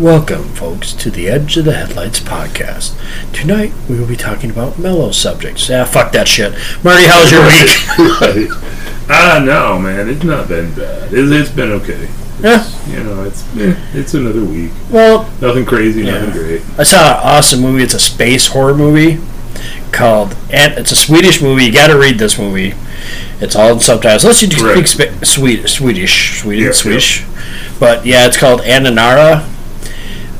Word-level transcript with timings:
Welcome, 0.00 0.44
folks, 0.54 0.94
to 0.94 1.10
the 1.10 1.28
Edge 1.28 1.58
of 1.58 1.66
the 1.66 1.72
Headlights 1.74 2.20
podcast. 2.20 2.94
Tonight 3.34 3.72
we 3.88 3.98
will 4.00 4.06
be 4.06 4.16
talking 4.16 4.50
about 4.50 4.78
mellow 4.78 5.10
subjects. 5.10 5.68
Ah, 5.70 5.84
fuck 5.84 6.12
that 6.12 6.26
shit. 6.26 6.54
Marty, 6.82 7.04
how's 7.06 7.30
your 7.30 7.42
week? 8.36 8.50
Ah, 9.10 9.42
no, 9.44 9.78
man, 9.78 10.08
it's 10.08 10.24
not 10.24 10.48
been 10.48 10.72
bad. 10.74 11.12
It's, 11.12 11.30
it's 11.30 11.50
been 11.50 11.72
okay. 11.72 12.08
Yeah. 12.40 12.66
You 12.88 13.02
know, 13.04 13.24
it's 13.24 13.42
eh, 13.58 13.76
it's 13.92 14.14
another 14.14 14.42
week. 14.44 14.70
Well, 14.90 15.30
Nothing 15.42 15.66
crazy, 15.66 16.02
Yeah. 16.04 16.20
nothing 16.24 16.30
great. 16.32 16.62
I 16.78 16.82
saw 16.84 17.18
an 17.20 17.20
awesome 17.22 17.60
movie. 17.60 17.82
It's 17.82 17.92
a 17.94 18.00
space 18.00 18.46
horror 18.46 18.74
movie 18.74 19.18
called. 19.92 20.34
And 20.50 20.78
it's 20.78 20.92
a 20.92 20.96
Swedish 20.96 21.42
movie. 21.42 21.66
You 21.66 21.72
got 21.72 21.88
to 21.88 21.98
read 21.98 22.18
this 22.18 22.38
movie. 22.38 22.72
It's 23.40 23.54
all 23.54 23.74
in 23.74 23.80
subtitles. 23.80 24.24
Unless 24.24 24.40
you 24.42 24.48
do 24.48 24.72
speak 24.72 24.86
spa- 24.86 25.24
Swedish, 25.24 25.72
Swedish, 25.74 26.40
Sweden, 26.40 26.64
Yeah, 26.66 26.72
Swedish. 26.72 27.26
But 27.78 28.06
yeah, 28.06 28.26
it's 28.26 28.38
called 28.38 28.62
Aniara. 28.62 29.46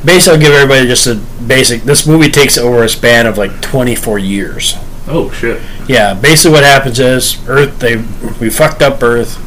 Basically, 0.03 0.33
I'll 0.33 0.41
give 0.41 0.53
everybody 0.53 0.87
just 0.87 1.07
a 1.07 1.15
basic. 1.45 1.83
This 1.83 2.07
movie 2.07 2.29
takes 2.29 2.57
over 2.57 2.83
a 2.83 2.89
span 2.89 3.27
of 3.27 3.37
like 3.37 3.61
24 3.61 4.17
years. 4.19 4.75
Oh 5.07 5.31
shit. 5.31 5.61
Yeah, 5.87 6.13
basically 6.13 6.51
what 6.51 6.63
happens 6.63 6.99
is 6.99 7.37
Earth 7.47 7.79
they 7.79 7.97
we 8.39 8.49
fucked 8.49 8.81
up 8.81 9.01
Earth, 9.03 9.37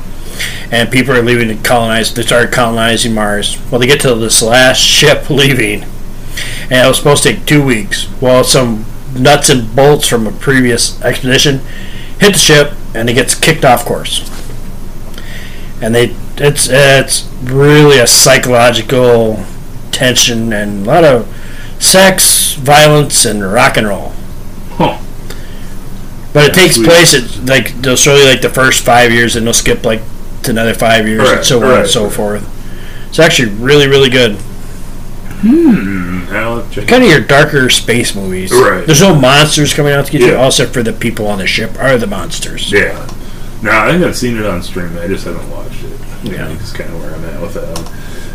and 0.72 0.90
people 0.90 1.14
are 1.14 1.22
leaving 1.22 1.48
to 1.48 1.56
colonize. 1.56 2.12
They 2.12 2.22
start 2.22 2.52
colonizing 2.52 3.14
Mars. 3.14 3.58
Well, 3.70 3.80
they 3.80 3.86
get 3.86 4.00
to 4.02 4.14
this 4.14 4.42
last 4.42 4.78
ship 4.80 5.30
leaving, 5.30 5.84
and 6.62 6.72
it 6.72 6.88
was 6.88 6.98
supposed 6.98 7.22
to 7.24 7.34
take 7.34 7.46
two 7.46 7.64
weeks. 7.64 8.08
Well, 8.20 8.44
some 8.44 8.84
nuts 9.14 9.48
and 9.48 9.74
bolts 9.74 10.06
from 10.06 10.26
a 10.26 10.32
previous 10.32 11.00
expedition 11.02 11.60
hit 12.18 12.32
the 12.32 12.38
ship, 12.38 12.72
and 12.94 13.08
it 13.08 13.14
gets 13.14 13.34
kicked 13.34 13.64
off 13.64 13.84
course. 13.84 14.28
And 15.80 15.94
they 15.94 16.14
it's 16.36 16.68
it's 16.68 17.28
really 17.42 17.98
a 17.98 18.06
psychological 18.06 19.44
tension 19.94 20.52
and 20.52 20.84
a 20.86 20.88
lot 20.90 21.04
of 21.04 21.26
sex, 21.78 22.54
violence, 22.54 23.24
and 23.24 23.42
rock 23.42 23.76
and 23.76 23.86
roll. 23.88 24.12
Huh. 24.72 24.98
But 26.32 26.46
it 26.50 26.54
takes 26.54 26.74
Sweet. 26.74 26.86
place 26.86 27.14
at 27.14 27.46
like 27.46 27.74
they'll 27.80 27.96
show 27.96 28.16
you 28.16 28.26
like 28.26 28.40
the 28.42 28.48
first 28.50 28.84
five 28.84 29.12
years, 29.12 29.36
and 29.36 29.46
they'll 29.46 29.54
skip 29.54 29.84
like 29.84 30.02
to 30.42 30.50
another 30.50 30.74
five 30.74 31.06
years, 31.06 31.20
and 31.28 31.36
Right, 31.38 31.44
so 31.44 31.56
on 31.58 31.62
right, 31.70 31.80
and 31.82 31.88
so 31.88 32.04
right. 32.04 32.12
forth. 32.12 33.06
It's 33.08 33.18
actually 33.20 33.50
really, 33.54 33.86
really 33.86 34.10
good. 34.10 34.36
Hmm. 34.36 36.24
I'll 36.30 36.56
have 36.56 36.68
to 36.70 36.74
check. 36.80 36.88
Kind 36.88 37.04
of 37.04 37.10
your 37.10 37.20
darker 37.20 37.70
space 37.70 38.14
movies. 38.14 38.50
Right. 38.50 38.84
There's 38.86 39.00
no 39.02 39.14
monsters 39.14 39.72
coming 39.74 39.92
out 39.92 40.06
to 40.06 40.12
get 40.12 40.20
you. 40.22 40.32
Yeah. 40.32 40.34
Also, 40.42 40.66
for 40.66 40.82
the 40.82 40.92
people 40.92 41.26
on 41.28 41.38
the 41.38 41.46
ship 41.46 41.78
are 41.78 41.96
the 41.98 42.06
monsters. 42.06 42.72
Yeah. 42.72 43.06
No, 43.62 43.70
I 43.70 43.92
think 43.92 44.04
I've 44.04 44.16
seen 44.16 44.36
it 44.36 44.44
on 44.44 44.62
stream. 44.62 44.96
I 44.98 45.06
just 45.06 45.24
haven't 45.24 45.48
watched 45.50 45.82
it. 45.84 46.00
Yeah. 46.24 46.48
That's 46.48 46.72
kind 46.72 46.90
of 46.92 47.00
where 47.00 47.14
I'm 47.14 47.24
at 47.24 47.40
with 47.40 47.54
that. 47.54 47.73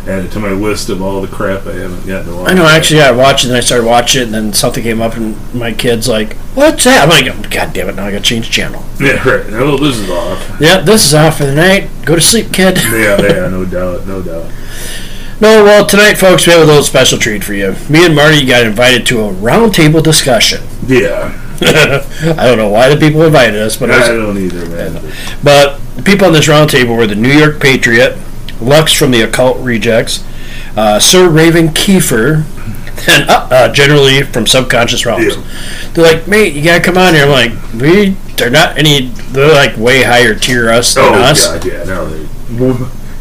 One. 0.09 0.19
Add 0.19 0.25
it 0.25 0.31
to 0.31 0.39
my 0.39 0.51
list 0.51 0.89
of 0.89 1.01
all 1.01 1.21
the 1.21 1.27
crap 1.27 1.65
I 1.65 1.73
haven't 1.73 2.05
gotten 2.05 2.31
to 2.31 2.35
watch. 2.35 2.51
I 2.51 2.53
know. 2.53 2.65
Actually, 2.65 3.01
I 3.01 3.11
watched 3.11 3.45
it, 3.45 3.49
and 3.49 3.57
I 3.57 3.59
started 3.59 3.85
watching 3.85 4.21
it, 4.21 4.25
and 4.25 4.33
then 4.33 4.53
something 4.53 4.83
came 4.83 5.01
up, 5.01 5.15
and 5.15 5.53
my 5.53 5.73
kid's 5.73 6.07
like, 6.07 6.33
"What's 6.55 6.83
that?" 6.85 7.03
I'm 7.03 7.09
like, 7.09 7.25
oh, 7.27 7.49
"God 7.49 7.73
damn 7.73 7.89
it! 7.89 7.95
Now 7.95 8.05
I 8.05 8.11
got 8.11 8.17
to 8.17 8.23
change 8.23 8.49
channel." 8.49 8.83
Yeah, 8.99 9.27
right. 9.27 9.45
Oh, 9.53 9.77
this 9.77 9.97
is 9.97 10.09
off. 10.09 10.57
Yeah, 10.59 10.81
this 10.81 11.05
is 11.05 11.13
off 11.13 11.37
for 11.37 11.45
the 11.45 11.55
night. 11.55 11.89
Go 12.05 12.15
to 12.15 12.21
sleep, 12.21 12.51
kid. 12.51 12.77
Yeah, 12.89 13.21
yeah, 13.21 13.47
no 13.49 13.65
doubt, 13.65 14.07
no 14.07 14.21
doubt. 14.21 14.51
No, 15.41 15.63
well, 15.63 15.85
tonight, 15.85 16.15
folks, 16.15 16.45
we 16.45 16.51
have 16.51 16.61
a 16.61 16.65
little 16.65 16.83
special 16.83 17.17
treat 17.17 17.45
for 17.45 17.53
you. 17.53 17.73
Me 17.89 18.05
and 18.05 18.13
Marty 18.13 18.45
got 18.45 18.65
invited 18.65 19.05
to 19.07 19.21
a 19.21 19.31
roundtable 19.31 20.03
discussion. 20.03 20.61
Yeah, 20.85 21.31
I 21.61 22.45
don't 22.45 22.57
know 22.57 22.67
why 22.67 22.89
the 22.89 22.97
people 22.97 23.21
invited 23.21 23.55
us, 23.55 23.77
but 23.77 23.89
I 23.89 23.99
was, 23.99 24.07
don't 24.09 24.37
either, 24.37 24.65
man. 24.67 25.13
but 25.41 25.79
the 25.95 26.03
people 26.03 26.27
on 26.27 26.33
this 26.33 26.47
roundtable 26.47 26.97
were 26.97 27.07
the 27.07 27.15
New 27.15 27.31
York 27.31 27.61
Patriot, 27.61 28.17
Lux 28.61 28.91
from 28.93 29.11
the 29.11 29.21
Occult 29.21 29.57
Rejects, 29.59 30.23
uh, 30.75 30.99
Sir 30.99 31.29
Raven 31.29 31.69
Kiefer, 31.69 32.43
and 33.07 33.29
uh, 33.29 33.47
uh, 33.51 33.73
generally 33.73 34.23
from 34.23 34.45
Subconscious 34.45 35.05
Realms. 35.05 35.35
Yeah. 35.37 35.89
They're 35.93 36.13
like, 36.15 36.27
mate, 36.27 36.53
you 36.53 36.63
gotta 36.63 36.83
come 36.83 36.97
on 36.97 37.13
here. 37.13 37.23
I'm 37.25 37.29
like, 37.29 37.73
we, 37.73 38.09
they're 38.35 38.49
not 38.49 38.77
any, 38.77 39.07
they're 39.31 39.53
like 39.53 39.77
way 39.77 40.03
higher 40.03 40.35
tier 40.35 40.69
us 40.69 40.93
than 40.95 41.03
Oh 41.05 41.13
us. 41.13 41.47
god, 41.47 41.65
yeah, 41.65 41.83
no, 41.85 42.05
they, 42.09 42.23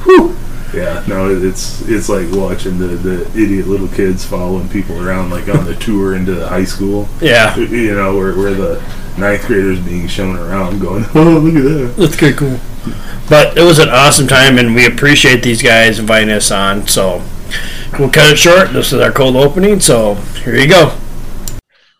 whew. 0.04 0.36
yeah, 0.74 1.04
no, 1.06 1.30
it's 1.30 1.80
it's 1.88 2.08
like 2.08 2.26
watching 2.32 2.78
the, 2.78 2.86
the 2.88 3.22
idiot 3.40 3.66
little 3.68 3.88
kids 3.88 4.24
following 4.24 4.68
people 4.68 5.00
around 5.06 5.30
like 5.30 5.48
on 5.48 5.64
the 5.64 5.74
tour 5.76 6.14
into 6.16 6.34
the 6.34 6.48
high 6.48 6.64
school. 6.64 7.08
Yeah, 7.20 7.56
You 7.56 7.94
know, 7.94 8.16
where, 8.16 8.36
where 8.36 8.54
the 8.54 8.80
ninth 9.18 9.46
graders 9.46 9.80
being 9.80 10.06
shown 10.06 10.36
around, 10.36 10.80
going, 10.80 11.04
oh 11.14 11.38
look 11.38 11.54
at 11.54 11.62
that. 11.62 11.94
that's 11.96 12.16
good, 12.16 12.36
cool. 12.36 12.58
But 13.28 13.58
it 13.58 13.62
was 13.62 13.78
an 13.78 13.88
awesome 13.88 14.26
time, 14.26 14.58
and 14.58 14.74
we 14.74 14.86
appreciate 14.86 15.42
these 15.42 15.62
guys 15.62 15.98
inviting 15.98 16.30
us 16.30 16.50
on. 16.50 16.86
So 16.86 17.22
we'll 17.98 18.10
cut 18.10 18.32
it 18.32 18.38
short. 18.38 18.72
This 18.72 18.92
is 18.92 19.00
our 19.00 19.12
cold 19.12 19.36
opening. 19.36 19.80
So 19.80 20.14
here 20.14 20.56
you 20.56 20.68
go. 20.68 20.96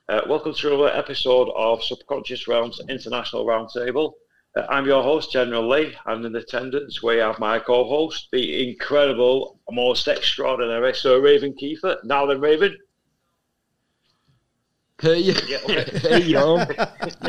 Uh, 0.09 0.23
welcome 0.29 0.55
to 0.55 0.69
another 0.69 0.97
episode 0.97 1.51
of 1.55 1.83
Subconscious 1.83 2.49
Realms 2.49 2.81
International 2.89 3.45
Roundtable. 3.45 4.13
Uh, 4.57 4.67
I'm 4.71 4.87
your 4.87 5.03
host, 5.03 5.33
General 5.33 5.69
Lee, 5.69 5.95
and 6.07 6.25
in 6.25 6.35
attendance 6.35 7.03
we 7.03 7.17
have 7.17 7.39
my 7.39 7.59
co-host, 7.59 8.29
the 8.33 8.71
incredible, 8.71 9.61
most 9.71 10.09
extraordinary 10.09 10.95
Sir 10.95 11.21
Raven 11.21 11.55
Kiefer. 11.61 12.03
Now 12.05 12.25
then, 12.25 12.41
Raven. 12.41 12.75
Hey, 15.01 15.19
Yeah, 15.21 15.59
okay. 15.65 15.99
hey, 16.01 16.23
y'all. 16.23 16.65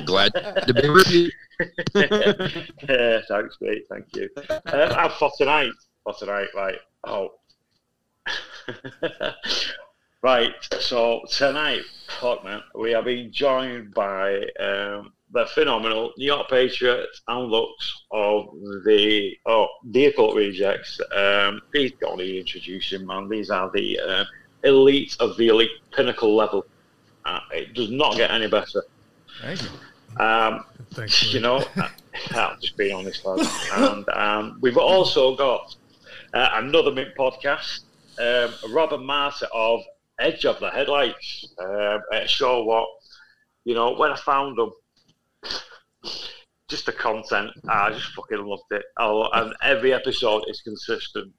Glad 0.05 0.33
to 0.33 0.73
be 0.73 0.89
with 0.89 1.11
you. 1.11 1.29
yeah, 1.93 3.21
thanks, 3.27 3.57
mate. 3.61 3.83
Thank 3.89 4.05
you. 4.15 4.27
Uh, 4.49 4.59
and 4.97 5.13
for 5.13 5.31
tonight, 5.37 5.69
for 6.03 6.13
tonight, 6.17 6.47
right? 6.55 6.79
Oh, 7.03 7.29
right. 10.23 10.53
So 10.79 11.21
tonight, 11.29 11.83
fuck 12.19 12.43
man, 12.43 12.61
we 12.73 12.95
are 12.95 13.03
being 13.03 13.31
joined 13.31 13.93
by 13.93 14.37
um, 14.59 15.13
the 15.31 15.45
phenomenal 15.53 16.11
New 16.17 16.25
York 16.25 16.49
Patriots 16.49 17.21
and 17.27 17.49
Lux 17.51 18.03
of 18.11 18.45
the 18.85 19.35
oh 19.45 19.67
the 19.91 20.07
occult 20.07 20.35
rejects. 20.35 20.99
Um, 21.15 21.61
please 21.71 21.91
don't 22.01 22.17
need 22.17 22.31
to 22.31 22.39
introduce 22.39 22.91
him, 22.91 23.05
man. 23.05 23.29
These 23.29 23.51
are 23.51 23.69
the 23.75 23.99
uh, 23.99 24.25
elite 24.63 25.15
of 25.19 25.37
the 25.37 25.49
elite 25.49 25.69
pinnacle 25.93 26.35
level. 26.35 26.65
Uh, 27.25 27.39
it 27.51 27.73
does 27.73 27.89
not 27.91 28.15
get 28.15 28.31
any 28.31 28.47
better. 28.47 28.83
Thank 29.41 29.61
you. 29.61 29.69
Um, 30.23 30.65
Thanks. 30.91 31.33
you 31.33 31.39
know, 31.39 31.63
I'm 32.31 32.59
just 32.59 32.75
being 32.77 32.95
honest, 32.95 33.23
lads. 33.25 33.69
And 33.73 34.09
um, 34.09 34.57
we've 34.61 34.77
also 34.77 35.35
got 35.35 35.75
uh, 36.33 36.49
another 36.53 36.91
Mint 36.91 37.09
podcast, 37.17 37.81
um, 38.19 38.53
Robin 38.73 39.05
Martin 39.05 39.47
of 39.53 39.81
Edge 40.19 40.45
of 40.45 40.59
the 40.59 40.69
Headlights. 40.69 41.53
Uh, 41.57 41.99
show 42.25 42.63
what, 42.63 42.87
you 43.65 43.75
know, 43.75 43.93
when 43.95 44.11
I 44.11 44.15
found 44.15 44.57
them, 44.57 44.71
just 46.67 46.85
the 46.85 46.91
content, 46.91 47.51
I 47.67 47.91
just 47.91 48.07
fucking 48.13 48.43
loved 48.43 48.71
it. 48.71 48.83
Oh, 48.97 49.29
and 49.33 49.53
every 49.63 49.93
episode 49.93 50.43
is 50.47 50.61
consistent. 50.61 51.33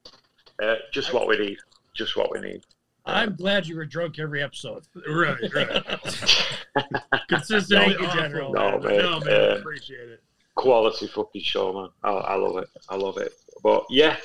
Uh, 0.63 0.77
just 0.93 1.13
what 1.13 1.27
we 1.27 1.39
need. 1.39 1.59
Just 1.95 2.17
what 2.17 2.31
we 2.33 2.41
need. 2.41 2.65
I'm 3.07 3.35
glad 3.37 3.67
you 3.67 3.77
were 3.77 3.87
drunk 3.87 4.19
every 4.19 4.43
episode. 4.43 4.85
Right, 5.09 5.37
right. 5.55 5.85
Consistent 7.29 7.81
Thank 7.85 8.01
you, 8.01 8.07
general. 8.13 8.53
No, 8.53 8.79
man. 8.79 8.83
man. 8.83 8.99
No, 8.99 9.21
man, 9.21 9.29
Uh, 9.53 9.57
appreciate 9.59 10.09
it. 10.09 10.23
quality 10.55 11.07
fucking 11.07 11.43
show, 11.43 11.73
man. 11.73 11.89
I, 12.05 12.11
I 12.11 12.35
love 12.37 12.57
it. 12.59 12.69
I 12.89 12.97
love 12.97 13.17
it. 13.19 13.33
But 13.63 13.85
yeah, 13.91 14.17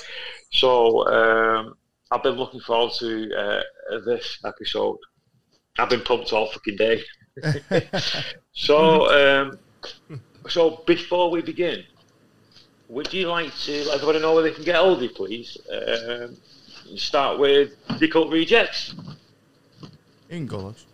so 0.52 1.08
um, 1.08 1.76
I've 2.12 2.24
been 2.24 2.36
looking 2.36 2.60
forward 2.62 2.94
to 3.00 3.34
uh, 3.36 3.62
this 4.06 4.40
episode. 4.46 4.98
I've 5.78 5.90
been 5.90 6.02
pumped 6.02 6.32
all 6.34 6.48
fucking 6.52 6.78
day. 6.78 7.02
so, 8.54 9.42
um, 9.42 9.60
so 10.48 10.84
before 10.88 11.30
we 11.32 11.42
begin, 11.42 11.84
would 12.88 13.12
you 13.14 13.28
like 13.28 13.54
to 13.66 13.84
let 13.86 13.96
everybody 13.96 14.20
know 14.20 14.34
where 14.34 14.44
they 14.44 14.52
can 14.52 14.64
get 14.64 14.76
hold 14.76 14.98
of 14.98 15.04
you, 15.04 15.10
please? 15.10 15.58
Um, 15.72 16.38
start 16.96 17.40
with 17.40 17.74
the 18.00 18.08
cult 18.08 18.32
rejects. 18.32 18.94
English. 20.30 20.86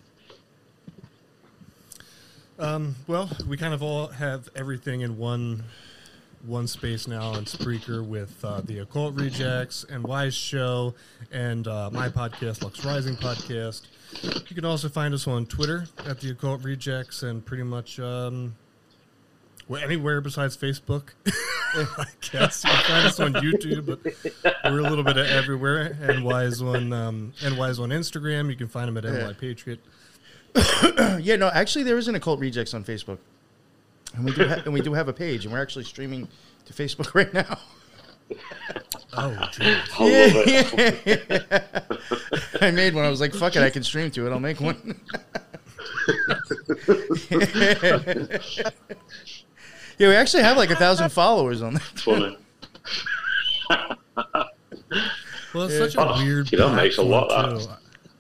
Um, 2.60 2.96
well, 3.08 3.30
we 3.48 3.58
kind 3.58 3.74
of 3.74 3.82
all 3.82 4.08
have 4.08 4.48
everything 4.56 5.02
in 5.02 5.18
one 5.18 5.64
one 6.46 6.68
space 6.68 7.08
now 7.08 7.30
on 7.34 7.46
Spreaker 7.46 8.06
with 8.06 8.44
uh, 8.44 8.62
the 8.62 8.80
Occult 8.80 9.16
Rejects 9.16 9.84
and 9.84 10.04
NY's 10.04 10.34
Show 10.34 10.94
and 11.32 11.68
uh, 11.68 11.90
my 11.92 12.10
podcast, 12.10 12.64
Lux 12.64 12.84
Rising 12.84 13.16
Podcast. 13.16 13.82
You 14.24 14.56
can 14.56 14.66
also 14.66 14.90
find 14.90 15.14
us 15.14 15.28
on 15.28 15.46
Twitter 15.46 15.86
at 16.06 16.20
the 16.20 16.32
Occult 16.32 16.64
Rejects 16.64 17.24
and 17.24 17.46
pretty 17.46 17.64
much 17.64 18.00
um, 18.00 18.56
well, 19.68 19.84
anywhere 19.84 20.22
besides 20.22 20.58
Facebook. 20.58 21.10
I 21.74 22.06
guess 22.32 22.64
you 22.64 22.70
can 22.70 22.84
find 22.84 23.08
us 23.08 23.20
on 23.20 23.34
YouTube, 23.34 23.86
but 23.86 24.00
we're 24.66 24.80
a 24.80 24.84
little 24.84 25.04
bit 25.04 25.18
of 25.18 25.26
everywhere. 25.28 25.98
And 26.02 26.24
NY's 26.24 26.62
on 26.62 26.92
um, 26.92 27.34
and 27.44 27.58
is 27.58 27.80
on 27.80 27.90
Instagram. 27.90 28.50
You 28.50 28.56
can 28.56 28.68
find 28.68 28.88
them 28.88 28.98
at 28.98 29.06
NY 29.06 29.34
Patriot. 29.34 29.80
yeah, 31.22 31.38
no, 31.38 31.48
actually, 31.48 31.84
there 31.84 31.98
is 31.98 32.08
an 32.08 32.16
occult 32.16 32.40
rejects 32.40 32.74
on 32.74 32.84
Facebook, 32.84 33.20
and 34.16 34.26
we 34.26 34.34
do 34.34 34.48
ha- 34.48 34.62
and 34.66 34.74
we 34.74 34.82
do 34.82 34.94
have 34.94 35.08
a 35.08 35.14
page, 35.14 35.46
and 35.46 35.54
we're 35.54 35.62
actually 35.62 35.86
streaming 35.86 36.28
to 36.66 36.74
Facebook 36.74 37.14
right 37.16 37.34
now. 37.34 37.58
Oh, 39.14 39.50
geez. 39.52 39.78
I 39.98 41.32
love. 41.42 42.62
I 42.62 42.72
made 42.72 42.94
one. 42.94 43.06
I 43.06 43.10
was 43.10 43.22
like, 43.22 43.34
"Fuck 43.34 43.56
it, 43.56 43.62
I 43.62 43.70
can 43.70 43.84
stream 43.84 44.12
to 44.12 44.28
it. 44.28 44.32
I'll 44.32 44.40
make 44.40 44.60
one." 44.60 45.00
yeah, 49.98 50.08
we 50.10 50.16
actually 50.16 50.44
have 50.44 50.58
like 50.58 50.70
a 50.72 50.76
thousand 50.76 51.10
followers 51.14 51.62
on 51.62 51.74
that. 51.76 51.82
Funny. 52.00 52.38
Well, 55.54 55.66
it's 55.66 55.78
such 55.78 55.96
a 55.96 56.08
Oh, 56.08 56.24
weird. 56.24 56.50
you 56.52 56.58
know, 56.58 56.70
makes 56.74 56.98
a 56.98 57.02
lot 57.04 57.30
of 57.30 57.62
too. 57.64 57.70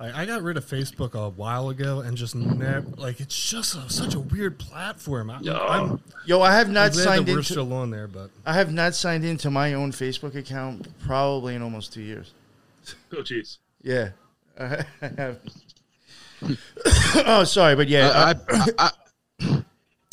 I, 0.01 0.23
I 0.23 0.25
got 0.25 0.41
rid 0.41 0.57
of 0.57 0.65
Facebook 0.65 1.13
a 1.13 1.29
while 1.29 1.69
ago 1.69 2.01
and 2.01 2.18
just 2.18 2.35
never 2.35 2.81
like 2.97 3.21
it's 3.21 3.50
just 3.50 3.73
a, 3.75 3.89
such 3.89 4.15
a 4.15 4.19
weird 4.19 4.59
platform. 4.59 5.29
I, 5.29 5.39
Yeah. 5.39 5.57
I'm, 5.57 6.01
Yo, 6.25 6.41
I 6.41 6.53
have 6.53 6.68
I'm 6.68 6.73
not 6.73 6.91
glad 6.91 7.03
signed 7.03 7.25
that 7.27 7.31
we're 7.31 7.38
into. 7.39 7.53
still 7.53 7.71
on 7.71 7.89
there, 7.89 8.07
but 8.09 8.31
I 8.45 8.53
have 8.53 8.73
not 8.73 8.95
signed 8.95 9.23
into 9.23 9.50
my 9.50 9.73
own 9.75 9.94
Facebook 9.94 10.35
account 10.35 10.88
probably 11.06 11.56
in 11.56 11.62
almost 11.62 11.94
two 11.94 12.01
years. 12.01 12.33
Oh, 13.13 13.18
jeez. 13.21 13.59
Yeah, 13.81 14.09
I 14.59 14.83
have. 15.18 15.39
oh, 17.15 17.44
sorry, 17.45 17.75
but 17.77 17.88
yeah, 17.88 18.07
uh, 18.09 18.33
I, 18.50 18.53
I, 18.57 18.62
I, 18.62 18.65
Guy- 18.89 18.89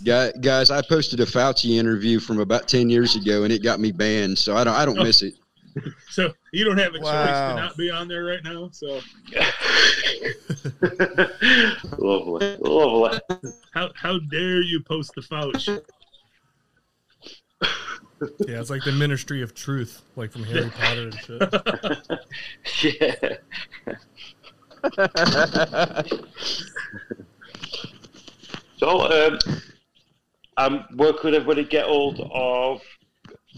guys, 0.05 0.71
I 0.71 0.83
posted 0.83 1.21
a 1.21 1.27
Fauci 1.27 1.79
interview 1.79 2.21
from 2.21 2.41
about 2.41 2.69
ten 2.69 2.91
years 2.91 3.17
ago, 3.17 3.45
and 3.45 3.53
it 3.53 3.63
got 3.63 3.81
me 3.81 3.93
banned. 3.93 4.39
So 4.39 4.57
I 4.57 4.65
don't, 4.65 4.75
I 4.75 4.85
don't 4.85 4.99
miss 4.99 5.23
it. 5.23 5.35
So 6.11 6.33
you 6.53 6.65
don't 6.65 6.79
have 6.79 6.93
a 6.95 6.99
choice 6.99 7.05
Wow. 7.05 7.55
to 7.55 7.61
not 7.61 7.77
be 7.77 7.89
on 7.89 8.09
there 8.09 8.25
right 8.25 8.43
now. 8.43 8.69
So 8.73 9.01
lovely, 11.99 12.57
lovely. 12.59 13.21
how 13.73 13.91
how 13.95 14.19
dare 14.19 14.61
you 14.61 14.83
post 14.83 15.13
the 15.15 15.21
Fauci? 15.21 15.81
yeah, 18.49 18.59
it's 18.61 18.71
like 18.71 18.83
the 18.83 18.91
Ministry 18.91 19.41
of 19.43 19.55
Truth, 19.55 20.03
like 20.17 20.33
from 20.33 20.43
Harry 20.45 20.69
Potter 20.71 21.11
and 21.13 21.21
shit. 22.65 23.13
yeah. 24.99 26.03
so, 28.79 29.01
um, 29.13 29.39
I'm 30.59 30.85
working 30.97 31.21
with 31.31 31.35
everybody 31.35 31.63
get 31.65 31.87
hold 31.87 32.19
of 32.33 32.81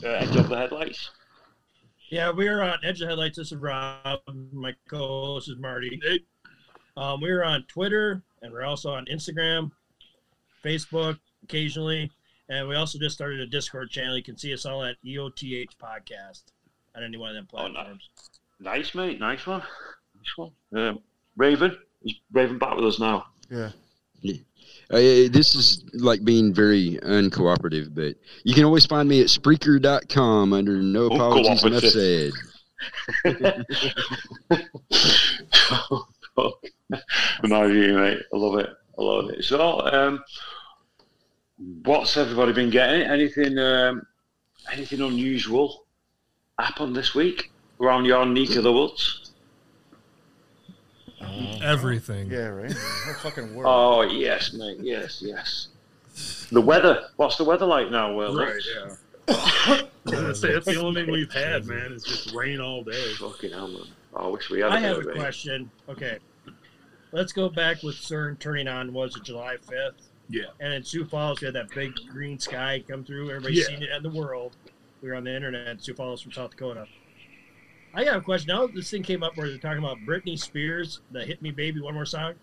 uh, 0.05 0.07
Edge 0.09 0.37
of 0.37 0.51
the 0.51 0.57
Headlights. 0.57 1.11
Yeah, 2.11 2.31
we're 2.31 2.61
on 2.61 2.79
Edge 2.85 2.97
of 3.01 3.07
the 3.07 3.07
Headlights. 3.07 3.39
This 3.39 3.53
is 3.53 3.59
Rob. 3.59 4.21
My 4.53 4.75
co-host 4.89 5.49
is 5.49 5.57
Marty. 5.59 5.99
Um, 6.99 7.23
we're 7.23 7.43
on 7.43 7.65
Twitter 7.69 8.23
and 8.43 8.53
we're 8.53 8.65
also 8.65 8.91
on 8.93 9.07
Instagram, 9.07 9.71
Facebook 10.63 11.19
occasionally, 11.43 12.11
and 12.51 12.69
we 12.69 12.75
also 12.77 12.99
just 12.99 13.15
started 13.15 13.41
a 13.41 13.47
Discord 13.47 13.89
channel. 13.91 14.15
You 14.17 14.23
can 14.23 14.37
see 14.37 14.53
us 14.53 14.67
all 14.67 14.85
at 14.85 14.97
EOTH 15.03 15.71
Podcast 15.83 16.43
on 16.95 17.03
any 17.03 17.17
one 17.17 17.31
of 17.31 17.37
them 17.37 17.49
Oh, 17.55 17.63
nice. 17.67 17.73
platforms. 17.75 18.09
Nice, 18.61 18.95
mate. 18.95 19.21
Nice 19.21 19.47
one. 19.47 19.61
Nice 19.61 20.37
one. 20.37 20.51
Um, 20.77 20.99
Raven. 21.37 21.79
Is 22.03 22.15
Raven 22.33 22.59
back 22.59 22.77
with 22.77 22.85
us 22.85 23.01
now? 23.01 23.25
yeah. 23.51 23.71
Uh, 24.91 25.31
this 25.31 25.55
is 25.55 25.85
like 25.95 26.25
being 26.25 26.53
very 26.53 26.99
uncooperative, 27.05 27.95
but 27.95 28.17
you 28.43 28.55
can 28.55 28.65
always 28.65 28.85
find 28.87 29.09
me 29.09 29.21
at 29.21 29.29
Spreaker.com 29.29 30.53
under 30.53 30.83
No 30.83 31.07
Apologies 31.07 31.65
Enough 31.65 31.85
Said. 31.85 32.33
no, 37.45 37.67
you, 37.67 37.95
mate. 37.95 38.23
I 38.33 38.37
love 38.37 38.59
it. 38.59 38.71
I 38.99 39.03
love 39.03 39.31
it. 39.31 39.45
So, 39.45 39.81
um, 39.83 40.25
what's 41.85 42.17
everybody 42.17 42.53
been 42.53 42.71
getting? 42.71 43.03
Anything, 43.03 43.57
um, 43.59 44.03
anything 44.73 45.03
unusual 45.03 45.85
happen 46.59 46.93
this 46.93 47.15
week 47.15 47.53
around 47.81 48.07
your 48.07 48.27
neck 48.27 48.57
of 48.57 48.65
the 48.65 48.73
woods? 48.73 49.20
Mm-hmm. 51.21 51.63
Everything. 51.63 52.31
Yeah, 52.31 52.47
right. 52.49 52.73
Whole 52.73 53.15
fucking 53.15 53.55
world. 53.55 53.67
Oh 53.69 54.03
yes, 54.03 54.53
mate. 54.53 54.79
Yes, 54.81 55.23
yes. 55.25 55.69
The 56.51 56.61
weather. 56.61 57.09
What's 57.17 57.37
the 57.37 57.45
weather 57.45 57.67
like 57.67 57.91
now, 57.91 58.15
Will? 58.15 58.37
Right. 58.37 58.61
Yeah. 58.77 58.95
I 59.29 59.83
was 60.05 60.15
gonna 60.15 60.35
say, 60.35 60.53
that's 60.55 60.67
the 60.67 60.81
only 60.81 61.03
thing 61.05 61.13
we've 61.13 61.33
had, 61.33 61.67
man. 61.67 61.93
Is 61.93 62.03
just 62.03 62.35
rain 62.35 62.61
all 62.61 62.83
day. 62.83 63.13
Fucking 63.19 63.53
hell, 63.53 63.69
man. 63.69 63.83
Oh, 64.15 64.27
I 64.27 64.29
wish 64.29 64.51
we 64.51 64.61
had. 64.61 64.73
I 64.73 64.79
a 64.79 64.81
have 64.81 64.97
a 64.99 65.03
rain. 65.03 65.17
question. 65.19 65.71
Okay, 65.89 66.19
let's 67.13 67.33
go 67.33 67.49
back 67.49 67.83
with 67.83 67.95
CERN 67.97 68.39
turning 68.39 68.67
on. 68.67 68.93
Was 68.93 69.15
it 69.17 69.23
July 69.23 69.57
fifth? 69.59 70.09
Yeah. 70.29 70.45
And 70.61 70.73
in 70.73 70.83
Sioux 70.85 71.05
Falls, 71.05 71.41
we 71.41 71.47
had 71.47 71.55
that 71.55 71.71
big 71.71 71.93
green 72.09 72.39
sky 72.39 72.83
come 72.89 73.05
through. 73.05 73.31
Everybody's 73.31 73.59
Yeah. 73.61 73.67
seen 73.77 73.83
it 73.83 73.91
in 73.91 74.03
the 74.03 74.11
world. 74.11 74.57
We 75.03 75.09
were 75.11 75.15
on 75.17 75.25
the 75.25 75.35
internet. 75.35 75.83
Sioux 75.83 75.95
Falls 75.95 76.21
from 76.23 76.33
South 76.33 76.51
Dakota. 76.53 76.87
I 77.95 78.05
got 78.05 78.17
a 78.17 78.21
question. 78.21 78.49
Now 78.49 78.67
this 78.67 78.91
thing 78.91 79.03
came 79.03 79.23
up 79.23 79.37
where 79.37 79.49
they're 79.49 79.59
talking 79.59 79.79
about 79.83 79.99
Britney 80.07 80.39
Spears, 80.39 81.01
the 81.11 81.25
"Hit 81.25 81.43
Me 81.43 81.51
Baby" 81.51 81.81
one 81.81 81.95
more 81.95 82.07
song. 82.07 82.35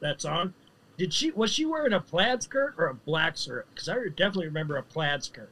That 0.00 0.20
song. 0.20 0.54
Did 0.96 1.12
she 1.12 1.30
was 1.30 1.52
she 1.52 1.64
wearing 1.64 1.92
a 1.92 2.00
plaid 2.00 2.42
skirt 2.42 2.74
or 2.78 2.86
a 2.86 2.94
black 2.94 3.36
skirt? 3.36 3.66
Because 3.74 3.88
I 3.88 3.94
definitely 4.08 4.46
remember 4.46 4.76
a 4.76 4.82
plaid 4.82 5.22
skirt 5.22 5.50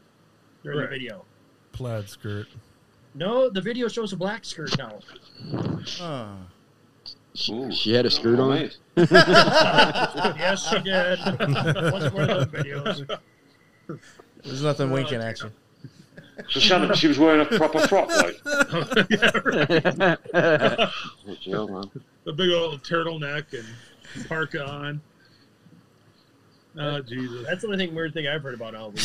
during 0.62 0.78
Right. 0.80 0.90
the 0.90 0.96
video. 0.96 1.24
Plaid 1.72 2.08
skirt. 2.08 2.46
No, 3.14 3.48
the 3.48 3.60
video 3.60 3.88
shows 3.88 4.12
a 4.12 4.16
black 4.16 4.44
skirt 4.44 4.76
now. 4.78 4.98
Oh. 6.00 6.36
She, 7.34 7.52
Ooh. 7.52 7.70
she 7.70 7.92
had 7.92 8.06
a 8.06 8.10
skirt 8.10 8.38
on. 8.38 8.50
mate. 8.50 8.76
yes, 8.96 10.68
she 10.68 10.78
did. 10.80 11.18
Wasn't 11.20 12.14
one 12.14 12.30
of 12.30 12.50
those 12.50 12.64
videos. 12.64 13.18
There's 14.42 14.62
nothing 14.62 14.90
winking 14.90 15.20
at 15.20 15.40
you. 15.40 15.50
So 16.50 16.60
Shannon, 16.60 16.94
she 16.94 17.08
was 17.08 17.18
wearing 17.18 17.40
a 17.40 17.44
proper 17.46 17.80
frock, 17.88 18.08
like. 18.10 18.36
yeah, 19.10 20.18
right. 20.34 20.88
Joe, 21.40 21.66
man. 21.66 21.90
A 22.26 22.32
big 22.32 22.50
old 22.50 22.82
turtleneck 22.82 23.44
and 23.52 24.28
parka 24.28 24.64
on. 24.66 25.00
Oh 26.78 27.00
Jesus! 27.00 27.46
That's 27.46 27.62
the 27.62 27.68
only 27.68 27.78
thing 27.86 27.94
weird 27.94 28.12
thing 28.12 28.26
I've 28.28 28.42
heard 28.42 28.54
about 28.54 28.74
all 28.74 28.90
week. 28.90 29.00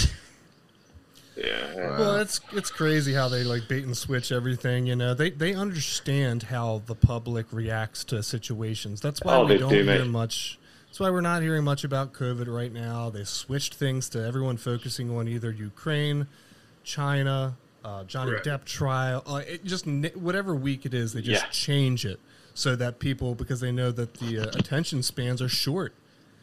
Yeah. 1.37 1.97
Well, 1.97 2.15
it's 2.17 2.41
it's 2.51 2.69
crazy 2.69 3.13
how 3.13 3.29
they 3.29 3.43
like 3.45 3.67
bait 3.69 3.85
and 3.85 3.95
switch 3.95 4.31
everything. 4.33 4.85
You 4.85 4.97
know, 4.97 5.13
they 5.13 5.29
they 5.29 5.53
understand 5.53 6.43
how 6.43 6.81
the 6.85 6.95
public 6.95 7.45
reacts 7.53 8.03
to 8.05 8.21
situations. 8.23 8.99
That's 8.99 9.21
why 9.23 9.35
Oh, 9.35 9.45
we 9.45 9.57
don't 9.57 9.69
do, 9.69 9.75
hear 9.83 9.99
mate. 9.99 10.07
much. 10.07 10.59
That's 10.87 10.99
why 10.99 11.09
we're 11.09 11.21
not 11.21 11.41
hearing 11.41 11.63
much 11.63 11.85
about 11.85 12.11
COVID 12.11 12.53
right 12.53 12.73
now. 12.73 13.09
They 13.09 13.23
switched 13.23 13.75
things 13.75 14.09
to 14.09 14.21
everyone 14.25 14.57
focusing 14.57 15.09
on 15.15 15.29
either 15.29 15.49
Ukraine, 15.49 16.27
China, 16.83 17.57
uh, 17.83 18.03
Johnny 18.05 18.33
Right. 18.33 18.43
Depp 18.43 18.65
trial. 18.65 19.23
Uh, 19.25 19.41
it 19.47 19.63
just 19.63 19.85
whatever 20.15 20.55
week 20.55 20.85
it 20.85 20.93
is, 20.93 21.13
they 21.13 21.21
just 21.21 21.43
Yeah. 21.43 21.49
change 21.49 22.05
it 22.05 22.19
so 22.53 22.75
that 22.75 22.99
people 22.99 23.35
because 23.35 23.59
they 23.61 23.71
know 23.71 23.91
that 23.91 24.15
the 24.15 24.39
uh, 24.39 24.43
attention 24.59 25.01
spans 25.03 25.41
are 25.41 25.47
short 25.49 25.93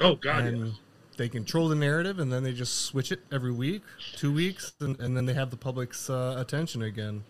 Oh 0.01 0.15
God! 0.15 0.45
and 0.45 0.67
yeah. 0.69 0.73
they 1.19 1.29
control 1.29 1.69
the 1.69 1.75
narrative 1.75 2.19
and 2.19 2.33
then 2.33 2.43
they 2.43 2.53
just 2.53 2.87
switch 2.87 3.13
it 3.13 3.21
every 3.31 3.53
week 3.53 3.83
two 4.17 4.33
weeks 4.33 4.73
and, 4.81 4.99
and 5.01 5.17
then 5.17 5.27
they 5.27 5.35
have 5.35 5.51
the 5.51 5.57
public's 5.57 6.09
uh, 6.09 6.35
attention 6.39 6.81
again 6.83 7.25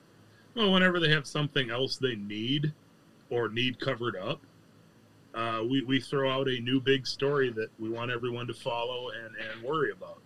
Well, 0.55 0.73
whenever 0.73 1.01
they 1.01 1.11
have 1.11 1.27
something 1.27 1.71
else 1.71 1.97
they 1.97 2.15
need 2.15 2.73
or 3.31 3.49
need 3.49 3.81
covered 3.81 4.17
up, 4.17 4.41
uh, 5.35 5.63
we, 5.69 5.83
we 5.83 6.01
throw 6.01 6.31
out 6.31 6.49
a 6.49 6.61
new 6.61 6.81
big 6.81 7.07
story 7.07 7.51
that 7.51 7.69
we 7.79 7.89
want 7.91 8.11
everyone 8.11 8.47
to 8.47 8.55
follow 8.55 9.11
and, 9.11 9.35
and 9.37 9.63
worry 9.63 9.91
about, 9.91 10.21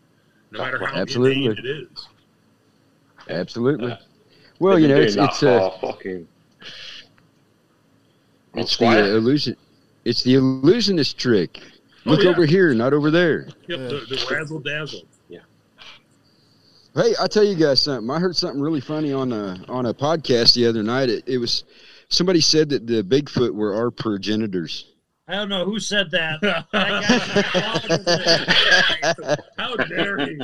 no 0.53 0.59
matter 0.61 0.79
how 0.79 0.95
Absolutely. 0.95 1.47
it 1.47 1.65
is. 1.67 2.07
Absolutely. 3.29 3.89
Yeah. 3.89 3.99
Well, 4.59 4.79
you 4.79 4.89
know, 4.89 4.97
it's 4.97 5.17
that 5.17 5.31
it's 5.31 5.43
uh, 5.43 5.71
fucking. 5.81 6.27
it's 8.55 8.73
Squire? 8.73 9.03
the 9.03 9.17
illusion. 9.17 9.57
It's 10.05 10.23
the 10.23 10.35
illusionist 10.35 11.19
trick. 11.19 11.61
Oh, 12.07 12.11
Look 12.11 12.23
yeah. 12.23 12.31
over 12.31 12.45
here, 12.45 12.75
not 12.75 12.93
over 12.93 13.11
there. 13.11 13.49
Yep, 13.69 13.79
the, 13.79 14.07
the 14.09 14.27
razzle 14.31 14.61
dazzle. 14.61 15.03
Yeah. 15.29 15.41
Hey, 16.95 17.15
I 17.21 17.27
tell 17.27 17.45
you 17.45 17.55
guys 17.55 17.83
something. 17.83 18.11
I 18.11 18.19
heard 18.19 18.37
something 18.37 18.61
really 18.61 18.81
funny 18.81 19.13
on 19.13 19.33
a 19.33 19.65
on 19.69 19.87
a 19.87 19.95
podcast 19.95 20.55
the 20.55 20.67
other 20.67 20.83
night. 20.83 21.09
It, 21.09 21.25
it 21.27 21.39
was 21.39 21.65
somebody 22.09 22.41
said 22.41 22.69
that 22.69 22.87
the 22.87 23.03
Bigfoot 23.03 23.53
were 23.53 23.75
our 23.75 23.91
progenitors. 23.91 24.87
I 25.29 25.35
don't 25.35 25.49
know 25.49 25.65
who 25.65 25.81
said 25.81 26.11
that. 26.11 26.67
How 29.57 29.77
dare 29.77 30.19
he? 30.19 30.41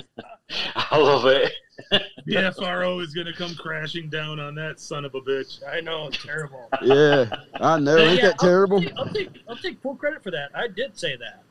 I 0.75 0.97
love 0.97 1.27
it. 1.27 1.53
The 1.91 2.53
FRO 2.59 3.01
is 3.01 3.15
going 3.15 3.27
to 3.27 3.33
come 3.33 3.55
crashing 3.55 4.09
down 4.11 4.39
on 4.39 4.55
that 4.57 4.81
son 4.81 5.05
of 5.05 5.15
a 5.15 5.21
bitch. 5.21 5.61
I 5.67 5.81
know, 5.81 6.09
it's 6.09 6.23
terrible. 6.25 6.69
Yeah, 6.83 7.27
I 7.61 7.79
know. 7.79 7.99
Ain't 7.99 8.21
Yeah, 8.21 8.29
that 8.29 8.39
terrible? 8.39 8.79
I'll, 8.79 8.83
take, 8.83 8.99
I'll 8.99 9.07
take 9.13 9.29
I'll 9.49 9.57
take 9.57 9.81
full 9.81 9.97
credit 9.97 10.23
for 10.23 10.31
that. 10.31 10.51
I 10.55 10.69
did 10.69 10.99
say 10.99 11.17
that. 11.17 11.45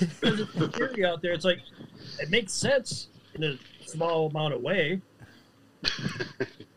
Because 0.00 0.40
it's 0.40 0.76
theory 0.76 1.04
out 1.04 1.22
there. 1.22 1.32
It's 1.32 1.44
like 1.44 1.60
it 2.18 2.30
makes 2.30 2.52
sense 2.52 3.08
in 3.34 3.44
a 3.44 3.58
small 3.86 4.28
amount 4.30 4.54
of 4.54 4.62
way. 4.62 5.00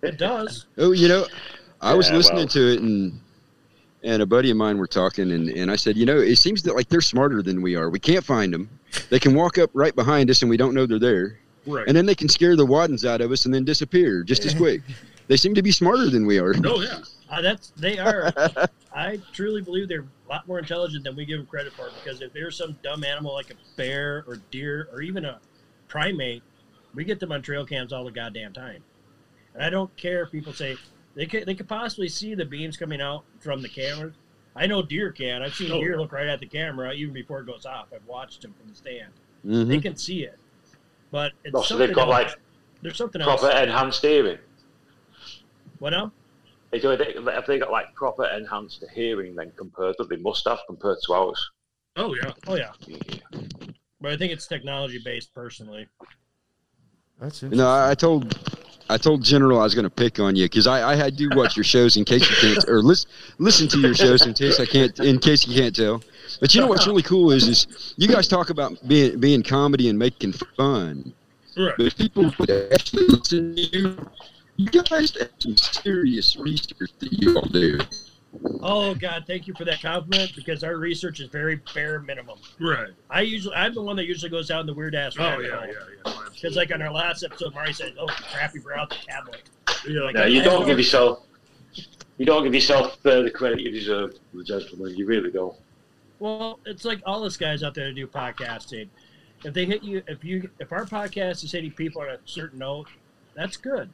It 0.04 0.18
does. 0.18 0.68
Oh, 0.78 0.92
you 0.92 1.08
know, 1.08 1.26
I 1.82 1.94
was 1.94 2.10
Yeah, 2.10 2.18
listening 2.18 2.40
well. 2.40 2.48
to 2.48 2.74
it 2.74 2.80
and 2.82 3.20
and 4.04 4.22
a 4.22 4.26
buddy 4.26 4.52
of 4.52 4.58
mine 4.58 4.78
were 4.78 4.88
talking 4.88 5.32
and, 5.32 5.50
and 5.50 5.72
I 5.72 5.76
said, 5.76 5.98
you 5.98 6.06
know, 6.06 6.18
it 6.18 6.36
seems 6.38 6.62
that 6.64 6.76
like 6.76 6.88
they're 6.90 7.02
smarter 7.02 7.42
than 7.42 7.62
we 7.62 7.76
are. 7.76 7.90
We 7.90 8.00
can't 8.00 8.24
find 8.24 8.54
them. 8.54 8.70
They 9.10 9.20
can 9.20 9.34
walk 9.34 9.58
up 9.58 9.72
right 9.74 9.96
behind 9.96 10.30
us 10.30 10.42
and 10.42 10.50
we 10.50 10.58
don't 10.58 10.74
know 10.76 10.86
they're 10.86 11.00
there. 11.00 11.40
Right. 11.67 11.88
And 11.88 11.95
then 11.95 12.05
they 12.05 12.15
can 12.15 12.29
scare 12.29 12.55
the 12.55 12.65
waddens 12.65 13.05
out 13.05 13.21
of 13.21 13.31
us 13.31 13.45
and 13.45 13.53
then 13.53 13.65
disappear 13.65 14.24
just 14.24 14.45
as 14.45 14.53
quick. 14.55 14.81
They 15.27 15.36
seem 15.38 15.53
to 15.55 15.62
be 15.62 15.71
smarter 15.71 16.09
than 16.09 16.25
we 16.25 16.39
are. 16.39 16.53
Oh 16.65 16.81
yeah. 16.81 17.00
Uh, 17.29 17.41
that's 17.41 17.71
they 17.75 18.00
are. 18.00 18.31
I 18.95 19.19
truly 19.33 19.62
believe 19.62 19.89
they're 19.89 20.05
a 20.27 20.29
lot 20.29 20.47
more 20.47 20.59
intelligent 20.59 21.03
than 21.03 21.13
we 21.13 21.25
give 21.25 21.39
them 21.39 21.45
credit 21.45 21.74
for. 21.74 21.89
Because 22.01 22.21
if 22.21 22.31
there's 22.31 22.55
some 22.55 22.77
dumb 22.81 23.03
animal 23.03 23.33
like 23.33 23.51
a 23.51 23.55
bear 23.75 24.24
or 24.29 24.38
deer 24.50 24.88
or 24.93 25.01
even 25.01 25.25
a 25.25 25.41
primate, 25.89 26.41
we 26.95 27.03
get 27.03 27.19
them 27.19 27.33
on 27.33 27.41
trail 27.41 27.65
cams 27.65 27.91
all 27.91 28.05
the 28.05 28.12
goddamn 28.12 28.53
time. 28.53 28.81
And 29.53 29.62
I 29.62 29.69
don't 29.69 29.93
care 29.97 30.24
if 30.24 30.31
people 30.31 30.53
say 30.53 30.77
they 31.15 31.25
could 31.25 31.45
they 31.45 31.53
could 31.53 31.67
possibly 31.67 32.07
see 32.07 32.33
the 32.33 32.45
beams 32.45 32.77
coming 32.77 33.01
out 33.01 33.25
from 33.41 33.62
the 33.62 33.67
cameras. 33.67 34.13
I 34.55 34.65
know 34.65 34.81
deer 34.81 35.12
can. 35.12 35.43
I've 35.43 35.53
seen 35.53 35.69
Oh. 35.74 35.81
deer 35.81 36.00
look 36.00 36.13
right 36.13 36.27
at 36.27 36.39
the 36.39 36.45
camera 36.47 36.93
even 36.93 37.13
before 37.13 37.41
it 37.41 37.45
goes 37.45 37.65
off. 37.65 37.88
I've 37.93 38.05
watched 38.07 38.41
them 38.41 38.53
from 38.57 38.69
the 38.69 38.75
stand. 38.75 39.12
Mhm. 39.45 39.67
They 39.67 39.79
can 39.81 39.97
see 39.97 40.24
it, 40.24 40.39
but 41.12 41.32
it's 41.44 41.56
Oh, 41.56 41.62
so 41.64 41.78
they've 41.78 41.94
got 41.94 42.08
else. 42.08 42.30
like 42.30 42.40
there's 42.82 42.98
something 42.98 43.22
else. 43.22 43.42
proper 43.42 43.56
enhanced 43.58 44.02
hearing. 44.02 44.38
What 45.80 45.92
now? 45.92 46.12
They 46.72 46.80
do. 46.80 46.96
They, 46.98 47.14
have 47.32 47.46
they 47.48 47.60
got 47.60 47.72
like 47.72 47.94
proper 47.96 48.26
enhanced 48.26 48.84
hearing 48.94 49.36
then 49.36 49.52
compared 49.56 49.96
to 49.98 50.04
they 50.06 50.18
must 50.18 50.48
have 50.48 50.60
compared 50.68 50.98
to 51.06 51.14
ours? 51.14 51.50
Oh 51.96 52.14
yeah. 52.14 52.32
Oh 52.48 52.56
yeah, 52.56 52.72
Yeah. 52.86 53.40
but 54.02 54.12
I 54.12 54.18
think 54.18 54.32
it's 54.34 54.48
technology 54.48 55.00
based 55.04 55.34
personally. 55.34 55.88
That's 57.20 57.42
You 57.42 57.48
interesting. 57.48 57.58
know, 57.58 57.68
I 57.70 57.92
I 57.92 57.96
told 57.96 58.38
I 58.90 58.98
told 58.98 59.24
General 59.24 59.60
I 59.60 59.64
was 59.64 59.74
going 59.76 59.84
to 59.84 59.90
pick 59.90 60.20
on 60.20 60.36
you 60.36 60.46
because 60.46 60.68
I, 60.68 60.92
I 60.92 60.96
had 60.96 61.16
do 61.16 61.30
watch 61.36 61.56
your 61.58 61.64
shows 61.64 61.98
in 61.98 62.06
case 62.06 62.30
you 62.30 62.36
can't 62.36 62.70
or 62.70 62.82
listen 62.82 63.10
listen 63.40 63.68
to 63.70 63.80
your 63.80 63.96
shows 63.96 64.26
in 64.26 64.34
case 64.34 64.60
I 64.60 64.66
can't 64.66 64.98
in 65.00 65.20
case 65.20 65.48
you 65.48 65.60
can't 65.60 65.76
tell. 65.76 66.02
But 66.39 66.53
you 66.53 66.62
know 66.62 66.67
what's 66.67 66.88
really 66.91 67.03
cool 67.03 67.32
is 67.32 67.48
is 67.48 67.94
you 67.98 68.08
guys 68.08 68.27
talk 68.27 68.50
about 68.50 68.75
being 68.88 69.20
being 69.20 69.44
comedy 69.44 69.89
and 69.89 69.98
making 69.98 70.34
fun, 70.34 71.13
Right. 71.58 71.74
but 71.77 71.86
if 71.88 71.98
people 71.98 72.32
would 72.39 72.50
actually 72.50 73.08
listen 73.08 73.56
to 73.56 73.62
you. 73.77 74.10
You 74.60 74.65
guys 74.72 75.15
have 75.17 75.29
some 75.38 75.56
serious 75.56 76.36
research 76.36 76.89
that 76.98 77.13
you 77.13 77.36
all 77.38 77.46
do. 77.46 77.77
Oh 78.62 78.96
God, 78.96 79.25
thank 79.27 79.46
you 79.48 79.53
for 79.56 79.65
that 79.65 79.82
compliment 79.84 80.32
because 80.36 80.63
our 80.63 80.77
research 80.77 81.20
is 81.20 81.29
very 81.29 81.62
bare 81.75 82.00
minimum. 82.00 82.39
Right. 82.60 82.89
I 83.10 83.22
usually 83.22 83.53
I'm 83.56 83.75
the 83.75 83.84
one 83.84 83.96
that 83.98 84.06
usually 84.06 84.32
goes 84.32 84.50
out 84.50 84.62
in 84.62 84.65
the 84.65 84.74
weird 84.74 84.96
ass 84.96 85.13
Oh 85.20 85.24
rabbit 85.24 85.46
yeah, 85.46 85.65
yeah, 85.65 85.72
yeah. 86.06 86.13
Because 86.34 86.56
like 86.56 86.72
on 86.74 86.82
our 86.82 86.91
last 86.91 87.24
episode, 87.24 87.53
Marty 87.53 87.74
said, 87.74 87.94
"Oh, 88.00 88.08
crap, 88.08 88.56
you 88.56 88.62
brought 88.62 88.79
out 88.79 88.89
the 88.89 88.96
tablet." 89.08 89.44
absolutely. 89.67 90.06
Like, 90.06 90.15
No, 90.15 90.25
you 90.25 90.41
don't 90.41 90.65
give 90.65 90.77
yourself. 90.79 91.24
You 92.17 92.25
don't 92.25 92.44
give 92.44 92.53
yourself 92.56 92.98
uh, 93.06 93.22
the 93.22 93.29
credit 93.32 93.60
you 93.62 93.70
deserve, 93.72 94.15
the 94.34 94.44
gentleman. 94.44 94.96
You 94.96 95.06
really 95.06 95.29
don't. 95.32 95.56
Well, 96.19 96.59
it's 96.65 96.86
like 96.86 97.01
all 97.05 97.24
us 97.24 97.38
guys 97.38 97.63
out 97.63 97.74
there 97.74 97.88
that 97.88 97.95
do 97.95 98.07
podcasting. 98.07 98.89
If 99.43 99.53
they 99.53 99.65
hit 99.65 99.83
you, 99.83 100.01
if 100.07 100.24
you, 100.24 100.50
if 100.59 100.71
our 100.71 100.86
podcast 100.86 101.43
is 101.43 101.51
hitting 101.51 101.71
people 101.71 102.01
on 102.01 102.09
a 102.09 102.17
certain 102.25 102.59
note, 102.59 102.88
that's 103.36 103.57
good. 103.57 103.89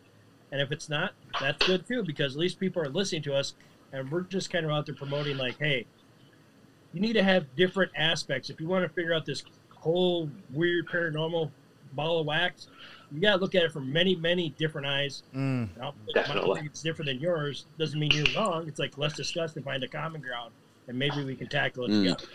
And 0.52 0.62
if 0.62 0.72
it's 0.72 0.88
not, 0.88 1.14
that's 1.42 1.66
good 1.66 1.88
too, 1.88 2.04
because 2.04 2.36
at 2.36 2.40
least 2.40 2.60
people 2.60 2.82
are 2.82 2.90
listening 2.90 3.24
to 3.24 3.36
us, 3.36 3.56
and 3.92 4.10
we're 4.10 4.22
just 4.22 4.50
kind 4.50 4.66
of 4.66 4.72
out 4.72 4.86
there 4.86 4.96
promoting, 4.96 5.38
like, 5.38 5.58
hey, 5.58 5.86
you 6.94 7.02
need 7.02 7.14
to 7.14 7.24
have 7.24 7.56
different 7.56 7.92
aspects. 7.98 8.50
If 8.50 8.62
you 8.62 8.68
want 8.68 8.84
to 8.84 8.90
figure 8.90 9.14
out 9.14 9.26
this 9.26 9.44
whole 9.70 10.30
weird 10.52 10.88
paranormal 10.88 11.50
ball 11.94 12.20
of 12.20 12.26
wax, 12.26 12.68
you 13.12 13.20
got 13.20 13.36
to 13.36 13.42
look 13.42 13.56
at 13.56 13.64
it 13.64 13.72
from 13.72 13.92
many, 13.92 14.16
many 14.16 14.50
different 14.58 14.88
eyes. 14.88 15.24
Mm. 15.36 15.70
Definitely. 16.14 16.46
my 16.46 16.52
opinion's 16.52 16.82
different 16.82 17.08
than 17.08 17.20
yours 17.20 17.66
doesn't 17.78 18.00
mean 18.00 18.12
you're 18.12 18.26
wrong. 18.36 18.68
It's 18.68 18.80
like 18.80 18.98
let's 18.98 19.16
discuss 19.16 19.56
and 19.56 19.66
find 19.66 19.84
a 19.84 19.88
common 19.88 20.22
ground, 20.22 20.52
and 20.88 20.98
maybe 20.98 21.24
we 21.24 21.36
can 21.36 21.48
tackle 21.48 21.86
it 21.86 21.90
Mm. 21.92 22.04
together. 22.04 22.26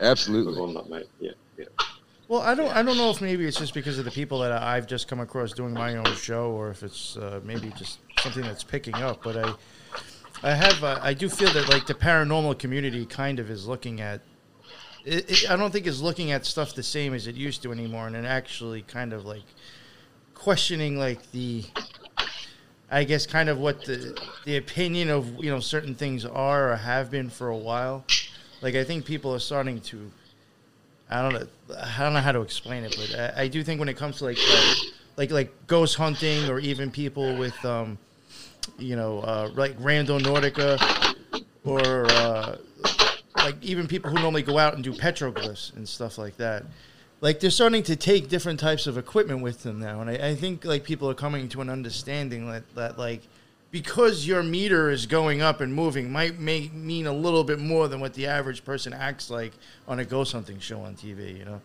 Absolutely. 0.00 0.60
on 0.60 0.74
that, 0.74 0.88
mate. 0.88 1.08
Yeah, 1.20 1.32
yeah. 1.58 1.64
Well, 2.28 2.40
I 2.42 2.54
don't. 2.54 2.74
I 2.74 2.82
don't 2.82 2.96
know 2.96 3.10
if 3.10 3.20
maybe 3.20 3.44
it's 3.46 3.58
just 3.58 3.74
because 3.74 3.98
of 3.98 4.04
the 4.04 4.10
people 4.10 4.38
that 4.40 4.52
I've 4.52 4.86
just 4.86 5.06
come 5.08 5.20
across 5.20 5.52
doing 5.52 5.74
my 5.74 5.96
own 5.96 6.14
show, 6.16 6.50
or 6.50 6.70
if 6.70 6.82
it's 6.82 7.16
uh, 7.16 7.40
maybe 7.44 7.70
just 7.76 7.98
something 8.20 8.42
that's 8.42 8.64
picking 8.64 8.94
up. 8.94 9.22
But 9.22 9.36
I, 9.36 9.54
I 10.42 10.54
have. 10.54 10.82
Uh, 10.82 10.98
I 11.02 11.14
do 11.14 11.28
feel 11.28 11.52
that 11.52 11.68
like 11.68 11.86
the 11.86 11.94
paranormal 11.94 12.58
community 12.58 13.04
kind 13.06 13.38
of 13.38 13.50
is 13.50 13.66
looking 13.66 14.00
at. 14.00 14.22
It, 15.04 15.30
it, 15.30 15.50
I 15.50 15.56
don't 15.56 15.72
think 15.72 15.86
is 15.86 16.00
looking 16.00 16.30
at 16.30 16.46
stuff 16.46 16.74
the 16.74 16.82
same 16.82 17.12
as 17.12 17.26
it 17.26 17.34
used 17.34 17.62
to 17.64 17.72
anymore, 17.72 18.06
and 18.06 18.16
it 18.16 18.24
actually 18.24 18.82
kind 18.82 19.12
of 19.12 19.24
like 19.26 19.44
questioning 20.34 20.98
like 20.98 21.30
the. 21.32 21.64
I 22.92 23.04
guess 23.04 23.26
kind 23.26 23.48
of 23.48 23.58
what 23.58 23.86
the 23.86 24.16
the 24.44 24.58
opinion 24.58 25.08
of 25.08 25.42
you 25.42 25.50
know 25.50 25.60
certain 25.60 25.94
things 25.94 26.24
are 26.26 26.72
or 26.72 26.76
have 26.76 27.10
been 27.10 27.30
for 27.30 27.48
a 27.48 27.56
while. 27.56 28.04
Like 28.60 28.74
I 28.74 28.84
think 28.84 29.06
people 29.06 29.34
are 29.34 29.40
starting 29.40 29.80
to. 29.80 30.10
I 31.10 31.22
don't 31.22 31.32
know. 31.32 31.46
I 31.76 32.02
don't 32.02 32.12
know 32.12 32.20
how 32.20 32.32
to 32.32 32.42
explain 32.42 32.84
it, 32.84 32.94
but 32.96 33.18
I, 33.18 33.44
I 33.44 33.48
do 33.48 33.64
think 33.64 33.80
when 33.80 33.88
it 33.88 33.96
comes 33.96 34.18
to 34.18 34.24
like 34.24 34.38
uh, 34.38 34.74
like 35.16 35.30
like 35.30 35.66
ghost 35.66 35.96
hunting 35.96 36.48
or 36.50 36.58
even 36.58 36.90
people 36.90 37.36
with 37.36 37.64
um, 37.64 37.98
you 38.78 38.96
know, 38.96 39.20
uh, 39.20 39.50
like 39.54 39.78
Randonautica 39.78 41.14
or 41.64 42.06
uh, 42.06 42.56
like 43.36 43.56
even 43.62 43.86
people 43.86 44.10
who 44.10 44.18
normally 44.18 44.42
go 44.42 44.58
out 44.58 44.74
and 44.74 44.84
do 44.84 44.92
petroglyphs 44.92 45.74
and 45.76 45.88
stuff 45.88 46.18
like 46.18 46.36
that. 46.36 46.64
Like 47.22 47.38
they're 47.38 47.50
starting 47.50 47.84
to 47.84 47.94
take 47.94 48.28
different 48.28 48.58
types 48.58 48.88
of 48.88 48.98
equipment 48.98 49.42
with 49.42 49.62
them 49.62 49.78
now, 49.78 50.00
and 50.00 50.10
I, 50.10 50.30
I 50.30 50.34
think 50.34 50.64
like 50.64 50.82
people 50.82 51.08
are 51.08 51.14
coming 51.14 51.48
to 51.50 51.60
an 51.60 51.70
understanding 51.70 52.50
that 52.50 52.64
that 52.74 52.98
like 52.98 53.22
because 53.70 54.26
your 54.26 54.42
meter 54.42 54.90
is 54.90 55.06
going 55.06 55.40
up 55.40 55.60
and 55.60 55.72
moving 55.72 56.10
might 56.10 56.38
make 56.40 56.74
mean 56.74 57.06
a 57.06 57.12
little 57.12 57.44
bit 57.44 57.60
more 57.60 57.86
than 57.86 58.00
what 58.00 58.12
the 58.14 58.26
average 58.26 58.64
person 58.64 58.92
acts 58.92 59.30
like 59.30 59.52
on 59.86 60.00
a 60.00 60.04
ghost 60.04 60.32
hunting 60.32 60.58
show 60.58 60.80
on 60.80 60.96
TV. 60.96 61.38
You 61.38 61.44
know, 61.44 61.60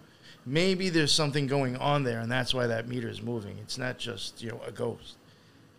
maybe 0.45 0.89
there's 0.89 1.11
something 1.11 1.47
going 1.47 1.75
on 1.77 2.03
there, 2.03 2.19
and 2.19 2.31
that's 2.31 2.53
why 2.53 2.67
that 2.67 2.87
meter 2.87 3.09
is 3.09 3.23
moving. 3.23 3.57
It's 3.57 3.79
not 3.79 3.97
just 3.97 4.43
you 4.43 4.51
know 4.51 4.61
a 4.67 4.71
ghost. 4.71 5.15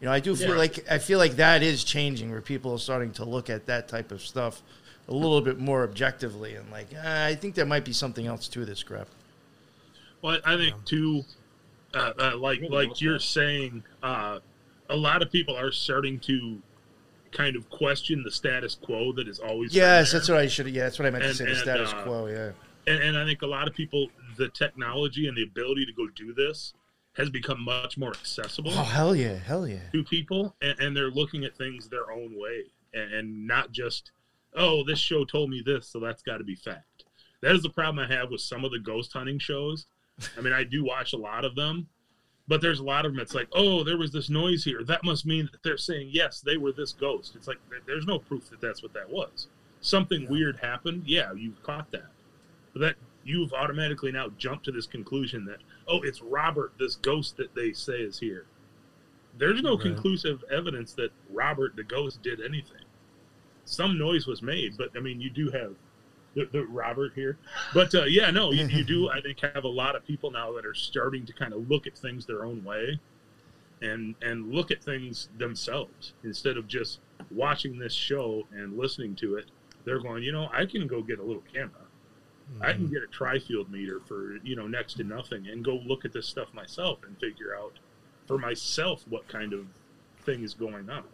You 0.00 0.06
know, 0.06 0.12
I 0.12 0.18
do 0.18 0.34
feel 0.34 0.50
Yeah. 0.50 0.56
like 0.56 0.90
I 0.90 0.98
feel 0.98 1.20
like 1.20 1.36
that 1.36 1.62
is 1.62 1.84
changing, 1.84 2.32
where 2.32 2.40
people 2.40 2.72
are 2.72 2.78
starting 2.80 3.12
to 3.12 3.24
look 3.24 3.48
at 3.48 3.66
that 3.66 3.86
type 3.86 4.10
of 4.10 4.22
stuff 4.22 4.60
a 5.06 5.14
little 5.14 5.40
bit 5.40 5.60
more 5.60 5.84
objectively, 5.84 6.56
and 6.56 6.68
like 6.72 6.88
"Ah, 7.00 7.26
I 7.26 7.36
think 7.36 7.54
there 7.54 7.64
might 7.64 7.84
be 7.84 7.92
something 7.92 8.26
else 8.26 8.48
to 8.48 8.64
this 8.64 8.82
crap. 8.82 9.06
Well, 10.22 10.38
I 10.44 10.56
think 10.56 10.84
too, 10.84 11.22
uh, 11.94 12.12
uh, 12.18 12.36
like 12.36 12.60
Really 12.60 12.86
like 12.86 13.00
you're 13.00 13.18
saying, 13.18 13.84
uh, 14.02 14.40
a 14.90 14.96
lot 14.96 15.22
of 15.22 15.30
people 15.30 15.56
are 15.56 15.70
starting 15.72 16.18
to 16.20 16.60
kind 17.30 17.56
of 17.56 17.68
question 17.70 18.22
the 18.22 18.30
status 18.30 18.74
quo 18.74 19.12
that 19.12 19.28
is 19.28 19.38
always. 19.38 19.74
Yes, 19.74 20.10
there. 20.10 20.20
that's 20.20 20.28
what 20.28 20.38
I 20.38 20.46
should. 20.46 20.68
Yeah, 20.68 20.84
that's 20.84 20.98
what 20.98 21.06
I 21.06 21.10
meant 21.10 21.24
And- 21.24 21.32
to 21.36 21.44
say. 21.44 21.50
The 21.50 21.56
status 21.56 21.92
uh, 21.92 22.02
quo. 22.02 22.26
Yeah. 22.26 22.50
and, 22.86 23.02
and 23.02 23.18
I 23.18 23.24
think 23.24 23.42
a 23.42 23.46
lot 23.46 23.68
of 23.68 23.74
people, 23.74 24.08
the 24.36 24.48
technology 24.48 25.28
and 25.28 25.36
the 25.36 25.42
ability 25.42 25.84
to 25.86 25.92
go 25.92 26.08
do 26.08 26.32
this 26.32 26.72
has 27.16 27.28
become 27.30 27.60
much 27.60 27.98
more 27.98 28.10
accessible 28.10 28.70
Oh 28.72 28.84
hell 28.84 29.14
yeah, 29.16 29.34
hell 29.34 29.66
yeah. 29.66 29.80
to 29.92 30.04
people, 30.04 30.54
and, 30.62 30.78
and 30.78 30.96
they're 30.96 31.10
looking 31.10 31.44
at 31.44 31.56
things 31.56 31.88
their 31.88 32.12
own 32.12 32.38
way, 32.38 32.62
and, 32.94 33.12
and 33.12 33.46
not 33.46 33.72
just, 33.72 34.12
oh, 34.54 34.84
this 34.84 35.00
show 35.00 35.24
told 35.24 35.50
me 35.50 35.60
this, 35.64 35.88
so 35.88 35.98
that's 35.98 36.22
got 36.22 36.38
to 36.38 36.44
be 36.44 36.54
fact. 36.54 37.04
That 37.42 37.54
is 37.56 37.62
the 37.62 37.70
problem 37.70 37.98
I 37.98 38.12
have 38.14 38.30
with 38.30 38.40
some 38.40 38.64
of 38.64 38.70
the 38.70 38.78
ghost 38.78 39.12
hunting 39.12 39.38
shows. 39.40 39.86
I 40.36 40.40
mean, 40.40 40.52
I 40.52 40.64
do 40.64 40.84
watch 40.84 41.12
a 41.12 41.16
lot 41.16 41.44
of 41.44 41.54
them, 41.54 41.88
but 42.48 42.60
there's 42.60 42.80
a 42.80 42.84
lot 42.84 43.06
of 43.06 43.12
them. 43.12 43.20
It's 43.20 43.34
like, 43.34 43.48
oh, 43.52 43.84
there 43.84 43.98
was 43.98 44.10
this 44.12 44.30
noise 44.30 44.64
here. 44.64 44.82
That 44.84 45.04
must 45.04 45.26
mean 45.26 45.48
that 45.52 45.62
they're 45.62 45.76
saying 45.76 46.10
yes, 46.12 46.40
they 46.40 46.56
were 46.56 46.72
this 46.72 46.92
ghost. 46.92 47.34
It's 47.36 47.46
like 47.48 47.58
there's 47.86 48.06
no 48.06 48.18
proof 48.18 48.50
that 48.50 48.60
that's 48.60 48.82
what 48.82 48.92
that 48.94 49.08
was. 49.08 49.48
Something 49.80 50.28
weird 50.28 50.56
happened. 50.58 51.04
Yeah, 51.06 51.32
you 51.34 51.54
caught 51.62 51.90
that, 51.92 52.10
but 52.72 52.80
that 52.80 52.94
you've 53.24 53.52
automatically 53.52 54.10
now 54.10 54.28
jumped 54.38 54.64
to 54.64 54.72
this 54.72 54.86
conclusion 54.86 55.44
that 55.44 55.58
oh, 55.86 56.00
it's 56.02 56.20
Robert, 56.22 56.72
this 56.78 56.96
ghost 56.96 57.36
that 57.36 57.54
they 57.54 57.72
say 57.72 58.00
is 58.00 58.18
here. 58.18 58.46
There's 59.36 59.62
no 59.62 59.74
Right. 59.76 59.82
conclusive 59.82 60.42
evidence 60.50 60.94
that 60.94 61.12
Robert 61.30 61.76
the 61.76 61.84
ghost 61.84 62.22
did 62.22 62.40
anything. 62.40 62.82
Some 63.66 63.98
noise 63.98 64.26
was 64.26 64.42
made, 64.42 64.76
but 64.76 64.90
I 64.96 65.00
mean, 65.00 65.20
you 65.20 65.30
do 65.30 65.50
have 65.50 65.76
the, 66.34 66.48
the 66.52 66.64
Robert 66.66 67.12
here. 67.14 67.38
But 67.74 67.94
uh, 67.94 68.04
yeah, 68.04 68.30
no, 68.30 68.52
you, 68.52 68.66
you 68.66 68.84
do. 68.84 69.10
I 69.10 69.20
think 69.20 69.40
have 69.40 69.64
a 69.64 69.68
lot 69.68 69.96
of 69.96 70.06
people 70.06 70.30
now 70.30 70.52
that 70.52 70.66
are 70.66 70.74
starting 70.74 71.26
to 71.26 71.32
kind 71.32 71.52
of 71.52 71.68
look 71.70 71.86
at 71.86 71.96
things 71.96 72.26
their 72.26 72.44
own 72.44 72.64
way, 72.64 72.98
and 73.82 74.14
and 74.22 74.52
look 74.52 74.70
at 74.70 74.82
things 74.82 75.28
themselves 75.38 76.12
instead 76.24 76.56
of 76.56 76.66
just 76.66 77.00
watching 77.30 77.78
this 77.78 77.92
show 77.92 78.46
and 78.52 78.76
listening 78.76 79.14
to 79.16 79.36
it. 79.36 79.46
They're 79.84 80.00
going, 80.00 80.22
you 80.22 80.32
know, 80.32 80.50
I 80.52 80.66
can 80.66 80.86
go 80.86 81.02
get 81.02 81.18
a 81.18 81.22
little 81.22 81.44
camera. 81.52 81.88
I 82.60 82.72
can 82.72 82.88
get 82.88 83.02
a 83.02 83.06
tri-field 83.06 83.70
meter 83.70 84.00
for 84.06 84.36
you 84.42 84.56
know 84.56 84.66
next 84.66 84.94
to 84.94 85.04
nothing 85.04 85.48
and 85.48 85.64
go 85.64 85.80
look 85.84 86.04
at 86.04 86.12
this 86.12 86.26
stuff 86.26 86.52
myself 86.54 86.98
and 87.06 87.18
figure 87.18 87.54
out 87.54 87.78
for 88.26 88.38
myself 88.38 89.04
what 89.08 89.28
kind 89.28 89.52
of 89.52 89.66
thing 90.22 90.42
is 90.42 90.54
going 90.54 90.88
on. 90.88 91.04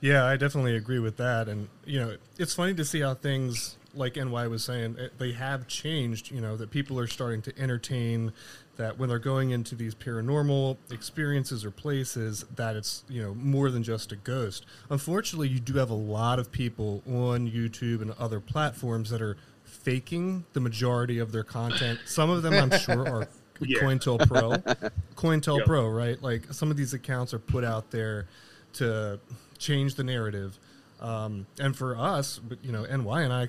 Yeah, 0.00 0.24
I 0.24 0.36
definitely 0.36 0.76
agree 0.76 0.98
with 1.00 1.16
that. 1.16 1.48
And, 1.48 1.68
you 1.84 1.98
know, 2.00 2.16
it's 2.38 2.54
funny 2.54 2.74
to 2.74 2.84
see 2.84 3.00
how 3.00 3.14
things, 3.14 3.76
like 3.94 4.16
NY 4.16 4.46
was 4.46 4.62
saying, 4.62 4.96
they 5.18 5.32
have 5.32 5.66
changed, 5.66 6.30
you 6.30 6.40
know, 6.40 6.56
that 6.56 6.70
people 6.70 6.98
are 7.00 7.08
starting 7.08 7.42
to 7.42 7.58
entertain 7.58 8.32
that 8.76 8.96
when 8.96 9.08
they're 9.08 9.18
going 9.18 9.50
into 9.50 9.74
these 9.74 9.96
paranormal 9.96 10.76
experiences 10.92 11.64
or 11.64 11.72
places, 11.72 12.44
that 12.54 12.76
it's, 12.76 13.02
you 13.08 13.20
know, 13.20 13.34
more 13.34 13.70
than 13.70 13.82
just 13.82 14.12
a 14.12 14.16
ghost. 14.16 14.66
Unfortunately, 14.88 15.48
you 15.48 15.58
do 15.58 15.74
have 15.78 15.90
a 15.90 15.94
lot 15.94 16.38
of 16.38 16.52
people 16.52 17.02
on 17.08 17.50
YouTube 17.50 18.00
and 18.00 18.12
other 18.20 18.38
platforms 18.38 19.10
that 19.10 19.20
are 19.20 19.36
faking 19.64 20.44
the 20.52 20.60
majority 20.60 21.18
of 21.18 21.32
their 21.32 21.42
content. 21.42 21.98
Some 22.06 22.30
of 22.30 22.42
them, 22.42 22.54
I'm 22.54 22.78
sure, 22.78 23.08
are 23.08 23.28
Yeah. 23.60 23.80
COINTELPRO. 23.80 24.92
COINTELPRO, 25.16 25.56
Yep. 25.58 25.66
Pro, 25.66 25.88
right? 25.88 26.22
Like 26.22 26.52
some 26.52 26.70
of 26.70 26.76
these 26.76 26.94
accounts 26.94 27.34
are 27.34 27.40
put 27.40 27.64
out 27.64 27.90
there 27.90 28.28
to 28.74 29.20
change 29.58 29.94
the 29.94 30.04
narrative. 30.04 30.58
Um, 31.00 31.46
and 31.60 31.76
for 31.76 31.96
us, 31.96 32.40
you 32.62 32.72
know, 32.72 32.84
NY 32.84 33.22
and 33.22 33.32
I, 33.32 33.48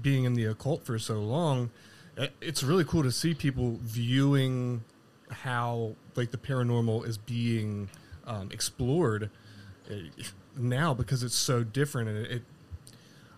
being 0.00 0.24
in 0.24 0.34
the 0.34 0.44
occult 0.44 0.84
for 0.84 0.98
so 0.98 1.20
long, 1.20 1.70
it's 2.40 2.62
really 2.62 2.84
cool 2.84 3.02
to 3.02 3.12
see 3.12 3.34
people 3.34 3.78
viewing 3.82 4.84
how 5.30 5.94
like 6.16 6.30
the 6.30 6.38
paranormal 6.38 7.06
is 7.06 7.18
being 7.18 7.88
um, 8.26 8.50
explored 8.52 9.30
uh, 9.90 9.94
now 10.56 10.94
because 10.94 11.22
it's 11.22 11.34
so 11.34 11.64
different 11.64 12.08
and 12.08 12.18
it, 12.18 12.30
it 12.30 12.42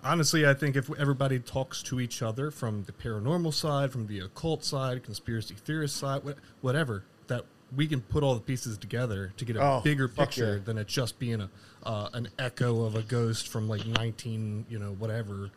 honestly 0.05 0.47
i 0.47 0.53
think 0.53 0.77
if 0.77 0.91
everybody 0.99 1.39
talks 1.39 1.83
to 1.83 2.01
each 2.01 2.23
other 2.23 2.51
from 2.51 2.85
the 2.85 2.93
paranormal 2.93 3.53
side 3.53 3.91
from 3.91 4.07
the 4.07 4.21
occult 4.21 4.63
side 4.63 5.03
conspiracy 5.03 5.55
theorist 5.55 5.97
side 5.97 6.21
whatever 6.61 7.05
that 7.29 7.45
we 7.77 7.87
can 7.87 8.01
put 8.01 8.23
all 8.25 8.35
the 8.35 8.41
pieces 8.41 8.77
together 8.79 9.33
to 9.37 9.45
get 9.45 9.57
a 9.57 9.63
Oh, 9.63 9.81
bigger 9.85 10.09
picture 10.09 10.57
yeah. 10.57 10.65
than 10.65 10.79
it 10.79 10.89
just 10.89 11.19
being 11.19 11.41
a 11.43 11.51
uh, 11.85 12.09
an 12.15 12.29
echo 12.39 12.83
of 12.85 12.97
a 12.97 13.03
ghost 13.03 13.47
from 13.49 13.69
like 13.69 13.87
19 13.87 14.67
you 14.69 14.79
know 14.79 14.93
whatever 14.99 15.51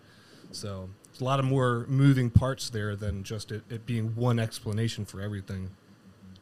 so 0.51 0.89
it's 1.09 1.21
a 1.21 1.23
lot 1.23 1.39
of 1.39 1.45
more 1.45 1.85
moving 1.87 2.29
parts 2.29 2.69
there 2.69 2.95
than 2.95 3.23
just 3.23 3.51
it, 3.51 3.63
it 3.69 3.85
being 3.85 4.15
one 4.15 4.37
explanation 4.39 5.05
for 5.05 5.21
everything 5.21 5.69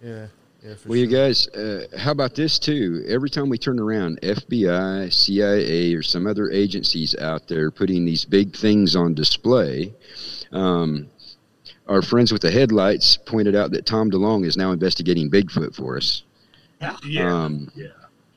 Yeah. 0.03 0.27
Yeah. 0.63 0.73
For 0.75 0.89
Well, 0.89 0.97
you 0.97 1.05
guys, 1.07 1.47
uh, 1.49 1.85
how 1.97 2.11
about 2.11 2.33
this 2.33 2.57
too? 2.57 3.05
Every 3.07 3.29
time 3.29 3.47
we 3.47 3.59
turn 3.59 3.79
around, 3.79 4.19
FBI, 4.21 5.13
CIA, 5.13 5.93
or 5.93 6.01
some 6.01 6.25
other 6.25 6.49
agencies 6.49 7.15
out 7.15 7.47
there 7.47 7.69
putting 7.69 8.05
these 8.05 8.25
big 8.25 8.55
things 8.55 8.95
on 8.95 9.13
display. 9.13 9.93
Um, 10.51 11.09
our 11.87 12.01
friends 12.01 12.31
with 12.31 12.41
the 12.41 12.51
headlights 12.51 13.17
pointed 13.17 13.55
out 13.55 13.71
that 13.71 13.85
Tom 13.85 14.11
DeLonge 14.11 14.45
is 14.45 14.57
now 14.57 14.71
investigating 14.71 15.29
Bigfoot 15.29 15.75
for 15.75 15.97
us. 15.97 16.23
Yeah. 17.05 17.43
Um, 17.43 17.71
yeah. 17.75 17.87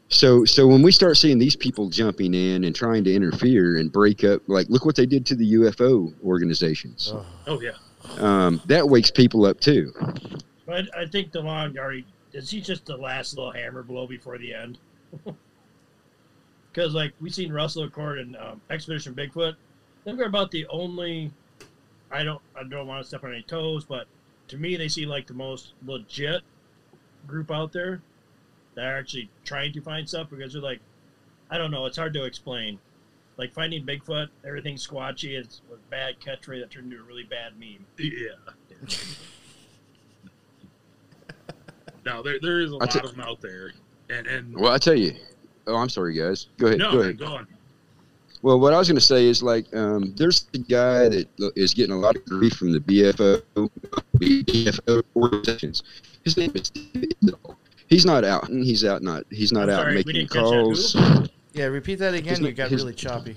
So, 0.08 0.44
so 0.44 0.66
when 0.66 0.82
we 0.82 0.90
start 0.90 1.16
seeing 1.16 1.38
these 1.38 1.54
people 1.54 1.88
jumping 1.88 2.34
in 2.34 2.64
and 2.64 2.74
trying 2.74 3.04
to 3.04 3.14
interfere 3.14 3.76
and 3.76 3.92
break 3.92 4.24
up, 4.24 4.42
like 4.48 4.68
look 4.68 4.84
what 4.84 4.96
they 4.96 5.06
did 5.06 5.24
to 5.26 5.36
the 5.36 5.54
UFO 5.54 6.12
organizations. 6.24 7.12
Oh. 7.14 7.26
Oh 7.46 7.60
yeah. 7.60 7.76
Um, 8.18 8.60
that 8.66 8.88
wakes 8.88 9.10
people 9.10 9.44
up 9.44 9.60
too. 9.60 9.92
But 10.66 10.86
I 10.96 11.06
think 11.06 11.32
DeLonge 11.32 11.78
already 11.78 12.06
is 12.32 12.50
he 12.50 12.60
just 12.60 12.86
the 12.86 12.96
last 12.96 13.36
little 13.36 13.52
hammer 13.52 13.82
blow 13.82 14.06
before 14.06 14.38
the 14.38 14.54
end? 14.54 14.78
Because 16.72 16.94
like 16.94 17.12
we 17.20 17.30
seen 17.30 17.52
Russell 17.52 17.88
Acord 17.88 18.20
and 18.20 18.36
um, 18.36 18.60
Expedition 18.70 19.14
Bigfoot, 19.14 19.56
they're 20.04 20.22
about 20.24 20.50
the 20.50 20.66
only. 20.68 21.32
I 22.10 22.24
don't 22.24 22.40
I 22.58 22.64
don't 22.64 22.86
want 22.86 23.02
to 23.02 23.08
step 23.08 23.24
on 23.24 23.32
any 23.32 23.42
toes, 23.42 23.84
but 23.84 24.06
to 24.48 24.56
me 24.56 24.76
they 24.76 24.88
seem 24.88 25.08
like 25.08 25.26
the 25.26 25.34
most 25.34 25.74
legit 25.86 26.42
group 27.26 27.50
out 27.50 27.72
there 27.72 28.02
that 28.74 28.84
are 28.84 28.98
actually 28.98 29.30
trying 29.44 29.72
to 29.72 29.80
find 29.80 30.08
stuff 30.08 30.28
because 30.30 30.52
they're 30.52 30.62
like, 30.62 30.80
I 31.50 31.58
don't 31.58 31.70
know, 31.70 31.86
it's 31.86 31.96
hard 31.96 32.12
to 32.14 32.24
explain. 32.24 32.78
Like 33.36 33.52
finding 33.54 33.86
Bigfoot, 33.86 34.28
everything's 34.44 34.86
squatchy. 34.86 35.38
It's 35.38 35.62
a 35.72 35.76
bad 35.90 36.16
catchphrase 36.20 36.60
that 36.60 36.70
turned 36.70 36.92
into 36.92 37.02
a 37.02 37.06
really 37.06 37.24
bad 37.24 37.52
meme. 37.58 37.86
Yeah. 37.98 38.30
now 42.04 42.22
there 42.22 42.38
there 42.40 42.60
is 42.60 42.72
a 42.72 42.76
I 42.76 42.78
lot 42.78 42.90
t- 42.90 43.00
of 43.00 43.10
them 43.12 43.20
out 43.20 43.40
there, 43.40 43.72
and 44.08 44.26
and 44.26 44.54
Well, 44.54 44.72
I 44.72 44.78
tell 44.78 44.94
you. 44.94 45.14
Oh, 45.66 45.76
I'm 45.76 45.88
sorry, 45.88 46.14
guys. 46.14 46.48
Go 46.58 46.66
ahead. 46.66 46.78
no, 46.78 46.92
go 46.92 47.00
ahead. 47.00 47.18
go 47.18 47.26
on. 47.26 47.46
Well, 48.42 48.59
what 48.59 48.72
I 48.72 48.79
was 48.79 48.88
going 48.88 48.96
to 48.98 49.05
say 49.05 49.26
is 49.26 49.42
like, 49.42 49.66
um, 49.76 50.14
there's 50.16 50.46
a 50.55 50.59
guy 50.59 51.09
that 51.11 51.29
is 51.57 51.74
getting 51.74 51.92
a 51.94 51.98
lot 51.98 52.16
of 52.16 52.24
grief 52.24 52.55
from 52.55 52.72
the 52.72 52.81
BFO, 52.81 53.42
BFO 54.16 55.03
organizations. 55.16 55.83
His 56.24 56.37
name 56.37 56.53
is. 56.55 56.70
He's 57.88 58.07
not 58.07 58.24
out. 58.24 58.48
He's 58.48 58.85
out. 58.85 59.03
Not. 59.03 59.24
He's 59.31 59.53
not 59.53 59.64
I'm 59.64 59.70
out 59.70 59.83
sorry, 59.83 59.94
making 59.94 60.12
didn't 60.14 60.31
catch 60.31 60.42
that. 60.44 60.50
calls. 60.50 61.31
Yeah. 61.53 61.64
Repeat 61.66 61.96
that 61.96 62.14
again. 62.14 62.33
Isn't 62.35 62.44
You 62.46 62.53
got 62.53 62.70
his- 62.70 62.83
really 62.83 62.94
choppy. 62.94 63.37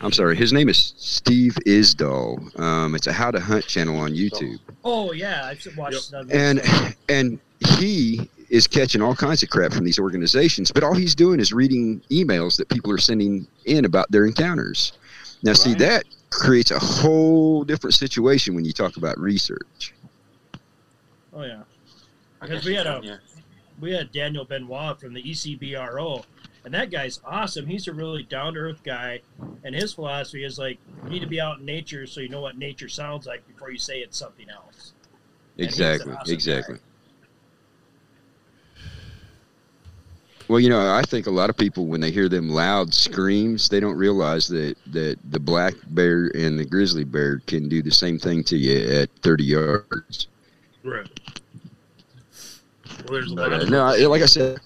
I'm 0.00 0.12
sorry. 0.12 0.36
His 0.36 0.52
name 0.52 0.68
is 0.68 0.94
Steve 0.96 1.56
Isdahl. 1.66 2.60
Um, 2.60 2.94
it's 2.94 3.08
a 3.08 3.12
How 3.12 3.32
to 3.32 3.40
Hunt 3.40 3.66
channel 3.66 3.98
on 3.98 4.12
YouTube, 4.12 4.58
Oh 4.84 5.10
yeah, 5.12 5.46
I've 5.46 5.76
watched. 5.76 6.12
that. 6.12 6.30
and 6.30 6.62
and 7.08 7.40
he 7.76 8.30
is 8.50 8.66
catching 8.66 9.00
all 9.02 9.14
kinds 9.14 9.42
of 9.42 9.50
crap 9.50 9.72
from 9.72 9.84
these 9.84 9.98
organizations. 9.98 10.70
But 10.72 10.82
all 10.82 10.94
he's 10.94 11.14
doing 11.14 11.40
is 11.40 11.52
reading 11.52 12.00
emails 12.10 12.56
that 12.58 12.68
people 12.68 12.90
are 12.92 12.98
sending 12.98 13.46
in 13.64 13.84
about 13.84 14.10
their 14.10 14.26
encounters. 14.26 14.92
Now, 15.42 15.52
see 15.52 15.74
that 15.74 16.04
creates 16.30 16.70
a 16.70 16.78
whole 16.78 17.64
different 17.64 17.94
situation 17.94 18.54
when 18.54 18.64
you 18.64 18.72
talk 18.72 18.96
about 18.96 19.18
research. 19.18 19.94
Oh 21.32 21.42
yeah, 21.42 21.62
Because 22.40 22.64
we 22.64 22.74
had 22.74 22.86
a- 22.86 23.00
yeah. 23.02 23.16
we 23.80 23.92
had 23.92 24.12
Daniel 24.12 24.44
Benoit 24.44 24.98
from 25.00 25.14
the 25.14 25.22
ECBRO, 25.22 26.24
and 26.64 26.72
that 26.74 26.90
guy's 26.90 27.20
awesome. 27.24 27.66
He's 27.66 27.88
a 27.88 27.92
really 27.92 28.22
down 28.22 28.54
to 28.54 28.60
earth 28.60 28.82
guy, 28.84 29.20
and 29.64 29.74
his 29.74 29.92
philosophy 29.94 30.44
is 30.44 30.58
like 30.58 30.78
you 31.04 31.10
need 31.10 31.20
to 31.20 31.26
be 31.26 31.40
out 31.40 31.58
in 31.58 31.64
nature 31.64 32.06
so 32.06 32.20
you 32.20 32.28
know 32.28 32.40
what 32.40 32.56
nature 32.56 32.88
sounds 32.88 33.26
like 33.26 33.46
before 33.48 33.70
you 33.70 33.78
say 33.78 33.98
it's 33.98 34.16
something 34.18 34.48
else. 34.48 34.92
And 35.58 35.66
he's 35.66 35.78
an 35.80 35.86
Exactly. 35.92 36.12
awesome 36.14 36.34
exactly. 36.34 36.74
guy. 36.76 36.80
Well, 40.48 40.60
you 40.60 40.68
know, 40.68 40.94
I 40.94 41.02
think 41.02 41.26
a 41.26 41.30
lot 41.30 41.48
of 41.48 41.56
people, 41.56 41.86
when 41.86 42.00
they 42.00 42.10
hear 42.10 42.28
them 42.28 42.50
loud 42.50 42.92
screams, 42.92 43.68
they 43.68 43.80
don't 43.80 43.96
realize 43.96 44.46
that, 44.48 44.76
that 44.88 45.18
the 45.30 45.40
black 45.40 45.74
bear 45.88 46.30
and 46.34 46.58
the 46.58 46.64
grizzly 46.66 47.04
bear 47.04 47.38
can 47.46 47.68
do 47.68 47.82
the 47.82 47.90
same 47.90 48.18
thing 48.18 48.44
to 48.44 48.56
you 48.56 48.94
at 48.94 49.10
30 49.22 49.44
yards. 49.44 50.28
Right. 50.82 51.08
Well, 53.08 53.12
there's 53.12 53.30
a 53.30 53.34
lot 53.34 53.52
uh, 53.52 53.60
of 53.60 53.70
no, 53.70 53.84
I, 53.84 53.96
like 54.06 54.22
I 54.22 54.26
said, 54.26 54.60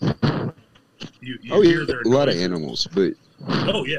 you, 1.21 1.39
you 1.41 1.53
oh, 1.53 1.63
yeah, 1.63 1.85
a 2.05 2.09
lot 2.09 2.29
of 2.29 2.37
animals, 2.37 2.89
but 2.93 3.15
Oh 3.47 3.85
yeah. 3.85 3.99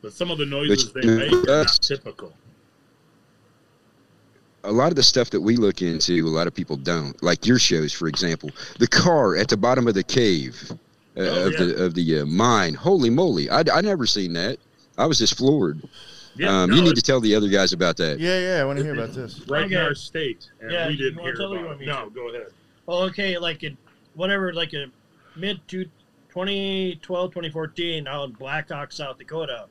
But 0.00 0.12
some 0.12 0.30
of 0.30 0.38
the 0.38 0.46
noises 0.46 0.92
they 0.92 1.00
make 1.02 1.32
are 1.32 1.46
not 1.46 1.78
typical. 1.82 2.32
A 4.68 4.72
lot 4.72 4.90
of 4.92 4.96
the 4.96 5.02
stuff 5.02 5.30
that 5.30 5.40
we 5.40 5.56
look 5.56 5.82
into, 5.82 6.26
a 6.26 6.28
lot 6.28 6.46
of 6.46 6.54
people 6.54 6.76
don't. 6.76 7.20
Like 7.22 7.46
your 7.46 7.58
shows, 7.58 7.92
for 7.92 8.06
example, 8.08 8.50
the 8.78 8.86
car 8.86 9.36
at 9.36 9.48
the 9.48 9.56
bottom 9.56 9.86
of 9.88 9.94
the 9.94 10.02
cave 10.02 10.70
uh, 10.70 10.74
Oh, 11.20 11.46
of 11.46 11.52
yeah. 11.52 11.58
the 11.58 11.84
of 11.86 11.94
the 11.94 12.18
uh, 12.20 12.26
mine. 12.26 12.74
Holy 12.74 13.10
moly! 13.10 13.48
I 13.50 13.62
I 13.72 13.80
never 13.80 14.06
seen 14.06 14.32
that. 14.34 14.58
I 14.96 15.06
was 15.06 15.18
just 15.18 15.36
floored. 15.38 15.80
Yeah, 16.36 16.62
um, 16.62 16.70
no, 16.70 16.76
you 16.76 16.82
need 16.82 16.94
to 16.96 17.02
tell 17.02 17.20
the 17.20 17.34
other 17.34 17.48
guys 17.48 17.72
about 17.72 17.96
that. 17.96 18.20
Yeah. 18.20 18.38
Yeah. 18.38 18.62
I 18.62 18.64
want 18.64 18.78
to 18.78 18.84
hear 18.84 18.94
about 18.94 19.12
this. 19.14 19.40
right 19.48 19.70
in 19.70 19.76
our 19.76 19.94
state, 19.94 20.48
and 20.60 20.70
Yeah, 20.70 20.86
we 20.88 20.96
didn't 20.96 21.16
wanna 21.16 21.28
hear 21.30 21.34
tell 21.36 21.52
or 21.52 21.56
you 21.58 21.60
about 21.66 21.70
want 21.78 21.82
it. 21.82 21.86
No, 21.86 22.04
to? 22.04 22.10
go 22.10 22.28
ahead. 22.28 22.46
Well, 22.86 23.02
okay, 23.04 23.38
like 23.38 23.64
in 23.64 23.76
whatever, 24.14 24.52
like 24.52 24.72
a 24.74 24.86
mid 25.36 25.66
to 25.68 25.84
2012, 26.30 27.30
2014, 27.32 28.06
out 28.06 28.24
in 28.28 28.32
Black 28.32 28.68
Hawk, 28.68 28.92
South 28.92 29.18
Dakota, 29.18 29.66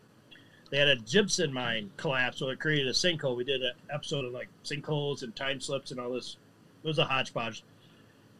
they 0.69 0.77
had 0.77 0.88
a 0.88 0.95
gypsum 0.95 1.53
mine 1.53 1.91
collapse, 1.97 2.39
so 2.39 2.49
it 2.49 2.60
created 2.60 2.88
a 2.88 2.91
sinkhole. 2.91 3.36
We 3.36 3.43
did 3.43 3.62
an 3.62 3.73
episode 3.93 4.25
of 4.25 4.34
like 4.34 4.49
sinkholes 4.63 5.23
and 5.23 5.36
time 5.36 5.60
slips 5.62 5.91
and 5.91 5.99
all 5.99 6.12
this. 6.12 6.38
It 6.84 6.88
was 6.88 6.99
a 6.99 7.06
hodgepodge. 7.06 7.63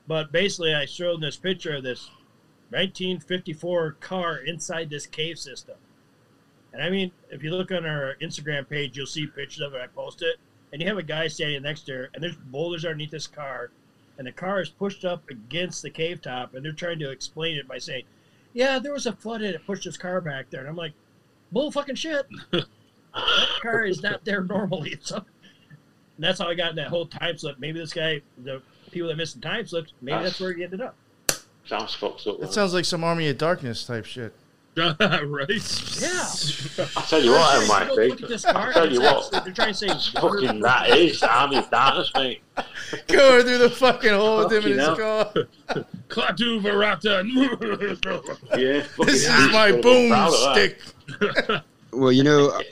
But 0.08 0.32
basically, 0.32 0.74
I 0.74 0.86
showed 0.86 1.22
this 1.22 1.38
picture 1.38 1.76
of 1.76 1.84
this 1.84 2.10
1954 2.70 3.98
car 4.00 4.38
inside 4.38 4.90
this 4.90 5.06
cave 5.06 5.38
system. 5.38 5.76
And 6.74 6.82
I 6.82 6.90
mean, 6.90 7.12
if 7.30 7.44
you 7.44 7.52
look 7.52 7.72
on 7.72 7.86
our 7.86 8.16
Instagram 8.22 8.68
page, 8.70 8.98
you'll 8.98 9.06
see 9.06 9.28
pictures 9.28 9.62
of 9.62 9.74
it. 9.74 9.82
I 9.82 9.88
post 9.88 10.22
it, 10.22 10.38
and 10.72 10.82
you 10.82 10.88
have 10.88 10.98
a 10.98 11.04
guy 11.04 11.28
standing 11.28 11.64
next 11.64 11.82
to 11.84 11.94
her, 11.94 12.10
and 12.14 12.24
there's 12.24 12.36
boulders 12.36 12.86
underneath 12.86 13.12
this 13.12 13.28
car, 13.28 13.72
and 14.18 14.28
the 14.28 14.32
car 14.32 14.62
is 14.62 14.70
pushed 14.70 15.06
up 15.06 15.30
against 15.30 15.82
the 15.82 15.90
cave 15.90 16.22
top, 16.22 16.54
and 16.54 16.64
they're 16.64 16.72
trying 16.72 17.00
to 17.00 17.12
explain 17.12 17.58
it 17.58 17.68
by 17.68 17.78
saying, 17.78 18.04
"Yeah, 18.54 18.80
there 18.80 18.94
was 18.94 19.06
a 19.06 19.14
flood 19.14 19.42
and 19.42 19.56
it 19.56 19.66
pushed 19.66 19.86
this 19.86 19.98
car 19.98 20.22
back 20.22 20.50
there." 20.50 20.62
And 20.62 20.70
I'm 20.70 20.76
like, 20.76 20.94
"Bull 21.52 21.72
fucking 21.72 21.96
shit! 21.96 22.26
that 22.52 22.66
car 23.62 23.86
is 23.86 24.02
not 24.04 24.24
there 24.26 24.44
normally." 24.44 24.98
So, 25.02 25.24
that's 26.20 26.40
how 26.40 26.48
I 26.48 26.56
got 26.56 26.72
in 26.72 26.76
that 26.78 26.88
whole 26.88 27.06
time 27.06 27.38
slip. 27.38 27.60
Maybe 27.60 27.80
this 27.80 27.94
guy, 27.94 28.22
the 28.44 28.62
people 28.92 29.08
that 29.10 29.18
missed 29.18 29.36
the 29.40 29.48
time 29.48 29.66
slips, 29.68 29.94
maybe 30.02 30.24
that's 30.24 30.40
where 30.40 30.52
he 30.54 30.64
ended 30.64 30.82
up. 30.82 30.96
Sounds 31.66 31.94
fucked 31.94 32.26
up. 32.28 32.40
That 32.40 32.54
sounds 32.54 32.74
like 32.74 32.86
some 32.86 33.04
Army 33.04 33.28
of 33.30 33.38
Darkness 33.38 33.86
type 33.86 34.06
shit. 34.06 34.34
right? 34.78 35.00
Yeah. 35.00 36.26
I 36.96 37.02
tell 37.08 37.22
you 37.24 37.32
what, 37.32 37.60
Look 37.62 37.72
I 37.72 37.86
might 37.88 38.12
at 38.12 38.18
be. 38.20 38.28
this 38.28 38.46
car. 38.46 38.70
I 38.70 38.74
tell 38.74 38.94
you 38.94 39.02
what, 39.02 39.32
They're 39.44 39.54
trying 39.54 39.74
to 39.74 39.74
say 39.74 39.88
fucking 40.20 40.60
that 40.62 40.90
is 40.90 41.24
Army 41.24 41.58
of 41.58 41.70
Darkness, 41.72 42.12
mate. 42.14 42.42
Going 43.08 43.44
through 43.44 43.58
the 43.58 43.70
fucking 43.72 44.12
hole 44.12 44.44
with 44.44 44.54
him 44.54 44.72
in 44.72 44.78
his 44.78 44.88
Fucking 44.88 45.04
car. 45.04 45.86
Klaatu 46.10 46.62
Verata. 46.62 47.24
Yeah. 48.52 48.86
This 49.06 49.28
is 49.28 49.52
my 49.52 49.72
boom 49.72 50.10
proud 50.10 50.28
of 50.34 50.40
that. 50.42 50.56
stick. 50.56 50.80
Well, 51.92 52.12
you 52.12 52.24
know, 52.24 52.52
I- 52.52 52.64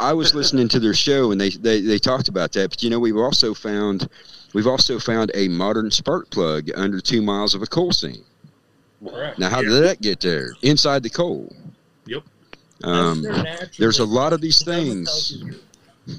I 0.00 0.12
was 0.12 0.32
listening 0.32 0.68
to 0.68 0.78
their 0.78 0.94
show 0.94 1.32
and 1.32 1.40
they, 1.40 1.50
they, 1.50 1.80
they 1.80 1.98
talked 1.98 2.28
about 2.28 2.52
that. 2.52 2.70
But 2.70 2.84
you 2.84 2.90
know, 2.90 3.00
we've 3.00 3.16
also 3.16 3.52
found 3.52 4.08
we've 4.52 4.68
also 4.68 5.00
found 5.00 5.32
a 5.34 5.48
modern 5.48 5.90
spark 5.90 6.30
plug 6.30 6.70
under 6.76 7.00
two 7.00 7.20
miles 7.20 7.52
of 7.56 7.62
a 7.62 7.66
coal 7.66 7.90
seam. 7.92 8.22
Correct. 9.04 9.40
Now, 9.40 9.48
how 9.50 9.60
Yeah. 9.60 9.70
did 9.70 9.82
that 9.82 10.00
get 10.00 10.20
there? 10.20 10.52
Inside 10.62 11.02
the 11.02 11.10
coal. 11.10 11.52
Yep. 12.06 12.22
Um, 12.84 13.22
That's 13.22 13.34
their 13.34 13.42
natural- 13.44 13.70
there's 13.78 13.98
a 13.98 14.04
lot 14.04 14.32
of 14.32 14.40
these 14.40 14.62
things. 14.62 15.42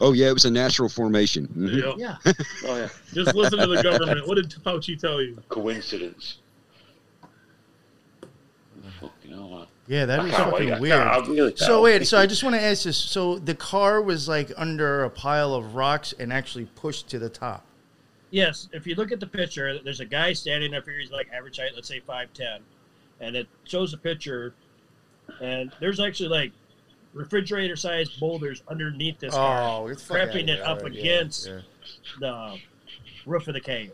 Oh 0.00 0.12
yeah, 0.12 0.28
it 0.28 0.32
was 0.32 0.44
a 0.44 0.50
natural 0.50 0.88
formation. 0.88 1.46
Mhm. 1.56 1.82
Yep. 1.82 1.94
Yeah. 1.96 2.32
Oh 2.66 2.76
yeah. 2.76 2.88
Just 3.12 3.34
listen 3.36 3.58
to 3.60 3.66
the 3.68 3.80
government. 3.90 4.26
What 4.26 4.34
did 4.34 4.50
Fauci 4.50 4.98
tell 4.98 5.22
you? 5.22 5.36
Coincidence. 5.48 6.38
Fucking 9.00 9.30
hell, 9.30 9.48
man. 9.50 9.66
Yeah, 9.88 10.06
that 10.06 10.20
I 10.20 10.26
is 10.26 10.34
can't 10.34 10.50
fucking 10.50 10.70
wait. 10.70 10.80
Weird. 10.80 11.02
can't- 11.02 11.28
really 11.28 11.50
can't 11.52 11.58
So 11.58 11.82
wait, 11.82 12.06
so 12.06 12.16
I 12.18 12.26
just 12.26 12.42
want 12.44 12.54
to 12.54 12.62
ask 12.62 12.84
this. 12.84 12.96
So 12.96 13.38
the 13.38 13.54
car 13.54 14.00
was 14.00 14.28
like 14.28 14.52
under 14.56 15.04
a 15.04 15.10
pile 15.10 15.54
of 15.54 15.74
rocks 15.74 16.14
and 16.18 16.32
actually 16.32 16.66
pushed 16.76 17.08
to 17.10 17.18
the 17.18 17.28
top. 17.28 17.64
Yes, 18.30 18.68
if 18.72 18.86
you 18.86 18.94
look 18.94 19.12
at 19.12 19.20
the 19.20 19.26
picture, 19.26 19.78
there's 19.82 20.00
a 20.00 20.06
guy 20.06 20.32
standing 20.32 20.74
up 20.74 20.84
here. 20.84 20.98
He's 20.98 21.10
like 21.10 21.28
average 21.32 21.58
height, 21.58 21.72
let's 21.74 21.88
say 21.88 22.00
five 22.00 22.32
ten, 22.32 22.60
and 23.20 23.36
it 23.36 23.46
shows 23.64 23.92
a 23.92 23.98
picture, 23.98 24.54
and 25.40 25.70
there's 25.80 26.00
actually 26.00 26.28
like 26.30 26.52
refrigerator-sized 27.12 28.18
boulders 28.18 28.62
underneath 28.68 29.18
this 29.18 29.34
car, 29.34 29.82
Oh, 29.82 29.86
it's 29.88 30.02
fucking 30.02 30.46
prepping 30.46 30.48
it 30.48 30.60
up 30.60 30.82
of- 30.82 30.94
yeah, 30.94 31.00
against 31.00 31.46
yeah. 31.46 31.60
the 32.20 32.58
roof 33.26 33.48
of 33.48 33.54
the 33.54 33.60
cave. 33.60 33.92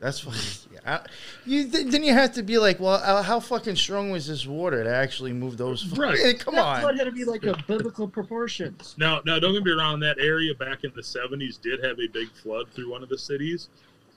That's 0.00 0.20
fucking. 0.20 0.40
Yeah. 0.74 0.96
I- 1.02 1.06
You 1.46 1.68
th- 1.70 1.86
then 1.86 2.02
you 2.02 2.12
have 2.12 2.32
to 2.34 2.42
be 2.42 2.58
like, 2.58 2.80
well, 2.80 2.94
uh, 3.02 3.22
how 3.22 3.38
fucking 3.40 3.76
strong 3.76 4.10
was 4.10 4.26
this 4.26 4.44
water 4.46 4.82
to 4.82 4.92
actually 4.94 5.32
move 5.32 5.56
those? 5.56 5.86
Right. 5.96 6.18
Hey, 6.18 6.34
come 6.38 6.56
that 6.56 6.64
on. 6.64 6.80
flood 6.80 6.98
had 6.98 7.04
to 7.04 7.12
be 7.12 7.24
like 7.24 7.44
a 7.44 7.56
biblical 7.68 8.08
proportions. 8.08 8.94
Now, 8.98 9.20
now, 9.24 9.38
don't 9.38 9.52
get 9.54 9.62
me 9.64 9.70
wrong. 9.70 10.00
That 10.00 10.18
area 10.18 10.54
back 10.54 10.82
in 10.84 10.92
the 10.96 11.00
'70s 11.02 11.60
did 11.60 11.82
have 11.84 11.98
a 12.00 12.08
big 12.08 12.28
flood 12.32 12.66
through 12.74 12.90
one 12.90 13.02
of 13.02 13.08
the 13.08 13.16
cities, 13.18 13.68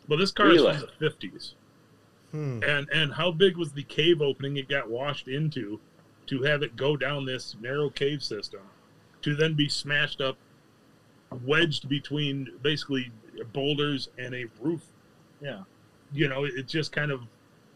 but 0.07 0.17
this 0.17 0.31
car 0.31 0.47
Really? 0.47 0.71
is 0.71 0.79
from 0.81 0.89
the 0.99 1.05
'50s. 1.09 1.53
Hmm. 2.31 2.59
And 2.65 2.89
and 2.91 3.13
how 3.13 3.31
big 3.31 3.55
was 3.55 3.71
the 3.71 3.83
cave 3.83 4.21
opening 4.21 4.57
it 4.57 4.67
got 4.67 4.89
washed 4.89 5.27
into, 5.27 5.79
to 6.25 6.41
have 6.43 6.63
it 6.63 6.75
go 6.75 6.97
down 6.97 7.23
this 7.25 7.55
narrow 7.61 7.89
cave 7.89 8.21
system, 8.23 8.61
to 9.21 9.35
then 9.35 9.53
be 9.53 9.69
smashed 9.69 10.19
up, 10.21 10.37
wedged 11.45 11.87
between 11.87 12.49
basically 12.61 13.11
boulders 13.53 14.09
and 14.17 14.33
a 14.35 14.45
roof. 14.59 14.81
Yeah, 15.41 15.59
You 16.11 16.27
know, 16.27 16.45
it 16.45 16.67
just 16.67 16.91
kind 16.91 17.11
of 17.11 17.21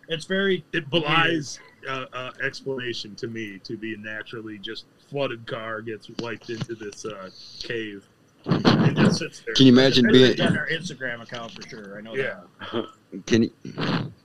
it's 0.08 0.26
very 0.26 0.64
it 0.74 0.90
belies 0.90 1.60
uh, 1.88 2.06
uh, 2.14 2.32
explanation 2.44 3.16
to 3.16 3.28
me 3.28 3.60
to 3.64 3.78
be 3.78 3.96
naturally 3.98 4.58
just 4.58 4.86
flooded 5.10 5.46
car 5.48 5.82
gets 5.82 6.10
wiped 6.20 6.50
into 6.50 6.76
this 6.76 7.06
uh, 7.06 7.30
cave 7.60 8.04
and 8.46 8.96
just 8.98 9.20
sits 9.20 9.42
there. 9.42 9.54
Can 9.54 9.68
you 9.68 9.74
imagine 9.74 10.06
It's 10.10 10.36
being? 10.36 10.42
on 10.48 10.58
our 10.58 10.68
Instagram 10.68 11.22
account 11.22 11.52
for 11.52 11.68
sure. 11.70 11.98
I 11.98 12.02
know 12.02 12.16
Yeah. 12.16 12.40
that. 12.72 12.88
Can 13.28 13.44
you? 13.44 13.52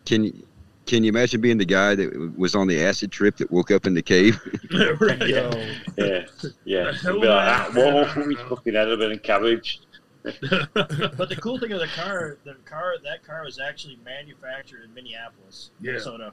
Can 0.07 0.25
you? 0.25 0.47
Can 0.87 1.03
you 1.03 1.09
imagine 1.09 1.41
being 1.41 1.59
the 1.59 1.65
guy 1.65 1.97
that 1.97 2.39
was 2.39 2.55
on 2.55 2.69
the 2.69 2.81
acid 2.85 3.11
trip 3.11 3.37
that 3.39 3.51
woke 3.51 3.73
up 3.73 3.87
in 3.87 3.95
the 3.95 4.03
cave? 4.03 4.39
right. 5.01 5.19
Yo, 5.21 5.51
Yeah, 5.97 6.25
yeah. 6.65 6.85
The 6.85 6.93
hell 6.93 7.11
It'd 7.11 7.23
be 7.23 7.27
like, 7.29 7.49
ah, 7.49 7.71
man. 7.75 7.95
whoa, 7.95 8.05
he's 8.29 8.39
fucking 8.49 8.75
head 8.75 8.89
of 8.89 9.01
and 9.01 9.21
cabbage. 9.23 9.81
But 10.75 11.29
the 11.29 11.37
cool 11.41 11.59
thing 11.59 11.73
of 11.73 11.81
the 11.81 11.87
car, 11.89 12.39
the 12.45 12.55
car, 12.65 12.95
that 13.05 13.25
car 13.25 13.45
was 13.45 13.59
actually 13.61 13.99
manufactured 14.05 14.83
in 14.85 14.93
Minneapolis, 14.95 15.71
Yeah. 15.81 15.93
Minnesota. 15.93 16.33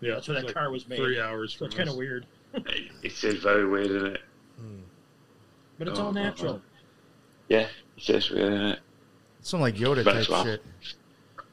Yeah, 0.00 0.14
That's 0.14 0.28
where 0.28 0.36
that 0.36 0.44
it's 0.44 0.52
car 0.52 0.70
was 0.70 0.86
made. 0.88 0.98
Three 0.98 1.20
hours. 1.20 1.52
So 1.52 1.58
From 1.58 1.66
it's 1.66 1.76
kind 1.76 1.88
of 1.88 1.94
us. 1.94 1.98
weird, 1.98 2.26
It 3.02 3.24
is 3.24 3.42
very 3.42 3.66
weird, 3.66 3.86
isn't 3.90 4.06
it? 4.14 4.20
Hmm. 4.58 4.80
but 5.78 5.88
it's 5.88 5.98
Oh, 5.98 6.04
all 6.04 6.08
oh, 6.08 6.12
natural. 6.12 6.62
Yeah, 7.48 7.68
it 7.96 8.08
is 8.10 8.30
weird, 8.30 8.52
isn't 8.52 8.66
it 8.66 8.78
some 9.46 9.60
like 9.60 9.76
Yoda 9.76 10.02
type 10.02 10.28
wow. 10.28 10.42
shit. 10.42 10.60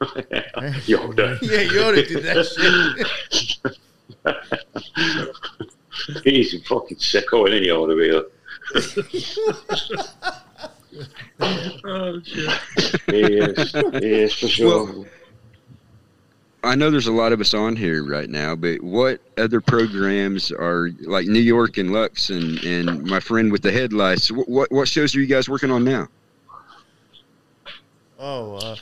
Yoda. 0.00 1.38
Yeah, 1.42 1.68
Yoda 1.68 2.08
did 2.08 2.24
that 2.24 2.44
shit. 6.10 6.24
He's 6.24 6.54
a 6.54 6.60
fucking 6.64 6.96
sicko, 6.96 7.46
isn't 7.48 7.62
he, 7.62 7.68
Yoda, 7.68 7.96
really? 7.96 8.24
Oh 11.40 12.20
shit! 12.24 12.60
He 13.08 13.20
is. 13.20 14.34
For 14.34 14.48
sure. 14.48 14.84
Well, 14.84 15.06
I 16.62 16.74
know 16.74 16.90
there's 16.90 17.08
a 17.08 17.12
lot 17.12 17.32
of 17.32 17.40
us 17.40 17.52
on 17.52 17.76
here 17.76 18.02
right 18.04 18.28
now, 18.28 18.54
but 18.56 18.80
what 18.82 19.20
other 19.36 19.60
programs 19.60 20.50
are 20.50 20.88
like 21.02 21.26
New 21.26 21.40
York 21.40 21.76
and 21.76 21.92
Lux 21.92 22.30
and, 22.30 22.58
and 22.64 23.04
my 23.04 23.20
friend 23.20 23.52
with 23.52 23.60
the 23.62 23.70
headlights? 23.70 24.30
What, 24.32 24.48
what 24.48 24.72
what 24.72 24.88
shows 24.88 25.14
are 25.14 25.20
you 25.20 25.26
guys 25.26 25.48
working 25.48 25.70
on 25.70 25.84
now? 25.84 26.08
Oh, 28.18 28.54
uh, 28.56 28.76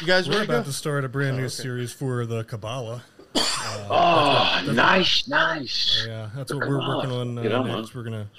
you 0.00 0.06
guys 0.06 0.28
We're 0.28 0.44
about 0.44 0.64
go? 0.64 0.70
to 0.70 0.72
start 0.72 1.04
a 1.04 1.08
brand 1.08 1.36
new 1.36 1.42
Oh, 1.42 1.46
okay. 1.46 1.54
series 1.54 1.92
for 1.92 2.24
the 2.24 2.44
Kabbalah. 2.44 3.02
Uh, 3.34 4.62
oh, 4.66 4.72
nice, 4.72 5.28
nice. 5.28 6.04
Yeah, 6.06 6.30
that's 6.34 6.52
what 6.54 6.66
we're 6.66 6.78
working 6.78 7.10
on 7.10 7.38
uh, 7.38 7.42
Get 7.42 7.52
on, 7.52 7.66
next. 7.66 7.94
We're 7.94 8.04
gonna 8.04 8.30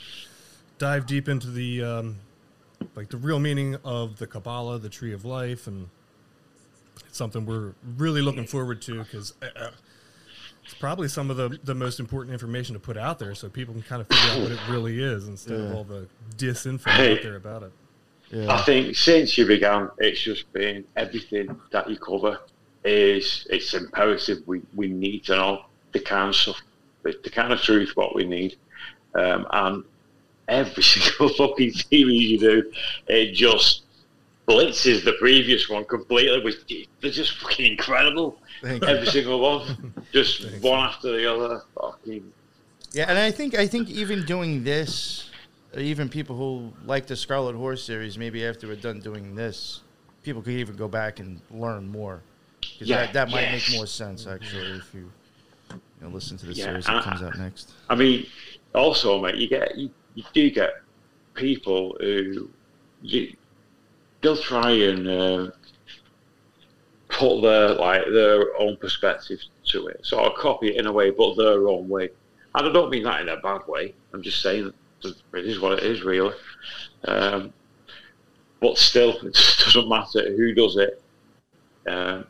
dive 0.79 1.05
deep 1.05 1.27
into 1.29 1.51
the 1.51 1.83
um, 1.83 2.15
like 2.95 3.09
the 3.09 3.17
real 3.17 3.39
meaning 3.39 3.75
of 3.83 4.17
the 4.17 4.27
Kabbalah, 4.27 4.79
the 4.79 4.89
Tree 4.89 5.13
of 5.13 5.25
Life, 5.25 5.67
and 5.67 5.87
it's 7.05 7.17
something 7.17 7.45
we're 7.45 7.73
really 7.97 8.21
looking 8.21 8.45
forward 8.45 8.81
to 8.83 9.03
because 9.03 9.33
uh, 9.41 9.69
it's 10.63 10.73
probably 10.75 11.07
some 11.07 11.29
of 11.31 11.37
the 11.37 11.57
the 11.63 11.75
most 11.75 11.99
important 11.99 12.33
information 12.33 12.73
to 12.73 12.79
put 12.79 12.97
out 12.97 13.19
there, 13.19 13.33
so 13.35 13.49
people 13.49 13.73
can 13.73 13.83
kind 13.83 14.01
of 14.01 14.07
figure 14.07 14.31
out 14.31 14.41
what 14.41 14.51
it 14.51 14.59
really 14.69 15.01
is 15.01 15.27
instead 15.27 15.59
of 15.59 15.75
all 15.75 15.83
the 15.83 16.07
disinfo 16.35 16.89
Hey. 16.89 17.13
out 17.17 17.23
there 17.23 17.35
about 17.35 17.63
it. 17.63 17.71
I 18.47 18.61
think 18.61 18.95
since 18.95 19.37
you 19.39 19.47
began, 19.47 19.89
it's 19.97 20.21
just 20.21 20.51
been 20.53 20.85
everything 20.95 21.59
that 21.71 21.89
you 21.89 21.97
cover 21.97 22.39
is 22.83 23.47
it's 23.49 23.73
imperative. 23.73 24.39
We 24.45 24.61
we 24.75 24.87
need 24.87 25.25
to 25.25 25.35
know 25.35 25.61
the 25.93 25.99
kind 25.99 26.29
of 26.29 26.35
stuff, 26.35 26.61
the, 27.03 27.15
the 27.23 27.29
kind 27.31 27.51
of 27.51 27.59
truth 27.61 27.91
what 27.95 28.13
we 28.15 28.25
need, 28.25 28.55
um, 29.15 29.47
and 29.51 29.83
every 30.49 30.83
single 30.93 31.29
fucking 31.35 31.71
series 31.73 32.31
you 32.31 32.39
do, 32.39 32.71
it 33.07 33.33
just 33.33 33.83
blitzes 34.47 35.03
the 35.05 35.13
previous 35.13 35.69
one 35.69 35.85
completely. 35.85 36.41
Which 36.43 36.55
they're 37.01 37.11
just 37.11 37.37
fucking 37.37 37.65
incredible. 37.73 38.37
Thank 38.61 38.83
you. 38.83 38.89
Every 38.89 39.07
single 39.07 39.39
one, 39.39 39.93
just 40.13 40.43
one 40.61 40.79
after 40.79 41.11
the 41.15 41.31
other. 41.33 41.61
Fucking 41.79 42.31
Yeah, 42.91 43.05
and 43.07 43.17
I 43.17 43.31
think 43.31 43.55
I 43.55 43.67
think 43.67 43.89
even 43.89 44.25
doing 44.25 44.63
this, 44.63 45.29
even 45.77 46.09
people 46.09 46.35
who 46.35 46.73
like 46.85 47.07
the 47.07 47.15
Scarlet 47.15 47.55
Horse 47.55 47.83
series, 47.83 48.17
maybe 48.17 48.45
after 48.45 48.67
we're 48.67 48.75
done 48.75 48.99
doing 48.99 49.35
this, 49.35 49.81
people 50.23 50.41
could 50.41 50.53
even 50.53 50.75
go 50.75 50.87
back 50.87 51.19
and 51.19 51.39
learn 51.51 51.87
more. 51.89 52.21
'Cause 52.77 52.87
Yeah, 52.89 53.05
that, 53.05 53.13
that 53.13 53.29
might 53.29 53.41
yes. 53.41 53.69
make 53.69 53.77
more 53.77 53.87
sense 53.87 54.27
actually 54.27 54.71
if 54.77 54.93
you, 54.93 55.09
you 55.71 55.79
know, 56.01 56.09
listen 56.09 56.37
to 56.39 56.45
the 56.45 56.53
Yeah, 56.53 56.65
series 56.65 56.85
that 56.85 56.95
I- 56.97 57.01
comes 57.01 57.21
out 57.21 57.37
next. 57.37 57.71
I 57.89 57.95
mean, 57.95 58.25
also, 58.75 59.19
mate, 59.21 59.35
you 59.35 59.47
get 59.47 59.77
you, 59.77 59.89
you 60.19 60.25
do 60.33 60.51
get 60.51 60.81
people 61.33 61.95
who 61.99 62.49
you, 63.01 63.33
they'll 64.21 64.35
try 64.35 64.71
and 64.71 65.07
uh, 65.07 65.51
put 67.07 67.41
their 67.41 67.69
like 67.69 68.03
their 68.11 68.55
own 68.59 68.75
perspective 68.77 69.39
to 69.65 69.87
it, 69.87 70.05
sort 70.05 70.25
of 70.25 70.37
copy 70.37 70.69
it 70.69 70.75
in 70.75 70.87
a 70.87 70.91
way, 70.91 71.09
but 71.09 71.35
their 71.35 71.67
own 71.67 71.87
way. 71.87 72.09
And 72.55 72.67
I 72.67 72.71
don't 72.73 72.89
mean 72.89 73.03
that 73.03 73.21
in 73.21 73.29
a 73.29 73.37
bad 73.37 73.61
way. 73.67 73.93
I'm 74.13 74.21
just 74.21 74.41
saying 74.41 74.73
that 75.03 75.15
it 75.33 75.45
is 75.45 75.59
what 75.61 75.79
it 75.79 75.83
is, 75.83 76.03
really. 76.03 76.35
Um, 77.05 77.53
but 78.59 78.77
still, 78.77 79.11
it 79.25 79.37
doesn't 79.63 79.87
matter 79.87 80.35
who 80.35 80.53
does 80.53 80.75
it. 80.75 81.01
Um, 81.87 82.25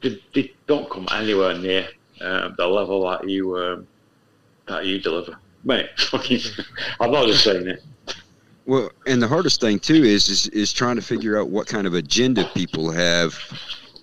they, 0.00 0.18
they 0.32 0.52
don't 0.66 0.88
come 0.88 1.06
anywhere 1.12 1.58
near 1.58 1.88
um, 2.22 2.54
the 2.56 2.66
level 2.66 3.06
that 3.10 3.28
you 3.28 3.54
um, 3.58 3.86
that 4.66 4.86
you 4.86 5.00
deliver, 5.00 5.36
mate. 5.64 5.90
Fucking, 5.98 6.40
I'm 7.00 7.10
not 7.10 7.26
just 7.26 7.44
saying 7.44 7.66
it. 7.68 7.82
Well, 8.66 8.90
and 9.06 9.20
the 9.20 9.26
hardest 9.28 9.60
thing 9.60 9.78
too 9.80 10.04
is, 10.04 10.28
is 10.28 10.46
is 10.48 10.72
trying 10.72 10.96
to 10.96 11.02
figure 11.02 11.38
out 11.38 11.48
what 11.48 11.66
kind 11.66 11.86
of 11.86 11.94
agenda 11.94 12.48
people 12.54 12.90
have 12.92 13.34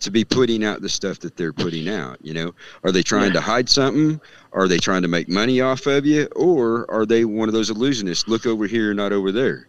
to 0.01 0.11
be 0.11 0.23
putting 0.25 0.63
out 0.63 0.81
the 0.81 0.89
stuff 0.89 1.19
that 1.19 1.35
they're 1.37 1.53
putting 1.53 1.87
out. 1.89 2.17
You 2.21 2.33
know, 2.33 2.55
are 2.83 2.91
they 2.91 3.03
trying 3.03 3.31
to 3.33 3.41
hide 3.41 3.69
something? 3.69 4.19
Are 4.53 4.67
they 4.67 4.77
trying 4.77 5.01
to 5.03 5.07
make 5.07 5.29
money 5.29 5.61
off 5.61 5.85
of 5.85 6.05
you, 6.05 6.27
or 6.35 6.89
are 6.91 7.05
they 7.05 7.23
one 7.25 7.47
of 7.47 7.53
those 7.53 7.69
illusionists? 7.71 8.27
Look 8.27 8.45
over 8.45 8.67
here, 8.67 8.93
not 8.93 9.11
over 9.13 9.31
there. 9.31 9.67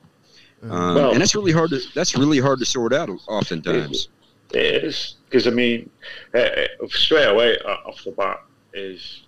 Um, 0.64 0.94
Well- 0.94 1.12
and 1.12 1.20
that's 1.20 1.34
really 1.34 1.52
hard 1.52 1.70
to 1.70 1.80
that's 1.94 2.16
really 2.16 2.38
hard 2.38 2.58
to 2.58 2.64
sort 2.64 2.92
out 2.92 3.10
oftentimes. 3.28 4.08
It 4.52 4.84
is 4.84 5.14
because 5.28 5.46
I 5.46 5.50
mean, 5.50 5.88
uh, 6.34 6.38
uh, 6.38 6.66
straight 6.88 7.26
away 7.26 7.56
uh, 7.64 7.88
off 7.88 8.02
the 8.04 8.10
bat 8.10 8.42
is 8.74 9.22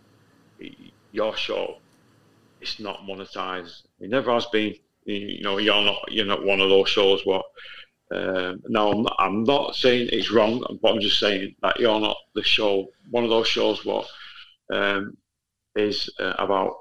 your 1.12 1.36
show. 1.36 1.76
It's 2.62 2.78
not 2.78 3.00
monetized. 3.00 3.82
It 3.98 4.08
never 4.08 4.32
has 4.32 4.46
been. 4.46 4.74
You 5.04 5.42
know, 5.42 5.58
you're 5.58 5.82
not. 5.82 6.00
You're 6.12 6.26
not 6.26 6.44
one 6.44 6.60
of 6.60 6.68
those 6.68 6.88
shows. 6.88 7.26
What? 7.26 7.44
Um, 8.14 8.62
no, 8.68 8.92
I'm 8.92 9.02
not, 9.02 9.16
I'm 9.18 9.44
not 9.44 9.74
saying 9.74 10.10
it's 10.12 10.30
wrong, 10.30 10.64
but 10.80 10.92
I'm 10.92 11.00
just 11.00 11.18
saying 11.18 11.56
that 11.62 11.80
you're 11.80 11.98
not 12.00 12.16
the 12.34 12.42
show. 12.44 12.88
One 13.10 13.24
of 13.24 13.30
those 13.30 13.48
shows. 13.48 13.84
What 13.84 14.06
um, 14.72 15.16
is 15.74 16.08
uh, 16.20 16.34
about 16.38 16.76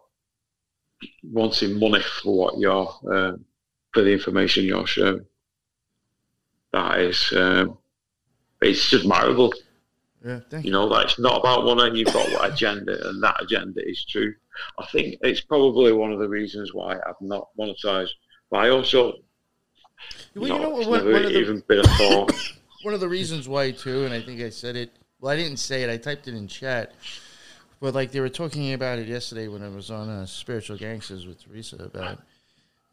wanting 1.24 1.80
money 1.80 2.04
for 2.22 2.38
what 2.38 2.60
you're 2.60 2.94
um, 3.12 3.44
for 3.92 4.04
the 4.04 4.12
information 4.12 4.66
you're 4.66 4.86
sharing. 4.86 5.26
That 6.74 7.00
is. 7.00 7.34
Um, 7.36 7.80
it's 8.62 8.94
admirable. 8.94 9.52
Yeah, 10.24 10.40
thank 10.50 10.66
You 10.66 10.70
you. 10.70 10.72
know, 10.74 10.88
that 10.90 11.06
it's 11.06 11.20
not 11.20 11.40
about 11.40 11.66
one 11.66 11.80
and 11.80 11.98
you've 11.98 12.14
got 12.14 12.30
what 12.32 12.54
agenda, 12.54 13.10
and 13.10 13.24
that 13.24 13.42
agenda 13.42 13.82
is 13.88 14.06
true. 14.06 14.34
I 14.78 14.86
think 14.88 15.16
it's 15.22 15.42
probably 15.42 15.92
one 15.94 16.12
of 16.12 16.20
the 16.20 16.30
reasons 16.30 16.74
why 16.74 16.96
I've 16.96 17.20
not 17.22 17.48
monetized. 17.60 18.12
But 18.52 18.58
I 18.60 18.70
also, 18.70 19.14
Well, 20.36 20.48
you 20.48 20.60
know 20.60 20.70
what? 20.70 20.88
never 20.90 21.12
One 21.12 21.26
of 21.26 21.32
the, 21.32 21.40
even 21.40 21.64
been 21.68 21.80
a 21.80 21.84
thought. 21.84 22.34
one 22.84 22.94
of 22.94 23.00
the 23.00 23.10
reasons 23.10 23.48
why 23.48 23.72
too, 23.72 24.06
and 24.06 24.14
I 24.14 24.22
think 24.22 24.42
I 24.42 24.50
said 24.50 24.76
it. 24.76 24.92
Well, 25.20 25.32
I 25.32 25.36
didn't 25.38 25.58
say 25.58 25.84
it. 25.84 25.90
I 25.90 25.98
typed 25.98 26.28
it 26.28 26.36
in 26.36 26.48
chat. 26.48 26.94
But 27.80 27.96
like 27.96 28.12
they 28.12 28.20
were 28.20 28.30
talking 28.30 28.74
about 28.74 29.00
it 29.00 29.08
yesterday 29.08 29.48
when 29.48 29.64
I 29.64 29.70
was 29.70 29.90
on 29.90 30.08
uh, 30.08 30.26
Spiritual 30.28 30.78
Gangsters 30.78 31.26
with 31.26 31.44
Teresa 31.44 31.78
about, 31.78 32.20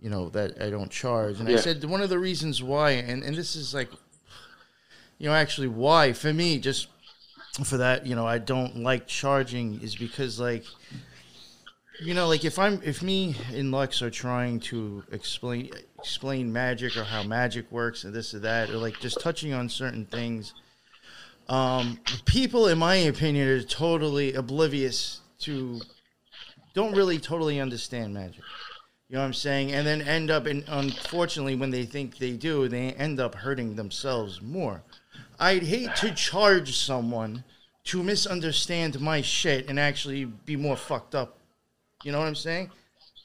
you 0.01 0.09
know, 0.09 0.31
that 0.31 0.63
I 0.63 0.71
don't 0.71 0.91
charge, 0.91 1.41
and 1.41 1.49
I 1.49 1.57
said 1.57 1.85
one 1.85 2.01
of 2.01 2.09
the 2.09 2.19
reasons 2.19 2.63
why, 2.63 2.93
and 2.93 3.23
and 3.23 3.37
this 3.37 3.55
is 3.55 3.75
like, 3.75 3.91
you 5.19 5.29
know, 5.29 5.35
actually 5.35 5.69
why 5.69 6.15
for 6.15 6.33
me 6.33 6.59
just 6.59 6.89
for 7.65 7.79
that, 7.79 8.07
you 8.07 8.15
know, 8.15 8.27
I 8.27 8.39
don't 8.39 8.83
like 8.83 9.07
charging 9.07 9.81
is 9.81 9.97
because 9.97 10.39
like. 10.41 10.65
You 12.01 12.15
know, 12.15 12.29
like 12.29 12.45
if 12.45 12.61
I'm 12.61 12.81
if 12.85 13.03
me 13.03 13.35
and 13.53 13.73
Lux 13.73 14.03
are 14.03 14.11
trying 14.11 14.61
to 14.61 15.03
explain 15.11 15.73
explain 15.99 16.53
magic 16.53 16.97
or 16.97 17.03
how 17.03 17.25
magic 17.25 17.73
works 17.73 18.05
and 18.05 18.15
this 18.15 18.35
or 18.35 18.39
that, 18.39 18.71
or 18.71 18.77
like 18.77 19.01
just 19.01 19.21
touching 19.21 19.53
on 19.53 19.69
certain 19.69 20.05
things, 20.07 20.55
um, 21.49 21.99
people, 22.27 22.69
in 22.69 22.79
my 22.79 22.95
opinion, 22.95 23.49
are 23.49 23.63
totally 23.63 24.35
oblivious 24.35 25.21
to, 25.41 25.81
don't 26.75 26.95
really 26.95 27.19
totally 27.19 27.59
understand 27.59 28.13
magic. 28.13 28.43
You 29.09 29.15
know 29.15 29.21
what 29.21 29.27
I'm 29.27 29.35
saying? 29.35 29.73
And 29.73 29.87
then 29.87 30.03
end 30.03 30.31
up, 30.31 30.47
in, 30.47 30.65
unfortunately, 30.69 31.57
when 31.57 31.71
they 31.71 31.87
think 31.87 32.19
they 32.19 32.33
do, 32.33 32.69
they 32.69 32.93
end 32.93 33.19
up 33.21 33.35
hurting 33.35 33.75
themselves 33.75 34.43
more. 34.43 34.83
I'd 35.39 35.63
hate 35.63 35.95
to 35.97 36.13
charge 36.13 36.77
someone 36.77 37.45
to 37.85 38.03
misunderstand 38.03 39.01
my 39.01 39.23
shit 39.23 39.69
and 39.69 39.79
actually 39.79 40.25
be 40.25 40.57
more 40.57 40.77
fucked 40.77 41.15
up. 41.15 41.39
You 42.03 42.13
know 42.13 42.19
what 42.19 42.29
I'm 42.29 42.35
saying? 42.35 42.71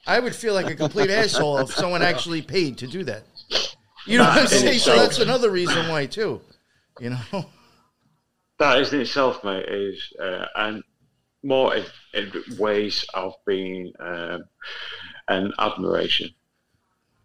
I 0.06 0.20
would 0.20 0.36
feel 0.36 0.54
like 0.54 0.68
a 0.68 0.76
complete 0.76 1.10
asshole 1.22 1.60
if 1.60 1.72
someone 1.72 2.02
actually 2.02 2.42
paid 2.42 2.78
to 2.80 2.88
do 2.88 3.04
that. 3.04 3.24
You 4.06 4.18
know 4.18 4.26
what 4.26 4.40
I'm 4.40 4.48
saying? 4.48 4.80
So 4.80 4.96
that's 4.96 5.20
another 5.20 5.50
reason 5.50 5.88
why 5.88 6.06
too. 6.06 6.42
You 7.00 7.12
know? 7.12 7.46
that 8.60 8.80
is 8.80 8.94
in 8.94 9.02
itself, 9.02 9.44
mate, 9.44 9.66
is 9.68 10.14
uh, 10.22 10.46
and 10.56 10.84
more 11.42 11.76
in, 11.76 11.86
in 12.14 12.32
ways 12.58 13.06
of 13.14 13.34
being 13.46 13.92
um, 14.00 14.44
an 15.28 15.52
admiration 15.60 16.30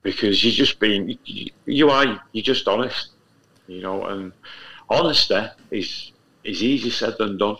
because 0.02 0.42
you 0.42 0.52
just 0.52 0.80
being 0.80 1.18
you, 1.24 1.50
you 1.66 1.90
are 1.90 2.20
you're 2.32 2.42
just 2.42 2.68
honest, 2.68 3.10
you 3.66 3.82
know, 3.82 4.04
and 4.06 4.32
honesty 4.90 5.46
is 5.70 6.12
is 6.44 6.62
easier 6.62 6.90
said 6.90 7.16
than 7.18 7.36
done. 7.36 7.56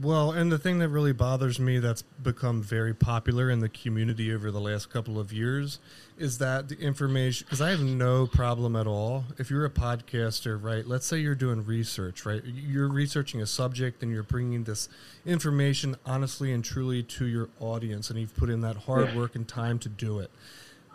Well, 0.00 0.30
and 0.30 0.52
the 0.52 0.58
thing 0.58 0.78
that 0.78 0.88
really 0.88 1.12
bothers 1.12 1.58
me 1.58 1.80
that's 1.80 2.02
become 2.02 2.62
very 2.62 2.94
popular 2.94 3.50
in 3.50 3.58
the 3.58 3.68
community 3.68 4.32
over 4.32 4.52
the 4.52 4.60
last 4.60 4.88
couple 4.88 5.18
of 5.18 5.32
years 5.32 5.80
is 6.16 6.38
that 6.38 6.68
the 6.68 6.78
information, 6.78 7.44
because 7.44 7.60
I 7.60 7.70
have 7.70 7.82
no 7.82 8.26
problem 8.28 8.76
at 8.76 8.86
all. 8.86 9.24
If 9.36 9.50
you're 9.50 9.64
a 9.64 9.70
podcaster, 9.70 10.62
right, 10.62 10.86
let's 10.86 11.06
say 11.06 11.18
you're 11.18 11.34
doing 11.34 11.64
research, 11.64 12.24
right, 12.24 12.40
you're 12.44 12.88
researching 12.88 13.42
a 13.42 13.46
subject 13.46 14.02
and 14.02 14.12
you're 14.12 14.22
bringing 14.22 14.62
this 14.62 14.88
information 15.26 15.96
honestly 16.06 16.52
and 16.52 16.64
truly 16.64 17.02
to 17.02 17.26
your 17.26 17.48
audience, 17.58 18.10
and 18.10 18.18
you've 18.18 18.36
put 18.36 18.48
in 18.48 18.60
that 18.60 18.76
hard 18.76 19.08
Yeah. 19.08 19.16
work 19.16 19.34
and 19.34 19.48
time 19.48 19.78
to 19.80 19.88
do 19.88 20.20
it. 20.20 20.30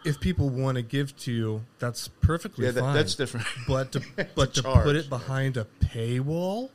If 0.06 0.20
people 0.20 0.50
want 0.50 0.76
to 0.76 0.82
give 0.84 1.16
to 1.18 1.32
you, 1.32 1.66
that's 1.80 2.08
perfectly 2.08 2.66
fine. 2.66 2.68
Yeah, 2.68 2.72
that- 2.72 2.82
fine. 2.82 2.96
that's 2.96 3.16
different. 3.16 3.46
But 3.68 3.92
to, 3.94 4.02
but 4.36 4.54
to 4.54 4.62
charge. 4.64 4.84
put 4.84 4.96
it 4.96 5.10
behind 5.10 5.58
a 5.58 5.66
paywall 5.80 6.70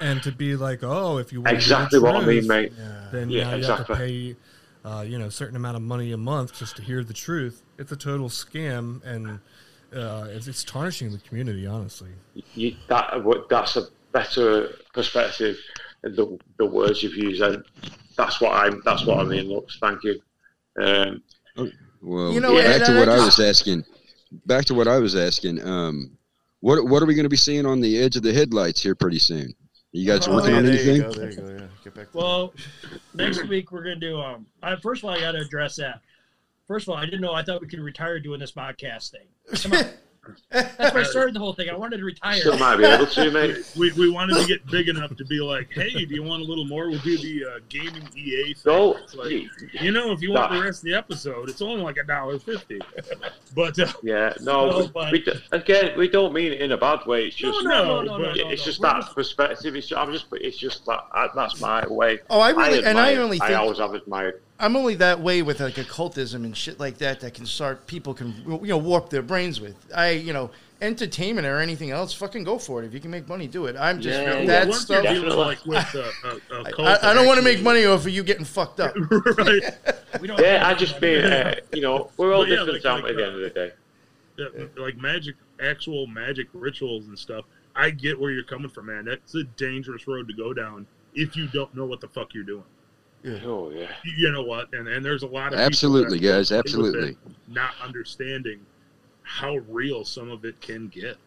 and 0.00 0.22
to 0.22 0.32
be 0.32 0.56
like, 0.56 0.80
oh, 0.82 1.18
if 1.18 1.32
you 1.32 1.40
want 1.42 1.54
Exactly 1.56 1.98
to 1.98 2.04
what 2.04 2.12
the 2.12 2.18
I 2.18 2.24
mean, 2.26 2.36
truth, 2.46 2.48
mate. 2.48 2.72
then 3.12 3.30
Yeah, 3.30 3.44
now 3.44 3.50
you 3.52 3.56
exactly. 3.58 3.86
have 3.86 3.86
to 3.86 4.04
pay, 4.06 4.36
uh, 4.84 5.02
you 5.02 5.18
know, 5.18 5.26
a 5.26 5.30
certain 5.30 5.56
amount 5.56 5.76
of 5.76 5.82
money 5.82 6.12
a 6.12 6.16
month 6.16 6.56
just 6.58 6.76
to 6.76 6.82
hear 6.82 7.02
the 7.04 7.12
truth. 7.14 7.62
It's 7.78 7.92
a 7.92 7.96
total 7.96 8.28
scam, 8.28 9.04
and 9.04 9.40
uh, 9.94 10.26
it's, 10.30 10.46
it's 10.48 10.64
tarnishing 10.64 11.10
the 11.12 11.18
community, 11.18 11.66
honestly. 11.66 12.10
You, 12.54 12.76
that 12.88 13.12
that's 13.50 13.76
a 13.76 13.86
better 14.12 14.70
perspective. 14.94 15.56
The 16.02 16.38
the 16.58 16.66
words 16.66 17.02
you've 17.02 17.16
used, 17.16 17.42
and 17.42 17.64
that's 18.16 18.40
what 18.40 18.52
I'm. 18.52 18.80
That's 18.84 19.04
what 19.04 19.18
I 19.18 19.24
mean. 19.24 19.48
Lux, 19.48 19.78
thank 19.80 20.04
you. 20.04 20.20
Um, 20.80 21.22
Well, 22.02 22.32
You 22.32 22.40
know, 22.40 22.56
Yeah. 22.58 22.78
back 22.78 22.86
to 22.86 22.98
what 22.98 23.08
I 23.08 23.24
was 23.24 23.38
asking. 23.40 23.84
Back 24.46 24.64
to 24.66 24.74
what 24.74 24.88
I 24.88 24.98
was 24.98 25.16
asking. 25.16 25.62
Um, 25.66 26.16
what 26.60 26.84
what 26.86 27.02
are 27.02 27.06
we 27.06 27.14
going 27.14 27.24
to 27.24 27.28
be 27.30 27.36
seeing 27.36 27.64
on 27.66 27.80
the 27.80 27.98
edge 27.98 28.16
of 28.16 28.22
the 28.22 28.32
headlights 28.32 28.82
here 28.82 28.94
pretty 28.94 29.18
soon? 29.18 29.54
You 29.92 30.06
guys 30.06 30.28
Oh, 30.28 30.34
working 30.34 30.50
yeah, 30.50 30.56
on 30.58 30.64
there 30.64 30.74
anything? 30.74 30.96
you 30.96 31.02
go. 31.02 31.12
There 31.12 31.30
you 31.30 31.36
go. 31.36 31.48
Yeah. 31.48 31.66
Get 31.84 31.94
back. 31.94 32.12
To 32.12 32.18
Well, 32.18 32.54
next 33.14 33.46
week 33.48 33.72
we're 33.72 33.82
gonna 33.84 33.96
do. 33.96 34.20
Um, 34.20 34.46
I, 34.62 34.76
first 34.76 35.02
of 35.02 35.08
all, 35.08 35.16
I 35.16 35.20
got 35.20 35.32
to 35.32 35.38
address 35.38 35.76
that. 35.76 36.00
First 36.66 36.84
of 36.86 36.90
all, 36.90 36.96
I 36.96 37.06
didn't 37.06 37.22
know. 37.22 37.32
I 37.32 37.42
thought 37.42 37.62
we 37.62 37.68
could 37.68 37.80
retire 37.80 38.20
doing 38.20 38.38
this 38.40 38.52
podcast 38.52 39.12
thing. 39.12 39.84
Come. 40.28 40.36
That's 40.78 40.94
why 40.94 41.00
I 41.00 41.02
started 41.04 41.34
the 41.34 41.38
whole 41.40 41.52
thing. 41.52 41.68
I 41.70 41.74
wanted 41.76 41.98
to 41.98 42.04
retire. 42.04 42.38
still 42.40 42.58
might 42.58 42.76
be 42.76 42.84
able 42.84 43.06
to, 43.06 43.30
mate. 43.30 43.56
We, 43.78 43.92
we 43.92 44.10
wanted 44.10 44.36
to 44.40 44.46
get 44.46 44.66
big 44.66 44.88
enough 44.88 45.14
to 45.16 45.24
be 45.24 45.40
like, 45.40 45.68
hey, 45.72 46.04
do 46.04 46.14
you 46.14 46.22
want 46.22 46.42
a 46.42 46.44
little 46.44 46.64
more? 46.64 46.88
We'll 46.90 46.98
do 47.00 47.16
the 47.18 47.44
uh, 47.44 47.58
gaming 47.68 48.08
EA 48.16 48.44
thing. 48.44 48.54
So, 48.56 48.96
It's 48.98 49.14
like, 49.14 49.30
you 49.80 49.92
know, 49.92 50.10
if 50.12 50.20
you 50.20 50.32
want 50.32 50.52
the 50.52 50.60
rest 50.62 50.80
of 50.80 50.84
the 50.86 50.94
episode, 50.94 51.48
it's 51.48 51.62
only 51.62 51.82
like 51.82 51.96
a 51.98 52.04
dollar 52.04 52.38
fifty. 52.38 52.80
But 53.54 53.78
uh, 53.78 53.92
yeah, 54.02 54.32
no. 54.40 54.70
No, 54.70 54.78
we- 54.80 54.88
but- 54.88 55.12
we, 55.12 55.24
again, 55.52 55.96
we 55.98 56.08
don't 56.08 56.32
mean 56.32 56.52
it 56.52 56.60
in 56.60 56.72
a 56.72 56.76
bad 56.76 57.06
way. 57.06 57.26
It's 57.26 57.36
just 57.36 57.62
no, 57.64 57.68
no, 57.70 58.02
no, 58.02 58.16
no, 58.16 58.18
no, 58.18 58.30
it's 58.30 58.62
no. 58.62 58.64
just 58.66 58.80
We're 58.80 58.88
that 58.88 59.00
just- 59.02 59.14
perspective. 59.14 59.76
It's 59.76 59.92
I'm 59.92 60.12
just. 60.12 60.26
It's 60.32 60.56
just 60.58 60.84
that. 60.86 61.04
That's 61.34 61.60
my 61.60 61.86
way. 61.86 62.20
Oh, 62.30 62.40
I 62.40 62.50
really, 62.50 62.78
and 62.84 62.98
I 62.98 63.10
admire- 63.12 63.22
only 63.24 63.40
I 63.40 63.46
think 63.48 63.58
always 63.58 63.78
have 63.78 63.94
admired. 63.94 64.42
I'm 64.60 64.74
only 64.76 64.96
that 64.96 65.20
way 65.20 65.42
with 65.42 65.60
like 65.60 65.78
occultism 65.78 66.44
and 66.44 66.56
shit 66.56 66.80
like 66.80 66.98
that 66.98 67.20
that 67.20 67.34
can 67.34 67.46
start 67.46 67.86
people 67.86 68.12
can 68.14 68.34
you 68.46 68.60
know 68.68 68.78
warp 68.78 69.08
their 69.10 69.22
brains 69.22 69.60
with. 69.60 69.76
I 69.94 70.10
you 70.10 70.32
know 70.32 70.50
entertainment 70.80 71.44
or 71.46 71.58
anything 71.58 71.90
else, 71.90 72.12
fucking 72.14 72.44
go 72.44 72.56
for 72.58 72.82
it. 72.82 72.86
If 72.86 72.94
you 72.94 73.00
can 73.00 73.10
make 73.10 73.28
money, 73.28 73.46
do 73.48 73.66
it. 73.66 73.76
I'm 73.76 74.00
just 74.00 74.20
Yeah, 74.20 74.34
well, 74.34 74.46
that 74.46 74.68
once 74.68 74.80
stuff. 74.82 75.02
you're 75.04 75.12
dealing 75.14 75.28
Definitely. 75.28 75.44
like 75.44 75.66
with 75.66 75.94
uh, 75.94 76.28
uh, 76.28 76.38
uh, 76.54 76.98
I, 77.02 77.10
I 77.10 77.14
don't 77.14 77.26
want 77.26 77.38
to 77.38 77.44
make 77.44 77.62
money 77.62 77.84
off 77.84 78.00
of 78.06 78.10
you 78.12 78.22
getting 78.22 78.44
fucked 78.44 78.78
up. 78.80 78.94
right. 79.38 79.62
Yeah, 80.22 80.62
I 80.66 80.74
just 80.74 81.00
mean. 81.00 81.24
Uh, 81.24 81.54
you 81.72 81.82
know, 81.82 82.10
we're 82.16 82.32
all 82.32 82.42
But 82.42 82.48
yeah, 82.50 82.64
different, 82.64 82.84
like- 82.84 83.02
like, 83.02 83.10
at 83.10 83.16
the 83.16 83.26
end 83.26 83.34
of 83.34 83.40
the 83.40 83.50
day. 83.50 83.70
Yeah, 84.38 84.46
like 84.76 84.96
magic, 84.98 85.34
actual 85.60 86.06
magic 86.06 86.46
rituals 86.52 87.06
and 87.08 87.18
stuff. 87.18 87.44
I 87.74 87.90
get 87.90 88.18
where 88.18 88.30
you're 88.30 88.44
coming 88.44 88.68
from, 88.68 88.86
man. 88.86 89.04
That's 89.04 89.34
a 89.34 89.42
dangerous 89.44 90.06
road 90.06 90.28
to 90.28 90.34
go 90.34 90.52
down 90.54 90.86
if 91.14 91.36
you 91.36 91.48
don't 91.48 91.74
know 91.74 91.86
what 91.86 92.00
the 92.00 92.08
fuck 92.08 92.34
you're 92.34 92.44
doing. 92.44 92.62
Oh 93.24 93.70
yeah. 93.70 93.90
You- 94.04 94.12
You 94.28 94.32
know 94.32 94.42
what? 94.42 94.72
And 94.72 94.86
and 94.88 95.04
there's 95.04 95.22
a 95.22 95.26
lot 95.26 95.52
of 95.52 95.58
Absolutely, 95.60 96.18
that 96.18 96.24
guys. 96.26 96.50
go 96.50 96.56
with 96.58 96.66
it 96.66 96.68
Absolutely. 96.68 97.16
not 97.48 97.72
understanding 97.82 98.60
how 99.22 99.56
real 99.68 100.04
some 100.04 100.30
of 100.30 100.44
it 100.44 100.60
can 100.60 100.88
get. 100.88 101.18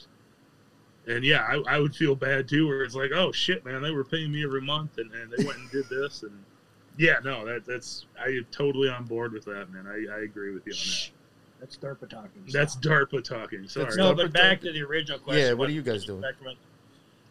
And 1.08 1.24
yeah, 1.24 1.42
I, 1.68 1.76
I 1.76 1.80
would 1.80 1.96
feel 1.96 2.16
bad 2.16 2.48
too, 2.48 2.68
where 2.68 2.84
it's 2.84 2.96
like, 2.96 3.12
oh 3.14 3.32
shit, 3.32 3.66
man, 3.66 3.82
they 3.82 3.92
were 3.92 4.04
paying 4.04 4.32
me 4.32 4.44
every 4.44 4.62
month, 4.62 4.98
and, 4.98 5.12
and 5.14 5.32
they 5.32 5.44
went 5.44 5.58
and 5.60 5.70
did 5.72 5.90
this, 5.90 6.24
and 6.24 6.32
yeah, 6.98 7.16
no, 7.24 7.46
that 7.46 7.66
that's 7.66 8.06
I 8.20 8.28
am 8.30 8.46
totally 8.52 8.90
on 8.90 9.06
board 9.06 9.34
with 9.34 9.46
that, 9.46 9.72
man. 9.72 9.86
I, 9.88 10.14
I 10.14 10.20
agree 10.22 10.54
with 10.54 10.66
you 10.66 10.74
on 10.74 10.80
that. 10.80 11.10
That's 11.60 11.78
DARPA 11.78 12.10
talking. 12.10 12.44
That's 12.52 12.76
DARPA 12.78 13.24
talking. 13.24 13.68
Sorry. 13.68 13.86
That's 13.86 13.98
no, 13.98 14.14
DARPA 14.14 14.18
but 14.18 14.34
back 14.34 14.58
talking. 14.60 14.74
to 14.74 14.80
the 14.80 14.86
original 14.86 15.20
question. 15.20 15.46
Yeah, 15.46 15.54
what 15.54 15.70
are 15.70 15.74
you 15.74 15.84
guys 15.84 16.06
doing? 16.06 16.24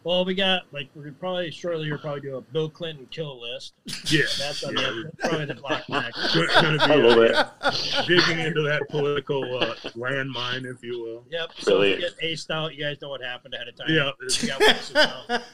Spectrum. 0.01 0.11
Well, 0.17 0.25
we 0.25 0.33
got 0.33 0.63
like 0.71 0.89
we're 0.95 1.03
gonna 1.03 1.15
probably 1.19 1.51
shortly 1.51 1.85
you'll 1.87 1.97
probably 1.99 2.21
do 2.21 2.35
a 2.37 2.41
Bill 2.41 2.69
Clinton 2.69 3.07
kill 3.11 3.39
list. 3.41 3.73
yeah, 4.11 4.23
That's 4.39 4.63
on 4.63 4.75
Yeah. 4.75 4.81
the, 4.83 5.11
probably 5.19 5.45
the 5.45 5.53
black 5.55 5.87
neck. 5.89 6.13
Gonna 6.33 6.77
be, 6.77 6.83
I 6.83 6.95
love 6.95 7.17
uh, 7.17 7.51
it. 7.71 8.07
digging 8.07 8.39
into 8.39 8.61
that 8.63 8.87
political 8.89 9.43
uh, 9.57 9.75
landmine, 9.95 10.65
if 10.65 10.83
you 10.83 11.01
will. 11.01 11.23
Yep. 11.29 11.49
So 11.59 11.81
if 11.81 11.99
Brilliant. 11.99 12.01
you 12.01 12.09
get 12.09 12.19
aced 12.19 12.51
out, 12.51 12.75
you 12.75 12.83
guys 12.83 13.01
know 13.01 13.09
what 13.09 13.21
happened 13.21 13.53
ahead 13.53 13.67
of 13.67 13.75
time. 13.75 13.87
Yeah. 13.89 14.11
You 14.41 14.47
got 14.47 14.59
wasted 14.59 14.97
out. 14.97 15.41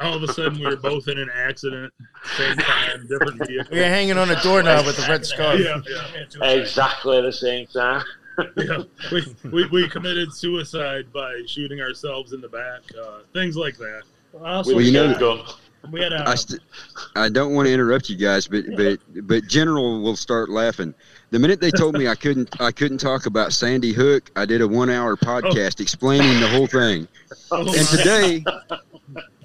All 0.00 0.14
of 0.14 0.22
a 0.22 0.32
sudden, 0.32 0.58
we 0.58 0.66
were 0.66 0.76
both 0.76 1.08
in 1.08 1.18
an 1.18 1.30
accident, 1.32 1.92
same 2.36 2.56
time, 2.56 3.06
different 3.06 3.38
vehicle. 3.48 3.74
You're 3.74 3.86
hanging 3.86 4.18
on 4.18 4.28
a 4.30 4.42
doorknob 4.42 4.84
with 4.84 4.98
a 4.98 5.08
red 5.08 5.24
scarf. 5.24 5.58
Yeah, 5.60 5.80
yeah. 5.88 6.50
Exactly 6.50 7.22
the 7.22 7.32
same 7.32 7.66
time. 7.68 8.02
Yeah, 8.56 8.82
we, 9.12 9.34
we, 9.50 9.66
we 9.68 9.88
committed 9.88 10.32
suicide 10.32 11.12
by 11.12 11.42
shooting 11.46 11.80
ourselves 11.80 12.32
in 12.32 12.40
the 12.40 12.48
back, 12.48 12.80
uh, 13.00 13.20
things 13.32 13.56
like 13.56 13.76
that. 13.78 14.02
Also, 14.44 14.74
Well, 14.74 14.84
you 14.84 14.92
know- 14.92 15.18
gun. 15.18 15.40
we 15.90 16.00
had 16.00 16.12
a 16.12 16.28
I, 16.28 16.34
st- 16.34 16.60
I 17.16 17.28
don't 17.28 17.54
want 17.54 17.66
to 17.66 17.72
interrupt 17.72 18.08
you 18.10 18.16
guys, 18.16 18.46
but 18.46 18.64
but 18.76 18.98
but 19.26 19.46
General 19.46 20.02
will 20.02 20.16
start 20.16 20.48
laughing. 20.50 20.92
The 21.30 21.38
minute 21.38 21.60
they 21.60 21.70
told 21.70 21.96
me 21.96 22.08
I 22.08 22.14
couldn't 22.14 22.60
I 22.60 22.70
couldn't 22.72 22.98
talk 22.98 23.26
about 23.26 23.52
Sandy 23.52 23.92
Hook, 23.92 24.30
I 24.36 24.44
did 24.44 24.60
a 24.60 24.68
one 24.68 24.90
hour 24.90 25.16
podcast 25.16 25.80
explaining 25.80 26.40
the 26.40 26.48
whole 26.48 26.66
thing. 26.66 27.06
Oh, 27.50 27.60
And 27.66 27.86
today, 27.88 28.44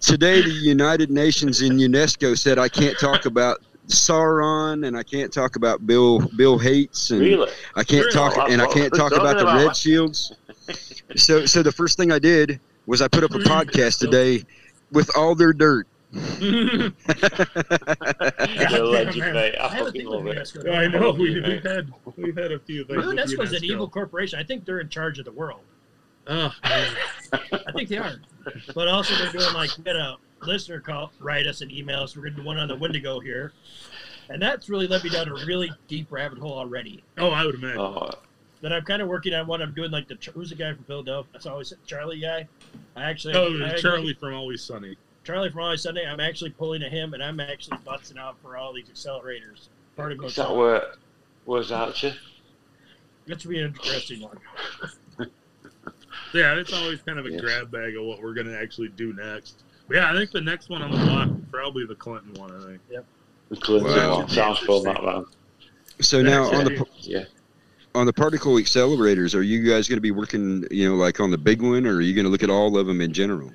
today 0.02 0.42
the 0.42 0.50
United 0.50 1.10
Nations 1.10 1.62
and 1.62 1.80
UNESCO 1.80 2.38
said 2.38 2.58
I 2.60 2.68
can't 2.70 2.98
talk 3.00 3.26
about 3.26 3.62
Sauron 3.88 4.88
and 4.88 4.98
I 4.98 5.04
can't 5.04 5.32
talk 5.32 5.56
about 5.56 5.86
Bill 5.86 6.20
Bill 6.20 6.58
Gates 6.58 7.12
and 7.12 7.22
Really? 7.22 7.52
I 7.76 7.84
can't 7.84 8.06
Really? 8.06 8.12
talk 8.14 8.50
and 8.50 8.62
I 8.62 8.68
can't 8.68 8.94
talk 8.94 9.12
about 9.12 9.38
the 9.38 9.44
about? 9.44 9.68
red 9.68 9.76
shields. 9.76 10.34
So 11.18 11.46
so 11.46 11.62
the 11.62 11.72
first 11.72 11.98
thing 11.98 12.12
I 12.14 12.18
did 12.18 12.62
was 12.86 13.02
I 13.02 13.10
put 13.10 13.26
up 13.26 13.32
a 13.32 13.34
mm-hmm. 13.36 13.52
podcast 13.52 14.00
today 14.00 14.44
with 14.92 15.10
all 15.18 15.36
their 15.36 15.52
dirt. 15.52 15.86
You're 16.40 16.92
a 18.72 18.88
legend, 18.88 19.18
mate. 19.34 19.56
I 19.58 19.66
I 19.66 19.68
have 19.68 19.82
a 19.82 19.86
fucking 19.86 20.02
thing 20.02 20.06
love 20.10 20.24
with 20.24 20.38
it. 20.38 20.48
UNESCO. 20.48 20.76
I 20.76 20.88
know 20.88 21.12
we, 21.12 21.42
we've 21.42 21.64
had 21.64 21.92
we've 22.16 22.38
had 22.38 22.52
a 22.52 22.60
few 22.60 22.86
things. 22.86 23.06
with 23.06 23.16
UNESCO's 23.18 23.54
an 23.54 23.64
evil 23.64 23.90
corporation. 23.90 24.40
I 24.40 24.44
think 24.44 24.64
they're 24.64 24.80
in 24.80 24.90
charge 24.90 25.20
of 25.20 25.26
the 25.26 25.32
world. 25.32 25.62
Oh. 26.28 26.54
I 26.64 27.72
think 27.76 27.90
they 27.90 27.98
are. 27.98 28.16
But 28.74 28.88
also 28.88 29.16
they're 29.16 29.32
doing 29.32 29.54
like 29.54 29.72
we 29.78 29.84
had 29.86 29.96
a 29.96 30.18
listener 30.46 30.80
call, 30.80 31.12
write 31.20 31.48
us 31.48 31.62
an 31.62 31.72
email 31.72 32.02
us. 32.02 32.16
We're 32.16 32.24
going 32.24 32.36
to 32.36 32.42
do 32.42 32.46
one 32.48 32.58
on 32.58 32.68
the 32.68 32.76
Wendigo 32.76 33.20
here. 33.20 33.54
And 34.30 34.42
that's 34.42 34.70
really 34.70 34.88
led 34.88 35.04
me 35.04 35.10
down 35.10 35.28
a 35.28 35.34
really 35.46 35.70
deep 35.88 36.08
rabbit 36.12 36.38
hole 36.40 36.58
already. 36.58 37.04
Oh, 37.18 37.30
I 37.32 37.46
would 37.46 37.56
imagine. 37.56 37.80
Oh, 37.82 38.10
That 38.62 38.72
I'm 38.72 38.84
kind 38.84 39.02
of 39.02 39.08
working 39.10 39.34
on 39.34 39.48
one. 39.48 39.62
I'm 39.62 39.74
doing 39.74 39.92
like 39.92 40.08
the 40.08 40.18
who's 40.34 40.50
the 40.50 40.56
guy 40.56 40.74
from 40.74 40.84
Philadelphia? 40.86 41.30
That's 41.34 41.46
always 41.46 41.74
Charlie 41.86 42.20
guy. 42.22 42.48
I 42.96 43.04
actually, 43.10 43.34
oh, 43.36 43.60
I 43.62 43.66
actually- 43.70 43.82
Charlie 43.82 44.14
from 44.14 44.34
Always 44.34 44.64
Sunny. 44.64 44.96
Charlie 45.26 45.50
from 45.50 45.62
Always 45.62 45.82
Sunny. 45.82 46.06
I'm 46.06 46.20
actually 46.22 46.52
pulling 46.52 46.82
to 46.82 46.90
him, 46.90 47.14
and 47.14 47.22
I'm 47.24 47.40
actually 47.40 47.78
busting 47.86 48.18
out 48.18 48.38
for 48.42 48.56
all 48.58 48.74
these 48.74 48.88
accelerators. 48.88 49.68
Part 49.98 50.14
of 50.14 50.24
is 50.24 50.36
that 50.38 50.56
where? 50.56 50.96
Where's 51.46 51.72
Archer? 51.72 52.14
That's 53.28 53.46
be 53.46 53.60
an 53.60 53.68
interesting 53.76 54.22
one. 54.22 54.38
Yeah, 56.34 56.56
it's 56.56 56.74
always 56.74 57.00
kind 57.02 57.20
of 57.20 57.28
a 57.28 57.32
Yes. 57.32 57.42
grab 57.42 57.70
bag 57.72 57.96
of 57.96 58.04
what 58.06 58.20
we're 58.22 58.34
going 58.34 58.48
to 58.48 58.60
actually 58.60 58.88
do 58.88 59.14
next. 59.14 59.64
But 59.88 59.98
yeah, 59.98 60.12
I 60.12 60.16
think 60.16 60.32
the 60.32 60.42
next 60.42 60.70
one 60.70 60.82
on 60.82 60.92
the 60.92 60.98
block 60.98 61.30
probably 61.52 61.86
the 61.86 61.96
Clinton 61.96 62.34
one. 62.36 62.52
I 62.52 62.66
think. 62.66 62.82
Yep. 62.90 63.06
The 63.50 63.56
Clinton 63.58 63.92
Wow. 63.92 64.18
one. 64.20 64.30
Sounds 64.30 64.60
fun, 64.60 64.84
that 64.84 65.04
man. 65.04 65.26
So 66.02 66.22
now 66.22 66.46
on 66.52 66.66
the 66.66 66.86
Yeah. 67.02 67.26
on 67.94 68.06
the 68.06 68.14
particle 68.14 68.54
accelerators, 68.56 69.36
are 69.36 69.42
you 69.44 69.62
guys 69.70 69.88
going 69.88 69.98
to 69.98 70.02
be 70.02 70.12
working, 70.12 70.66
you 70.72 70.90
know, 70.90 70.96
like 70.96 71.20
on 71.20 71.30
the 71.32 71.38
big 71.38 71.62
one, 71.62 71.86
or 71.86 71.96
are 71.98 72.02
you 72.02 72.14
going 72.16 72.26
to 72.26 72.32
look 72.32 72.44
at 72.44 72.50
all 72.50 72.78
of 72.78 72.88
them 72.88 73.02
in 73.02 73.14
general? 73.14 73.52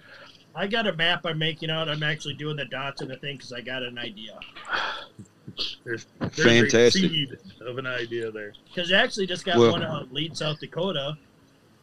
I 0.54 0.66
got 0.66 0.86
a 0.86 0.92
map 0.94 1.20
I'm 1.24 1.38
making 1.38 1.70
out. 1.70 1.88
I'm 1.88 2.02
actually 2.02 2.34
doing 2.34 2.56
the 2.56 2.64
dots 2.64 3.00
and 3.00 3.10
the 3.10 3.16
thing 3.16 3.36
because 3.36 3.52
I 3.52 3.60
got 3.60 3.82
an 3.82 3.96
idea. 3.98 4.38
There's, 5.84 6.06
there's 6.20 6.36
Fantastic. 6.36 7.04
a 7.04 7.08
seed 7.08 7.38
of 7.62 7.78
an 7.78 7.86
idea 7.86 8.30
there. 8.30 8.52
Because 8.68 8.92
I 8.92 8.96
actually 9.02 9.26
just 9.26 9.44
got 9.44 9.58
Well- 9.58 9.72
one 9.72 9.82
out 9.82 10.04
in 10.08 10.12
Lead, 10.14 10.36
South 10.36 10.60
Dakota. 10.60 11.16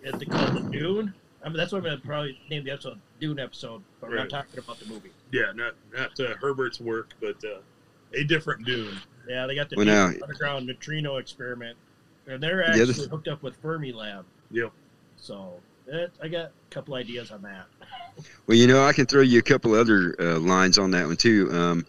It's 0.02 0.24
called 0.26 0.54
the 0.56 0.70
Dune. 0.72 1.14
I 1.46 1.48
mean, 1.50 1.58
that's 1.58 1.72
what 1.72 1.78
I'm 1.78 1.84
gonna 1.84 1.98
probably 1.98 2.40
name 2.50 2.64
the 2.66 2.72
episode 2.72 3.00
Dune 3.22 3.40
episode, 3.40 3.84
but 4.02 4.10
we're 4.10 4.16
Right. 4.18 4.30
not 4.32 4.46
talking 4.46 4.60
about 4.60 4.80
the 4.80 4.88
movie. 4.88 5.12
Yeah, 5.32 5.52
not 5.54 5.76
not 5.96 6.20
uh, 6.20 6.36
Herbert's 6.42 6.80
work, 6.82 7.12
but 7.22 7.36
uh, 7.46 7.60
a 8.14 8.24
different 8.24 8.66
Dune. 8.66 8.98
Yeah, 9.30 9.46
they 9.48 9.54
got 9.56 9.70
the 9.70 9.76
Well, 9.78 9.86
now- 9.86 10.08
underground 10.08 10.66
neutrino 10.66 11.18
experiment, 11.18 11.78
and 12.28 12.42
they're 12.42 12.58
The 12.74 12.82
other- 12.82 12.92
actually 12.92 13.08
hooked 13.10 13.28
up 13.28 13.44
with 13.44 13.62
Fermilab. 13.62 14.24
Yep. 14.52 14.72
So 15.18 15.62
it, 15.88 16.12
I 16.22 16.28
got 16.28 16.46
a 16.46 16.52
couple 16.72 16.96
ideas 16.96 17.30
on 17.32 17.44
that. 17.44 17.68
Well, 18.48 18.58
you 18.58 18.66
know, 18.68 18.84
I 18.84 18.92
can 18.94 19.06
throw 19.06 19.22
you 19.22 19.40
a 19.40 19.44
couple 19.44 19.76
other 19.76 20.16
uh, 20.20 20.40
lines 20.40 20.78
on 20.80 20.90
that 20.92 21.06
one 21.06 21.16
too. 21.18 21.50
Um, 21.52 21.86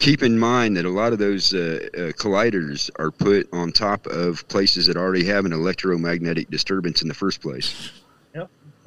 keep 0.00 0.22
in 0.24 0.36
mind 0.38 0.76
that 0.78 0.84
a 0.84 0.90
lot 0.90 1.12
of 1.12 1.18
those 1.20 1.54
uh, 1.54 1.88
uh, 1.94 1.98
colliders 2.12 2.90
are 2.98 3.10
put 3.12 3.48
on 3.52 3.70
top 3.72 4.06
of 4.08 4.46
places 4.48 4.86
that 4.88 4.96
already 4.96 5.24
have 5.24 5.44
an 5.44 5.52
electromagnetic 5.52 6.50
disturbance 6.50 7.02
in 7.02 7.08
the 7.08 7.14
first 7.14 7.40
place. 7.40 7.90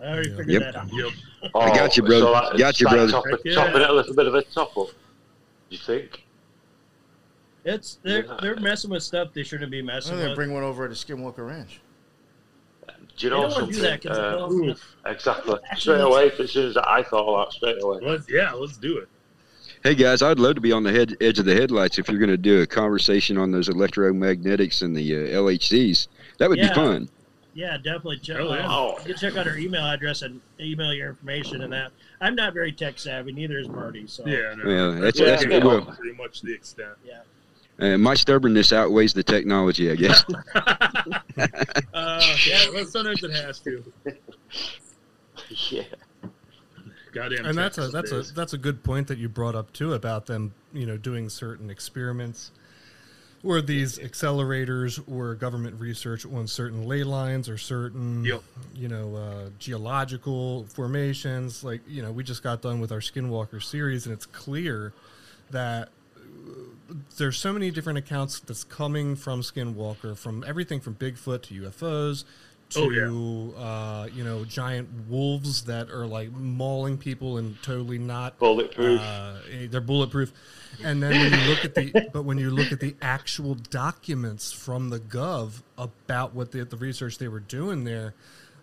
I 0.01 0.05
already 0.13 0.29
Yeah. 0.29 0.37
figured 0.37 0.49
Yep. 0.49 0.61
that 0.61 0.75
out. 0.75 0.87
Yep. 0.93 1.11
I 1.55 1.75
got 1.75 1.97
you, 1.97 2.03
brother. 2.03 2.25
Oh, 2.27 2.33
that- 2.33 2.57
Got 2.57 2.79
you, 2.79 2.85
like 2.87 2.95
brother. 2.95 3.11
Top, 3.11 3.23
yeah. 3.45 3.53
Topping 3.55 3.81
it 3.81 3.89
a 3.89 3.93
little 3.93 4.13
bit 4.15 4.27
of 4.27 4.35
a 4.35 4.41
top 4.43 4.77
up. 4.77 4.87
You 5.69 5.77
think? 5.77 6.25
It's 7.65 7.99
they're 8.03 8.25
Yeah. 8.25 8.37
they're 8.41 8.55
messing 8.59 8.89
with 8.89 9.03
stuff 9.03 9.33
they 9.33 9.43
shouldn't 9.43 9.71
be 9.71 9.79
I'm 9.79 9.85
messing 9.87 10.15
gonna 10.17 10.29
with. 10.29 10.35
bring 10.35 10.53
one 10.53 10.63
over 10.63 10.87
to 10.87 10.93
Skinwalker 10.95 11.45
Ranch. 11.47 11.81
Do 12.87 12.93
you 13.25 13.29
They 13.29 13.35
know 13.35 13.41
don't 13.41 13.51
want 13.51 13.53
to 13.53 13.59
something? 13.59 13.75
do 13.75 13.81
that 13.81 14.01
because 14.01 14.81
Uh, 15.05 15.09
exactly. 15.09 15.55
Straight 15.77 15.99
away, 16.01 16.31
as 16.39 16.51
soon 16.51 16.67
as 16.69 16.77
I 16.77 17.03
thought 17.03 17.49
that, 17.49 17.53
straight 17.55 17.83
away. 17.83 17.99
Let's 18.01 18.25
yeah, 18.29 18.53
let's 18.53 18.77
do 18.77 18.97
it. 18.97 19.09
Hey 19.83 19.93
guys, 19.95 20.21
I'd 20.21 20.39
love 20.39 20.55
to 20.55 20.61
be 20.61 20.71
on 20.71 20.83
the 20.83 20.91
head, 20.91 21.15
edge 21.21 21.37
of 21.39 21.45
the 21.45 21.53
headlights 21.55 21.99
if 21.99 22.09
you're 22.09 22.17
going 22.19 22.29
to 22.29 22.37
do 22.37 22.61
a 22.61 22.67
conversation 22.67 23.37
on 23.37 23.51
those 23.51 23.69
electromagnetics 23.69 24.81
and 24.81 24.95
the 24.95 25.15
uh, 25.15 25.19
LHCs. 25.37 26.07
That 26.37 26.49
would 26.49 26.57
Yeah. 26.59 26.69
be 26.69 26.75
fun. 26.75 27.09
Yeah, 27.53 27.77
definitely 27.77 28.17
check. 28.19 28.37
Oh, 28.39 28.53
yeah. 28.53 28.67
uh, 28.71 28.95
you 28.99 29.13
can 29.13 29.15
check 29.15 29.35
out 29.37 29.47
our 29.47 29.57
email 29.57 29.83
address 29.85 30.21
and 30.21 30.39
email 30.59 30.93
your 30.93 31.09
information 31.09 31.61
and 31.61 31.73
that. 31.73 31.91
I'm 32.21 32.35
not 32.35 32.53
very 32.53 32.71
tech 32.71 32.99
savvy, 32.99 33.31
neither 33.31 33.57
is 33.59 33.67
Marty. 33.67 34.07
So 34.07 34.25
Yeah, 34.25 34.53
no. 34.55 34.69
Yeah, 34.93 34.99
that's, 34.99 35.19
Yeah, 35.19 35.25
that's 35.25 35.45
yeah. 35.45 35.63
well, 35.63 35.81
pretty 35.81 36.15
much 36.15 36.41
the 36.41 36.53
extent. 36.53 36.91
uh, 37.79 37.97
my 37.97 38.13
stubbornness 38.13 38.71
outweighs 38.71 39.13
the 39.13 39.23
technology, 39.23 39.91
I 39.91 39.95
guess. 39.95 40.23
Uh, 41.93 42.21
yeah, 42.47 42.65
well, 42.73 42.85
sometimes 42.85 43.23
it 43.23 43.31
has 43.31 43.59
to. 43.59 43.83
Yeah. 45.69 45.83
Goddamn. 47.13 47.45
and 47.45 47.57
that's 47.57 47.77
a 47.77 47.89
Texas 47.89 47.93
that's 47.93 48.11
a 48.11 48.33
that's 48.33 48.53
a 48.53 48.57
good 48.57 48.83
point 48.83 49.07
that 49.07 49.17
you 49.17 49.29
brought 49.29 49.55
up 49.55 49.73
too 49.73 49.93
about 49.93 50.25
them 50.27 50.53
you 50.73 50.85
know 50.85 50.97
doing 50.97 51.29
certain 51.29 51.69
experiments 51.69 52.51
or 53.43 53.61
these 53.61 53.97
accelerators 53.99 55.01
or 55.09 55.33
government 55.35 55.79
research 55.79 56.25
on 56.25 56.45
certain 56.47 56.85
ley 56.87 57.03
lines 57.03 57.47
or 57.47 57.57
certain 57.57 58.23
Yep. 58.25 58.43
you 58.75 58.87
know 58.87 59.15
uh, 59.15 59.49
geological 59.59 60.65
formations 60.65 61.63
like 61.63 61.81
you 61.87 62.01
know 62.01 62.11
we 62.11 62.23
just 62.23 62.43
got 62.43 62.61
done 62.61 62.79
with 62.79 62.91
our 62.91 62.99
skinwalker 62.99 63.61
series 63.63 64.05
and 64.05 64.13
it's 64.13 64.25
clear 64.25 64.93
that 65.51 65.89
uh, 66.17 66.93
there's 67.17 67.37
so 67.37 67.53
many 67.53 67.71
different 67.71 67.97
accounts 67.99 68.39
that's 68.39 68.63
coming 68.63 69.15
from 69.15 69.41
skinwalker 69.41 70.17
from 70.17 70.43
everything 70.47 70.79
from 70.79 70.95
bigfoot 70.95 71.41
to 71.43 71.53
ufos 71.61 72.23
to 72.71 72.79
Oh, 72.79 72.89
yeah. 72.89 73.63
uh, 73.63 74.07
you 74.13 74.23
know 74.23 74.45
giant 74.45 74.89
wolves 75.07 75.63
that 75.63 75.89
are 75.89 76.05
like 76.05 76.31
mauling 76.31 76.97
people 76.97 77.37
and 77.37 77.61
totally 77.63 77.97
not 77.97 78.37
Bulletproof. 78.39 78.99
uh, 79.01 79.35
eh, 79.51 79.67
they're 79.69 79.81
bulletproof. 79.81 80.31
And 80.83 81.01
then 81.03 81.11
when 81.11 81.31
you 81.39 81.47
look 81.49 81.65
at 81.65 81.75
the, 81.75 82.09
but 82.13 82.23
when 82.23 82.37
you 82.37 82.51
look 82.51 82.71
at 82.71 82.79
the 82.79 82.95
actual 83.01 83.55
documents 83.55 84.51
from 84.51 84.89
the 84.89 84.99
Gov 84.99 85.61
about 85.77 86.33
what 86.35 86.51
the, 86.51 86.63
the 86.63 86.77
research 86.77 87.17
they 87.17 87.27
were 87.27 87.39
doing 87.41 87.83
there, 87.83 88.13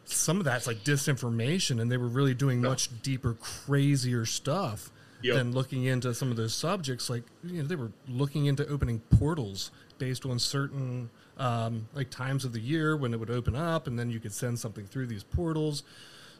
some 0.04 0.38
of 0.38 0.44
that's 0.44 0.66
like 0.66 0.78
disinformation, 0.84 1.80
and 1.80 1.90
they 1.90 1.96
were 1.96 2.06
really 2.06 2.32
doing 2.34 2.62
much 2.62 2.88
deeper, 3.02 3.34
crazier 3.34 4.24
stuff 4.24 4.90
Yep. 5.22 5.34
than 5.36 5.52
looking 5.52 5.84
into 5.84 6.12
some 6.14 6.30
of 6.30 6.36
those 6.36 6.54
subjects. 6.54 7.08
Like 7.10 7.22
you 7.42 7.62
know, 7.62 7.66
they 7.66 7.74
were 7.74 7.90
looking 8.06 8.46
into 8.46 8.68
opening 8.68 9.00
portals 9.18 9.70
based 9.98 10.26
on 10.26 10.38
certain 10.38 11.08
um, 11.38 11.88
like 11.94 12.10
times 12.10 12.44
of 12.44 12.52
the 12.52 12.60
year 12.60 12.96
when 12.96 13.12
it 13.12 13.20
would 13.20 13.30
open 13.30 13.54
up, 13.56 13.86
and 13.86 13.98
then 13.98 14.10
you 14.10 14.20
could 14.20 14.32
send 14.32 14.58
something 14.58 14.86
through 14.86 15.06
these 15.06 15.22
portals. 15.22 15.82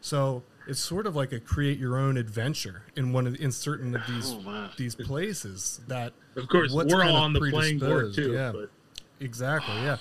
So 0.01 0.43
it's 0.69 0.79
sort 0.81 1.07
of 1.07 1.17
like 1.17 1.33
a 1.33 1.41
create 1.41 1.79
your 1.79 1.97
own 1.99 2.17
adventure 2.17 2.83
in 2.97 3.13
one 3.13 3.27
of 3.27 3.35
in 3.41 3.51
certain 3.53 3.95
of 3.97 4.03
these 4.07 4.33
Oh, 4.33 4.41
man. 4.41 4.71
these 4.77 4.95
places 4.95 5.81
that 5.89 6.13
Of 6.37 6.49
course, 6.49 6.73
what's 6.73 6.93
we're 6.93 7.03
all 7.05 7.17
on 7.17 7.33
the 7.33 7.41
playing 7.41 7.79
board 7.79 8.15
too. 8.15 8.33
yeah. 8.33 8.53
But 8.53 8.71
exactly 9.21 9.75
yeah. 9.77 9.97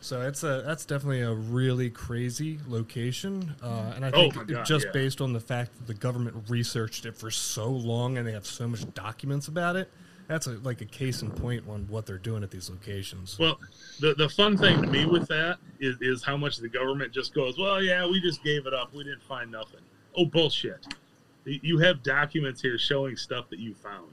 So 0.00 0.22
it's 0.22 0.42
a 0.42 0.62
that's 0.66 0.84
definitely 0.84 1.20
a 1.20 1.32
really 1.32 1.88
crazy 1.90 2.58
location, 2.66 3.54
uh, 3.62 3.92
and 3.94 4.04
I 4.04 4.08
Oh 4.10 4.22
think 4.22 4.36
my 4.36 4.42
it- 4.42 4.48
God, 4.48 4.66
just 4.66 4.86
yeah. 4.86 4.92
based 4.92 5.20
on 5.20 5.32
the 5.32 5.40
fact 5.40 5.76
that 5.78 5.86
the 5.86 5.94
government 5.94 6.44
researched 6.48 7.04
it 7.06 7.16
for 7.16 7.30
so 7.30 7.68
long 7.68 8.18
and 8.18 8.26
they 8.26 8.32
have 8.32 8.46
so 8.46 8.66
much 8.66 8.92
documents 8.94 9.46
about 9.48 9.76
it, 9.76 9.90
that's 10.32 10.46
a, 10.46 10.52
like 10.62 10.80
a 10.80 10.84
case 10.86 11.20
in 11.22 11.30
point 11.30 11.62
on 11.68 11.86
what 11.88 12.06
they're 12.06 12.16
doing 12.18 12.42
at 12.42 12.50
these 12.50 12.70
locations. 12.70 13.38
well, 13.38 13.58
the 14.00 14.14
the 14.14 14.28
fun 14.28 14.56
thing 14.56 14.80
to 14.82 14.88
me 14.88 15.04
with 15.04 15.28
that 15.28 15.58
is 15.78 15.96
is 16.00 16.24
how 16.24 16.36
much 16.36 16.56
the 16.56 16.68
government 16.68 17.12
just 17.12 17.34
goes. 17.34 17.58
Well, 17.58 17.82
yeah, 17.82 18.06
we 18.06 18.20
just 18.20 18.42
gave 18.42 18.66
it 18.66 18.72
up. 18.74 18.94
We 18.94 19.04
didn't 19.04 19.22
find 19.22 19.50
nothing. 19.50 19.80
Oh 20.16 20.24
bullshit! 20.24 20.86
You- 21.44 21.60
You 21.62 21.78
have 21.78 22.02
documents 22.02 22.62
here 22.62 22.78
showing 22.78 23.16
stuff 23.16 23.50
that 23.50 23.58
you 23.58 23.74
found. 23.74 24.10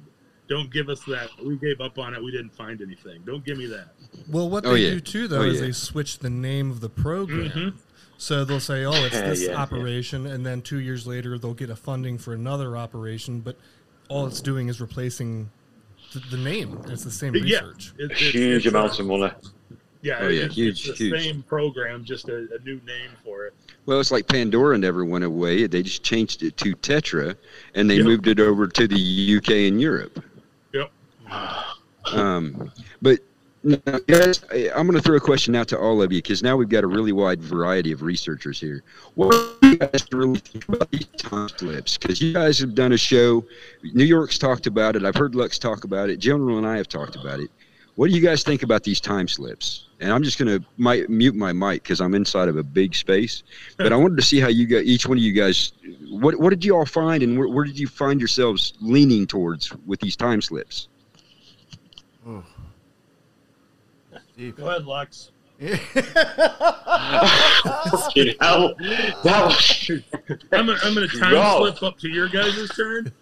Don't 0.49 0.71
give 0.73 0.89
us 0.89 1.01
that. 1.05 1.29
We 1.45 1.55
gave 1.57 1.79
up 1.79 1.97
on 1.99 2.13
it. 2.15 2.23
We 2.23 2.31
didn't 2.31 2.53
find 2.55 2.81
anything. 2.81 3.21
Don't 3.23 3.45
give 3.45 3.57
me 3.57 3.67
that. 3.67 3.89
Well, 4.27 4.49
what 4.49 4.65
Oh, 4.65 4.73
they 4.73 4.79
yeah. 4.85 4.89
do 4.95 4.99
too, 4.99 5.27
though, 5.27 5.41
Oh, 5.43 5.45
is 5.45 5.55
yeah. 5.61 5.67
they 5.67 5.71
switch 5.71 6.19
the 6.19 6.29
name 6.31 6.71
of 6.71 6.79
the 6.81 6.89
program. 6.89 7.49
Mhm. 7.51 7.73
So 8.17 8.43
they'll 8.43 8.59
say, 8.59 8.83
"Oh, 8.83 8.91
it's 9.05 9.11
this 9.29 9.43
yeah, 9.43 9.51
yeah. 9.51 9.55
operation," 9.61 10.25
and 10.25 10.45
then 10.45 10.61
two 10.63 10.79
years 10.79 11.05
later 11.07 11.37
they'll 11.37 11.53
get 11.53 11.69
a 11.69 11.75
funding 11.75 12.17
for 12.17 12.33
another 12.33 12.75
operation, 12.75 13.39
but 13.41 13.57
all 14.09 14.25
it's 14.27 14.41
doing 14.41 14.67
is 14.69 14.81
replacing 14.81 15.51
the, 16.13 16.19
the 16.19 16.37
name. 16.37 16.79
It's 16.87 17.03
the 17.03 17.11
same 17.11 17.35
Yeah, 17.35 17.59
research. 17.61 17.93
It- 17.97 18.05
it's- 18.11 18.19
Huge 18.33 18.65
it's, 18.65 18.73
uh, 18.75 18.77
amounts 18.77 18.99
of 18.99 19.05
money. 19.07 19.31
Yeah, 20.01 20.19
Oh, 20.21 20.27
yeah, 20.29 20.43
it's, 20.45 20.55
huge, 20.55 20.87
it's 20.87 20.97
the 20.99 21.05
huge. 21.09 21.21
same 21.23 21.43
program, 21.43 22.05
just 22.05 22.29
a, 22.29 22.47
a 22.55 22.59
new 22.63 22.79
name 22.85 23.11
for 23.23 23.47
it. 23.47 23.53
Well, 23.85 23.99
it's 23.99 24.11
like 24.11 24.27
Pandora 24.27 24.77
never 24.77 25.03
went 25.03 25.25
away. 25.25 25.67
They 25.67 25.83
just 25.83 26.03
changed 26.03 26.41
it 26.41 26.55
to 26.57 26.73
Tetra, 26.77 27.35
and 27.75 27.89
they 27.89 27.97
Yep. 27.97 28.05
moved 28.05 28.27
it 28.27 28.39
over 28.39 28.67
to 28.67 28.87
the 28.87 28.95
UK 29.37 29.67
and 29.67 29.81
Europe. 29.81 30.23
Yep. 30.73 30.91
Um, 32.13 32.71
but 33.01 33.19
now, 33.19 33.25
guys, 34.07 34.43
I'm 34.75 34.87
going 34.87 34.93
to 34.93 35.01
throw 35.01 35.17
a 35.17 35.19
question 35.19 35.55
out 35.55 35.67
to 35.69 35.77
all 35.77 36.01
of 36.01 36.11
you 36.11 36.19
because 36.19 36.41
now 36.41 36.55
we've 36.55 36.69
got 36.69 36.83
a 36.83 36.87
really 36.87 37.11
wide 37.11 37.41
variety 37.41 37.91
of 37.91 38.01
researchers 38.01 38.59
here. 38.59 38.83
What 39.15 39.31
do 39.61 39.69
you 39.69 39.77
guys 39.77 40.05
really 40.11 40.39
think 40.39 40.67
about 40.69 40.89
these 40.91 41.07
time 41.17 41.49
slips? 41.49 41.97
Because 41.97 42.21
you 42.21 42.33
guys 42.33 42.59
have 42.59 42.73
done 42.73 42.93
a 42.93 42.97
show. 42.97 43.45
New 43.83 44.05
York's 44.05 44.37
talked 44.37 44.67
about 44.67 44.95
it. 44.95 45.03
I've 45.03 45.15
heard 45.15 45.35
Lux 45.35 45.59
talk 45.59 45.83
about 45.83 46.09
it. 46.09 46.17
General 46.19 46.57
and 46.57 46.65
I 46.65 46.77
have 46.77 46.87
talked 46.87 47.15
about 47.15 47.39
it. 47.39 47.51
What 47.95 48.09
do 48.09 48.15
you 48.15 48.21
guys 48.21 48.43
think 48.43 48.63
about 48.63 48.83
these 48.83 49.01
time 49.01 49.27
slips? 49.27 49.87
And 49.99 50.13
I'm 50.13 50.23
just 50.23 50.39
going 50.39 50.63
to 50.63 51.07
mute 51.09 51.35
my 51.35 51.51
mic 51.51 51.83
because 51.83 51.99
I'm 51.99 52.15
inside 52.15 52.47
of 52.47 52.55
a 52.55 52.63
big 52.63 52.95
space. 52.95 53.43
But 53.75 53.91
I 53.91 53.97
wanted 53.97 54.15
to 54.15 54.23
see 54.23 54.39
how 54.39 54.47
you 54.47 54.67
got 54.67 54.83
each 54.83 55.05
one 55.05 55.17
of 55.17 55.23
you 55.23 55.33
guys. 55.33 55.73
What 56.09 56.39
what 56.39 56.51
did 56.51 56.63
you 56.63 56.77
all 56.77 56.85
find, 56.85 57.21
and 57.21 57.37
where, 57.37 57.49
where 57.49 57.65
did 57.65 57.77
you 57.77 57.87
find 57.87 58.21
yourselves 58.21 58.73
leaning 58.79 59.27
towards 59.27 59.75
with 59.85 59.99
these 59.99 60.15
time 60.15 60.41
slips? 60.41 60.87
Deep. 64.39 64.55
Go 64.55 64.69
ahead, 64.69 64.85
Lux. 64.85 65.31
Fucking 65.59 65.75
hell. 68.39 68.73
That 69.25 69.43
was, 69.45 69.91
I'm 70.53 70.65
gonna, 70.65 70.79
I'm 70.81 70.93
gonna 70.93 71.09
time 71.09 71.33
Roll. 71.33 71.67
slip 71.67 71.83
up 71.83 71.99
to 71.99 72.07
your 72.07 72.29
guys' 72.29 72.69
turn. 72.69 73.11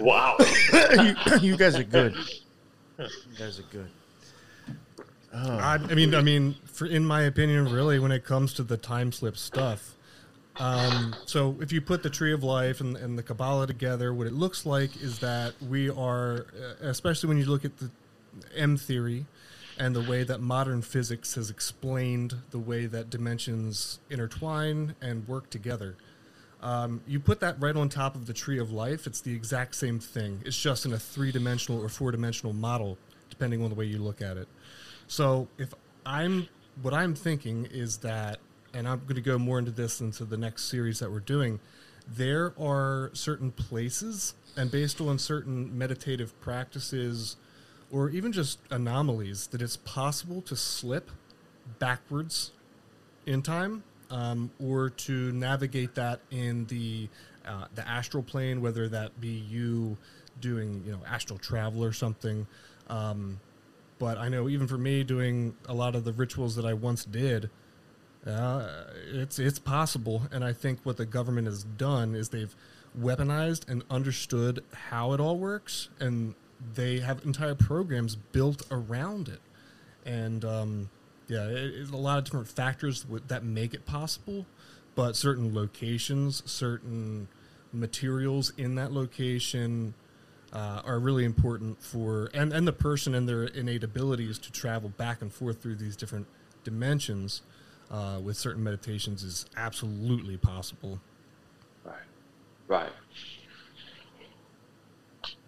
wow. 0.00 0.36
you, 0.40 1.14
you 1.40 1.56
guys 1.56 1.76
are 1.76 1.84
good. 1.84 2.16
You 2.98 3.06
guys 3.38 3.60
are 3.60 3.64
good. 3.70 3.88
Oh. 5.32 5.58
I, 5.58 5.74
I 5.74 5.94
mean, 5.94 6.12
I 6.16 6.20
mean, 6.20 6.56
for 6.64 6.86
in 6.86 7.06
my 7.06 7.22
opinion, 7.22 7.72
really, 7.72 8.00
when 8.00 8.10
it 8.10 8.24
comes 8.24 8.52
to 8.54 8.64
the 8.64 8.76
time 8.76 9.12
slip 9.12 9.36
stuff, 9.36 9.94
um, 10.56 11.14
so 11.24 11.56
if 11.60 11.70
you 11.70 11.80
put 11.80 12.02
the 12.02 12.10
Tree 12.10 12.32
of 12.32 12.42
Life 12.42 12.80
and, 12.80 12.96
and 12.96 13.16
the 13.16 13.22
Kabbalah 13.22 13.68
together, 13.68 14.12
what 14.12 14.26
it 14.26 14.32
looks 14.32 14.66
like 14.66 15.00
is 15.00 15.20
that 15.20 15.54
we 15.62 15.88
are, 15.88 16.46
uh, 16.52 16.88
especially 16.88 17.28
when 17.28 17.38
you 17.38 17.44
look 17.44 17.64
at 17.64 17.76
the 17.76 17.92
M 18.54 18.76
theory 18.76 19.26
and 19.78 19.94
the 19.94 20.02
way 20.02 20.22
that 20.22 20.40
modern 20.40 20.82
physics 20.82 21.34
has 21.34 21.50
explained 21.50 22.34
the 22.50 22.58
way 22.58 22.86
that 22.86 23.10
dimensions 23.10 23.98
intertwine 24.08 24.94
and 25.00 25.26
work 25.26 25.50
together. 25.50 25.96
Um, 26.62 27.02
you 27.06 27.20
put 27.20 27.40
that 27.40 27.60
right 27.60 27.76
on 27.76 27.88
top 27.88 28.14
of 28.14 28.26
the 28.26 28.32
tree 28.32 28.58
of 28.58 28.70
life, 28.70 29.06
it's 29.06 29.20
the 29.20 29.34
exact 29.34 29.74
same 29.74 29.98
thing. 29.98 30.40
It's 30.46 30.58
just 30.58 30.86
in 30.86 30.92
a 30.92 30.98
three 30.98 31.32
dimensional 31.32 31.82
or 31.82 31.88
four 31.88 32.10
dimensional 32.10 32.52
model, 32.52 32.96
depending 33.28 33.62
on 33.62 33.68
the 33.68 33.74
way 33.74 33.84
you 33.84 33.98
look 33.98 34.22
at 34.22 34.36
it. 34.36 34.48
So 35.08 35.48
if 35.58 35.74
I'm 36.06 36.48
what 36.82 36.94
I'm 36.94 37.14
thinking 37.14 37.66
is 37.70 37.98
that, 37.98 38.38
and 38.72 38.88
I'm 38.88 39.00
going 39.00 39.14
to 39.16 39.20
go 39.20 39.38
more 39.38 39.58
into 39.58 39.70
this 39.70 40.00
into 40.00 40.24
the 40.24 40.36
next 40.36 40.64
series 40.64 40.98
that 41.00 41.10
we're 41.10 41.20
doing. 41.20 41.60
There 42.08 42.52
are 42.58 43.10
certain 43.12 43.50
places, 43.50 44.34
and 44.56 44.70
based 44.70 45.00
on 45.00 45.18
certain 45.18 45.76
meditative 45.76 46.38
practices, 46.40 47.36
or 47.90 48.10
even 48.10 48.32
just 48.32 48.58
anomalies, 48.70 49.46
that 49.48 49.62
it's 49.62 49.76
possible 49.76 50.40
to 50.42 50.56
slip 50.56 51.10
backwards 51.78 52.52
in 53.26 53.42
time, 53.42 53.82
um, 54.10 54.50
or 54.58 54.90
to 54.90 55.32
navigate 55.32 55.94
that 55.94 56.20
in 56.30 56.66
the 56.66 57.08
uh, 57.46 57.66
the 57.74 57.86
astral 57.86 58.22
plane, 58.22 58.60
whether 58.60 58.88
that 58.88 59.20
be 59.20 59.28
you 59.28 59.96
doing 60.40 60.82
you 60.84 60.92
know 60.92 61.00
astral 61.06 61.38
travel 61.38 61.84
or 61.84 61.92
something. 61.92 62.46
Um, 62.88 63.40
but 63.98 64.18
I 64.18 64.28
know 64.28 64.48
even 64.48 64.66
for 64.66 64.78
me 64.78 65.04
doing 65.04 65.56
a 65.66 65.74
lot 65.74 65.94
of 65.94 66.04
the 66.04 66.12
rituals 66.12 66.56
that 66.56 66.64
I 66.64 66.74
once 66.74 67.04
did, 67.04 67.48
uh, 68.26 68.68
it's 69.12 69.38
it's 69.38 69.58
possible. 69.58 70.22
And 70.32 70.44
I 70.44 70.52
think 70.52 70.80
what 70.82 70.96
the 70.96 71.06
government 71.06 71.46
has 71.46 71.64
done 71.64 72.14
is 72.14 72.30
they've 72.30 72.54
weaponized 72.98 73.68
and 73.68 73.82
understood 73.90 74.62
how 74.72 75.12
it 75.12 75.20
all 75.20 75.38
works, 75.38 75.88
and 76.00 76.34
they 76.74 77.00
have 77.00 77.24
entire 77.24 77.54
programs 77.54 78.16
built 78.16 78.62
around 78.70 79.28
it. 79.28 79.40
And 80.04 80.44
um, 80.44 80.90
yeah, 81.28 81.46
it, 81.46 81.74
it's 81.74 81.90
a 81.90 81.96
lot 81.96 82.18
of 82.18 82.24
different 82.24 82.48
factors 82.48 83.06
that 83.28 83.44
make 83.44 83.74
it 83.74 83.86
possible, 83.86 84.46
but 84.94 85.16
certain 85.16 85.54
locations, 85.54 86.42
certain 86.50 87.28
materials 87.72 88.52
in 88.56 88.76
that 88.76 88.92
location 88.92 89.94
uh, 90.52 90.82
are 90.84 91.00
really 91.00 91.24
important 91.24 91.82
for 91.82 92.30
and, 92.32 92.52
and 92.52 92.66
the 92.66 92.72
person 92.72 93.14
and 93.14 93.28
their 93.28 93.44
innate 93.44 93.82
abilities 93.82 94.38
to 94.38 94.52
travel 94.52 94.88
back 94.88 95.20
and 95.20 95.32
forth 95.32 95.60
through 95.60 95.74
these 95.74 95.96
different 95.96 96.26
dimensions 96.62 97.42
uh, 97.90 98.20
with 98.22 98.36
certain 98.36 98.62
meditations 98.62 99.22
is 99.24 99.46
absolutely 99.56 100.36
possible. 100.36 101.00
Right. 101.84 101.94
Right. 102.68 102.92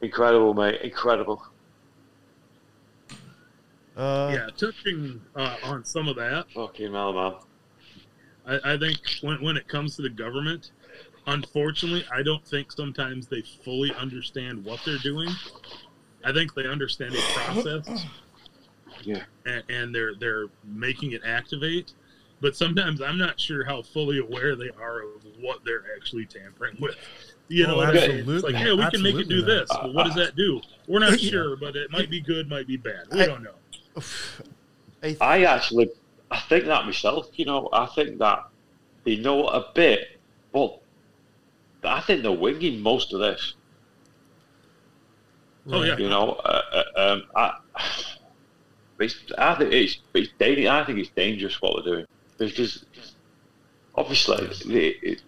Incredible, 0.02 0.54
mate. 0.54 0.80
Incredible. 0.82 1.42
Uh, 3.96 4.30
yeah, 4.34 4.48
touching 4.56 5.20
uh, 5.34 5.56
on 5.64 5.82
some 5.84 6.06
of 6.06 6.16
that, 6.16 6.44
Fucking 6.54 6.92
hell, 6.92 7.14
man. 7.14 7.34
I, 8.46 8.74
I 8.74 8.78
think 8.78 8.98
when, 9.22 9.42
when 9.42 9.56
it 9.56 9.66
comes 9.68 9.96
to 9.96 10.02
the 10.02 10.10
government, 10.10 10.72
unfortunately, 11.26 12.04
I 12.12 12.22
don't 12.22 12.46
think 12.46 12.72
sometimes 12.72 13.26
they 13.26 13.42
fully 13.64 13.92
understand 13.94 14.64
what 14.64 14.80
they're 14.84 14.98
doing. 14.98 15.30
I 16.24 16.32
think 16.32 16.54
they 16.54 16.66
understand 16.66 17.14
a 17.14 17.20
process. 17.34 18.04
Yeah. 19.02 19.22
And, 19.44 19.62
and 19.68 19.94
they're 19.94 20.14
they're 20.14 20.46
making 20.64 21.12
it 21.12 21.20
activate, 21.24 21.92
but 22.40 22.56
sometimes 22.56 23.02
I'm 23.02 23.18
not 23.18 23.38
sure 23.38 23.62
how 23.62 23.82
fully 23.82 24.18
aware 24.18 24.56
they 24.56 24.70
are 24.70 25.02
of 25.02 25.22
what 25.38 25.60
they're 25.64 25.84
actually 25.94 26.24
tampering 26.24 26.76
with. 26.80 26.96
You 27.48 27.66
know, 27.66 27.74
Oh, 27.74 27.76
what 27.78 27.88
I 27.88 27.92
it's 27.98 28.02
absolutely. 28.04 28.52
like, 28.52 28.62
hey, 28.62 28.72
we 28.72 28.90
can 28.90 29.02
make 29.02 29.14
it 29.14 29.28
do 29.28 29.44
Absolutely 29.44 29.54
this. 29.54 29.68
But 29.70 29.94
what 29.94 30.04
does 30.06 30.14
that 30.16 30.34
do? 30.36 30.60
We're 30.88 30.98
not 30.98 31.20
Yeah. 31.20 31.30
sure, 31.30 31.56
but 31.56 31.76
it 31.76 31.90
might 31.92 32.10
be 32.10 32.20
good, 32.20 32.48
might 32.48 32.66
be 32.66 32.76
bad. 32.76 33.04
We 33.12 33.20
I- 33.22 33.26
don't 33.26 33.42
know. 33.44 33.54
I 35.02 35.06
th- 35.08 35.16
I 35.20 35.44
actually, 35.44 35.90
I 36.30 36.40
think 36.40 36.64
that 36.66 36.84
myself. 36.84 37.28
You 37.34 37.44
know, 37.44 37.68
I 37.72 37.86
think 37.86 38.18
that 38.18 38.48
they 39.04 39.16
know 39.16 39.46
a 39.46 39.70
bit, 39.74 40.18
but 40.52 40.80
I 41.84 42.00
think 42.00 42.22
they're 42.22 42.32
winging 42.32 42.80
most 42.80 43.12
of 43.12 43.20
this. 43.20 43.54
Oh 45.68 45.82
yeah, 45.82 45.96
You 45.98 46.08
know, 46.08 46.32
uh, 46.44 46.62
uh, 46.72 47.00
um, 47.00 47.24
I, 47.34 47.54
it's, 49.00 49.16
I 49.38 49.54
think 49.56 49.72
it's, 49.72 49.98
it's 50.14 50.32
dangerous. 50.38 50.68
I 50.68 50.84
think 50.84 50.98
it's 50.98 51.10
dangerous 51.10 51.60
what 51.60 51.84
they're 51.84 51.94
doing 51.94 52.06
because 52.38 52.84
obviously, 53.94 54.36
it, 54.74 54.96
it, 55.02 55.22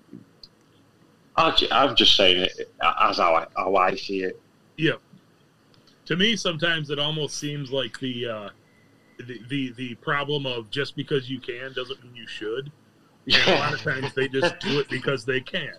I, 1.38 1.54
ju- 1.54 1.68
I'm 1.70 1.94
just 1.96 2.16
saying 2.16 2.42
it 2.42 2.70
as 3.00 3.16
how 3.18 3.34
I, 3.34 3.46
how 3.56 3.74
I 3.76 3.94
see 3.94 4.22
it. 4.24 4.40
Yeah. 4.76 4.92
To 6.06 6.16
me, 6.16 6.36
sometimes 6.36 6.90
it 6.90 6.98
almost 6.98 7.36
seems 7.38 7.70
like 7.70 7.98
the 8.00 8.26
uh, 8.28 8.48
the, 9.26 9.40
the 9.48 9.72
the 9.72 9.94
problem 9.96 10.46
of 10.46 10.70
just 10.70 10.96
because 10.96 11.28
you 11.30 11.38
can 11.40 11.72
doesn't 11.74 12.02
mean 12.02 12.14
you 12.14 12.26
should. 12.26 12.70
And 13.26 13.36
a 13.48 13.54
lot 13.58 13.74
of 13.74 13.82
times 13.82 14.14
they 14.14 14.26
just 14.28 14.58
do 14.60 14.78
it 14.80 14.88
because 14.88 15.24
they 15.26 15.40
can, 15.40 15.74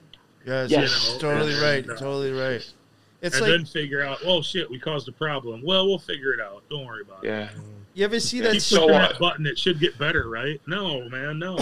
Yes, 0.46 0.70
Yes. 0.70 1.18
totally 1.20 1.54
And, 1.54 1.62
right. 1.64 1.90
uh, 1.90 1.96
Totally 1.96 2.32
right. 2.32 2.64
It's 3.22 3.36
and 3.38 3.42
like 3.42 3.50
then 3.52 3.66
figure 3.66 4.04
out, 4.04 4.20
oh 4.24 4.42
shit, 4.44 4.70
we 4.70 4.78
caused 4.80 5.08
a 5.10 5.12
problem. 5.12 5.64
Well, 5.66 5.88
we'll 5.88 5.98
figure 6.00 6.32
it 6.32 6.40
out. 6.40 6.62
Don't 6.70 6.86
worry 6.86 7.02
about 7.02 7.24
it. 7.24 7.28
Yeah. 7.28 7.50
you 7.96 8.06
ever 8.06 8.20
see 8.20 8.40
that? 8.42 8.52
Keep 8.54 8.62
So 8.62 8.86
that 8.88 9.18
button. 9.18 9.48
It 9.48 9.58
should 9.58 9.80
get 9.80 9.98
better, 9.98 10.30
right? 10.30 10.62
No, 10.68 11.10
man, 11.10 11.40
no. 11.40 11.58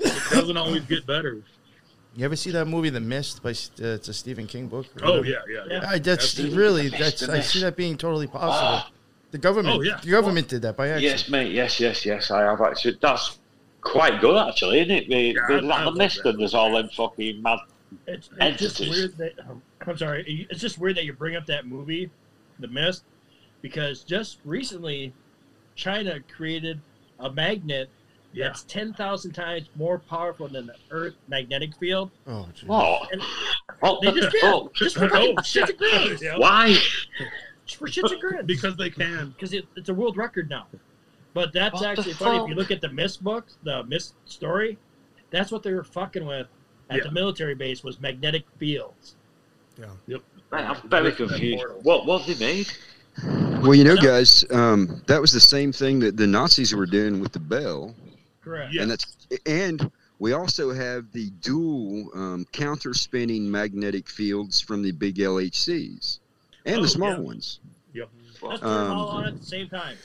It 0.00 0.30
doesn't 0.32 0.56
always 0.56 0.82
get 0.82 1.06
better. 1.06 1.40
You 2.16 2.24
ever 2.24 2.34
see 2.36 2.50
that 2.52 2.64
movie, 2.64 2.88
The 2.90 3.00
Mist? 3.00 3.42
By 3.42 3.50
uh, 3.50 3.52
it's 3.98 4.08
a 4.08 4.14
Stephen 4.14 4.46
King 4.46 4.68
book. 4.68 4.86
or 5.02 5.06
Oh 5.06 5.22
yeah, 5.22 5.36
yeah, 5.48 5.64
yeah. 5.68 5.84
I, 5.86 5.98
that's 5.98 6.24
Absolutely. 6.24 6.56
really 6.58 6.88
that's 6.88 7.28
I 7.28 7.40
see 7.40 7.60
that 7.60 7.76
being 7.76 7.96
totally 7.98 8.26
possible. 8.26 8.90
The 9.32 9.38
government, 9.38 9.76
Oh, 9.76 9.82
yeah. 9.82 9.98
the 10.02 10.10
government 10.10 10.48
did 10.48 10.62
that 10.62 10.76
by 10.76 10.88
accident. 10.88 11.02
Yes, 11.12 11.28
mate. 11.28 11.52
Yes, 11.52 11.78
yes, 11.78 12.06
yes. 12.06 12.30
I 12.30 12.42
have 12.42 12.60
actually. 12.62 12.96
That's 13.02 13.38
quite 13.82 14.20
good, 14.20 14.36
actually, 14.48 14.80
isn't 14.80 14.90
it? 14.90 15.08
The, 15.08 15.16
Yeah, 15.16 15.32
the, 15.46 15.54
I- 15.54 15.56
I 15.56 15.60
that 15.60 15.64
love 15.84 15.94
the 15.94 15.98
mist 15.98 16.22
that 16.22 16.30
and 16.30 16.40
there's 16.40 16.54
all 16.54 16.72
them 16.72 16.88
fucking 16.96 17.42
mad. 17.42 17.58
It's, 18.06 18.30
it's 18.40 18.58
just 18.60 18.80
weird 18.80 19.16
that 19.18 19.32
um, 19.48 19.62
I'm 19.86 19.96
sorry. 19.98 20.46
It's 20.50 20.60
just 20.60 20.78
weird 20.78 20.96
that 20.96 21.04
you 21.04 21.12
bring 21.12 21.36
up 21.36 21.44
that 21.46 21.66
movie, 21.66 22.10
The 22.60 22.66
Mist, 22.68 23.04
because 23.62 24.02
just 24.02 24.38
recently, 24.44 25.12
China 25.76 26.18
created 26.34 26.80
a 27.20 27.30
magnet 27.30 27.90
Yeah. 28.36 28.48
that's 28.48 28.62
ten 28.64 28.92
thousand 28.92 29.32
times 29.32 29.68
more 29.76 29.98
powerful 29.98 30.46
than 30.46 30.66
the 30.66 30.74
Earth 30.90 31.14
magnetic 31.26 31.74
field. 31.76 32.10
Oh, 32.26 32.46
geez. 32.54 32.68
What? 32.68 33.10
And 33.12 33.22
What 33.80 34.02
they 34.02 34.12
just 34.12 34.30
did 34.32 34.40
fuck? 34.42 34.74
just 34.74 34.96
for 34.96 35.04
Oh, 35.12 35.34
shits 35.36 35.68
and 35.70 35.78
grins. 35.78 36.22
yeah. 36.22 36.36
Why? 36.36 36.76
Just 37.64 37.78
for 37.78 37.88
shits 37.88 38.12
and 38.12 38.20
grins. 38.20 38.46
Because 38.46 38.76
they 38.76 38.90
can. 38.90 39.30
because 39.30 39.52
it, 39.54 39.64
it's 39.74 39.88
a 39.88 39.94
world 39.94 40.16
record 40.16 40.50
now. 40.50 40.66
But 41.34 41.52
that's 41.52 41.74
What 41.80 41.84
actually 41.86 42.12
funny. 42.14 42.38
If 42.42 42.48
you 42.48 42.54
look 42.54 42.70
at 42.70 42.80
the 42.80 42.88
Mist 42.90 43.24
book, 43.24 43.46
the 43.62 43.84
Mist 43.84 44.14
story, 44.26 44.78
that's 45.30 45.50
what 45.50 45.62
they 45.62 45.72
were 45.72 45.84
fucking 45.84 46.24
with 46.26 46.46
at 46.90 46.98
Yeah. 46.98 47.04
the 47.04 47.10
military 47.10 47.54
base 47.54 47.82
was 47.82 48.00
magnetic 48.00 48.44
fields. 48.58 49.16
Mate, 50.06 50.20
I'm 50.52 50.76
very 50.88 51.12
confused. 51.12 51.64
What 51.82 52.06
what 52.06 52.26
they 52.26 52.34
made? 52.36 52.70
Well, 53.62 53.74
you 53.74 53.84
know, 53.84 53.96
guys, 53.96 54.44
um, 54.50 55.02
that 55.06 55.20
was 55.20 55.32
the 55.32 55.40
same 55.40 55.72
thing 55.72 55.98
that 56.00 56.16
the 56.16 56.26
Nazis 56.26 56.74
were 56.74 56.86
doing 56.86 57.18
with 57.20 57.32
the 57.32 57.38
bell, 57.40 57.94
Correct. 58.46 58.72
Yeah. 58.72 58.82
and 58.82 58.90
that's 58.92 59.16
and 59.44 59.90
we 60.20 60.32
also 60.32 60.72
have 60.72 61.10
the 61.10 61.30
dual 61.40 62.10
um, 62.14 62.46
counter-spinning 62.52 63.50
magnetic 63.50 64.08
fields 64.08 64.60
from 64.60 64.82
the 64.82 64.92
big 64.92 65.16
LHCs 65.16 66.20
and 66.64 66.78
Oh, 66.78 66.82
the 66.82 66.88
small 66.88 67.10
yeah. 67.10 67.18
ones. 67.18 67.58
Let's 68.40 68.60
turn 68.60 68.70
them 68.70 68.90
all 68.92 69.10
Um, 69.10 69.16
on 69.16 69.26
at 69.26 69.40
the 69.40 69.44
same 69.44 69.68
time. 69.68 69.96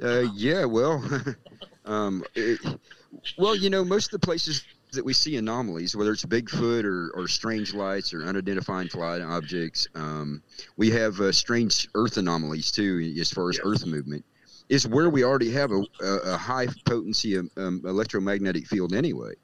Uh, 0.00 0.20
yeah, 0.34 0.64
well, 0.64 1.02
um, 1.84 2.22
it, 2.36 2.58
well, 3.36 3.56
you 3.56 3.70
know, 3.70 3.84
most 3.84 4.06
of 4.14 4.20
the 4.20 4.24
places 4.24 4.62
that 4.92 5.04
we 5.04 5.12
see 5.12 5.36
anomalies, 5.36 5.96
whether 5.96 6.12
it's 6.12 6.24
Bigfoot 6.24 6.84
or, 6.84 7.10
or 7.14 7.26
strange 7.26 7.74
lights 7.74 8.14
or 8.14 8.22
unidentified 8.24 8.90
flying 8.92 9.22
objects, 9.22 9.88
um, 9.96 10.42
we 10.76 10.90
have 10.90 11.20
uh, 11.20 11.32
strange 11.32 11.88
Earth 11.96 12.16
anomalies 12.18 12.70
too, 12.70 13.14
as 13.20 13.30
far 13.30 13.50
as 13.50 13.56
Yes. 13.56 13.66
Earth 13.66 13.86
movement, 13.86 14.24
is 14.70 14.86
where 14.86 15.10
we 15.10 15.24
already 15.24 15.50
have 15.50 15.72
a, 15.72 15.82
a, 16.02 16.36
high 16.36 16.68
potency 16.86 17.36
um, 17.36 17.50
um, 17.56 17.82
electromagnetic 17.84 18.66
field 18.66 18.94
anyway. 18.94 19.34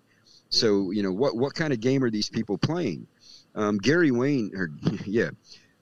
So, 0.48 0.92
you 0.92 1.02
know, 1.02 1.12
what 1.12 1.36
what 1.36 1.54
kind 1.54 1.72
of 1.72 1.80
game 1.80 2.02
are 2.04 2.10
these 2.10 2.30
people 2.30 2.56
playing? 2.56 3.06
Um, 3.56 3.76
Gary 3.78 4.12
Wayne, 4.12 4.52
or 4.54 4.70
yeah, 5.04 5.30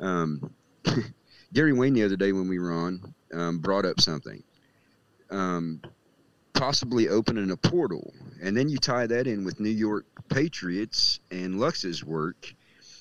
um, 0.00 0.50
Gary 1.52 1.74
Wayne 1.74 1.92
the 1.92 2.02
other 2.02 2.16
day 2.16 2.32
when 2.32 2.48
we 2.48 2.58
were 2.58 2.72
on 2.72 3.14
um, 3.32 3.58
brought 3.58 3.84
up 3.84 4.00
something 4.00 4.42
um, 5.30 5.80
possibly 6.54 7.08
opening 7.08 7.50
a 7.50 7.56
portal, 7.56 8.14
and 8.42 8.56
then 8.56 8.68
you 8.68 8.78
tie 8.78 9.06
that 9.06 9.26
in 9.26 9.44
with 9.44 9.60
New 9.60 9.68
York 9.68 10.06
Patriots 10.28 11.20
and 11.30 11.60
Lux's 11.60 12.04
work, 12.04 12.52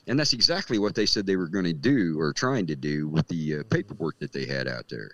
and 0.07 0.19
that's 0.19 0.33
exactly 0.33 0.79
what 0.79 0.95
they 0.95 1.05
said 1.05 1.25
they 1.25 1.35
were 1.35 1.47
going 1.47 1.65
to 1.65 1.73
do 1.73 2.19
or 2.19 2.33
trying 2.33 2.67
to 2.67 2.75
do 2.75 3.07
with 3.07 3.27
the 3.27 3.59
uh, 3.59 3.63
paperwork 3.69 4.19
that 4.19 4.33
they 4.33 4.45
had 4.45 4.67
out 4.67 4.89
there. 4.89 5.11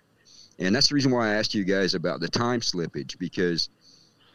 And 0.59 0.75
that's 0.75 0.89
the 0.89 0.95
reason 0.95 1.11
why 1.11 1.29
I 1.29 1.33
asked 1.35 1.55
you 1.55 1.63
guys 1.63 1.93
about 1.93 2.19
the 2.19 2.27
time 2.27 2.59
slippage 2.59 3.17
because 3.17 3.69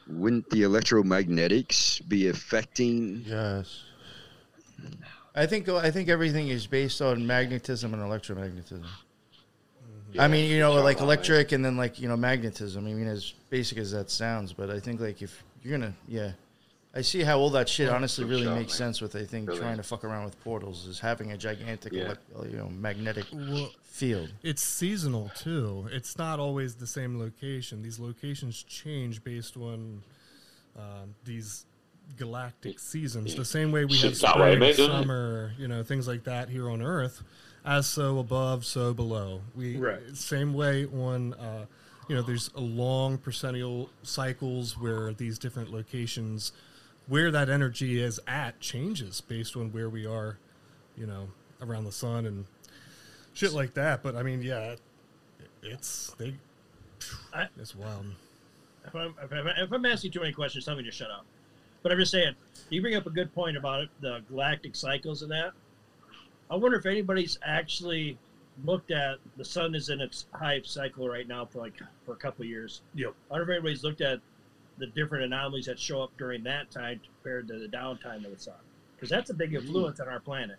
wouldn't 0.09 0.49
the 0.51 0.63
electromagnetics 0.63 2.07
be 2.09 2.29
affecting? 2.29 3.23
Yes. 3.27 3.85
I 5.35 5.47
think 5.47 5.69
I 5.69 5.91
think 5.91 6.09
everything 6.09 6.49
is 6.49 6.67
based 6.67 7.03
on 7.03 7.27
magnetism 7.27 7.93
and 7.93 8.03
electromagnetism. 8.03 8.85
Mm-hmm. 8.85 10.21
I 10.21 10.29
mean, 10.29 10.51
you 10.51 10.61
know, 10.61 10.73
like 10.75 11.01
electric 11.01 11.53
and 11.53 11.65
then 11.65 11.77
like 11.77 12.01
you 12.01 12.09
know 12.09 12.17
magnetism. 12.17 12.87
I 12.87 12.93
mean, 12.93 13.07
as 13.07 13.35
basic 13.51 13.79
as 13.79 13.91
that 13.93 14.11
sounds, 14.11 14.53
but 14.53 14.71
I 14.71 14.79
think 14.79 15.01
like 15.01 15.23
if 15.23 15.43
you're 15.63 15.79
gonna, 15.79 15.95
yeah, 16.07 16.33
I 16.97 17.01
see 17.01 17.23
how 17.23 17.39
all 17.41 17.51
that 17.51 17.69
shit 17.69 17.89
honestly 17.89 18.25
really 18.25 18.45
sure, 18.45 18.55
makes 18.55 18.73
man. 18.79 18.89
sense 18.89 19.01
with 19.01 19.17
I 19.17 19.25
think 19.25 19.49
Really. 19.49 19.61
trying 19.61 19.77
to 19.79 19.83
fuck 19.83 20.05
around 20.05 20.25
with 20.27 20.39
portals 20.45 20.87
is 20.87 21.01
having 21.01 21.33
a 21.33 21.37
gigantic, 21.37 21.93
Yeah. 21.93 22.15
elec- 22.35 22.51
you 22.53 22.57
know, 22.57 22.69
magnetic 22.69 23.27
Well, 23.33 23.71
field. 23.83 24.31
it's 24.45 24.63
seasonal 24.63 25.31
too. 25.37 25.89
It's 25.91 26.17
not 26.19 26.39
always 26.39 26.77
the 26.77 26.87
same 26.87 27.19
location. 27.19 27.83
These 27.83 27.99
locations 27.99 28.63
change 28.63 29.25
based 29.25 29.57
on 29.57 30.03
um, 30.77 31.15
these 31.25 31.67
galactic 32.17 32.79
seasons. 32.79 33.35
The 33.35 33.45
same 33.45 33.71
way 33.73 33.85
we 33.85 33.95
have 33.99 34.01
Seems 34.17 34.21
that 34.21 34.37
way, 34.39 34.51
spring, 34.51 34.59
mate, 34.61 34.77
doesn't 34.77 34.85
it? 34.95 35.03
summer, 35.03 35.53
you 35.59 35.69
know, 35.69 35.83
things 35.83 36.07
like 36.09 36.25
that 36.25 36.49
here 36.49 36.69
on 36.69 36.83
Earth. 36.83 37.23
As 37.65 37.87
so 37.87 38.19
above, 38.19 38.65
so 38.65 38.93
below. 38.93 39.41
We 39.55 39.77
Right. 39.77 40.01
same 40.17 40.53
way 40.53 40.85
on. 40.87 41.35
Uh, 41.35 41.67
you 42.09 42.15
know, 42.15 42.21
there's 42.23 42.51
a 42.55 42.61
long 42.61 43.17
percennial 43.17 43.89
cycles 44.03 44.77
where 44.77 45.13
these 45.15 45.39
different 45.39 45.71
locations, 45.73 46.53
where 47.09 47.31
that 47.31 47.49
energy 47.49 48.01
is 48.01 48.21
at, 48.27 48.61
changes 48.61 49.21
based 49.21 49.57
on 49.57 49.73
where 49.73 49.89
we 49.89 50.07
are. 50.07 50.39
You 50.97 51.07
know, 51.07 51.29
around 51.61 51.85
the 51.85 51.93
sun 51.93 52.25
and 52.25 52.45
shit 53.33 53.53
like 53.53 53.75
that. 53.75 54.03
But 54.03 54.15
I 54.15 54.23
mean, 54.23 54.43
yeah, 54.43 54.77
it's 55.63 56.15
they. 56.19 56.35
I- 57.33 57.49
It's 57.59 57.75
wild. 57.75 58.07
If 58.87 58.95
I'm, 58.95 59.15
if, 59.23 59.33
I'm, 59.33 59.47
if 59.49 59.73
I'm 59.73 59.85
asking 59.87 60.13
too 60.13 60.21
many 60.21 60.33
questions, 60.33 60.65
tell 60.67 60.77
me 60.77 60.83
to 60.85 60.91
shut 60.91 61.11
up. 61.11 61.25
But 61.83 61.91
I'm 61.91 61.99
just 61.99 62.13
saying, 62.13 62.35
you 62.71 62.81
bring 62.81 62.95
up 62.97 63.07
a 63.07 63.11
good 63.11 63.35
point 63.35 63.57
about 63.57 63.81
it, 63.81 63.89
the 64.01 64.21
galactic 64.29 64.77
cycles 64.77 65.23
and 65.23 65.31
that. 65.33 65.53
I 66.51 66.57
wonder 66.57 66.79
if 66.79 66.87
anybody's 66.87 67.39
actually 67.45 68.17
looked 68.65 68.91
at 68.93 69.17
the 69.37 69.45
sun 69.45 69.75
is 69.75 69.89
in 69.89 70.01
its 70.01 70.27
high 70.33 70.61
cycle 70.65 71.09
right 71.09 71.27
now 71.27 71.45
for 71.45 71.59
like 71.61 71.73
for 72.07 72.13
a 72.13 72.17
couple 72.17 72.43
of 72.45 72.49
years. 72.49 72.83
Yep. 72.95 73.15
I 73.31 73.33
wonder 73.35 73.45
if 73.53 73.57
anybody's 73.57 73.83
looked 73.83 74.01
at 74.01 74.21
the 74.79 74.87
different 74.89 75.25
anomalies 75.25 75.67
that 75.67 75.79
show 75.79 76.03
up 76.03 76.13
during 76.19 76.43
that 76.45 76.71
time 76.71 77.01
compared 77.05 77.49
to 77.49 77.59
the 77.59 77.69
downtime 77.69 78.25
of 78.25 78.33
the 78.33 78.39
sun, 78.39 78.55
because 78.97 79.09
that's 79.11 79.31
a 79.31 79.35
big 79.35 79.55
influence 79.55 80.01
on 80.01 80.09
our 80.09 80.21
planet. 80.21 80.57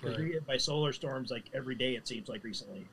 Because 0.00 0.16
we 0.18 0.24
Right. 0.24 0.32
get 0.32 0.46
by 0.46 0.56
solar 0.56 0.92
storms 0.92 1.30
like 1.30 1.44
every 1.54 1.74
day 1.76 1.94
it 1.94 2.06
seems 2.08 2.28
like 2.28 2.42
recently. 2.44 2.86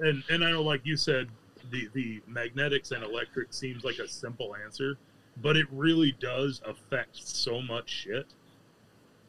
and 0.00 0.22
and 0.28 0.44
I 0.44 0.50
know, 0.50 0.62
like 0.62 0.80
you 0.84 0.96
said, 0.96 1.28
the 1.70 1.88
the 1.94 2.20
magnetics 2.26 2.90
and 2.90 3.02
electric 3.04 3.52
seems 3.52 3.84
like 3.84 3.98
a 3.98 4.08
simple 4.08 4.54
answer, 4.56 4.96
but 5.36 5.56
it 5.56 5.66
really 5.70 6.12
does 6.12 6.60
affect 6.66 7.16
so 7.16 7.60
much 7.62 7.88
shit. 7.90 8.26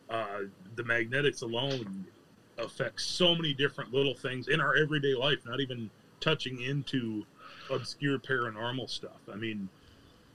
Uh, 0.10 0.42
the 0.76 0.84
magnetics 0.84 1.42
alone 1.42 2.06
affects 2.58 3.04
so 3.06 3.36
many 3.36 3.54
different 3.54 3.92
little 3.94 4.16
things 4.16 4.48
in 4.48 4.62
our 4.62 4.76
everyday 4.76 5.14
life, 5.16 5.40
not 5.46 5.60
even 5.60 5.90
touching 6.22 6.62
into 6.62 7.26
obscure 7.70 8.20
paranormal 8.20 8.90
stuff. 8.90 9.20
I 9.32 9.36
mean, 9.36 9.70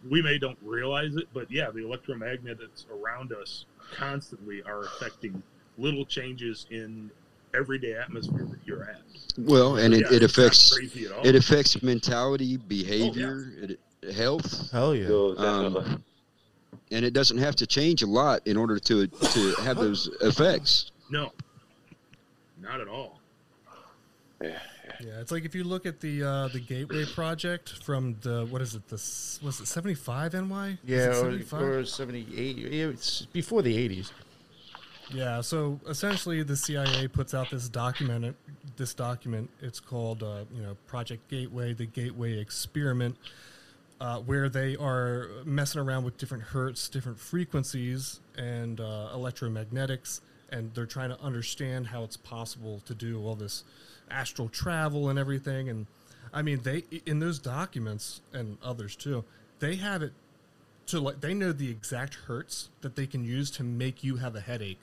we 0.09 0.23
may 0.23 0.39
don't 0.39 0.59
realize 0.63 1.17
it, 1.17 1.29
but 1.35 1.51
yeah, 1.51 1.71
the 1.71 1.81
electromagnets 1.81 2.87
around 2.91 3.33
us 3.33 3.67
constantly 3.95 4.63
are 4.63 4.85
affecting 4.85 5.43
little 5.79 6.05
changes 6.05 6.67
in 6.71 7.11
everyday 7.55 7.95
atmosphere 7.95 8.47
that 8.49 8.59
you're 8.65 8.85
at. 8.85 9.03
Well, 9.37 9.77
and 9.77 9.93
it, 9.95 10.03
Yeah, 10.11 10.17
it 10.17 10.23
affects 10.23 10.73
crazy 10.75 11.07
at 11.07 11.13
all. 11.13 11.27
it 11.27 11.35
affects 11.35 11.83
mentality, 11.83 12.57
behavior, 12.57 13.53
it, 13.61 13.81
health, 14.15 14.71
Hell 14.71 14.95
yeah. 14.95 15.09
Um, 15.09 16.03
and 16.93 17.05
it 17.05 17.13
doesn't 17.13 17.39
have 17.39 17.57
to 17.57 17.67
change 17.67 18.03
a 18.03 18.07
lot 18.07 18.47
in 18.47 18.57
order 18.57 18.79
to 18.79 19.07
to 19.07 19.55
have 19.63 19.77
those 19.77 20.09
effects. 20.23 20.91
No, 21.11 21.33
not 22.61 22.81
at 22.81 22.89
all. 22.89 23.21
yeah. 24.43 24.59
Yeah, 25.01 25.21
it's 25.21 25.33
like 25.33 25.45
if 25.45 25.55
you 25.55 25.65
look 25.65 25.87
at 25.87 26.01
the 26.01 26.23
uh, 26.23 26.49
the 26.49 26.61
Gateway 26.61 27.07
project 27.07 27.83
from 27.83 28.17
the 28.21 28.47
what 28.51 28.61
is 28.61 28.75
it? 28.75 28.87
The 28.89 28.95
was 29.43 29.61
it 29.61 29.67
seventy 29.67 29.95
five 29.95 30.35
NY? 30.35 30.79
Yeah, 30.85 31.09
or, 31.09 31.15
75? 31.15 31.63
or 31.63 31.85
78. 31.85 32.59
It's 32.59 33.27
before 33.27 33.63
the 33.63 33.89
80s. 33.89 34.11
Yeah, 35.13 35.41
so 35.41 35.81
essentially, 35.89 36.43
the 36.43 36.57
CIA 36.57 37.09
puts 37.09 37.35
out 37.35 37.51
this 37.51 37.69
document. 37.69 38.37
This 38.77 38.95
document, 38.95 39.51
it's 39.61 39.81
called, 39.81 40.23
uh, 40.23 40.45
you 40.55 40.63
know, 40.63 40.77
Project 40.87 41.29
Gateway, 41.29 41.73
the 41.73 41.87
Gateway 41.87 42.39
Experiment, 42.39 43.17
uh, 44.01 44.19
where 44.19 44.49
they 44.49 44.77
are 44.77 45.29
messing 45.45 45.81
around 45.81 46.05
with 46.05 46.17
different 46.17 46.45
hertz, 46.45 46.89
different 46.89 47.19
frequencies, 47.19 48.21
and 48.39 48.81
uh, 48.81 49.09
electromagnetics, 49.13 50.21
and 50.51 50.73
they're 50.75 50.87
trying 50.87 51.11
to 51.11 51.21
understand 51.21 51.89
how 51.89 52.05
it's 52.05 52.17
possible 52.17 52.81
to 52.87 52.95
do 52.95 53.21
all 53.21 53.35
this 53.35 53.65
astral 54.11 54.49
travel 54.49 55.09
and 55.09 55.19
everything. 55.19 55.69
And 55.69 55.87
I 56.33 56.43
mean, 56.43 56.61
they 56.63 56.85
in 57.07 57.19
those 57.19 57.39
documents 57.39 58.21
and 58.33 58.59
others 58.63 58.97
too, 58.97 59.25
they 59.59 59.77
have 59.77 60.03
it 60.03 60.13
to 60.87 61.01
like 61.01 61.21
they 61.21 61.35
know 61.35 61.53
the 61.53 61.71
exact 61.71 62.15
hertz 62.27 62.71
that 62.81 62.97
they 62.97 63.07
can 63.07 63.25
use 63.25 63.51
to 63.53 63.63
make 63.63 64.03
you 64.03 64.17
have 64.17 64.35
a 64.35 64.41
headache 64.41 64.81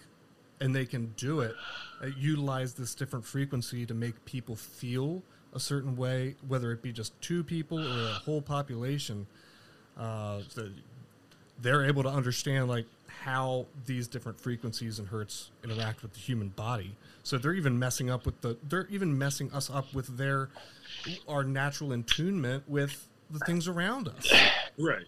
and 0.59 0.73
they 0.73 0.85
can 0.85 1.13
do 1.17 1.41
it 1.41 1.53
uh, 2.01 2.07
utilize 2.17 2.73
this 2.73 2.95
different 2.95 3.25
frequency 3.25 3.85
to 3.85 3.93
make 3.93 4.23
people 4.25 4.55
feel 4.55 5.21
a 5.53 5.59
certain 5.59 5.97
way 5.97 6.35
whether 6.47 6.71
it 6.71 6.81
be 6.81 6.93
just 6.93 7.19
two 7.21 7.43
people 7.43 7.79
or 7.79 8.09
a 8.09 8.13
whole 8.13 8.41
population 8.41 9.27
uh, 9.97 10.39
so 10.47 10.69
they're 11.61 11.85
able 11.85 12.03
to 12.03 12.09
understand 12.09 12.67
like 12.69 12.85
how 13.23 13.65
these 13.85 14.07
different 14.07 14.39
frequencies 14.39 14.99
and 14.99 15.07
hertz 15.07 15.51
interact 15.63 16.01
with 16.01 16.13
the 16.13 16.19
human 16.19 16.49
body 16.49 16.95
so 17.23 17.37
they're 17.37 17.53
even 17.53 17.77
messing 17.77 18.09
up 18.09 18.25
with 18.25 18.39
the 18.41 18.57
they're 18.69 18.87
even 18.89 19.17
messing 19.17 19.51
us 19.51 19.69
up 19.69 19.93
with 19.93 20.17
their 20.17 20.49
our 21.27 21.43
natural 21.43 21.91
attunement 21.93 22.63
with 22.67 23.07
the 23.29 23.39
things 23.39 23.67
around 23.67 24.07
us 24.07 24.31
Right. 24.77 25.05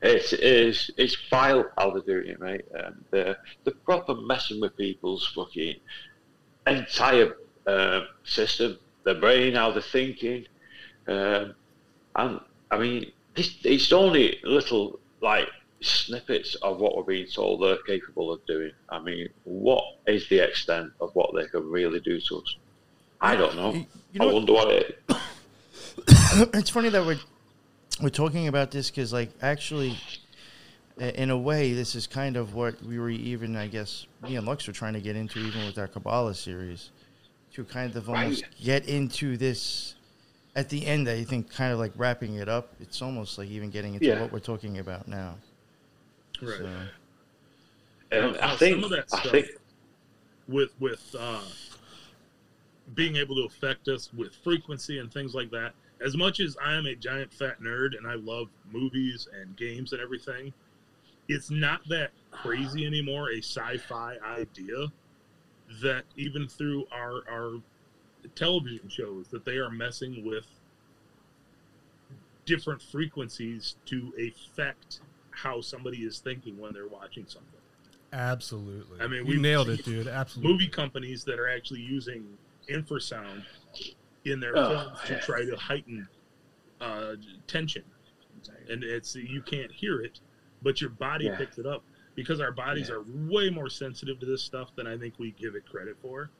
It's 0.00 0.32
it's 0.32 0.90
it's 0.96 1.16
vile 1.28 1.64
how 1.76 1.90
they're 1.90 2.02
doing 2.02 2.28
it, 2.28 2.40
mate. 2.40 2.64
And 2.72 3.04
they're, 3.10 3.36
they're 3.64 3.74
proper 3.84 4.14
messing 4.14 4.60
with 4.60 4.76
people's 4.76 5.26
fucking 5.34 5.76
entire 6.66 7.36
uh, 7.66 8.02
system, 8.24 8.78
their 9.04 9.16
brain, 9.16 9.54
how 9.54 9.72
they're 9.72 9.82
thinking. 9.82 10.46
Um, 11.06 11.54
and 12.16 12.40
I 12.70 12.78
mean, 12.78 13.12
it's, 13.34 13.56
it's 13.64 13.92
only 13.92 14.38
little 14.44 15.00
like 15.20 15.48
snippets 15.80 16.54
of 16.56 16.78
what 16.80 16.96
we're 16.96 17.02
being 17.04 17.26
told 17.26 17.62
they're 17.62 17.76
capable 17.86 18.32
of 18.32 18.44
doing. 18.46 18.72
I 18.88 18.98
mean, 19.00 19.28
what 19.44 19.84
is 20.06 20.28
the 20.28 20.40
extent 20.40 20.92
of 21.00 21.14
what 21.14 21.34
they 21.34 21.46
can 21.46 21.68
really 21.70 22.00
do 22.00 22.20
to 22.20 22.38
us? 22.38 22.56
I 23.20 23.36
don't 23.36 23.56
know. 23.56 23.72
You- 23.74 23.86
you 24.12 24.20
I 24.20 24.24
know 24.24 24.26
what- 24.26 24.34
wonder 24.34 24.52
what 24.54 24.70
it. 24.72 25.02
it's 26.54 26.70
funny 26.70 26.88
that 26.88 27.04
we're 27.04 27.18
we're 28.00 28.08
talking 28.10 28.46
about 28.46 28.70
this 28.70 28.90
because, 28.90 29.12
like, 29.12 29.30
actually, 29.42 29.96
in 30.98 31.30
a 31.30 31.36
way, 31.36 31.72
this 31.72 31.96
is 31.96 32.06
kind 32.06 32.36
of 32.36 32.54
what 32.54 32.80
we 32.84 32.96
were 33.00 33.10
even, 33.10 33.56
I 33.56 33.66
guess, 33.66 34.06
me 34.22 34.36
and 34.36 34.46
Lux 34.46 34.66
were 34.68 34.72
trying 34.72 34.92
to 34.94 35.00
get 35.00 35.16
into, 35.16 35.40
even 35.40 35.66
with 35.66 35.76
our 35.78 35.88
Kabbalah 35.88 36.34
series, 36.34 36.90
to 37.54 37.64
kind 37.64 37.94
of 37.96 38.08
almost 38.08 38.42
Right. 38.42 38.52
get 38.62 38.88
into 38.88 39.36
this. 39.36 39.94
At 40.54 40.68
the 40.68 40.86
end, 40.86 41.08
I 41.08 41.24
think, 41.24 41.52
kind 41.52 41.72
of 41.72 41.78
like 41.80 41.92
wrapping 41.96 42.36
it 42.36 42.48
up. 42.48 42.72
It's 42.80 43.02
almost 43.02 43.36
like 43.36 43.48
even 43.48 43.70
getting 43.70 43.94
into 43.94 44.06
Yeah. 44.06 44.20
what 44.20 44.32
we're 44.32 44.38
talking 44.38 44.78
about 44.78 45.08
now. 45.08 45.36
Right. 46.40 46.58
So, 46.58 48.30
Now, 48.30 48.34
I 48.40 48.48
some 48.50 48.58
think. 48.58 48.84
of 48.84 48.90
that 48.90 49.04
I 49.12 49.18
stuff- 49.18 49.32
think. 49.32 49.46
with 50.46 50.70
with 50.80 51.14
uh, 51.18 51.42
being 52.94 53.16
able 53.16 53.34
to 53.36 53.42
affect 53.42 53.88
us 53.88 54.10
with 54.14 54.34
frequency 54.34 54.98
and 54.98 55.12
things 55.12 55.34
like 55.34 55.50
that. 55.50 55.74
As 56.00 56.16
much 56.16 56.40
as 56.40 56.56
I 56.64 56.74
am 56.74 56.86
a 56.86 56.94
giant 56.94 57.32
fat 57.32 57.60
nerd 57.60 57.96
and 57.98 58.06
I 58.06 58.14
love 58.14 58.48
movies 58.72 59.28
and 59.38 59.54
games 59.56 59.92
and 59.92 60.00
everything, 60.00 60.52
it's 61.28 61.50
not 61.50 61.80
that 61.88 62.12
crazy 62.30 62.86
anymore. 62.86 63.30
A 63.32 63.38
sci-fi 63.38 64.16
idea 64.24 64.86
that 65.82 66.04
even 66.16 66.48
through 66.48 66.86
our 66.92 67.22
our 67.30 67.60
television 68.34 68.88
shows 68.88 69.26
that 69.28 69.44
they 69.44 69.56
are 69.58 69.70
messing 69.70 70.24
with 70.24 70.46
different 72.46 72.80
frequencies 72.80 73.76
to 73.86 74.12
affect 74.18 75.00
how 75.42 75.60
somebody 75.60 75.98
is 75.98 76.18
thinking 76.18 76.58
when 76.58 76.72
they're 76.72 76.88
watching 76.88 77.24
something 77.26 77.60
absolutely 78.12 79.00
I 79.00 79.06
mean, 79.06 79.26
we've 79.26 79.40
nailed 79.40 79.68
it 79.68 79.84
dude 79.84 80.06
absolutely 80.08 80.52
movie 80.52 80.68
companies 80.68 81.24
that 81.24 81.38
are 81.38 81.48
actually 81.48 81.80
using 81.80 82.24
infrasound 82.68 83.42
in 84.24 84.40
their 84.40 84.56
Oh, 84.56 84.68
films 84.68 85.00
to 85.06 85.18
try 85.20 85.44
to 85.44 85.56
heighten 85.56 86.06
uh, 86.80 87.14
tension, 87.46 87.82
and 88.68 88.82
it's 88.84 89.14
you 89.14 89.42
can't 89.42 89.70
hear 89.72 90.00
it, 90.00 90.20
but 90.62 90.80
your 90.80 90.90
body 90.90 91.26
Yeah. 91.26 91.36
picks 91.36 91.58
it 91.58 91.66
up 91.66 91.82
because 92.14 92.40
our 92.40 92.52
bodies 92.52 92.88
Yeah. 92.88 92.96
are 92.96 93.02
way 93.28 93.50
more 93.50 93.68
sensitive 93.68 94.18
to 94.20 94.26
this 94.26 94.42
stuff 94.42 94.74
than 94.76 94.86
I 94.86 94.96
think 94.96 95.14
we 95.18 95.32
give 95.32 95.54
it 95.54 95.64
credit 95.66 95.96
for. 96.00 96.30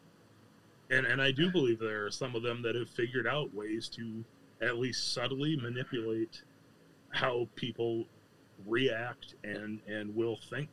And 0.90 1.07
and 1.07 1.20
I 1.20 1.30
do 1.32 1.51
believe 1.51 1.78
there 1.78 2.07
are 2.07 2.11
some 2.11 2.34
of 2.34 2.42
them 2.42 2.62
that 2.62 2.74
have 2.74 2.88
figured 2.88 3.26
out 3.26 3.53
ways 3.55 3.88
to 3.90 4.24
at 4.62 4.78
least 4.78 5.12
subtly 5.12 5.57
manipulate 5.57 6.42
how 7.11 7.49
people 7.57 8.07
react 8.66 9.34
and 9.44 9.80
and 9.86 10.14
will 10.14 10.36
think. 10.50 10.70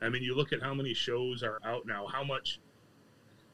I 0.00 0.08
mean, 0.08 0.22
you 0.22 0.34
look 0.36 0.52
at 0.52 0.62
how 0.62 0.74
many 0.74 0.94
shows 0.94 1.42
are 1.42 1.58
out 1.64 1.86
now, 1.86 2.06
how 2.06 2.22
much 2.22 2.60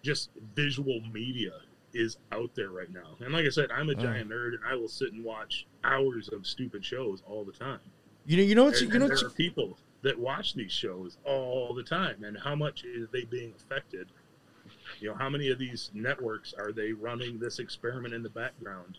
just 0.02 0.30
visual 0.54 1.00
media 1.12 1.52
is 1.94 2.18
out 2.32 2.54
there 2.54 2.70
right 2.70 2.92
now. 2.92 3.16
And 3.20 3.32
like 3.32 3.46
I 3.46 3.50
said, 3.50 3.70
I'm 3.70 3.88
a 3.88 3.94
Mm. 3.94 4.02
giant 4.02 4.30
nerd, 4.30 4.54
and 4.54 4.64
I 4.66 4.74
will 4.74 4.88
sit 4.88 5.12
and 5.12 5.24
watch 5.24 5.66
hours 5.84 6.28
of 6.28 6.46
stupid 6.46 6.84
shows 6.84 7.22
all 7.26 7.44
the 7.44 7.52
time. 7.52 7.80
You 8.26 8.36
know, 8.36 8.42
you 8.42 8.54
know 8.54 8.64
what 8.64 8.80
And- 8.80 8.92
you 8.92 8.98
know 8.98 9.08
there 9.08 9.26
are 9.26 9.30
people 9.30 9.78
that 10.02 10.18
watch 10.18 10.54
these 10.54 10.72
shows 10.72 11.16
all 11.24 11.72
the 11.72 11.82
time, 11.82 12.24
and 12.24 12.36
how 12.36 12.54
much 12.54 12.84
is 12.84 13.08
they 13.10 13.24
being 13.24 13.54
affected? 13.54 14.08
You 15.00 15.08
know, 15.10 15.14
how 15.14 15.30
many 15.30 15.48
of 15.48 15.58
these 15.58 15.90
networks 15.94 16.52
are 16.54 16.72
they 16.72 16.92
running 16.92 17.38
this 17.38 17.58
experiment 17.58 18.12
in 18.12 18.22
the 18.22 18.28
background? 18.30 18.98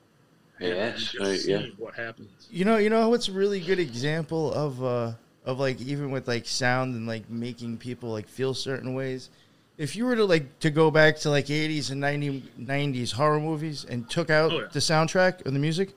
And- 0.60 0.70
and 0.70 0.78
Yes, 0.78 1.00
just 1.12 1.20
right, 1.20 1.46
yeah. 1.46 1.66
what 1.78 1.94
happens. 1.96 2.48
you 2.52 2.64
know 2.66 2.78
you 2.78 2.90
know 2.90 3.10
what's 3.10 3.28
a 3.28 3.32
really 3.32 3.60
good 3.60 3.80
example 3.80 4.54
of 4.54 4.84
uh 4.84 5.12
of 5.46 5.60
like 5.60 5.80
even 5.82 6.12
with 6.12 6.28
like 6.28 6.46
sound 6.48 6.96
and 6.96 7.06
like 7.08 7.30
making 7.30 7.78
people 7.78 8.10
like 8.10 8.28
feel 8.28 8.54
certain 8.54 8.94
ways. 8.96 9.30
If 9.78 9.96
you 9.96 10.06
were 10.06 10.16
to 10.16 10.24
like 10.26 10.58
to 10.62 10.70
go 10.72 10.90
back 10.90 11.18
to 11.20 11.30
like 11.30 11.48
80s 11.48 11.92
and 11.92 12.00
90, 12.00 12.44
90s 12.60 13.12
horror 13.12 13.40
movies 13.42 13.86
and 13.88 14.10
took 14.10 14.30
out 14.30 14.52
Oh, 14.52 14.60
yeah. 14.62 14.68
the 14.72 14.80
soundtrack 14.80 15.46
or 15.46 15.52
the 15.52 15.60
music, 15.60 15.94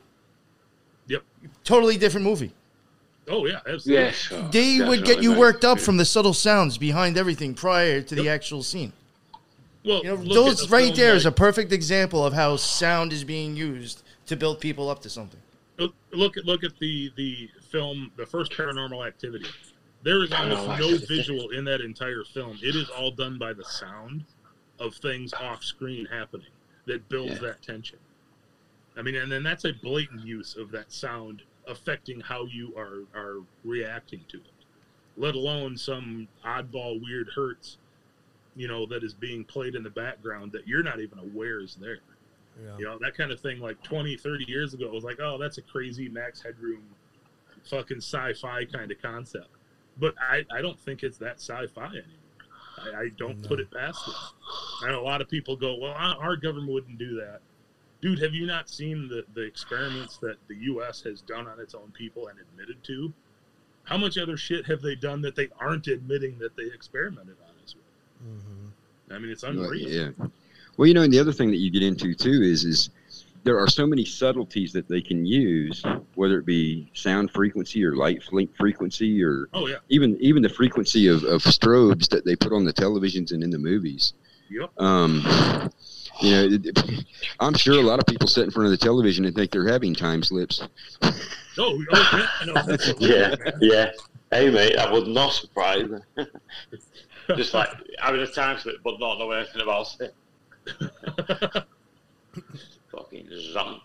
Yep. 1.06 1.22
totally 1.64 1.96
different 1.96 2.26
movie. 2.26 2.52
Oh 3.30 3.46
yeah, 3.46 3.61
absolutely. 3.66 3.92
Yes. 4.04 4.28
oh, 4.32 4.48
They 4.50 4.80
would 4.80 5.04
get 5.04 5.22
you 5.22 5.30
mate. 5.30 5.38
worked 5.38 5.64
up 5.64 5.78
from 5.80 5.96
the 5.96 6.04
subtle 6.04 6.34
sounds 6.34 6.76
behind 6.76 7.16
everything 7.16 7.54
prior 7.54 8.02
to 8.02 8.14
the 8.14 8.28
actual 8.28 8.62
scene. 8.62 8.92
Well, 9.84 9.98
You 10.02 10.16
know, 10.16 10.16
those 10.16 10.66
a 10.66 10.68
right 10.68 10.86
film 10.86 10.96
there 10.96 11.14
is 11.14 11.24
a 11.24 11.32
perfect 11.32 11.72
example 11.72 12.24
of 12.26 12.32
how 12.34 12.56
sound 12.56 13.12
is 13.12 13.24
being 13.24 13.54
used 13.56 14.02
to 14.28 14.36
build 14.36 14.60
people 14.60 14.88
up 14.88 15.00
to 15.02 15.10
something. 15.10 15.40
look, 15.78 15.94
look 16.12 16.36
at 16.36 16.44
look 16.44 16.64
at 16.64 16.78
the 16.78 17.10
the 17.16 17.48
film, 17.70 18.12
the 18.16 18.26
first 18.26 18.52
Paranormal 18.52 19.06
Activity. 19.06 19.46
There 20.04 20.22
is 20.22 20.32
almost 20.32 20.66
no 20.80 20.96
visual 21.08 21.50
in 21.50 21.64
that 21.64 21.80
entire 21.80 22.22
film. 22.24 22.58
It 22.62 22.76
is 22.76 22.88
all 22.90 23.10
done 23.10 23.36
by 23.38 23.52
the 23.52 23.64
sound 23.64 24.24
of 24.78 24.94
things 24.94 25.32
off 25.34 25.64
screen 25.64 26.06
happening 26.06 26.46
that 26.86 27.08
builds 27.08 27.34
Yeah. 27.34 27.48
that 27.48 27.62
tension. 27.62 27.98
I 28.96 29.02
mean, 29.02 29.16
and 29.16 29.30
then 29.30 29.42
that's 29.42 29.64
a 29.64 29.72
blatant 29.72 30.24
use 30.24 30.56
of 30.56 30.70
that 30.70 30.92
sound 30.92 31.42
affecting 31.66 32.20
how 32.20 32.44
you 32.46 32.74
are 32.76 33.02
are 33.18 33.38
reacting 33.64 34.24
to 34.28 34.36
it. 34.38 34.52
Let 35.16 35.34
alone 35.34 35.76
some 35.76 36.28
oddball 36.44 37.02
weird 37.02 37.28
hertz, 37.34 37.78
you 38.54 38.68
know, 38.68 38.86
that 38.86 39.02
is 39.02 39.14
being 39.14 39.44
played 39.44 39.74
in 39.74 39.82
the 39.82 39.90
background 39.90 40.52
that 40.52 40.66
you're 40.68 40.82
not 40.84 41.00
even 41.00 41.18
aware 41.18 41.60
is 41.60 41.74
there. 41.74 41.98
Yeah. 42.62 42.78
You 42.78 42.84
know, 42.84 42.98
that 42.98 43.16
kind 43.16 43.30
of 43.30 43.40
thing 43.40 43.61
like 43.61 43.82
20, 43.82 44.16
30 44.16 44.44
years 44.48 44.74
ago 44.74 44.86
it 44.86 44.92
was 44.92 45.04
like, 45.04 45.18
oh, 45.20 45.38
that's 45.38 45.59
a 45.59 45.62
crazy 45.62 46.09
Max 46.09 46.42
Headroom 46.42 46.82
fucking 47.64 47.98
sci-fi 47.98 48.64
kind 48.64 48.90
of 48.90 49.00
concept. 49.00 49.48
But 49.98 50.14
I, 50.20 50.44
I 50.50 50.62
don't 50.62 50.78
think 50.78 51.02
it's 51.02 51.18
that 51.18 51.36
sci-fi 51.36 51.86
anymore. 51.86 52.04
I, 52.78 53.02
I 53.02 53.09
don't 53.16 53.42
put 53.42 53.59
it 53.61 53.70
past 53.72 54.06
them. 54.06 54.14
I 54.84 54.92
know 54.92 55.00
a 55.00 55.02
lot 55.02 55.20
of 55.20 55.28
people 55.28 55.56
go, 55.56 55.76
well, 55.76 55.92
our 55.92 56.16
our 56.22 56.36
government 56.36 56.72
wouldn't 56.72 56.98
do 56.98 57.16
that. 57.16 57.40
Dude, 58.00 58.20
have 58.20 58.32
you 58.32 58.46
not 58.46 58.68
seen 58.68 59.09
the, 59.09 59.24
the 59.34 59.42
experiments 59.42 60.18
that 60.18 60.36
the 60.46 60.54
U.S. 60.54 61.02
has 61.02 61.20
done 61.20 61.48
on 61.48 61.59
its 61.59 61.74
own 61.74 61.90
people 61.92 62.28
and 62.28 62.38
admitted 62.38 62.82
to? 62.84 63.12
How 63.82 63.96
much 63.96 64.16
other 64.18 64.36
shit 64.36 64.66
have 64.66 64.82
they 64.82 64.94
done 64.94 65.20
that 65.22 65.34
they 65.34 65.48
aren't 65.59 65.88
admitting 65.88 66.38
that 66.38 66.56
they 66.56 66.66
experimented 66.66 67.36
on 67.42 67.64
us 67.64 67.74
with? 67.74 67.84
hmm 68.22 68.68
I 69.11 69.18
mean, 69.18 69.32
it's 69.32 69.42
Well, 69.42 69.52
unreal. 69.52 69.88
Yeah. 69.88 70.11
Well, 70.78 70.86
you 70.86 70.94
know, 70.94 71.02
and 71.02 71.12
the 71.12 71.18
other 71.18 71.32
thing 71.32 71.50
that 71.50 71.56
you 71.58 71.70
get 71.70 71.82
into 71.82 72.14
too 72.14 72.40
is 72.42 72.64
is 72.64 72.88
there 73.44 73.58
are 73.58 73.68
so 73.68 73.86
many 73.86 74.04
subtleties 74.04 74.72
that 74.72 74.88
they 74.88 75.00
can 75.00 75.24
use, 75.26 75.82
whether 76.14 76.38
it 76.38 76.46
be 76.46 76.90
sound 76.94 77.30
frequency 77.30 77.84
or 77.84 77.94
light 77.96 78.22
frequency 78.58 79.22
or 79.22 79.48
Oh, 79.52 79.66
yeah. 79.66 79.76
even 79.90 80.16
even 80.20 80.42
the 80.42 80.48
frequency 80.48 81.06
of, 81.08 81.24
of 81.24 81.42
strobes 81.42 82.08
that 82.10 82.24
they 82.24 82.36
put 82.36 82.52
on 82.52 82.64
the 82.64 82.72
televisions 82.72 83.32
and 83.32 83.42
in 83.42 83.50
the 83.50 83.58
movies. 83.58 84.14
Yep. 84.50 84.70
Um, 84.80 85.16
you 86.22 86.30
know, 86.30 86.44
it- 86.44 86.66
it- 86.66 87.04
I'm 87.40 87.54
sure 87.54 87.78
a 87.78 87.82
lot 87.82 87.98
of 87.98 88.06
people 88.06 88.26
sit 88.26 88.44
in 88.44 88.50
front 88.50 88.66
of 88.66 88.70
the 88.70 88.76
television 88.84 89.24
and 89.24 89.34
think 89.34 89.50
they're 89.50 89.68
having 89.68 89.94
time 89.94 90.22
slips. 90.22 90.62
Oh, 91.02 91.12
oh 91.58 91.84
yeah. 91.92 92.28
I 92.40 92.44
know. 92.46 92.76
Yeah, 92.98 93.34
man. 93.44 93.52
yeah. 93.60 93.90
Hey, 94.30 94.50
mate, 94.50 94.76
that 94.76 94.92
would 94.92 95.06
not 95.08 95.32
surprise 95.32 95.88
me. 95.88 95.98
Just 97.36 97.52
like 97.54 97.68
having 97.98 98.20
a 98.20 98.26
time 98.26 98.58
slip, 98.58 98.76
but 98.84 98.98
not 99.00 99.18
knowing 99.18 99.38
anything 99.40 99.62
about 99.62 99.94
it. 100.00 100.14
Fucking 102.92 103.26
zonk. 103.54 103.80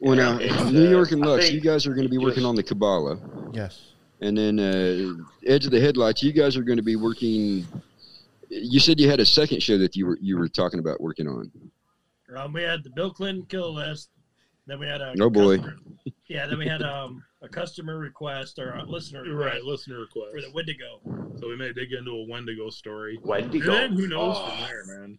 Well, 0.00 0.16
now 0.16 0.38
Yeah, 0.38 0.46
it's, 0.52 0.70
New 0.70 0.86
uh, 0.86 0.90
York 0.90 1.12
and 1.12 1.22
Lux, 1.24 1.50
you 1.50 1.60
guys 1.60 1.86
are 1.86 1.94
going 1.94 2.06
to 2.06 2.10
be 2.10 2.18
working 2.18 2.36
just- 2.42 2.46
on 2.46 2.54
the 2.54 2.62
Kabbalah, 2.62 3.18
Yes. 3.52 3.92
and 4.20 4.36
then 4.36 4.58
uh, 4.60 5.14
Edge 5.46 5.64
of 5.64 5.70
the 5.70 5.80
Headlights. 5.80 6.22
You 6.22 6.32
guys 6.32 6.56
are 6.56 6.62
going 6.62 6.76
to 6.76 6.82
be 6.82 6.96
working. 6.96 7.66
You 8.50 8.78
said 8.78 9.00
you 9.00 9.08
had 9.08 9.20
a 9.20 9.26
second 9.26 9.62
show 9.62 9.78
that 9.78 9.96
you 9.96 10.06
were 10.06 10.18
you 10.20 10.36
were 10.38 10.48
talking 10.48 10.78
about 10.80 11.00
working 11.00 11.26
on. 11.26 11.50
Um, 12.36 12.52
we 12.52 12.62
had 12.62 12.82
the 12.84 12.90
Bill 12.90 13.10
Clinton 13.12 13.46
kill 13.48 13.72
list. 13.74 14.10
Then 14.66 14.78
we 14.78 14.86
had 14.86 15.00
a 15.02 15.14
Oh, 15.20 15.28
boy. 15.30 15.58
customer- 15.58 15.78
yeah, 16.26 16.46
then 16.46 16.58
we 16.58 16.66
had 16.66 16.82
um, 16.82 17.22
a 17.42 17.48
customer 17.48 17.98
request 17.98 18.58
or 18.58 18.72
a 18.74 18.84
listener 18.84 19.22
request 19.22 19.52
Right, 19.54 19.62
listener 19.62 19.98
request. 20.00 20.32
for 20.34 20.40
the 20.40 20.50
Wendigo. 20.52 21.00
So 21.38 21.48
we 21.48 21.56
may 21.56 21.72
dig 21.72 21.92
into 21.92 22.10
a 22.12 22.24
Wendigo 22.26 22.70
story. 22.70 23.18
Wendigo. 23.22 23.72
And 23.72 23.92
then 23.92 23.98
who 24.00 24.08
knows 24.08 24.36
Oh. 24.38 24.46
from 24.48 24.60
there, 24.66 24.84
man. 24.86 25.18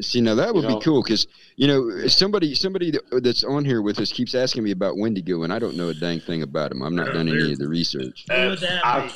See, 0.00 0.20
now 0.20 0.34
that 0.34 0.52
would 0.54 0.64
You 0.64 0.76
be 0.76 0.80
cool 0.82 1.02
because 1.04 1.28
you 1.56 1.68
know 1.68 2.08
somebody 2.08 2.52
somebody 2.56 2.92
that's 3.12 3.44
on 3.44 3.64
here 3.64 3.80
with 3.80 4.00
us 4.00 4.10
keeps 4.10 4.34
asking 4.34 4.64
me 4.64 4.72
about 4.72 4.96
Wendigo, 4.96 5.44
and 5.44 5.52
I 5.52 5.60
don't 5.60 5.76
know 5.76 5.88
a 5.90 5.94
dang 5.94 6.18
thing 6.18 6.42
about 6.42 6.72
him. 6.72 6.82
I've 6.82 6.90
not 6.92 7.12
done 7.12 7.28
any 7.28 7.52
of 7.52 7.58
the 7.58 7.68
research. 7.68 8.24
Uh, 8.28 8.56
I've- 8.82 9.12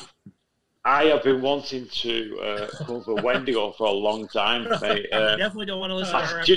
I 0.85 1.03
have 1.07 1.23
been 1.23 1.41
wanting 1.41 1.87
to 1.89 2.39
uh, 2.39 2.67
come 2.85 3.03
for 3.03 3.15
Wendigo 3.15 3.73
for 3.73 3.87
a 3.87 3.91
long 3.91 4.29
time, 4.29 4.63
mate. 4.81 5.07
You 5.11 5.17
Uh, 5.17 5.35
definitely 5.35 5.65
don't 5.65 5.79
want 5.81 5.91
to 5.91 5.95
listen 5.95 6.13
to 6.13 6.33
our 6.33 6.39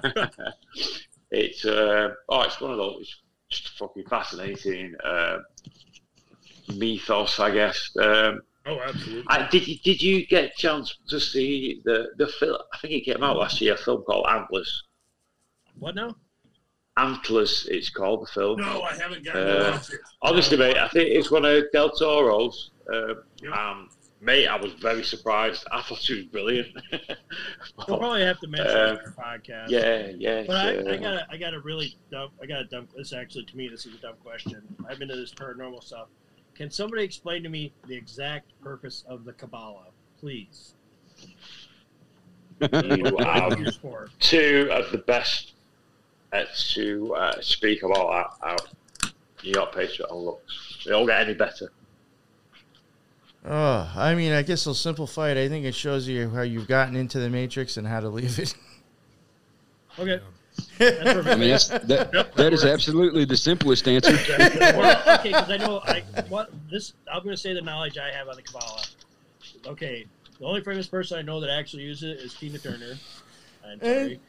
episode 0.00 0.40
now. 0.40 0.52
it's 1.30 1.64
uh, 1.64 2.10
oh, 2.28 2.42
it's 2.42 2.60
one 2.60 2.70
of 2.72 2.76
those 2.78 3.20
it's 3.50 3.60
just 3.60 3.78
fucking 3.78 4.06
fascinating 4.08 4.94
uh, 5.04 5.38
mythos, 6.74 7.38
I 7.40 7.50
guess. 7.50 7.90
Um, 7.98 8.40
Oh, 8.66 8.78
absolutely. 8.78 9.24
I, 9.28 9.48
did 9.48 9.66
you 9.66 9.78
did 9.82 10.02
you 10.02 10.26
get 10.26 10.44
a 10.44 10.52
chance 10.54 10.94
to 11.08 11.18
see 11.18 11.80
the 11.86 12.08
the 12.18 12.26
film? 12.26 12.58
I 12.74 12.78
think 12.78 12.92
it 12.92 13.00
came 13.06 13.22
out 13.22 13.38
last 13.38 13.58
year. 13.62 13.72
A 13.72 13.76
film 13.78 14.02
called 14.02 14.26
Antlers. 14.28 14.84
What 15.78 15.94
now? 15.94 16.14
Antlers, 16.98 17.66
it's 17.70 17.88
called 17.88 18.22
the 18.22 18.26
film. 18.30 18.60
no, 18.60 18.82
I 18.82 18.94
haven't 18.96 19.24
gotten 19.24 19.42
Uh, 19.48 19.64
to 19.64 19.70
watch 19.72 19.90
it. 19.94 20.00
Honestly, 20.20 20.56
mate, 20.58 20.76
I 20.76 20.88
think 20.88 21.08
it's 21.08 21.30
one 21.30 21.46
of 21.46 21.64
Del 21.72 21.90
Toro's. 21.90 22.72
Uh, 22.92 23.14
Yep. 23.42 23.52
um, 23.54 23.88
mate, 24.20 24.46
I 24.46 24.56
was 24.56 24.72
very 24.74 25.02
surprised. 25.02 25.64
I 25.72 25.82
thought 25.82 25.98
she 25.98 26.16
was 26.16 26.24
brilliant. 26.26 26.68
We'll 27.88 27.98
probably 27.98 28.22
have 28.22 28.38
to 28.40 28.48
mention 28.48 28.76
Uh, 28.76 28.98
it 29.00 29.06
in 29.06 29.12
podcast. 29.12 29.70
yeah, 29.70 30.10
yeah. 30.16 30.44
But 30.46 30.56
I, 30.56 30.92
I 30.92 30.96
got 30.96 31.14
a, 31.14 31.26
I 31.30 31.36
got 31.36 31.54
a 31.54 31.60
really 31.60 31.96
dumb. 32.10 32.30
I 32.42 32.46
got 32.46 32.60
a 32.60 32.64
dumb. 32.64 32.88
This 32.96 33.12
actually, 33.12 33.44
to 33.46 33.56
me, 33.56 33.68
this 33.68 33.86
is 33.86 33.94
a 33.94 33.98
dumb 33.98 34.14
question. 34.22 34.62
I'm 34.88 35.00
into 35.00 35.16
this 35.16 35.32
paranormal 35.32 35.82
stuff. 35.82 36.08
Can 36.54 36.70
somebody 36.70 37.02
explain 37.04 37.42
to 37.42 37.48
me 37.48 37.72
the 37.88 37.96
exact 37.96 38.52
purpose 38.60 39.04
of 39.08 39.24
the 39.24 39.32
Kabbalah, 39.32 39.86
please? 40.18 40.74
you 42.60 43.16
are 43.18 44.08
two 44.20 44.68
of 44.70 44.90
the 44.92 44.98
best 45.06 45.54
uh, 46.32 46.44
to 46.74 47.14
uh, 47.14 47.40
speak 47.40 47.82
about 47.82 48.38
that 48.42 48.48
out. 48.48 48.68
New 49.42 49.52
York 49.52 49.74
Patriot 49.74 50.08
and 50.10 50.20
Lux. 50.20 50.84
They 50.84 50.92
all 50.92 51.06
get 51.06 51.22
any 51.22 51.34
better. 51.34 51.72
Oh, 53.44 53.90
I 53.96 54.14
mean, 54.14 54.32
I 54.32 54.42
guess 54.42 54.66
I'll 54.66 54.74
simplify 54.74 55.30
it. 55.30 55.38
I 55.42 55.48
think 55.48 55.64
it 55.64 55.74
shows 55.74 56.06
you 56.06 56.28
how 56.30 56.42
you've 56.42 56.68
gotten 56.68 56.94
into 56.94 57.18
the 57.18 57.30
matrix 57.30 57.76
and 57.76 57.86
how 57.86 58.00
to 58.00 58.08
leave 58.08 58.38
it. 58.38 58.54
Okay. 59.98 60.20
That's. 60.78 61.26
I 61.26 61.36
mean, 61.36 61.50
that's, 61.50 61.68
that 61.68 62.34
that 62.36 62.52
is 62.52 62.64
absolutely 62.64 63.24
the 63.24 63.36
simplest 63.36 63.86
answer. 63.88 64.12
Okay, 65.20 65.28
because 65.30 65.50
I 65.50 65.56
know 65.56 65.80
I 65.84 66.02
what 66.28 66.50
this. 66.70 66.94
I'm 67.12 67.22
going 67.22 67.34
to 67.34 67.40
say 67.40 67.54
the 67.54 67.60
knowledge 67.60 67.98
I 67.98 68.10
have 68.10 68.28
on 68.28 68.36
the 68.36 68.42
Kabbalah. 68.42 68.82
Okay, 69.66 70.06
the 70.38 70.44
only 70.44 70.62
famous 70.62 70.86
person 70.86 71.18
I 71.18 71.22
know 71.22 71.40
that 71.40 71.50
actually 71.50 71.84
uses 71.84 72.18
it 72.18 72.24
is 72.24 72.34
Tina 72.34 72.58
Turner. 72.58 72.94
I'm 73.66 73.80
sorry, 73.80 74.20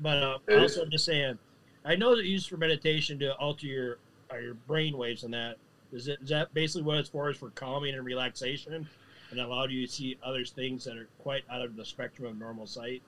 but 0.00 0.22
uh, 0.22 0.38
also 0.58 0.82
I'm 0.82 0.90
just 0.90 1.04
saying, 1.04 1.38
I 1.84 1.96
know 1.96 2.10
that 2.10 2.20
it's 2.20 2.28
used 2.28 2.48
for 2.48 2.56
meditation 2.56 3.18
to 3.20 3.34
alter 3.36 3.66
your 3.66 3.98
uh, 4.32 4.36
your 4.36 4.54
brain 4.54 4.96
waves 4.96 5.24
and 5.24 5.34
that. 5.34 5.56
Is 5.94 6.08
it 6.08 6.18
is 6.22 6.28
that 6.30 6.52
basically 6.52 6.82
what 6.82 6.98
it's 6.98 7.08
for? 7.08 7.30
Is 7.30 7.36
for 7.36 7.50
calming 7.50 7.94
and 7.94 8.04
relaxation, 8.04 8.86
and 9.30 9.40
allow 9.40 9.66
you 9.66 9.86
to 9.86 9.92
see 9.92 10.18
other 10.22 10.44
things 10.44 10.84
that 10.84 10.96
are 10.96 11.08
quite 11.20 11.44
out 11.48 11.62
of 11.62 11.76
the 11.76 11.84
spectrum 11.84 12.28
of 12.28 12.38
normal 12.38 12.66
sight. 12.66 13.00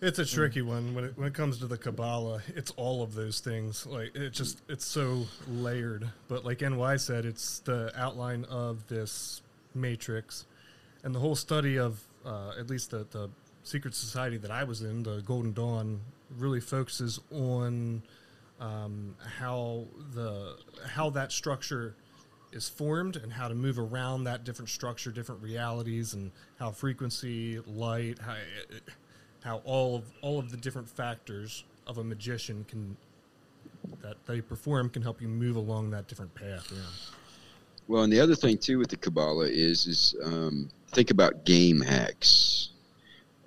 It's 0.00 0.18
a 0.18 0.26
tricky 0.26 0.62
one 0.62 0.94
when 0.94 1.04
it 1.04 1.18
when 1.18 1.26
it 1.26 1.34
comes 1.34 1.58
to 1.58 1.66
the 1.66 1.78
Kabbalah. 1.78 2.42
It's 2.54 2.70
all 2.72 3.02
of 3.02 3.14
those 3.14 3.40
things. 3.40 3.86
Like 3.86 4.14
it 4.14 4.30
just 4.30 4.62
it's 4.68 4.84
so 4.84 5.26
layered. 5.48 6.08
But 6.28 6.44
like 6.44 6.60
NY 6.60 6.96
said, 6.96 7.24
it's 7.24 7.58
the 7.60 7.92
outline 7.96 8.44
of 8.44 8.86
this 8.86 9.42
matrix, 9.74 10.44
and 11.02 11.14
the 11.14 11.18
whole 11.18 11.34
study 11.34 11.76
of 11.76 12.00
uh, 12.24 12.52
at 12.58 12.68
least 12.68 12.92
the 12.92 13.06
the 13.10 13.30
secret 13.64 13.96
society 13.96 14.36
that 14.36 14.50
I 14.52 14.62
was 14.62 14.82
in, 14.82 15.02
the 15.02 15.22
Golden 15.22 15.52
Dawn, 15.52 16.00
really 16.38 16.60
focuses 16.60 17.18
on 17.32 18.02
um, 18.60 19.14
how 19.38 19.86
the 20.14 20.56
how 20.86 21.10
that 21.10 21.32
structure 21.32 21.94
is 22.52 22.68
formed 22.68 23.16
and 23.16 23.32
how 23.32 23.48
to 23.48 23.54
move 23.54 23.78
around 23.78 24.24
that 24.24 24.44
different 24.44 24.68
structure, 24.68 25.10
different 25.10 25.42
realities, 25.42 26.14
and 26.14 26.30
how 26.58 26.70
frequency, 26.70 27.60
light, 27.66 28.18
how, 28.18 28.36
how 29.44 29.62
all 29.64 29.96
of 29.96 30.04
all 30.22 30.38
of 30.38 30.50
the 30.50 30.56
different 30.56 30.88
factors 30.88 31.64
of 31.86 31.98
a 31.98 32.04
magician 32.04 32.64
can 32.68 32.96
that 34.02 34.16
they 34.26 34.40
perform 34.40 34.88
can 34.88 35.02
help 35.02 35.20
you 35.20 35.28
move 35.28 35.56
along 35.56 35.90
that 35.90 36.08
different 36.08 36.34
path. 36.34 36.66
Yeah. 36.72 36.80
Well, 37.88 38.02
and 38.02 38.12
the 38.12 38.20
other 38.20 38.34
thing 38.34 38.58
too 38.58 38.78
with 38.78 38.88
the 38.88 38.96
Kabbalah 38.96 39.48
is 39.48 39.86
is 39.86 40.14
um, 40.24 40.70
think 40.92 41.10
about 41.10 41.44
game 41.44 41.80
hacks. 41.80 42.70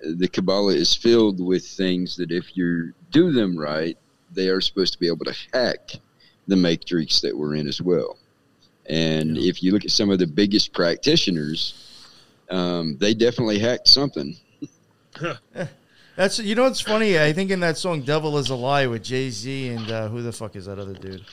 The 0.01 0.29
Kabbalah 0.29 0.75
is 0.75 0.95
filled 0.95 1.43
with 1.43 1.65
things 1.65 2.15
that 2.17 2.31
if 2.31 2.55
you 2.55 2.93
do 3.11 3.33
them 3.33 3.57
right, 3.57 3.97
they 4.33 4.49
are 4.49 4.61
supposed 4.61 4.93
to 4.93 4.99
be 4.99 5.07
able 5.07 5.25
to 5.25 5.35
hack 5.53 5.91
the 6.47 6.55
matrix 6.55 7.21
that 7.21 7.35
we're 7.37 7.55
in 7.55 7.67
as 7.67 7.81
well. 7.81 8.17
And 8.87 9.37
Yeah. 9.37 9.49
if 9.49 9.61
you 9.61 9.71
look 9.71 9.85
at 9.85 9.91
some 9.91 10.09
of 10.09 10.17
the 10.19 10.27
biggest 10.27 10.73
practitioners, 10.73 11.73
um, 12.49 12.97
they 12.97 13.13
definitely 13.13 13.59
hacked 13.59 13.87
something. 13.87 14.35
That's 16.15 16.39
you 16.39 16.55
know 16.55 16.63
what's 16.63 16.81
funny. 16.81 17.19
I 17.19 17.31
think 17.33 17.49
in 17.51 17.59
that 17.61 17.77
song 17.77 18.01
"Devil 18.01 18.37
Is 18.37 18.49
a 18.49 18.55
Lie" 18.55 18.87
with 18.87 19.03
Jay 19.03 19.29
Z 19.29 19.69
and 19.69 19.89
uh, 19.91 20.07
who 20.09 20.21
the 20.21 20.31
fuck 20.33 20.55
is 20.55 20.65
that 20.65 20.79
other 20.79 20.93
dude? 20.93 21.23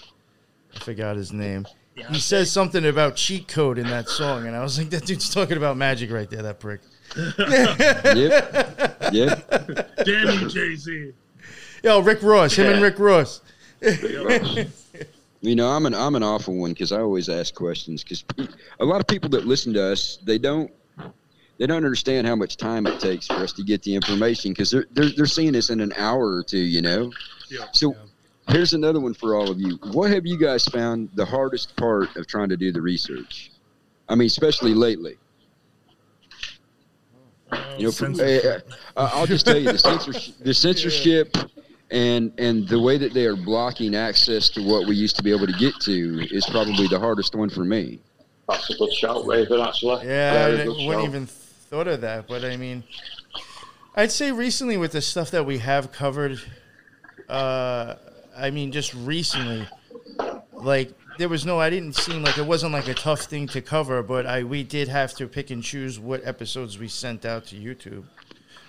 I 0.74 0.78
forgot 0.80 1.16
his 1.16 1.32
name. 1.32 1.66
He 2.10 2.20
says 2.20 2.52
something 2.52 2.84
about 2.86 3.16
cheat 3.16 3.48
code 3.48 3.78
in 3.78 3.86
that 3.88 4.08
song, 4.10 4.46
and 4.46 4.54
I 4.54 4.62
was 4.62 4.76
like, 4.78 4.90
that 4.90 5.06
dude's 5.06 5.32
talking 5.32 5.56
about 5.56 5.78
magic 5.78 6.10
right 6.10 6.28
there. 6.28 6.42
That 6.42 6.60
prick. 6.60 6.80
Yep. 7.38 8.98
yep. 9.12 9.96
Damn 10.04 10.40
you, 10.40 10.48
Jay 10.48 10.74
Z. 10.76 11.12
Yo, 11.86 12.00
Rick 12.00 12.20
Ross. 12.24 12.56
Him 12.56 12.66
and 12.66 12.82
Rick 12.82 12.98
Ross. 12.98 13.42
You 15.40 15.54
know, 15.54 15.68
I'm 15.68 15.86
an 15.86 15.94
I'm 15.94 16.16
an 16.16 16.24
awful 16.24 16.56
one 16.56 16.72
because 16.72 16.90
I 16.90 16.98
always 16.98 17.28
ask 17.28 17.54
questions 17.54 18.02
because 18.02 18.24
a 18.80 18.84
lot 18.84 19.00
of 19.00 19.06
people 19.06 19.30
that 19.30 19.46
listen 19.46 19.72
to 19.74 19.92
us 19.92 20.18
they 20.24 20.38
don't 20.38 20.72
they 21.58 21.66
don't 21.68 21.76
understand 21.76 22.26
how 22.26 22.34
much 22.34 22.56
time 22.56 22.88
it 22.88 22.98
takes 22.98 23.28
for 23.28 23.34
us 23.34 23.52
to 23.52 23.62
get 23.62 23.82
the 23.84 23.94
information 23.94 24.50
because 24.50 24.72
they're, 24.72 24.86
they're 24.90 25.10
they're 25.10 25.26
seeing 25.26 25.54
us 25.54 25.70
in 25.70 25.80
an 25.80 25.92
hour 25.96 26.34
or 26.34 26.42
two, 26.42 26.58
you 26.58 26.82
know. 26.82 27.12
Yeah. 27.48 27.66
So 27.70 27.94
here's 28.48 28.72
another 28.72 28.98
one 28.98 29.14
for 29.14 29.36
all 29.36 29.48
of 29.48 29.60
you. 29.60 29.78
What 29.92 30.10
have 30.10 30.26
you 30.26 30.36
guys 30.36 30.64
found 30.64 31.10
the 31.14 31.24
hardest 31.24 31.76
part 31.76 32.16
of 32.16 32.26
trying 32.26 32.48
to 32.48 32.56
do 32.56 32.72
the 32.72 32.82
research? 32.82 33.52
I 34.08 34.16
mean, 34.16 34.26
especially 34.26 34.74
lately. 34.74 35.18
You 37.78 37.84
know, 37.84 37.92
for, 37.92 38.06
uh, 38.06 38.60
I'll 38.96 39.26
just 39.26 39.46
tell 39.46 39.56
you 39.56 39.70
the 39.70 39.78
censorship, 39.78 40.34
the 40.40 40.52
censorship, 40.52 41.36
and 41.90 42.32
and 42.38 42.68
the 42.68 42.80
way 42.80 42.98
that 42.98 43.14
they 43.14 43.26
are 43.26 43.36
blocking 43.36 43.94
access 43.94 44.48
to 44.50 44.62
what 44.62 44.86
we 44.88 44.96
used 44.96 45.16
to 45.16 45.22
be 45.22 45.30
able 45.30 45.46
to 45.46 45.52
get 45.52 45.74
to 45.82 46.26
is 46.34 46.44
probably 46.46 46.88
the 46.88 46.98
hardest 46.98 47.34
one 47.34 47.48
for 47.48 47.64
me. 47.64 48.00
That's 48.48 48.70
a 48.70 48.76
good 48.76 48.92
shout, 48.92 49.26
Raven, 49.26 49.60
actually. 49.60 50.06
Yeah, 50.06 50.32
Very 50.32 50.62
I 50.62 50.66
wouldn't 50.66 50.80
shout. 50.80 51.04
even 51.04 51.26
thought 51.26 51.88
of 51.88 52.00
that. 52.02 52.26
But 52.28 52.44
I 52.44 52.56
mean, 52.56 52.84
I'd 53.94 54.12
say 54.12 54.32
recently 54.32 54.76
with 54.76 54.92
the 54.92 55.00
stuff 55.00 55.30
that 55.32 55.44
we 55.46 55.58
have 55.58 55.92
covered, 55.92 56.40
uh, 57.28 57.94
I 58.36 58.50
mean, 58.50 58.72
just 58.72 58.94
recently, 58.94 59.66
like 60.52 60.92
there 61.18 61.28
was 61.28 61.46
no, 61.46 61.58
I 61.58 61.70
didn't 61.70 61.94
seem 61.94 62.22
like 62.22 62.38
it 62.38 62.46
wasn't 62.46 62.72
like 62.72 62.88
a 62.88 62.94
tough 62.94 63.22
thing 63.22 63.46
to 63.48 63.60
cover, 63.60 64.02
but 64.02 64.26
I 64.26 64.42
we 64.44 64.62
did 64.62 64.88
have 64.88 65.14
to 65.14 65.26
pick 65.26 65.50
and 65.50 65.62
choose 65.62 65.98
what 65.98 66.24
episodes 66.26 66.78
we 66.78 66.88
sent 66.88 67.24
out 67.24 67.46
to 67.46 67.56
YouTube. 67.56 68.04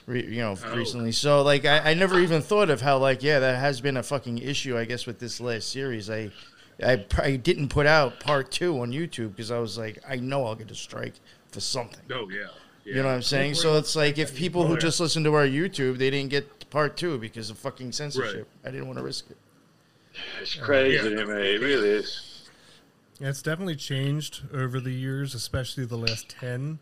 Re, 0.08 0.26
you 0.26 0.40
know, 0.42 0.58
Oh. 0.66 0.76
recently. 0.76 1.12
So 1.12 1.42
like, 1.44 1.66
I, 1.66 1.92
I 1.92 1.94
never 1.94 2.20
even 2.20 2.42
thought 2.42 2.70
of 2.72 2.82
how 2.82 2.98
like, 2.98 3.22
yeah, 3.22 3.38
that 3.40 3.60
has 3.60 3.80
been 3.82 3.98
a 3.98 4.04
fucking 4.04 4.40
issue. 4.40 4.76
I 4.78 4.86
guess 4.86 5.06
with 5.06 5.20
this 5.20 5.40
last 5.40 5.70
series, 5.72 6.10
I. 6.10 6.32
I, 6.80 7.04
I 7.18 7.38
didn't 7.38 7.70
put 7.70 7.88
out 7.88 8.20
part 8.20 8.52
two 8.52 8.80
on 8.82 8.92
YouTube 8.92 9.32
because 9.32 9.50
I 9.50 9.58
was 9.58 9.80
like, 9.80 9.98
I 10.08 10.18
know 10.18 10.46
I'll 10.46 10.54
get 10.54 10.70
a 10.70 10.76
strike 10.76 11.16
for 11.52 11.60
something. 11.60 12.00
Oh 12.12 12.30
yeah. 12.30 12.42
yeah. 12.86 12.94
You 12.98 13.02
know 13.02 13.08
what 13.08 13.16
I'm 13.16 13.24
saying? 13.24 13.56
So 13.56 13.78
it's 13.78 13.96
like 13.96 14.20
if 14.20 14.36
people 14.36 14.68
who 14.68 14.78
just 14.78 15.00
listen 15.00 15.24
to 15.24 15.34
our 15.34 15.48
YouTube, 15.48 15.98
they 15.98 16.12
didn't 16.12 16.30
get 16.30 16.70
part 16.70 16.96
two 16.96 17.18
because 17.18 17.50
of 17.50 17.58
fucking 17.58 17.94
censorship. 17.94 18.48
I 18.64 18.70
didn't 18.70 18.86
want 18.86 19.00
to 19.00 19.04
risk 19.04 19.26
it. 19.32 19.38
It's 20.40 20.54
crazy, 20.54 20.98
Yeah. 20.98 21.00
isn't 21.00 21.18
it. 21.18 21.28
It 21.30 21.62
really 21.62 21.90
is. 21.90 22.48
Yeah, 23.20 23.30
it's 23.30 23.42
definitely 23.42 23.76
changed 23.76 24.44
over 24.54 24.80
the 24.80 24.94
years, 24.94 25.34
especially 25.34 25.86
the 25.86 25.98
last 25.98 26.30
10. 26.30 26.78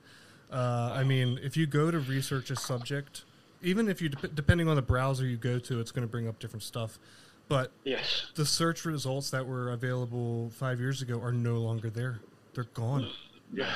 Uh, 0.52 0.92
I 0.96 1.04
mean, 1.04 1.40
if 1.44 1.58
you 1.58 1.66
go 1.66 1.92
to 1.92 2.00
research 2.00 2.50
a 2.52 2.56
subject, 2.56 3.24
even 3.62 3.88
if 3.90 4.02
you, 4.02 4.10
dep- 4.10 4.36
depending 4.36 4.68
on 4.68 4.76
the 4.76 4.82
browser 4.82 5.26
you 5.26 5.38
go 5.38 5.60
to, 5.60 5.80
it's 5.80 5.92
going 5.92 6.08
to 6.08 6.12
bring 6.12 6.28
up 6.28 6.40
different 6.40 6.64
stuff. 6.64 7.00
But 7.48 7.72
Yes. 7.84 8.26
the 8.36 8.46
search 8.46 8.86
results 8.86 9.30
that 9.32 9.46
were 9.46 9.72
available 9.72 10.50
five 10.52 10.80
years 10.80 11.02
ago 11.02 11.20
are 11.22 11.32
no 11.32 11.58
longer 11.58 11.90
there. 11.90 12.20
They're 12.54 12.64
gone. 12.74 13.10
Yeah. 13.54 13.70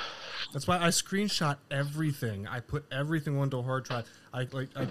That's 0.53 0.67
why 0.67 0.78
I 0.78 0.88
screenshot 0.88 1.57
everything. 1.70 2.47
I 2.47 2.59
put 2.61 2.86
everything 2.91 3.38
onto 3.38 3.59
a 3.59 3.61
hard 3.61 3.84
drive. 3.84 4.07
I 4.34 4.47
like, 4.51 4.70
I, 4.76 4.86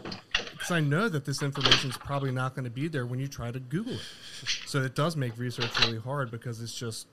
because 0.53 0.71
I 0.71 0.79
know 0.81 1.09
that 1.09 1.25
this 1.25 1.43
information 1.43 1.91
is 1.91 1.97
probably 1.97 2.31
not 2.31 2.55
going 2.55 2.65
to 2.65 2.71
be 2.71 2.87
there 2.87 3.05
when 3.07 3.19
you 3.19 3.27
try 3.27 3.51
to 3.51 3.59
Google 3.59 3.95
it. 3.95 4.01
So 4.67 4.83
it 4.83 4.95
does 4.95 5.17
make 5.17 5.37
research 5.37 5.71
really 5.85 5.99
hard 5.99 6.31
because 6.31 6.61
it's 6.61 6.79
just, 6.79 7.09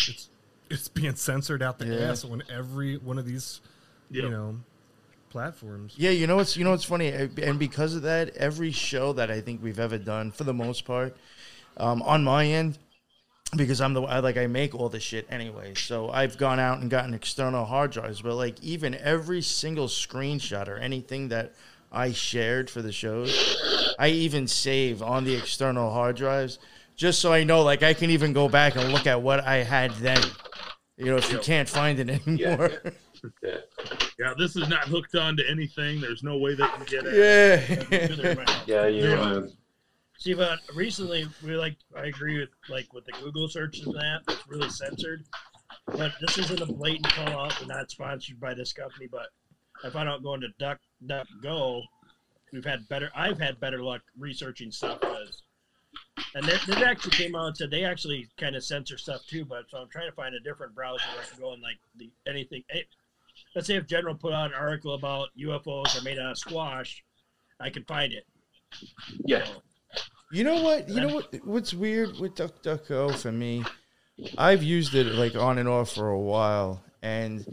it's, 0.00 0.28
it's 0.68 0.88
being 0.88 1.14
censored 1.14 1.62
out 1.62 1.78
the 1.78 1.86
Yeah. 1.86 2.10
ass 2.10 2.24
on 2.24 2.42
every 2.50 2.98
one 2.98 3.18
of 3.18 3.24
these, 3.24 3.62
you 4.10 4.28
know, 4.28 4.56
platforms. 5.30 5.94
Yeah, 5.96 6.10
you 6.10 6.26
know 6.26 6.36
what's 6.36 6.56
you 6.56 6.64
know 6.64 6.70
what's 6.70 6.84
funny, 6.84 7.08
and 7.08 7.58
because 7.58 7.94
of 7.94 8.02
that, 8.02 8.36
every 8.36 8.72
show 8.72 9.12
that 9.14 9.30
I 9.30 9.40
think 9.40 9.62
we've 9.62 9.78
ever 9.78 9.98
done, 9.98 10.30
for 10.30 10.44
the 10.44 10.54
most 10.54 10.84
part, 10.84 11.16
um, 11.76 12.02
on 12.02 12.24
my 12.24 12.46
end, 12.46 12.78
because 13.56 13.80
I'm 13.80 13.94
the 13.94 14.02
I, 14.02 14.20
like 14.20 14.36
I 14.36 14.46
make 14.46 14.74
all 14.74 14.88
the 14.88 15.00
shit 15.00 15.26
anyway. 15.30 15.74
So 15.74 16.10
I've 16.10 16.38
gone 16.38 16.58
out 16.58 16.80
and 16.80 16.90
gotten 16.90 17.14
external 17.14 17.64
hard 17.64 17.92
drives, 17.92 18.22
but 18.22 18.34
like 18.34 18.62
even 18.62 18.94
every 18.94 19.42
single 19.42 19.86
screenshot 19.86 20.68
or 20.68 20.76
anything 20.76 21.28
that 21.28 21.54
I 21.90 22.12
shared 22.12 22.70
for 22.70 22.82
the 22.82 22.92
shows, 22.92 23.94
I 23.98 24.08
even 24.08 24.46
save 24.46 25.02
on 25.02 25.24
the 25.24 25.34
external 25.34 25.90
hard 25.90 26.16
drives 26.16 26.58
just 26.96 27.20
so 27.20 27.32
I 27.32 27.44
know 27.44 27.62
like 27.62 27.82
I 27.82 27.94
can 27.94 28.10
even 28.10 28.32
go 28.32 28.48
back 28.48 28.76
and 28.76 28.92
look 28.92 29.06
at 29.06 29.22
what 29.22 29.40
I 29.40 29.62
had 29.62 29.92
then. 29.92 30.20
You 30.96 31.06
know, 31.06 31.16
if 31.16 31.30
you 31.30 31.38
can't 31.38 31.68
find 31.68 32.00
it 32.00 32.10
anymore. 32.10 32.72
Yeah. 32.84 32.90
Yeah, 34.18 34.34
this 34.36 34.56
is 34.56 34.68
not 34.68 34.88
hooked 34.88 35.14
on 35.14 35.36
to 35.36 35.48
anything. 35.48 36.00
There's 36.00 36.22
no 36.22 36.36
way 36.38 36.54
they 36.54 36.66
can 36.66 36.84
get 36.84 37.04
it. 37.06 37.14
Yeah. 37.14 38.46
Yeah, 38.66 38.86
you. 38.86 39.14
Um, 39.14 39.52
See, 40.18 40.34
but 40.34 40.58
recently 40.74 41.28
we 41.44 41.56
like 41.56 41.76
I 41.96 42.06
agree 42.06 42.40
with 42.40 42.48
like 42.68 42.92
with 42.92 43.06
the 43.06 43.12
Google 43.22 43.48
searches 43.48 43.86
and 43.86 43.94
that 43.94 44.22
it's 44.26 44.48
really 44.48 44.68
censored. 44.68 45.24
But 45.86 46.12
this 46.20 46.38
isn't 46.38 46.60
a 46.60 46.66
blatant 46.66 47.08
call 47.08 47.28
out. 47.46 47.60
We're 47.60 47.68
not 47.68 47.90
sponsored 47.90 48.40
by 48.40 48.52
this 48.52 48.72
company, 48.72 49.06
but 49.10 49.28
if 49.84 49.94
I 49.94 50.02
don't 50.02 50.22
go 50.22 50.34
into 50.34 50.48
Duck 50.58 50.80
Duck 51.06 51.28
Go, 51.40 51.82
we've 52.52 52.64
had 52.64 52.88
better. 52.88 53.10
I've 53.14 53.38
had 53.38 53.60
better 53.60 53.80
luck 53.80 54.02
researching 54.18 54.72
stuff 54.72 55.00
because, 55.00 55.42
and 56.34 56.44
they, 56.44 56.56
they 56.66 56.82
actually 56.82 57.12
came 57.12 57.36
out 57.36 57.46
and 57.46 57.56
said 57.56 57.70
they 57.70 57.84
actually 57.84 58.28
kind 58.38 58.56
of 58.56 58.64
censor 58.64 58.98
stuff 58.98 59.24
too. 59.28 59.44
But 59.44 59.70
so 59.70 59.78
I'm 59.78 59.88
trying 59.88 60.10
to 60.10 60.16
find 60.16 60.34
a 60.34 60.40
different 60.40 60.74
browser 60.74 61.04
where 61.14 61.24
I 61.24 61.28
can 61.28 61.40
go 61.40 61.52
and 61.52 61.62
like 61.62 61.78
the 61.96 62.10
anything. 62.26 62.64
Let's 63.54 63.66
say 63.66 63.76
if 63.76 63.86
General 63.86 64.14
put 64.14 64.32
out 64.32 64.52
an 64.52 64.58
article 64.58 64.94
about 64.94 65.28
UFOs 65.38 65.98
are 65.98 66.04
made 66.04 66.18
out 66.18 66.32
of 66.32 66.38
squash, 66.38 67.02
I 67.60 67.70
can 67.70 67.84
find 67.84 68.12
it. 68.12 68.24
yeah. 69.24 69.46
You 70.30 70.44
know 70.44 70.62
what? 70.62 70.88
You 70.88 71.00
know 71.00 71.14
what? 71.14 71.34
What's 71.44 71.72
weird 71.72 72.18
with 72.18 72.34
DuckDuckGo 72.34 73.16
for 73.16 73.32
me? 73.32 73.64
I've 74.36 74.62
used 74.62 74.94
it 74.94 75.06
like 75.06 75.34
on 75.36 75.58
and 75.58 75.68
off 75.68 75.92
for 75.92 76.10
a 76.10 76.18
while, 76.18 76.82
and 77.02 77.46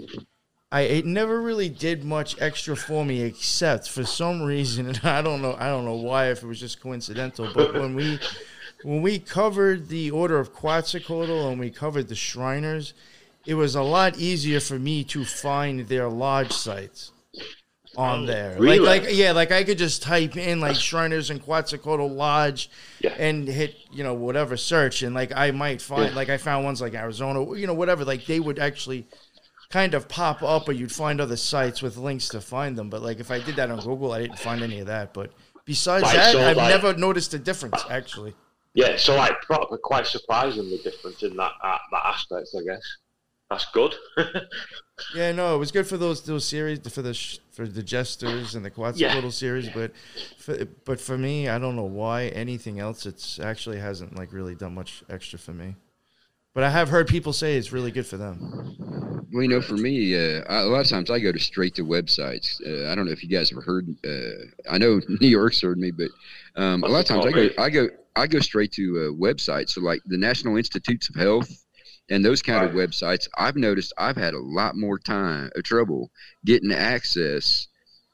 I 0.72 0.82
it 0.82 1.06
never 1.06 1.42
really 1.42 1.70
did 1.70 2.04
much 2.04 2.42
extra 2.42 2.76
for 2.76 3.06
me, 3.06 3.22
except 3.22 3.90
for 3.90 4.04
some 4.04 4.42
reason, 4.42 4.88
and 4.88 5.00
I 5.04 5.22
don't 5.22 5.42
know, 5.42 5.56
I 5.58 5.68
don't 5.68 5.86
know 5.86 5.96
why, 5.96 6.32
if 6.32 6.44
it 6.44 6.48
was 6.48 6.60
just 6.60 6.82
coincidental, 6.82 7.50
but 7.54 7.74
when 7.74 7.96
we 7.96 8.20
when 8.84 9.02
we 9.02 9.20
covered 9.20 9.88
the 9.88 10.12
Order 10.12 10.38
of 10.38 10.54
Quetzalcoatl 10.54 11.50
and 11.50 11.60
we 11.60 11.70
covered 11.72 12.08
the 12.08 12.16
Shriners, 12.16 12.94
it 13.46 13.54
was 13.56 13.76
a 13.76 13.82
lot 13.84 14.18
easier 14.18 14.60
for 14.60 14.78
me 14.80 15.04
to 15.06 15.24
find 15.26 15.88
their 15.88 16.08
lodge 16.10 16.52
sites 16.52 17.12
on 17.98 18.24
Oh, 18.24 18.26
there. 18.26 18.56
really? 18.60 18.80
Like, 18.80 19.04
like, 19.04 19.16
yeah, 19.16 19.32
like 19.32 19.52
I 19.52 19.64
could 19.64 19.78
just 19.78 20.02
type 20.02 20.36
in 20.36 20.60
like 20.60 20.76
Shriners 20.76 21.30
and 21.30 21.42
Quetzalcoatl 21.42 22.08
Lodge, 22.14 22.70
Yeah. 23.00 23.12
and 23.18 23.48
hit 23.48 23.76
you 23.92 24.04
know 24.04 24.14
whatever 24.14 24.58
search, 24.58 25.02
and 25.04 25.16
like 25.16 25.32
I 25.36 25.52
might 25.52 25.82
find 25.82 26.10
Yeah. 26.10 26.16
like 26.16 26.30
I 26.30 26.38
found 26.38 26.66
ones 26.66 26.82
like 26.82 26.94
Arizona, 26.94 27.56
you 27.58 27.68
know, 27.68 27.74
whatever. 27.74 28.04
Like 28.04 28.26
they 28.26 28.40
would 28.40 28.60
actually 28.60 29.08
kind 29.70 29.94
of 29.94 30.08
pop 30.08 30.44
up, 30.44 30.68
or 30.68 30.74
you'd 30.74 30.92
find 30.92 31.20
other 31.22 31.38
sites 31.38 31.82
with 31.82 31.98
links 31.98 32.28
to 32.30 32.42
find 32.42 32.78
them. 32.78 32.90
But 32.90 33.02
like 33.02 33.20
if 33.20 33.32
I 33.32 33.40
did 33.40 33.56
that 33.56 33.72
on 33.72 33.80
Google, 33.80 34.12
I 34.12 34.22
didn't 34.24 34.40
find 34.40 34.62
any 34.62 34.80
of 34.80 34.88
that. 34.88 35.14
But 35.14 35.32
Besides 35.66 36.04
Like, 36.04 36.14
that, 36.16 36.32
so, 36.34 36.42
I've 36.48 36.58
like- 36.58 36.70
never 36.70 36.94
noticed 36.94 37.34
a 37.34 37.40
difference. 37.40 37.82
Actually, 37.90 38.36
Yeah, 38.76 38.98
so 38.98 39.16
like 39.16 39.42
proper 39.42 39.80
quite 39.80 40.06
surprising 40.06 40.70
the 40.70 40.78
difference 40.78 41.24
in 41.24 41.36
that 41.38 41.54
uh, 41.64 41.78
that 41.92 42.06
aspect, 42.06 42.50
I 42.56 42.64
guess. 42.64 42.84
That's 43.50 43.66
good. 43.74 43.94
yeah, 45.16 45.32
no, 45.32 45.56
it 45.56 45.60
was 45.60 45.72
good 45.72 45.86
for 45.86 45.98
those 45.98 46.24
those 46.24 46.46
series 46.46 46.80
for 46.90 47.02
the 47.02 47.14
for 47.52 47.68
the 47.68 47.84
jesters 47.84 48.56
and 48.56 48.66
the 48.66 48.72
Quetzalcoatl 48.72 49.26
Yeah. 49.26 49.30
series, 49.30 49.70
but 49.70 49.92
for, 50.40 50.66
but 50.84 51.00
for 51.00 51.18
me, 51.18 51.48
I 51.48 51.60
don't 51.60 51.76
know 51.76 51.84
why 51.84 52.28
anything 52.30 52.80
else. 52.80 53.06
It's 53.06 53.40
actually 53.40 53.80
hasn't 53.80 54.16
like 54.18 54.34
really 54.34 54.56
done 54.56 54.74
much 54.74 55.04
extra 55.10 55.38
for 55.38 55.52
me. 55.54 55.76
But 56.56 56.64
I 56.64 56.70
have 56.70 56.90
heard 56.90 57.08
people 57.08 57.34
say 57.34 57.58
it's 57.58 57.72
really 57.72 57.92
good 57.92 58.08
for 58.08 58.18
them. 58.18 58.42
Well, 59.32 59.44
you 59.44 59.50
know, 59.50 59.62
for 59.62 59.76
me, 59.76 60.16
uh, 60.16 60.44
I, 60.50 60.62
a 60.62 60.66
lot 60.66 60.80
of 60.82 60.88
times 60.88 61.12
I 61.12 61.20
go 61.20 61.32
to 61.32 61.40
straight 61.40 61.76
to 61.76 61.84
websites. 61.84 62.62
Uh, 62.66 62.90
I 62.92 62.96
don't 62.96 63.06
know 63.06 63.12
if 63.12 63.22
you 63.24 63.30
guys 63.30 63.50
have 63.50 63.64
heard. 63.64 63.88
Uh, 64.06 64.72
I 64.72 64.78
know 64.78 65.02
New 65.22 65.28
York's 65.28 65.62
heard 65.62 65.78
me, 65.78 65.92
but 65.92 66.10
um, 66.56 66.84
a 66.84 66.88
lot 66.88 67.00
of 67.00 67.06
times 67.06 67.26
I 67.26 67.32
go, 67.32 67.50
I 67.60 67.70
go, 67.70 67.88
I 68.16 68.28
go 68.28 68.40
straight 68.40 68.72
to 68.74 68.84
uh, 68.84 69.22
websites. 69.22 69.72
So, 69.72 69.82
like 69.82 70.02
the 70.06 70.18
National 70.18 70.56
Institutes 70.56 71.10
of 71.10 71.16
Health 71.16 71.65
and 72.10 72.24
those 72.24 72.42
kind 72.42 72.66
of 72.66 72.72
websites. 72.76 73.28
I've 73.38 73.56
noticed 73.56 73.94
I've 73.98 74.16
had 74.18 74.34
a 74.34 74.40
lot 74.40 74.76
more 74.76 75.00
time, 75.00 75.50
uh, 75.58 75.62
trouble 75.64 76.12
getting 76.46 76.72
access, 76.72 77.68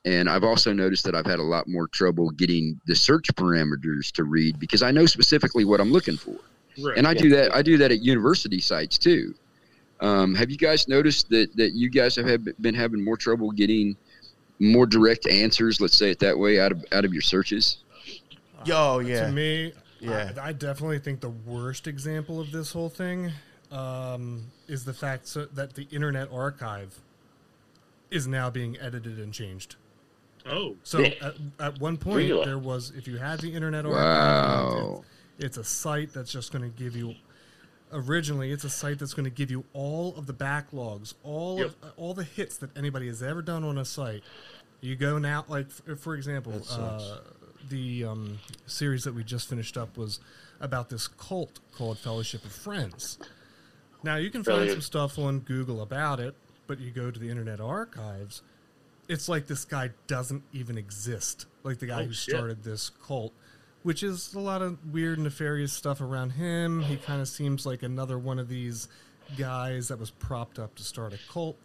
and 0.06 0.30
I've 0.30 0.44
also 0.44 0.74
noticed 0.74 1.04
that 1.06 1.16
I've 1.16 1.26
had 1.26 1.40
a 1.40 1.44
lot 1.44 1.68
more 1.68 1.88
trouble 1.88 2.30
getting 2.32 2.80
the 2.88 2.96
search 2.96 3.28
parameters 3.36 4.12
to 4.14 4.24
read 4.24 4.60
because 4.60 4.82
I 4.82 4.92
know 4.92 5.06
specifically 5.06 5.66
what 5.66 5.80
I'm 5.80 5.92
looking 5.92 6.18
for 6.18 6.36
Right. 6.82 6.98
and 6.98 7.06
I 7.08 7.14
do 7.14 7.30
that. 7.30 7.54
I 7.54 7.62
do 7.62 7.78
that 7.78 7.92
at 7.92 8.02
university 8.02 8.60
sites 8.62 8.98
too. 8.98 9.36
Um, 10.00 10.34
have 10.36 10.50
you 10.50 10.58
guys 10.58 10.88
noticed 10.88 11.30
that 11.30 11.56
that 11.58 11.74
you 11.74 11.90
guys 11.90 12.16
have 12.16 12.26
had, 12.26 12.46
been 12.62 12.74
having 12.74 13.04
more 13.04 13.18
trouble 13.18 13.52
getting 13.52 13.96
more 14.60 14.86
direct 14.88 15.28
answers? 15.28 15.80
Let's 15.82 15.98
say 15.98 16.10
it 16.12 16.20
that 16.20 16.40
way 16.40 16.60
out 16.60 16.72
of 16.72 16.84
out 16.92 17.06
of 17.06 17.14
your 17.14 17.22
searches. 17.22 17.78
Yo, 18.66 19.00
yeah. 19.00 19.26
To 19.28 19.32
me, 19.32 19.74
Yeah. 20.00 20.32
I, 20.42 20.48
I 20.50 20.54
definitely 20.54 21.00
think 21.00 21.20
the 21.20 21.30
worst 21.30 21.88
example 21.88 22.40
of 22.40 22.52
this 22.52 22.72
whole 22.72 22.90
thing 22.90 23.32
um, 23.72 24.44
is 24.68 24.86
the 24.86 24.94
fact 24.94 25.28
so, 25.28 25.46
that 25.46 25.74
the 25.76 25.88
Internet 25.92 26.30
Archive 26.32 27.00
is 28.10 28.28
now 28.28 28.50
being 28.50 28.78
edited 28.80 29.18
and 29.20 29.34
changed. 29.34 29.76
oh, 30.46 30.76
So 30.84 31.04
at, 31.04 31.36
at 31.60 31.80
one 31.80 31.98
point, 31.98 32.18
Really? 32.30 32.46
there 32.46 32.58
was 32.60 32.92
if 32.98 33.08
you 33.08 33.18
had 33.18 33.40
the 33.40 33.54
Internet 33.54 33.86
Archive, 33.86 34.74
Wow. 34.74 35.04
it's, 35.38 35.46
it's 35.46 35.58
a 35.58 35.64
site 35.64 36.14
that's 36.14 36.32
just 36.32 36.52
going 36.52 36.70
to 36.70 36.78
give 36.78 36.96
you. 36.96 37.16
Originally, 37.94 38.52
it's 38.52 38.64
a 38.64 38.70
site 38.70 39.00
that's 39.00 39.14
going 39.14 39.26
to 39.26 39.30
give 39.30 39.52
you 39.52 39.66
all 39.74 40.16
of 40.16 40.26
the 40.26 40.34
backlogs, 40.34 41.14
all 41.24 41.60
Yep. 41.60 41.68
of 41.84 41.92
all 41.98 42.14
the 42.14 42.24
hits 42.24 42.58
that 42.58 42.76
anybody 42.78 43.08
has 43.08 43.22
ever 43.22 43.42
done 43.42 43.64
on 43.66 43.78
a 43.78 43.84
site. 43.86 44.24
You 44.80 44.96
go 44.96 45.18
now, 45.18 45.44
like 45.50 45.68
f- 45.88 46.00
for 46.00 46.16
example, 46.16 46.62
uh, 46.72 47.18
the 47.70 48.06
um, 48.06 48.40
series 48.66 49.04
that 49.04 49.14
we 49.14 49.24
just 49.24 49.48
finished 49.50 49.78
up 49.78 49.98
was 49.98 50.20
about 50.62 50.90
this 50.90 51.08
cult 51.08 51.60
called 51.74 51.98
Fellowship 52.00 52.44
of 52.46 52.52
Friends. 52.52 53.20
Now 54.04 54.16
you 54.16 54.30
can 54.30 54.44
find 54.44 54.70
some 54.70 54.82
stuff 54.82 55.20
on 55.20 55.40
Google 55.40 55.82
about 55.82 56.20
it, 56.20 56.36
but 56.68 56.80
you 56.80 56.92
go 56.92 57.12
to 57.12 57.20
the 57.20 57.30
Internet 57.30 57.60
Archives, 57.60 58.42
it's 59.08 59.28
like 59.30 59.48
this 59.48 59.66
guy 59.66 59.92
doesn't 60.08 60.44
even 60.54 60.78
exist. 60.78 61.46
Like 61.64 61.80
the 61.80 61.88
guy 61.88 62.02
Oh, 62.02 62.06
who 62.06 62.14
shit. 62.14 62.36
started 62.36 62.64
this 62.64 62.92
cult, 63.06 63.34
which 63.84 64.02
is 64.04 64.34
a 64.34 64.40
lot 64.40 64.62
of 64.62 64.78
weird, 64.94 65.20
nefarious 65.20 65.74
stuff 65.74 66.02
around 66.02 66.32
him. 66.32 66.82
He 66.84 66.96
kind 67.06 67.22
of 67.22 67.28
seems 67.28 67.66
like 67.66 67.84
another 67.84 68.18
one 68.18 68.40
of 68.40 68.48
these 68.48 68.88
guys 69.38 69.88
that 69.90 70.00
was 70.00 70.10
propped 70.12 70.58
up 70.60 70.76
to 70.76 70.84
start 70.84 71.14
a 71.14 71.20
cult. 71.32 71.58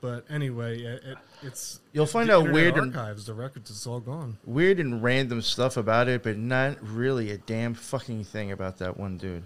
But 0.00 0.24
anyway, 0.28 0.82
it, 0.82 1.02
it, 1.04 1.18
it's 1.42 1.80
You'll 1.92 2.06
find 2.06 2.28
the 2.28 2.34
out 2.34 2.40
Internet 2.40 2.54
weird 2.54 2.76
and- 2.78 2.96
archives. 2.96 3.26
The 3.26 3.34
records, 3.34 3.70
it's 3.70 3.86
all 3.86 4.00
gone. 4.00 4.36
Weird 4.44 4.80
and 4.80 5.00
random 5.02 5.42
stuff 5.42 5.76
about 5.76 6.08
it, 6.08 6.22
but 6.24 6.36
not 6.36 6.76
really 6.86 7.30
a 7.30 7.38
damn 7.38 7.74
fucking 7.74 8.24
thing 8.24 8.50
about 8.52 8.78
that 8.78 8.96
one 8.98 9.16
dude. 9.16 9.44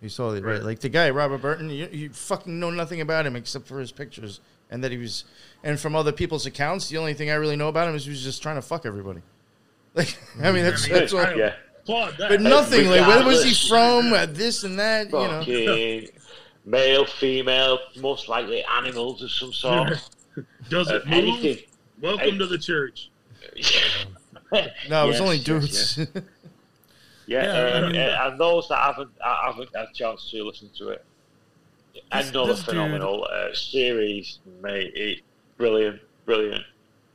You 0.00 0.08
saw 0.08 0.30
it, 0.30 0.44
right? 0.44 0.54
Right. 0.54 0.62
Like 0.62 0.80
the 0.80 0.88
guy, 0.88 1.10
Robert 1.10 1.38
Burton, 1.38 1.70
you, 1.70 1.88
you 1.90 2.10
fucking 2.10 2.58
know 2.60 2.70
nothing 2.70 3.00
about 3.00 3.26
him 3.26 3.34
except 3.36 3.66
for 3.66 3.80
his 3.80 3.90
pictures. 3.92 4.40
And 4.70 4.84
that 4.84 4.92
he 4.92 4.98
was, 4.98 5.24
and 5.64 5.80
from 5.80 5.96
other 5.96 6.12
people's 6.12 6.44
accounts, 6.46 6.88
the 6.90 6.98
only 6.98 7.14
thing 7.14 7.30
I 7.30 7.34
really 7.34 7.56
know 7.56 7.68
about 7.68 7.88
him 7.88 7.94
is 7.94 8.04
he 8.04 8.10
was 8.10 8.22
just 8.22 8.42
trying 8.42 8.56
to 8.56 8.62
fuck 8.62 8.86
everybody. 8.86 9.22
Like, 9.94 10.16
I 10.40 10.52
mean, 10.52 10.62
that's, 10.64 10.86
that's 10.86 11.12
all. 11.14 11.32
yeah. 11.34 11.54
But 11.86 12.40
nothing, 12.42 12.88
like, 12.88 13.06
where 13.06 13.24
was 13.24 13.42
he 13.42 13.68
from? 13.68 14.12
Uh, 14.12 14.26
this 14.26 14.62
and 14.62 14.78
that, 14.78 15.06
you 15.06 15.12
know. 15.12 16.06
Male, 16.66 17.06
female, 17.06 17.78
most 17.96 18.28
likely 18.28 18.62
animals 18.62 19.22
of 19.22 19.32
some 19.32 19.52
sort. 19.54 19.88
Does 20.68 20.90
Uh, 20.90 20.96
it 20.96 21.06
move? 21.06 21.14
anything. 21.14 21.64
Welcome 22.02 22.38
to 22.38 22.46
the 22.46 22.58
church. 22.58 23.10
No, 24.88 25.04
it 25.04 25.08
was 25.08 25.16
Yes, 25.16 25.20
only 25.20 25.36
yes, 25.36 25.44
dudes. 25.44 25.98
Yeah, 27.28 27.44
Yeah, 27.44 27.52
I 27.52 27.72
uh, 27.72 27.86
mean- 27.90 27.96
uh, 28.00 28.18
and 28.30 28.40
those 28.40 28.68
that 28.68 28.78
haven't 28.78 29.10
haven't 29.22 29.68
had 29.76 29.86
a 29.90 29.92
chance 29.94 30.30
to 30.30 30.42
listen 30.44 30.70
to 30.78 30.88
it, 30.90 31.04
This- 31.94 32.30
another 32.30 32.52
this 32.52 32.60
dude- 32.60 32.68
phenomenal 32.70 33.24
uh, 33.30 33.52
series, 33.54 34.38
mate. 34.62 34.92
It, 34.94 35.20
brilliant, 35.58 36.00
brilliant. 36.24 36.64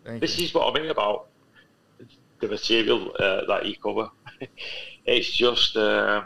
Thank 0.05 0.22
This 0.22 0.38
you. 0.38 0.45
is 0.45 0.53
what 0.53 0.70
I 0.76 0.80
mean 0.80 0.91
about 0.91 1.28
the 2.41 2.47
material 2.47 3.11
uh, 3.20 3.45
that 3.47 3.66
you 3.66 3.76
cover. 3.78 4.09
it's 5.05 5.32
just, 5.32 5.76
uh, 5.78 6.24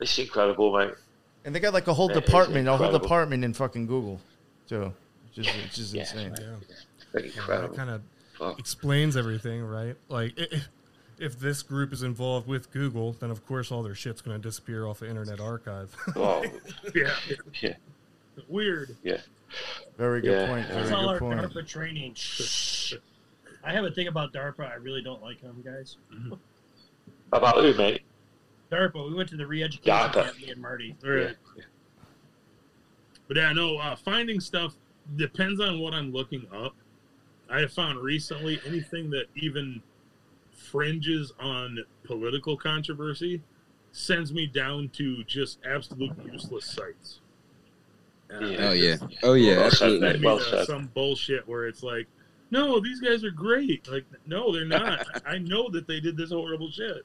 it's 0.00 0.16
incredible, 0.18 0.76
mate. 0.78 0.94
And 1.44 1.54
they 1.54 1.60
got 1.60 1.74
like 1.74 1.88
a 1.88 1.92
whole 1.94 2.08
That 2.08 2.18
is 2.18 2.24
department, 2.24 2.68
a 2.68 2.76
whole 2.76 2.92
department 2.92 3.44
in 3.44 3.52
fucking 3.52 3.86
Google, 3.86 4.18
too. 4.66 4.94
Which 5.36 5.46
is, 5.46 5.54
which 5.62 5.78
is 5.78 5.92
Yes, 5.94 6.12
insane. 6.14 6.30
mate. 6.32 6.40
Yeah. 6.40 7.20
Incredible. 7.20 7.76
kind 7.76 7.90
of 7.90 8.02
Fuck. 8.38 8.58
explains 8.58 9.16
everything, 9.16 9.62
right? 9.62 9.94
Like, 10.08 10.32
i- 10.38 10.46
if, 10.52 10.68
if 11.24 11.38
this 11.40 11.62
group 11.62 11.92
is 11.92 12.02
involved 12.02 12.46
with 12.46 12.70
Google, 12.70 13.12
then 13.14 13.30
of 13.30 13.44
course 13.46 13.72
all 13.72 13.82
their 13.82 13.94
shit's 13.94 14.20
going 14.20 14.40
to 14.40 14.42
disappear 14.48 14.86
off 14.86 15.00
the 15.00 15.08
Internet 15.08 15.40
Archive. 15.40 15.94
Oh, 16.16 16.44
Yeah. 16.94 17.14
yeah, 17.62 17.74
Weird. 18.48 18.96
yeah. 19.02 19.18
Very 19.96 20.20
good 20.20 20.32
Yeah. 20.32 20.46
point. 20.46 20.68
That's 20.68 20.90
Very 20.90 21.00
all 21.00 21.08
our 21.08 21.18
point. 21.18 21.40
DARPA 21.40 21.66
training. 21.66 22.14
I 23.64 23.72
have 23.72 23.84
a 23.84 23.90
thing 23.90 24.08
about 24.08 24.32
DARPA. 24.32 24.70
I 24.70 24.74
really 24.74 25.02
don't 25.02 25.22
like 25.22 25.40
them, 25.40 25.62
guys. 25.64 25.96
About 27.32 27.56
who, 27.56 27.72
mate? 27.74 28.02
DARPA. 28.70 29.08
We 29.08 29.14
went 29.14 29.28
to 29.30 29.36
the 29.36 29.46
re-education 29.46 29.90
DARPA. 29.92 30.24
camp, 30.24 30.36
me 30.38 30.50
and 30.50 30.60
Marty. 30.60 30.94
Right. 31.02 31.36
But 33.28 33.36
yeah, 33.38 33.52
no, 33.52 33.78
uh, 33.78 33.96
finding 33.96 34.40
stuff 34.40 34.74
depends 35.16 35.60
on 35.60 35.78
what 35.80 35.94
I'm 35.94 36.12
looking 36.12 36.46
up. 36.54 36.74
I 37.50 37.60
have 37.60 37.72
found 37.72 37.98
recently 38.00 38.60
anything 38.66 39.10
that 39.10 39.26
even 39.36 39.80
fringes 40.64 41.32
on 41.38 41.78
political 42.04 42.56
controversy 42.56 43.42
sends 43.92 44.32
me 44.32 44.46
down 44.46 44.88
to 44.90 45.22
just 45.24 45.58
absolute 45.64 46.12
useless 46.24 46.64
sites. 46.64 47.20
Uh, 48.32 48.40
Yeah. 48.46 48.68
Oh 48.68 48.72
yeah. 48.72 48.96
Oh 49.22 49.34
yeah. 49.34 49.56
Well 49.56 49.66
Absolutely. 49.66 50.00
mate. 50.00 50.10
send 50.12 50.20
me 50.22 50.26
Well 50.26 50.40
said. 50.40 50.66
some 50.66 50.86
bullshit 50.94 51.46
where 51.46 51.66
it's 51.66 51.82
like, 51.82 52.06
no, 52.50 52.80
these 52.80 53.00
guys 53.00 53.24
are 53.24 53.30
great. 53.30 53.88
Like, 53.88 54.04
no, 54.26 54.52
they're 54.52 54.64
not. 54.64 55.06
I 55.26 55.38
know 55.38 55.68
that 55.70 55.86
they 55.86 56.00
did 56.00 56.16
this 56.16 56.30
horrible 56.30 56.70
shit. 56.70 57.04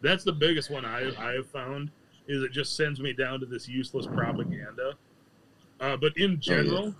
That's 0.00 0.24
the 0.24 0.32
biggest 0.32 0.70
one 0.70 0.84
I 0.84 1.10
I 1.18 1.32
have 1.34 1.48
found 1.48 1.90
is 2.28 2.42
it 2.42 2.52
just 2.52 2.76
sends 2.76 3.00
me 3.00 3.12
down 3.12 3.40
to 3.40 3.46
this 3.46 3.68
useless 3.68 4.06
propaganda. 4.06 4.94
Uh, 5.80 5.96
but 5.96 6.16
in 6.16 6.40
general, 6.40 6.94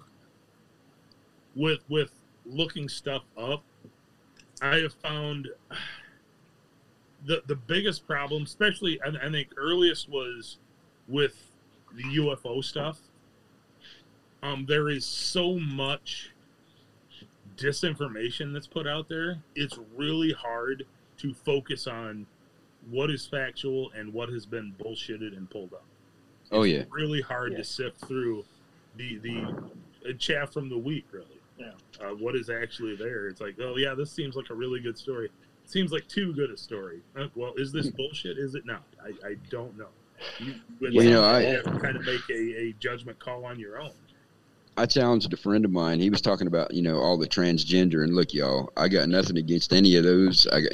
with 1.55 1.81
with 1.89 2.11
looking 2.47 2.89
stuff 2.89 3.23
up, 3.37 3.63
I 4.63 4.77
have 4.79 4.95
found 4.95 5.49
the 7.27 7.43
the 7.47 7.57
biggest 7.57 8.07
problem, 8.07 8.43
especially 8.45 9.01
I, 9.03 9.09
I 9.27 9.31
think 9.31 9.49
earliest 9.57 10.09
was 10.09 10.59
with 11.09 11.35
the 11.95 12.03
UFO 12.03 12.63
stuff. 12.63 12.99
Um, 14.43 14.67
there 14.69 14.89
is 14.89 15.05
so 15.05 15.59
much 15.59 16.31
disinformation 17.57 18.53
that's 18.53 18.67
put 18.69 18.87
out 18.87 19.09
there. 19.09 19.39
It's 19.57 19.79
really 19.97 20.33
hard 20.33 20.87
to 21.19 21.35
focus 21.35 21.87
on 21.87 22.27
what 22.91 23.11
is 23.11 23.27
factual 23.27 23.91
and 23.97 24.13
what 24.13 24.29
has 24.29 24.47
been 24.47 24.73
bullshitted 24.79 25.37
and 25.37 25.51
pulled 25.51 25.73
up. 25.75 25.85
Oh 26.53 26.63
yeah. 26.63 26.85
Really 26.91 27.21
hard 27.21 27.53
Yeah. 27.53 27.59
to 27.59 27.65
sift 27.65 27.99
through 28.07 28.45
the 28.97 29.17
the 29.17 30.15
chaff 30.19 30.53
from 30.53 30.69
the 30.69 30.79
wheat. 30.79 31.05
Really, 31.11 31.38
Yeah. 31.59 31.71
Uh, 32.01 32.15
what 32.15 32.37
is 32.37 32.49
actually 32.51 32.97
there? 32.97 33.27
It's 33.29 33.41
like, 33.41 33.57
oh 33.61 33.77
yeah, 33.77 33.95
this 33.95 34.11
seems 34.11 34.37
like 34.37 34.51
a 34.51 34.55
really 34.55 34.81
good 34.81 34.97
story. 34.99 35.29
Seems 35.67 35.93
like 35.93 36.07
too 36.09 36.33
good 36.33 36.51
a 36.51 36.57
story. 36.57 37.01
Uh, 37.17 37.27
well, 37.35 37.53
is 37.57 37.73
this 37.73 37.89
bullshit? 37.89 38.39
Is 38.39 38.55
it 38.55 38.65
not? 38.65 38.83
I, 39.05 39.09
I 39.29 39.35
don't 39.51 39.77
know. 39.77 39.89
You, 40.39 40.55
you 40.81 41.11
know, 41.11 41.25
I- 41.25 41.61
kind 41.81 41.97
of 41.97 42.05
make 42.07 42.23
a, 42.31 42.35
a 42.69 42.73
judgment 42.81 43.19
call 43.19 43.45
on 43.45 43.59
your 43.59 43.81
own. 43.81 43.93
I 44.77 44.87
challenged 44.87 45.33
a 45.33 45.37
friend 45.37 45.65
of 45.65 45.73
mine. 45.73 45.99
He 45.99 46.09
was 46.09 46.21
talking 46.21 46.47
about 46.47 46.73
you 46.73 46.83
know 46.83 46.99
all 46.99 47.17
the 47.19 47.27
transgender 47.29 48.05
and 48.05 48.15
look, 48.15 48.33
y'all. 48.33 48.71
I 48.77 48.89
got 48.89 49.09
nothing 49.09 49.37
against 49.37 49.73
any 49.73 49.97
of 49.97 50.05
those. 50.05 50.47
I 50.47 50.61
got, 50.61 50.71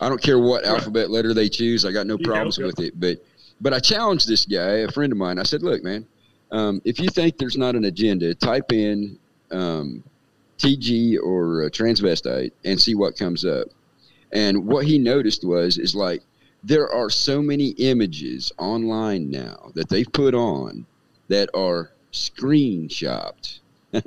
I 0.00 0.08
don't 0.08 0.22
care 0.22 0.38
what 0.38 0.62
Right. 0.62 0.70
alphabet 0.70 1.10
letter 1.10 1.34
they 1.34 1.48
choose. 1.48 1.84
I 1.84 1.90
got 1.90 2.06
no 2.06 2.16
Yeah, 2.20 2.24
problems 2.26 2.58
okay. 2.58 2.66
with 2.66 2.78
it. 2.80 3.00
But 3.00 3.24
but 3.60 3.74
I 3.74 3.80
challenged 3.80 4.28
this 4.28 4.46
guy, 4.46 4.78
a 4.78 4.88
friend 4.92 5.12
of 5.12 5.18
mine. 5.18 5.38
I 5.40 5.42
said, 5.42 5.62
look, 5.64 5.82
man, 5.82 6.06
um, 6.52 6.80
if 6.84 7.00
you 7.00 7.08
think 7.08 7.36
there's 7.38 7.56
not 7.56 7.74
an 7.74 7.84
agenda, 7.84 8.32
type 8.34 8.72
in 8.72 9.18
um, 9.50 10.02
TG 10.62 11.18
or 11.22 11.64
uh, 11.64 11.68
transvestite 11.68 12.52
and 12.64 12.80
see 12.80 12.94
what 12.94 13.16
comes 13.16 13.44
up. 13.44 13.68
And 14.32 14.66
what 14.66 14.86
he 14.86 14.98
noticed 14.98 15.44
was 15.44 15.76
is 15.76 15.94
like 15.94 16.22
there 16.64 16.90
are 16.90 17.10
so 17.10 17.42
many 17.42 17.70
images 17.70 18.52
online 18.58 19.30
now 19.30 19.72
that 19.74 19.88
they've 19.88 20.10
put 20.12 20.34
on 20.34 20.86
that 21.28 21.48
are 21.54 21.90
screen 22.12 22.88
shopped. 22.88 23.60
you 23.92 24.02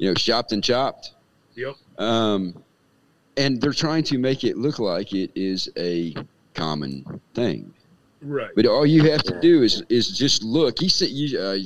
know, 0.00 0.14
shopped 0.14 0.52
and 0.52 0.62
chopped. 0.62 1.12
Yep. 1.54 1.74
Um, 1.98 2.62
and 3.36 3.60
they're 3.60 3.72
trying 3.72 4.04
to 4.04 4.18
make 4.18 4.44
it 4.44 4.56
look 4.56 4.78
like 4.78 5.12
it 5.12 5.30
is 5.34 5.68
a 5.76 6.14
common 6.54 7.20
thing. 7.34 7.72
Right. 8.26 8.50
But 8.56 8.66
all 8.66 8.84
you 8.84 9.10
have 9.10 9.22
to 9.24 9.40
do 9.40 9.62
is 9.62 9.82
is 9.88 10.16
just 10.16 10.42
look. 10.42 10.78
He 10.78 10.88
sent 10.88 11.12
you. 11.12 11.38
Uh, 11.38 11.56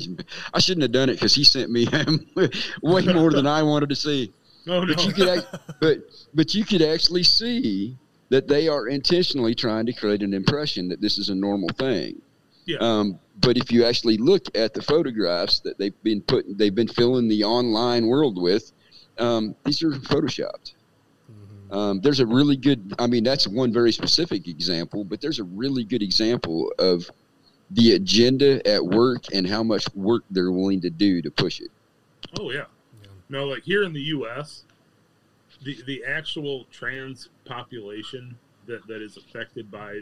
I 0.52 0.60
shouldn't 0.60 0.82
have 0.82 0.92
done 0.92 1.08
it 1.08 1.14
because 1.14 1.34
he 1.34 1.42
sent 1.42 1.70
me 1.70 1.86
way 2.82 3.02
more 3.06 3.30
than 3.30 3.46
I 3.46 3.62
wanted 3.62 3.88
to 3.88 3.96
see. 3.96 4.32
Oh 4.68 4.84
no. 4.84 4.94
But 4.94 5.06
you 5.06 5.12
could, 5.12 5.28
act, 5.28 5.46
but 5.80 5.98
but 6.34 6.54
you 6.54 6.64
could 6.64 6.82
actually 6.82 7.22
see 7.22 7.96
that 8.28 8.46
they 8.46 8.68
are 8.68 8.88
intentionally 8.88 9.54
trying 9.54 9.86
to 9.86 9.92
create 9.92 10.22
an 10.22 10.34
impression 10.34 10.88
that 10.88 11.00
this 11.00 11.18
is 11.18 11.30
a 11.30 11.34
normal 11.34 11.70
thing. 11.70 12.20
Yeah. 12.66 12.78
Um, 12.80 13.18
but 13.40 13.56
if 13.56 13.72
you 13.72 13.84
actually 13.84 14.18
look 14.18 14.46
at 14.54 14.74
the 14.74 14.82
photographs 14.82 15.60
that 15.60 15.78
they've 15.78 16.00
been 16.02 16.20
put, 16.20 16.46
they've 16.58 16.74
been 16.74 16.88
filling 16.88 17.26
the 17.26 17.42
online 17.42 18.06
world 18.06 18.40
with, 18.40 18.70
um, 19.18 19.56
these 19.64 19.82
are 19.82 19.90
photoshopped. 19.90 20.74
Um, 21.72 22.00
there's 22.00 22.20
a 22.20 22.26
really 22.26 22.56
good. 22.56 22.94
I 22.98 23.06
mean, 23.06 23.24
that's 23.24 23.46
one 23.46 23.72
very 23.72 23.92
specific 23.92 24.48
example, 24.48 25.04
but 25.04 25.20
there's 25.20 25.38
a 25.38 25.44
really 25.44 25.84
good 25.84 26.02
example 26.02 26.72
of 26.78 27.08
the 27.70 27.94
agenda 27.94 28.66
at 28.68 28.84
work 28.84 29.24
and 29.32 29.46
how 29.46 29.62
much 29.62 29.86
work 29.94 30.24
they're 30.30 30.50
willing 30.50 30.80
to 30.80 30.90
do 30.90 31.22
to 31.22 31.30
push 31.30 31.60
it. 31.60 31.70
Oh 32.38 32.50
yeah. 32.50 32.64
Yeah. 33.02 33.08
No, 33.28 33.46
like 33.46 33.62
here 33.62 33.84
in 33.84 33.92
the 33.92 34.02
U.S., 34.02 34.64
the 35.62 35.80
the 35.86 36.04
actual 36.04 36.66
trans 36.72 37.28
population 37.44 38.36
that, 38.66 38.86
that 38.86 39.02
is 39.02 39.16
affected 39.16 39.70
by 39.70 40.00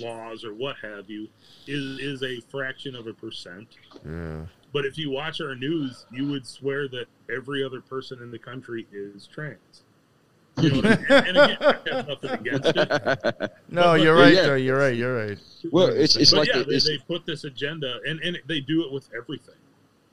laws 0.00 0.44
or 0.44 0.54
what 0.54 0.76
have 0.82 1.10
you 1.10 1.28
is 1.66 1.98
is 1.98 2.22
a 2.22 2.40
fraction 2.50 2.94
of 2.94 3.06
a 3.06 3.12
percent. 3.12 3.68
Yeah. 4.04 4.46
But 4.72 4.86
if 4.86 4.96
you 4.96 5.10
watch 5.10 5.40
our 5.40 5.54
news, 5.54 6.06
you 6.10 6.26
would 6.30 6.46
swear 6.46 6.88
that 6.88 7.06
every 7.30 7.62
other 7.62 7.80
person 7.80 8.22
in 8.22 8.30
the 8.30 8.38
country 8.38 8.86
is 8.92 9.26
trans. 9.26 9.84
You 10.58 10.70
know 10.70 10.78
I 10.78 10.82
mean? 10.82 11.06
and, 11.08 11.26
and 11.28 11.36
again, 11.38 11.56
I 11.60 11.96
have 11.96 12.08
nothing 12.08 12.30
against 12.30 12.72
it. 12.76 13.52
No, 13.70 13.82
But- 13.82 14.00
you're 14.02 14.14
but- 14.14 14.20
right. 14.22 14.34
yeah. 14.34 14.42
Though 14.42 14.54
you're 14.56 14.78
right. 14.78 14.96
You're 14.96 15.16
right. 15.26 15.38
well, 15.70 15.86
it's 15.88 16.16
it's 16.16 16.30
but 16.32 16.38
like 16.40 16.48
yeah, 16.48 16.58
the- 16.58 16.64
they, 16.64 16.74
it's, 16.76 16.86
they 16.86 16.98
put 16.98 17.24
this 17.24 17.44
agenda, 17.44 17.98
and, 18.06 18.20
and 18.20 18.38
they 18.46 18.60
do 18.60 18.84
it 18.84 18.92
with 18.92 19.08
everything. 19.16 19.54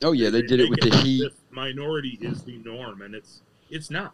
oh 0.02 0.12
yeah, 0.12 0.30
they 0.30 0.42
did 0.42 0.60
it 0.60 0.70
with 0.70 0.80
the 0.80 0.96
heat. 0.98 1.30
Minority 1.50 2.18
is 2.22 2.42
the 2.42 2.56
norm, 2.58 3.02
and 3.02 3.14
it's 3.14 3.42
it's 3.70 3.90
not. 3.90 4.12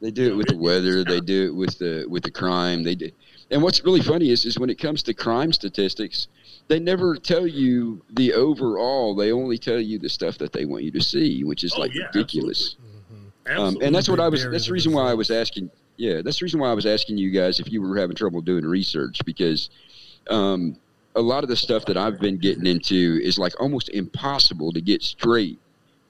They 0.00 0.10
do 0.10 0.30
it 0.32 0.36
with 0.36 0.48
the 0.48 0.56
weather. 0.56 1.04
They 1.04 1.20
do 1.20 1.46
it 1.46 1.54
with 1.54 1.78
the 1.78 2.06
with 2.08 2.22
the 2.22 2.30
crime. 2.30 2.82
They 2.82 2.94
do. 2.94 3.10
And 3.50 3.62
what's 3.62 3.84
really 3.84 4.00
funny 4.02 4.30
is 4.30 4.44
is 4.44 4.58
when 4.58 4.70
it 4.70 4.78
comes 4.78 5.02
to 5.04 5.14
crime 5.14 5.52
statistics, 5.52 6.28
they 6.68 6.78
never 6.80 7.14
tell 7.16 7.46
you 7.46 8.02
the 8.10 8.32
overall. 8.34 9.14
They 9.14 9.32
only 9.32 9.58
tell 9.58 9.78
you 9.80 9.98
the 9.98 10.08
stuff 10.08 10.38
that 10.38 10.52
they 10.52 10.64
want 10.64 10.82
you 10.84 10.90
to 10.92 11.00
see, 11.02 11.44
which 11.44 11.62
is 11.64 11.74
Oh, 11.76 11.80
like 11.80 11.94
yeah, 11.94 12.06
ridiculous. 12.06 12.76
Mhm. 12.80 12.85
Um, 13.48 13.76
and 13.80 13.94
that's 13.94 14.08
what 14.08 14.20
I 14.20 14.28
was. 14.28 14.42
That's 14.44 14.64
the 14.64 14.68
the 14.70 14.72
reason 14.72 14.92
why 14.92 15.10
I 15.10 15.14
was 15.14 15.30
asking. 15.30 15.70
Yeah, 15.96 16.20
that's 16.22 16.40
the 16.40 16.44
reason 16.44 16.60
why 16.60 16.70
I 16.70 16.74
was 16.74 16.84
asking 16.86 17.16
you 17.18 17.30
guys 17.30 17.58
if 17.60 17.72
you 17.72 17.80
were 17.80 17.96
having 17.96 18.16
trouble 18.16 18.40
doing 18.42 18.64
research 18.66 19.24
because 19.24 19.70
um, 20.28 20.76
a 21.14 21.20
lot 21.20 21.42
of 21.42 21.48
the 21.48 21.56
stuff 21.56 21.86
that 21.86 21.96
I've 21.96 22.20
been 22.20 22.36
getting 22.38 22.66
into 22.66 23.18
is 23.22 23.38
like 23.38 23.58
almost 23.60 23.88
impossible 23.90 24.72
to 24.72 24.80
get 24.80 25.02
straight 25.02 25.58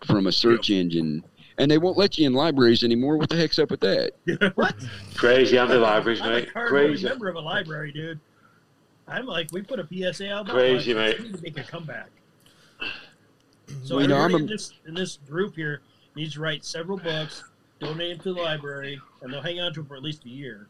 from 0.05 0.26
a 0.26 0.32
search 0.32 0.70
engine, 0.70 1.22
and 1.59 1.70
they 1.70 1.78
won't 1.78 1.97
let 1.97 2.18
you 2.18 2.26
in 2.26 2.32
libraries 2.32 2.82
anymore. 2.82 3.16
What 3.16 3.28
the 3.28 3.37
heck's 3.37 3.59
up 3.59 3.70
with 3.70 3.80
that? 3.80 4.12
What? 4.57 4.74
Crazy 5.14 5.57
on 5.59 5.68
the 5.68 5.78
libraries, 5.78 6.20
I'm 6.20 6.32
a 6.32 6.34
mate. 6.37 6.53
cardboard 6.53 6.87
Crazy. 6.89 7.09
member 7.09 7.28
of 7.28 7.37
a 7.37 7.41
library, 7.41 7.93
dude. 7.93 8.18
I'm 9.09 9.26
like, 9.26 9.49
we 9.53 9.62
put 9.62 9.78
a 9.78 9.87
PSA 9.87 10.32
out. 10.32 10.49
Crazy, 10.49 10.93
mate. 10.93 11.18
We 11.20 11.26
need 11.26 11.37
to 11.37 11.43
make 11.43 11.59
a 11.59 11.62
comeback. 11.62 12.09
So 13.84 13.99
You 14.01 14.09
know, 14.09 14.16
I'm 14.16 14.24
everybody 14.34 14.45
in 14.45 14.49
this 14.51 14.72
in 14.87 14.95
this 14.95 15.18
group 15.28 15.55
here 15.55 15.80
needs 16.17 16.35
to 16.35 16.41
write 16.41 16.64
several 16.64 16.99
books, 16.99 17.45
donate 17.79 18.17
them 18.17 18.25
to 18.25 18.35
the 18.35 18.41
library, 18.41 19.01
and 19.21 19.33
they'll 19.33 19.43
hang 19.43 19.61
on 19.61 19.73
to 19.75 19.81
them 19.81 19.87
for 19.87 19.97
at 19.97 20.03
least 20.03 20.25
a 20.25 20.29
year. 20.29 20.69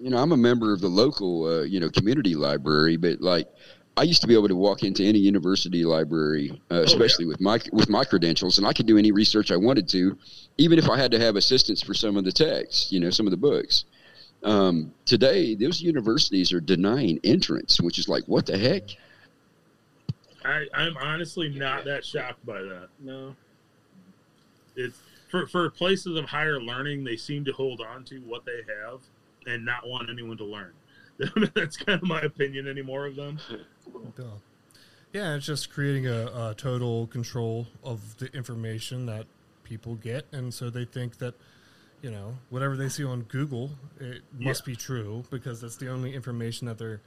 you 0.00 0.10
know, 0.10 0.16
I'm 0.16 0.32
a 0.32 0.36
member 0.36 0.72
of 0.72 0.80
the 0.80 0.88
local, 0.88 1.44
uh, 1.44 1.62
you 1.62 1.78
know, 1.78 1.90
community 1.90 2.34
library, 2.34 2.96
but 2.96 3.20
like, 3.20 3.46
I 3.96 4.02
used 4.04 4.22
to 4.22 4.26
be 4.26 4.34
able 4.34 4.48
to 4.48 4.56
walk 4.56 4.82
into 4.82 5.04
any 5.04 5.18
university 5.18 5.84
library, 5.84 6.60
uh, 6.70 6.82
especially 6.82 7.26
with 7.26 7.40
my 7.40 7.60
with 7.72 7.90
my 7.90 8.04
credentials, 8.04 8.56
and 8.56 8.66
I 8.66 8.72
could 8.72 8.86
do 8.86 8.96
any 8.96 9.12
research 9.12 9.50
I 9.50 9.56
wanted 9.56 9.88
to, 9.90 10.16
even 10.56 10.78
if 10.78 10.88
I 10.88 10.96
had 10.96 11.10
to 11.10 11.18
have 11.18 11.36
assistance 11.36 11.82
for 11.82 11.92
some 11.92 12.16
of 12.16 12.24
the 12.24 12.32
texts, 12.32 12.92
you 12.92 13.00
know, 13.00 13.10
some 13.10 13.26
of 13.26 13.30
the 13.30 13.36
books. 13.36 13.84
Um, 14.42 14.94
today, 15.04 15.54
those 15.54 15.82
universities 15.82 16.50
are 16.52 16.60
denying 16.60 17.20
entrance, 17.24 17.78
which 17.78 17.98
is 17.98 18.08
like, 18.08 18.24
what 18.24 18.46
the 18.46 18.56
heck? 18.56 18.84
I, 20.44 20.66
I'm 20.74 20.96
honestly 20.96 21.48
not 21.48 21.84
that 21.84 22.04
shocked 22.04 22.44
by 22.46 22.60
that. 22.62 22.88
No. 22.98 23.34
It's 24.76 24.98
for 25.28 25.46
for 25.46 25.68
places 25.70 26.16
of 26.16 26.26
higher 26.26 26.60
learning, 26.60 27.04
they 27.04 27.16
seem 27.16 27.44
to 27.44 27.52
hold 27.52 27.80
on 27.80 28.04
to 28.04 28.18
what 28.20 28.44
they 28.44 28.60
have 28.82 29.00
and 29.46 29.64
not 29.64 29.86
want 29.86 30.10
anyone 30.10 30.36
to 30.38 30.44
learn. 30.44 30.72
That's 31.54 31.76
kind 31.76 32.02
of 32.02 32.08
my 32.08 32.20
opinion 32.22 32.66
anymore 32.66 33.06
of 33.06 33.16
them. 33.16 33.38
Yeah, 35.12 35.34
it's 35.34 35.46
just 35.46 35.70
creating 35.70 36.06
a, 36.06 36.26
a 36.50 36.54
total 36.56 37.06
control 37.08 37.66
of 37.82 38.16
the 38.18 38.26
information 38.34 39.06
that 39.06 39.26
people 39.64 39.96
get, 39.96 40.26
and 40.32 40.54
so 40.54 40.70
they 40.70 40.84
think 40.84 41.18
that, 41.18 41.34
you 42.00 42.10
know, 42.10 42.38
whatever 42.48 42.76
they 42.76 42.88
see 42.88 43.04
on 43.04 43.22
Google, 43.22 43.72
it 43.98 44.22
must 44.38 44.64
be 44.64 44.76
true 44.76 45.24
because 45.30 45.60
that's 45.60 45.76
the 45.76 45.88
only 45.88 46.14
information 46.14 46.66
that 46.68 46.78
they're 46.78 47.00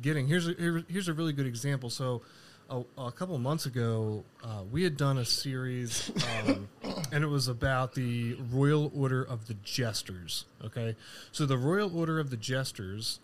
getting. 0.00 0.26
Here's 0.26 0.48
a, 0.48 0.54
here- 0.54 0.84
here's 0.88 1.08
a 1.08 1.12
really 1.12 1.32
good 1.34 1.46
example. 1.46 1.90
So, 1.90 2.22
a, 2.70 2.82
a 2.96 3.12
couple 3.12 3.34
of 3.34 3.40
months 3.40 3.66
ago, 3.66 4.24
uh, 4.42 4.62
we 4.70 4.82
had 4.84 4.96
done 4.96 5.18
a 5.18 5.24
series, 5.24 6.10
um, 6.46 6.68
and 7.12 7.22
it 7.22 7.28
was 7.28 7.48
about 7.48 7.94
the 7.94 8.36
Royal 8.50 8.90
Order 8.94 9.22
of 9.22 9.46
the 9.48 9.54
Jesters. 9.64 10.46
Okay, 10.64 10.96
so 11.32 11.44
the 11.44 11.58
Royal 11.58 11.96
Order 11.96 12.18
of 12.18 12.30
the 12.30 12.36
Jesters 12.36 13.20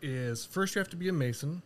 is 0.00 0.44
first 0.44 0.74
you 0.74 0.80
have 0.80 0.88
to 0.90 0.96
be 0.96 1.08
a 1.08 1.12
Mason 1.12 1.62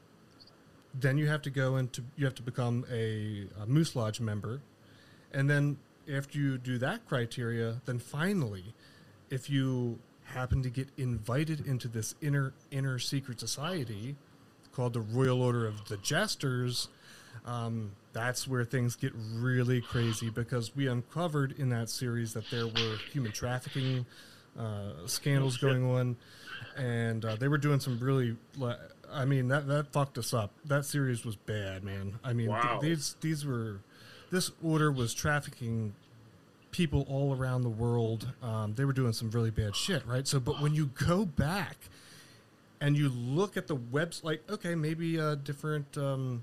then 1.01 1.19
you 1.19 1.27
have 1.29 1.43
to 1.43 1.51
go 1.51 1.77
into 1.77 2.03
you 2.17 2.25
have 2.25 2.35
to 2.35 2.43
become 2.43 2.85
a, 2.91 3.47
a 3.61 3.67
moose 3.67 3.95
lodge 3.95 4.21
member 4.21 4.61
and 5.33 5.49
then 5.49 5.77
after 6.13 6.39
you 6.39 6.59
do 6.59 6.79
that 6.79 7.07
criteria 7.07 7.81
then 7.85 7.99
finally 7.99 8.75
if 9.31 9.51
you 9.51 9.99
happen 10.25 10.63
to 10.63 10.71
get 10.71 10.89
invited 10.97 11.67
into 11.67 11.89
this 11.89 12.15
inner 12.21 12.53
inner 12.71 12.99
secret 12.99 13.39
society 13.39 14.17
called 14.73 14.93
the 14.93 15.01
royal 15.01 15.43
order 15.43 15.67
of 15.67 15.89
the 15.89 15.97
jesters 15.99 16.89
um, 17.45 17.93
that's 18.13 18.49
where 18.49 18.65
things 18.65 18.97
get 18.97 19.13
really 19.35 19.81
crazy 19.81 20.31
because 20.31 20.75
we 20.75 20.89
uncovered 20.89 21.55
in 21.59 21.69
that 21.69 21.91
series 21.91 22.33
that 22.33 22.49
there 22.51 22.67
were 22.67 22.97
human 23.13 23.33
trafficking 23.33 24.07
uh, 24.59 25.07
scandals 25.07 25.57
going 25.59 25.85
on. 25.85 26.17
And 26.77 27.25
uh, 27.25 27.37
they 27.37 27.49
were 27.49 27.59
doing 27.59 27.81
some 27.81 27.99
really 27.99 28.37
i 29.13 29.25
mean 29.25 29.49
that, 29.49 29.67
that 29.69 29.93
fucked 29.93 30.19
us 30.19 30.35
up. 30.35 30.53
That 30.65 30.85
series 30.85 31.25
was 31.25 31.37
bad 31.37 31.85
man. 31.85 32.19
I 32.25 32.33
mean 32.33 32.51
th- 32.51 32.81
these 32.81 33.17
these 33.21 33.47
were 33.47 33.81
this 34.31 34.51
order 34.63 34.91
was 34.91 35.15
trafficking 35.15 35.95
people 36.71 37.07
all 37.09 37.35
around 37.35 37.63
the 37.63 37.71
world. 37.71 38.33
Um, 38.43 38.75
they 38.75 38.85
were 38.85 38.93
doing 38.93 39.13
some 39.13 39.31
really 39.31 39.51
bad 39.51 39.77
shit 39.77 40.07
right? 40.07 40.27
So 40.27 40.41
but 40.41 40.61
when 40.61 40.75
you 40.75 40.87
go 41.07 41.25
back 41.25 41.77
and 42.81 42.97
you 42.97 43.09
look 43.09 43.57
at 43.57 43.67
the 43.67 43.77
webs 43.77 44.23
like 44.25 44.43
okay 44.51 44.75
maybe 44.75 45.19
a 45.19 45.37
different 45.37 45.97
um, 45.97 46.43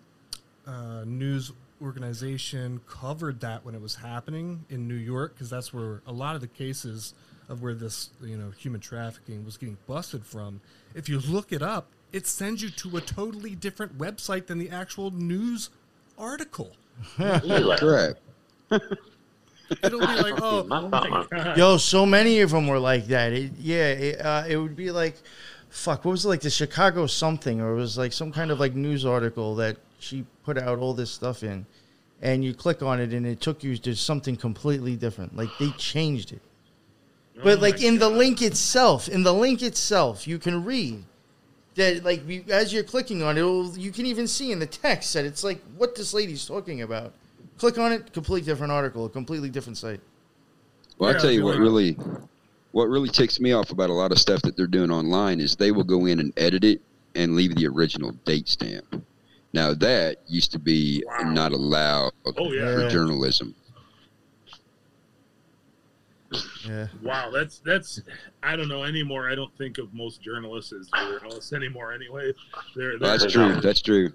uh, 0.68 1.04
news 1.06 1.52
organization 1.82 2.80
covered 2.88 3.42
that 3.42 3.66
when 3.66 3.76
it 3.76 3.82
was 3.82 3.96
happening 3.96 4.66
in 4.70 4.88
New 4.88 4.96
York 4.96 5.34
because 5.34 5.50
that's 5.50 5.74
where 5.74 6.02
a 6.08 6.14
lot 6.14 6.36
of 6.36 6.42
the 6.42 6.48
cases 6.48 7.14
of 7.50 7.62
where 7.62 7.74
this 7.74 8.10
you 8.22 8.38
know 8.38 8.52
human 8.52 8.80
trafficking 8.80 9.44
was 9.44 9.58
getting 9.58 9.78
busted 9.88 10.26
from. 10.26 10.62
If 10.96 11.10
you 11.10 11.20
look 11.20 11.52
it 11.52 11.62
up, 11.62 11.88
it 12.12 12.28
sends 12.28 12.62
you 12.62 12.70
to 12.70 12.98
a 12.98 13.02
totally 13.02 13.56
different 13.56 13.98
website 13.98 14.48
than 14.48 14.60
the 14.60 14.70
actual 14.70 15.12
news 15.12 15.70
article. 16.18 16.72
Correct. 17.18 18.20
It'll 19.84 20.00
be 20.00 20.06
like, 20.06 20.42
oh, 20.42 20.64
Mad. 20.64 21.58
Yo, 21.58 21.78
so 21.78 22.06
many 22.06 22.42
of 22.42 22.52
them 22.52 22.68
were 22.68 22.80
like 22.80 23.08
that. 23.08 23.34
It, 23.34 23.52
yeah, 23.60 23.88
it, 23.88 24.22
uh, 24.22 24.44
it 24.48 24.58
would 24.58 24.76
be 24.76 24.92
like, 24.92 25.16
fuck, 25.70 26.06
what 26.06 26.12
was 26.12 26.26
it 26.26 26.28
like 26.28 26.42
the 26.42 26.50
Chicago 26.50 27.08
something, 27.08 27.62
or 27.62 27.72
it 27.72 27.76
was 27.76 27.98
like 27.98 28.14
some 28.14 28.32
kind 28.32 28.52
of 28.52 28.60
like 28.60 28.76
news 28.76 29.06
article 29.06 29.56
that 29.56 29.78
she 30.04 30.26
put 30.44 30.58
out 30.58 30.80
all 30.80 30.94
this 30.94 31.12
stuff 31.12 31.44
in, 31.44 31.66
and 32.22 32.44
you 32.44 32.54
click 32.54 32.82
on 32.82 33.00
it 33.00 33.14
and 33.14 33.26
it 33.26 33.42
took 33.42 33.64
you 33.64 33.78
to 33.78 33.96
something 33.96 34.36
completely 34.36 34.96
different. 34.96 35.36
Like 35.36 35.50
they 35.60 35.70
changed 35.72 36.32
it. 36.32 36.42
But 37.44 37.58
Oh 37.58 37.62
like 37.62 37.80
my 37.80 37.88
in 37.88 38.00
the 38.00 38.10
link 38.10 38.42
itself, 38.42 39.08
in 39.08 39.24
the 39.24 39.34
link 39.34 39.62
itself, 39.62 40.28
you 40.28 40.38
can 40.38 40.64
read 40.64 41.04
that 41.76 42.04
like 42.04 42.28
you, 42.28 42.44
as 42.50 42.72
you're 42.72 42.84
clicking 42.84 43.24
on 43.24 43.38
it, 43.38 43.42
it'll, 43.42 43.78
you 43.78 43.92
can 43.92 44.06
even 44.06 44.28
see 44.28 44.52
in 44.52 44.60
the 44.60 44.68
text 44.68 45.14
that 45.14 45.26
it's 45.26 45.44
like 45.44 45.62
what 45.78 45.96
this 45.96 46.14
lady's 46.14 46.46
talking 46.46 46.82
about. 46.82 47.14
Click 47.58 47.78
on 47.78 47.92
it, 47.92 48.14
completely 48.14 48.46
different 48.46 48.72
article, 48.72 49.06
a 49.06 49.10
completely 49.10 49.50
different 49.50 49.78
site. 49.78 50.00
Well, 50.98 51.12
Yeah, 51.12 51.18
I 51.18 51.22
tell 51.22 51.32
you 51.32 51.44
what 51.44 51.58
really, 51.58 51.98
what 52.72 52.86
really 52.86 53.10
ticks 53.10 53.40
me 53.40 53.54
off 53.54 53.72
about 53.72 53.90
a 53.90 53.94
lot 53.94 54.12
of 54.12 54.20
stuff 54.20 54.42
that 54.44 54.56
they're 54.56 54.68
doing 54.68 54.92
online 54.92 55.40
is 55.40 55.56
they 55.56 55.72
will 55.72 55.84
go 55.84 56.06
in 56.06 56.20
and 56.20 56.34
edit 56.38 56.64
it 56.64 56.82
and 57.16 57.36
leave 57.36 57.56
the 57.56 57.68
original 57.68 58.12
date 58.26 58.48
stamp. 58.48 59.04
Now 59.54 59.74
that 59.76 60.18
used 60.28 60.52
to 60.54 60.60
be 60.60 61.04
Wow. 61.06 61.32
not 61.32 61.52
allowed 61.52 62.12
Oh 62.26 62.52
yeah. 62.52 62.74
for 62.76 62.82
Yeah. 62.84 62.90
journalism. 62.90 63.56
Yeah. 66.68 66.88
Wow, 67.04 67.30
that's 67.32 67.60
that's 67.60 68.02
I 68.42 68.56
don't 68.56 68.68
know 68.68 68.84
anymore. 68.84 69.30
I 69.30 69.36
don't 69.36 69.56
think 69.58 69.78
of 69.78 69.94
most 69.94 70.22
journalists 70.22 70.74
as 70.74 70.90
journalists 70.90 71.54
anymore. 71.54 71.94
Anyway, 71.94 72.34
they're, 72.76 72.98
they're 72.98 73.18
That's 73.18 73.32
true. 73.32 73.56
That's 73.62 73.82
true. 73.82 74.12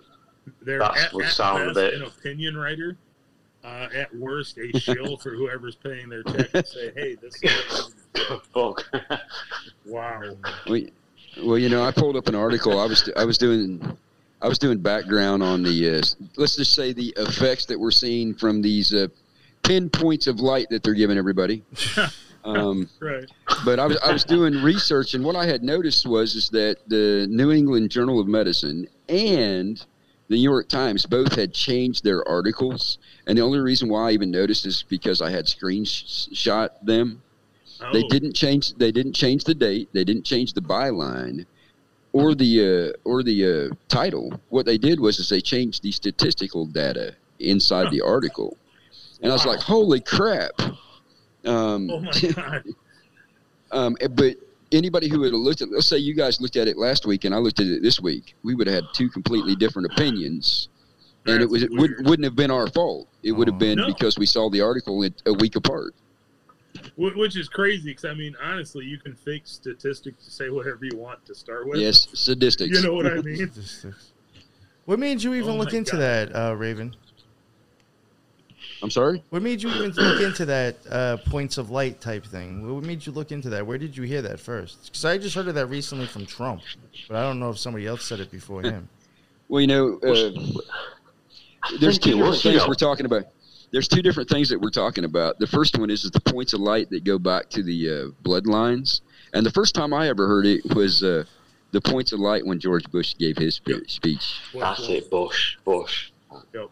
They're 0.62 0.80
That's 0.80 1.04
at, 1.04 1.12
what 1.12 1.26
at 1.26 1.32
sounded 1.32 1.74
best 1.74 1.78
it. 1.78 1.94
an 1.94 2.02
opinion 2.02 2.56
writer. 2.56 2.96
Uh, 3.62 3.88
at 3.94 4.14
worst, 4.16 4.56
a 4.58 4.76
shill 4.78 5.16
for 5.18 5.30
whoever's 5.30 5.74
paying 5.76 6.08
their 6.08 6.22
check 6.22 6.50
to 6.52 6.64
say, 6.64 6.92
"Hey, 6.94 7.16
this." 7.16 7.34
Is 7.42 7.94
Fuck. 8.54 8.84
wow. 9.84 10.20
Well, 10.66 10.80
well, 11.42 11.58
you 11.58 11.68
know, 11.68 11.84
I 11.84 11.90
pulled 11.92 12.16
up 12.16 12.26
an 12.28 12.34
article. 12.34 12.80
I 12.80 12.86
was 12.86 13.08
I 13.16 13.24
was 13.24 13.36
doing 13.38 13.96
I 14.40 14.48
was 14.48 14.58
doing 14.58 14.78
background 14.78 15.42
on 15.42 15.62
the 15.62 15.96
uh, 15.98 16.02
let's 16.36 16.56
just 16.56 16.74
say 16.74 16.92
the 16.92 17.12
effects 17.16 17.66
that 17.66 17.78
we're 17.78 17.90
seeing 17.90 18.34
from 18.34 18.62
these 18.62 18.94
uh, 18.94 19.08
pinpoints 19.64 20.26
of 20.26 20.40
light 20.40 20.68
that 20.70 20.82
they're 20.82 20.94
giving 20.94 21.18
everybody. 21.18 21.62
Um, 22.44 22.88
Right. 23.00 23.28
but 23.64 23.78
I 23.80 23.86
was 23.86 23.98
I 23.98 24.12
was 24.12 24.22
doing 24.24 24.62
research, 24.62 25.14
and 25.14 25.24
what 25.24 25.34
I 25.34 25.44
had 25.44 25.62
noticed 25.64 26.06
was 26.06 26.34
is 26.36 26.48
that 26.50 26.76
the 26.86 27.26
New 27.28 27.50
England 27.50 27.90
Journal 27.90 28.20
of 28.20 28.28
Medicine 28.28 28.86
and 29.08 29.76
the 30.28 30.36
New 30.36 30.42
York 30.42 30.68
Times 30.68 31.04
both 31.04 31.34
had 31.34 31.52
changed 31.52 32.04
their 32.04 32.26
articles, 32.28 32.98
and 33.26 33.36
the 33.36 33.42
only 33.42 33.58
reason 33.58 33.88
why 33.88 34.08
I 34.08 34.12
even 34.12 34.30
noticed 34.30 34.64
is 34.66 34.84
because 34.88 35.20
I 35.20 35.30
had 35.30 35.46
screenshot 35.46 36.70
them. 36.82 37.20
They 37.92 38.04
Oh, 38.04 38.08
didn't 38.08 38.34
change. 38.34 38.72
They 38.74 38.92
didn't 38.92 39.14
change 39.14 39.44
the 39.44 39.54
date. 39.54 39.88
They 39.92 40.04
didn't 40.04 40.24
change 40.24 40.52
the 40.54 40.62
byline, 40.62 41.44
or 42.12 42.34
the 42.34 42.92
uh, 42.94 43.08
or 43.08 43.22
the 43.22 43.68
uh, 43.70 43.74
title. 43.88 44.40
What 44.48 44.66
they 44.66 44.78
did 44.78 44.98
was 45.00 45.18
is 45.18 45.28
they 45.28 45.40
changed 45.40 45.82
the 45.82 45.92
statistical 45.92 46.66
data 46.66 47.14
inside 47.38 47.90
the 47.90 48.00
article, 48.00 48.56
and 49.22 49.30
I 49.30 49.34
was 49.34 49.46
like, 49.46 49.60
"Holy 49.60 50.00
crap!" 50.00 50.52
Um, 51.44 51.90
Oh 51.90 52.00
my 52.00 52.10
god. 52.34 52.64
um, 53.70 53.96
but 54.12 54.36
anybody 54.72 55.08
who 55.08 55.22
had 55.22 55.32
looked 55.32 55.62
at, 55.62 55.70
let's 55.70 55.86
say 55.86 55.98
you 55.98 56.14
guys 56.14 56.40
looked 56.40 56.56
at 56.56 56.68
it 56.68 56.76
last 56.76 57.06
week, 57.06 57.24
and 57.24 57.34
I 57.34 57.38
looked 57.38 57.60
at 57.60 57.66
it 57.66 57.82
this 57.82 58.00
week, 58.00 58.34
we 58.42 58.54
would 58.54 58.66
have 58.66 58.74
had 58.74 58.84
two 58.94 59.08
completely 59.08 59.54
different 59.56 59.90
opinions, 59.92 60.68
and 61.26 61.40
it 61.42 61.48
was 61.48 61.62
it 61.62 61.70
would, 61.72 61.92
wouldn't 62.06 62.24
have 62.24 62.36
been 62.36 62.50
our 62.50 62.66
fault. 62.68 63.08
It 63.22 63.32
would 63.32 63.48
have 63.48 63.56
Oh. 63.56 63.58
been 63.58 63.78
No. 63.78 63.86
because 63.86 64.18
we 64.18 64.26
saw 64.26 64.50
the 64.50 64.60
article 64.60 65.02
a 65.26 65.32
week 65.34 65.56
apart. 65.56 65.94
Wh- 66.96 67.16
Which 67.16 67.36
is 67.36 67.48
crazy 67.48 67.90
because 67.90 68.04
I 68.04 68.14
mean, 68.14 68.34
honestly, 68.42 68.84
you 68.84 68.98
can 68.98 69.14
fake 69.14 69.42
statistics 69.46 70.24
to 70.24 70.30
say 70.30 70.50
whatever 70.50 70.80
you 70.84 70.96
want 70.96 71.24
to 71.26 71.34
start 71.34 71.68
with. 71.68 71.80
Yes, 71.80 72.08
statistics. 72.12 72.76
You 72.76 72.86
know 72.86 72.94
what 72.94 73.06
I 73.06 73.20
mean? 73.22 73.50
What 74.84 74.98
made 74.98 75.22
you 75.22 75.34
even 75.34 75.50
Oh 75.50 75.56
look 75.56 75.74
into 75.74 75.92
God. 75.96 76.00
that, 76.00 76.34
uh, 76.34 76.54
Raven? 76.54 76.96
I'm 78.82 78.90
sorry. 78.90 79.22
What 79.28 79.42
made 79.42 79.62
you 79.62 79.68
even 79.68 79.90
look 79.90 80.22
into 80.22 80.46
that 80.46 80.76
uh, 80.90 81.16
points 81.26 81.58
of 81.58 81.70
light 81.70 82.00
type 82.00 82.24
thing? 82.24 82.74
What 82.74 82.84
made 82.84 83.04
you 83.04 83.12
look 83.12 83.30
into 83.30 83.50
that? 83.50 83.66
Where 83.66 83.76
did 83.76 83.94
you 83.94 84.04
hear 84.04 84.22
that 84.22 84.40
first? 84.40 84.86
Because 84.86 85.04
I 85.04 85.18
just 85.18 85.34
heard 85.34 85.46
of 85.46 85.54
that 85.56 85.66
recently 85.66 86.06
from 86.06 86.24
Trump, 86.24 86.62
but 87.06 87.18
I 87.18 87.22
don't 87.22 87.38
know 87.38 87.50
if 87.50 87.58
somebody 87.58 87.86
else 87.86 88.02
said 88.02 88.18
it 88.20 88.30
before 88.30 88.62
him. 88.62 88.88
Well, 89.48 89.60
you 89.60 89.66
know, 89.66 89.96
uh, 89.96 90.30
there's 91.80 91.98
two 91.98 92.10
it 92.10 92.12
different 92.12 92.20
was, 92.20 92.44
you 92.44 92.52
things 92.52 92.66
we're 92.66 92.74
talking 92.74 93.04
about. 93.04 93.24
There's 93.70 93.88
two 93.88 94.02
different 94.02 94.28
things 94.28 94.48
that 94.48 94.60
we're 94.60 94.70
talking 94.70 95.04
about. 95.04 95.38
The 95.38 95.46
first 95.46 95.78
one 95.78 95.90
is, 95.90 96.04
is 96.04 96.10
the 96.10 96.20
points 96.20 96.52
of 96.52 96.60
light 96.60 96.88
that 96.90 97.04
go 97.04 97.18
back 97.18 97.50
to 97.50 97.62
the 97.62 97.88
uh, 97.88 98.28
bloodlines. 98.28 99.02
And 99.34 99.44
the 99.44 99.50
first 99.50 99.74
time 99.74 99.92
I 99.92 100.08
ever 100.08 100.26
heard 100.26 100.46
it 100.46 100.74
was 100.74 101.02
uh, 101.02 101.24
the 101.72 101.80
points 101.80 102.12
of 102.12 102.20
light 102.20 102.46
when 102.46 102.58
George 102.60 102.90
Bush 102.90 103.14
gave 103.18 103.36
his 103.36 103.56
spe- 103.56 103.86
speech. 103.86 104.40
That's 104.54 104.88
it, 104.88 105.10
Bush. 105.10 105.56
Bush. 105.64 106.10
Yep. 106.54 106.70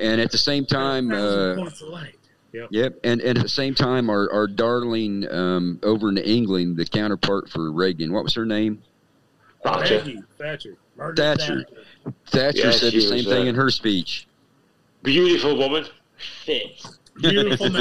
And 0.00 0.20
at 0.20 0.30
the 0.30 0.38
same 0.38 0.66
time, 0.66 1.10
uh, 1.10 1.56
points 1.56 1.82
of 1.82 1.88
light. 1.88 2.14
Yep. 2.52 2.68
yep, 2.70 3.00
and, 3.04 3.20
and 3.20 3.36
at 3.36 3.42
the 3.42 3.48
same 3.50 3.74
time, 3.74 4.08
our, 4.08 4.32
our 4.32 4.46
darling 4.46 5.30
um, 5.30 5.78
over 5.82 6.08
in 6.08 6.16
England, 6.16 6.78
the 6.78 6.86
counterpart 6.86 7.50
for 7.50 7.70
Reagan, 7.70 8.12
what 8.12 8.24
was 8.24 8.34
her 8.34 8.46
name? 8.46 8.82
Thatcher. 9.62 10.22
Thatcher. 10.38 10.76
Thatcher. 10.96 11.16
Thatcher. 11.16 11.66
Thatcher 12.26 12.58
Yeah, 12.58 12.70
said 12.70 12.92
the 12.92 13.00
same 13.00 13.16
was, 13.16 13.26
thing 13.26 13.46
uh, 13.46 13.50
in 13.50 13.54
her 13.56 13.68
speech. 13.68 14.26
Beautiful 15.02 15.58
woman. 15.58 15.86
Fit. 16.44 16.84
Beautiful 17.20 17.70
No, 17.70 17.80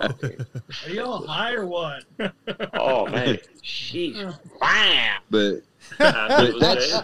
Are 0.00 0.90
you 0.90 1.02
all 1.04 1.24
high 1.26 1.52
or 1.54 1.66
what? 1.66 2.02
oh, 2.74 3.06
man. 3.06 3.38
She's 3.62 4.16
bam. 4.60 5.20
But 5.30 5.60
That 5.98 6.28
was 6.54 6.60
that's- 6.60 7.02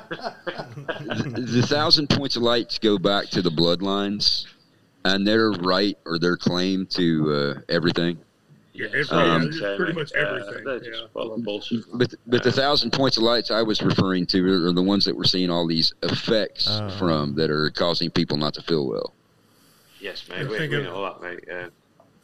the, 1.06 1.40
the 1.60 1.62
thousand 1.66 2.08
points 2.10 2.34
of 2.36 2.42
lights 2.42 2.78
go 2.78 2.98
back 2.98 3.26
to 3.30 3.42
the 3.42 3.50
bloodlines 3.50 4.46
and 5.04 5.26
their 5.26 5.50
right 5.52 5.96
or 6.04 6.18
their 6.18 6.36
claim 6.36 6.86
to 6.86 7.32
uh, 7.32 7.60
everything. 7.68 8.18
Yeah, 8.72 8.88
it's 8.92 9.12
Um, 9.12 9.50
yeah, 9.52 9.76
pretty 9.76 9.92
much 9.92 10.10
Uh, 10.16 10.18
everything. 10.18 10.64
they're 10.64 10.84
yeah. 10.92 11.06
full 11.12 11.38
bullshit. 11.40 11.84
But 11.92 12.14
but 12.26 12.42
the 12.42 12.50
thousand 12.50 12.90
points 12.92 13.16
of 13.16 13.22
lights 13.22 13.52
I 13.52 13.62
was 13.62 13.80
referring 13.80 14.26
to 14.26 14.66
are 14.68 14.72
the 14.72 14.82
ones 14.82 15.04
that 15.04 15.16
we're 15.16 15.22
seeing 15.22 15.50
all 15.50 15.68
these 15.68 15.94
effects 16.02 16.66
Oh. 16.68 16.90
from 16.98 17.36
that 17.36 17.50
are 17.50 17.70
causing 17.70 18.10
people 18.10 18.36
not 18.36 18.54
to 18.54 18.62
feel 18.62 18.88
well. 18.88 19.12
Yes, 20.04 20.22
I 20.30 20.42
mate. 20.42 20.50
We, 20.50 20.58
think 20.58 20.72
we 20.72 20.78
it- 20.80 20.84
know 20.84 21.02
that, 21.02 21.22
mate. 21.22 21.44
Yeah. 21.48 21.68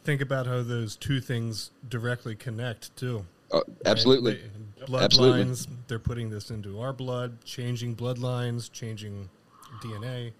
Think 0.03 0.21
about 0.21 0.45
how 0.45 0.61
those 0.61 0.95
two 0.95 1.19
things 1.19 1.71
directly 1.89 2.35
connect 2.35 2.95
too. 2.95 3.25
Uh, 3.51 3.61
absolutely. 3.85 4.33
They- 4.35 4.85
bloodlines. 4.85 5.01
Absolutely. 5.03 5.55
They're 5.87 5.99
putting 5.99 6.29
this 6.29 6.49
into 6.51 6.79
our 6.79 6.93
blood, 6.93 7.43
changing 7.43 7.95
bloodlines, 7.95 8.71
changing 8.71 9.29
DNA. 9.83 10.31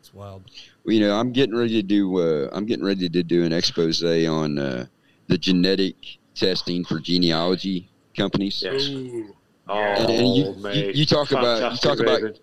It's 0.00 0.12
wild. 0.12 0.44
Well, 0.84 0.94
you 0.94 1.00
know, 1.00 1.18
I'm 1.18 1.32
getting 1.32 1.56
ready 1.56 1.80
to 1.80 1.82
do. 1.82 2.18
Uh, 2.18 2.48
I'm 2.52 2.66
getting 2.66 2.84
ready 2.84 3.08
to 3.08 3.22
do 3.22 3.44
an 3.44 3.52
expose 3.52 4.02
on 4.02 4.58
uh, 4.58 4.86
the 5.28 5.38
genetic 5.38 5.96
testing 6.34 6.84
for 6.84 6.98
genealogy 7.00 7.88
companies. 8.16 8.62
Yes. 8.62 8.88
Ooh. 8.88 9.34
Oh, 9.68 9.74
And, 9.78 10.10
and 10.10 10.36
you, 10.36 10.44
you, 10.44 10.54
mate. 10.62 10.94
you 10.96 11.06
talk 11.06 11.30
about 11.30 11.56
you 11.56 11.62
Fantastic, 11.78 11.88
talk 11.90 12.00
about 12.00 12.38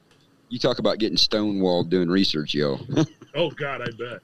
you 0.49 0.57
talk 0.59 0.79
about 0.79 0.97
getting 0.99 1.17
stonewalled 1.17 1.89
doing 1.89 2.09
research, 2.09 2.53
yo. 2.55 2.79
Oh 3.35 3.49
God, 3.51 3.81
I 3.81 3.85
bet. 3.91 4.19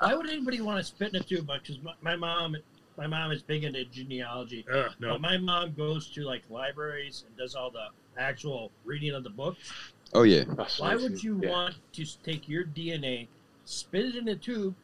Why 0.00 0.14
would 0.14 0.28
anybody 0.28 0.60
want 0.60 0.78
to 0.78 0.84
spit 0.84 1.10
in 1.14 1.16
a 1.20 1.24
tube? 1.24 1.48
Because 1.52 1.80
my, 1.82 1.92
my 2.02 2.16
mom, 2.16 2.56
my 2.98 3.06
mom 3.06 3.32
is 3.32 3.42
big 3.42 3.64
into 3.64 3.84
genealogy. 3.86 4.64
Uh, 4.70 4.88
no. 5.00 5.12
But 5.12 5.20
my 5.20 5.38
mom 5.38 5.72
goes 5.74 6.08
to 6.10 6.22
like 6.22 6.42
libraries 6.50 7.24
and 7.26 7.36
does 7.36 7.54
all 7.54 7.70
the 7.70 7.86
actual 8.20 8.70
reading 8.84 9.12
of 9.14 9.24
the 9.24 9.30
books. 9.30 9.72
oh 10.14 10.22
yeah, 10.22 10.44
That's 10.56 10.78
Why 10.80 10.96
would 10.96 11.22
you 11.22 11.40
yeah. 11.42 11.50
want 11.50 11.74
to 11.92 12.22
take 12.22 12.48
your 12.48 12.64
DNA, 12.64 13.28
spit 13.64 14.04
it 14.06 14.16
in 14.16 14.28
a 14.28 14.36
tube, 14.36 14.74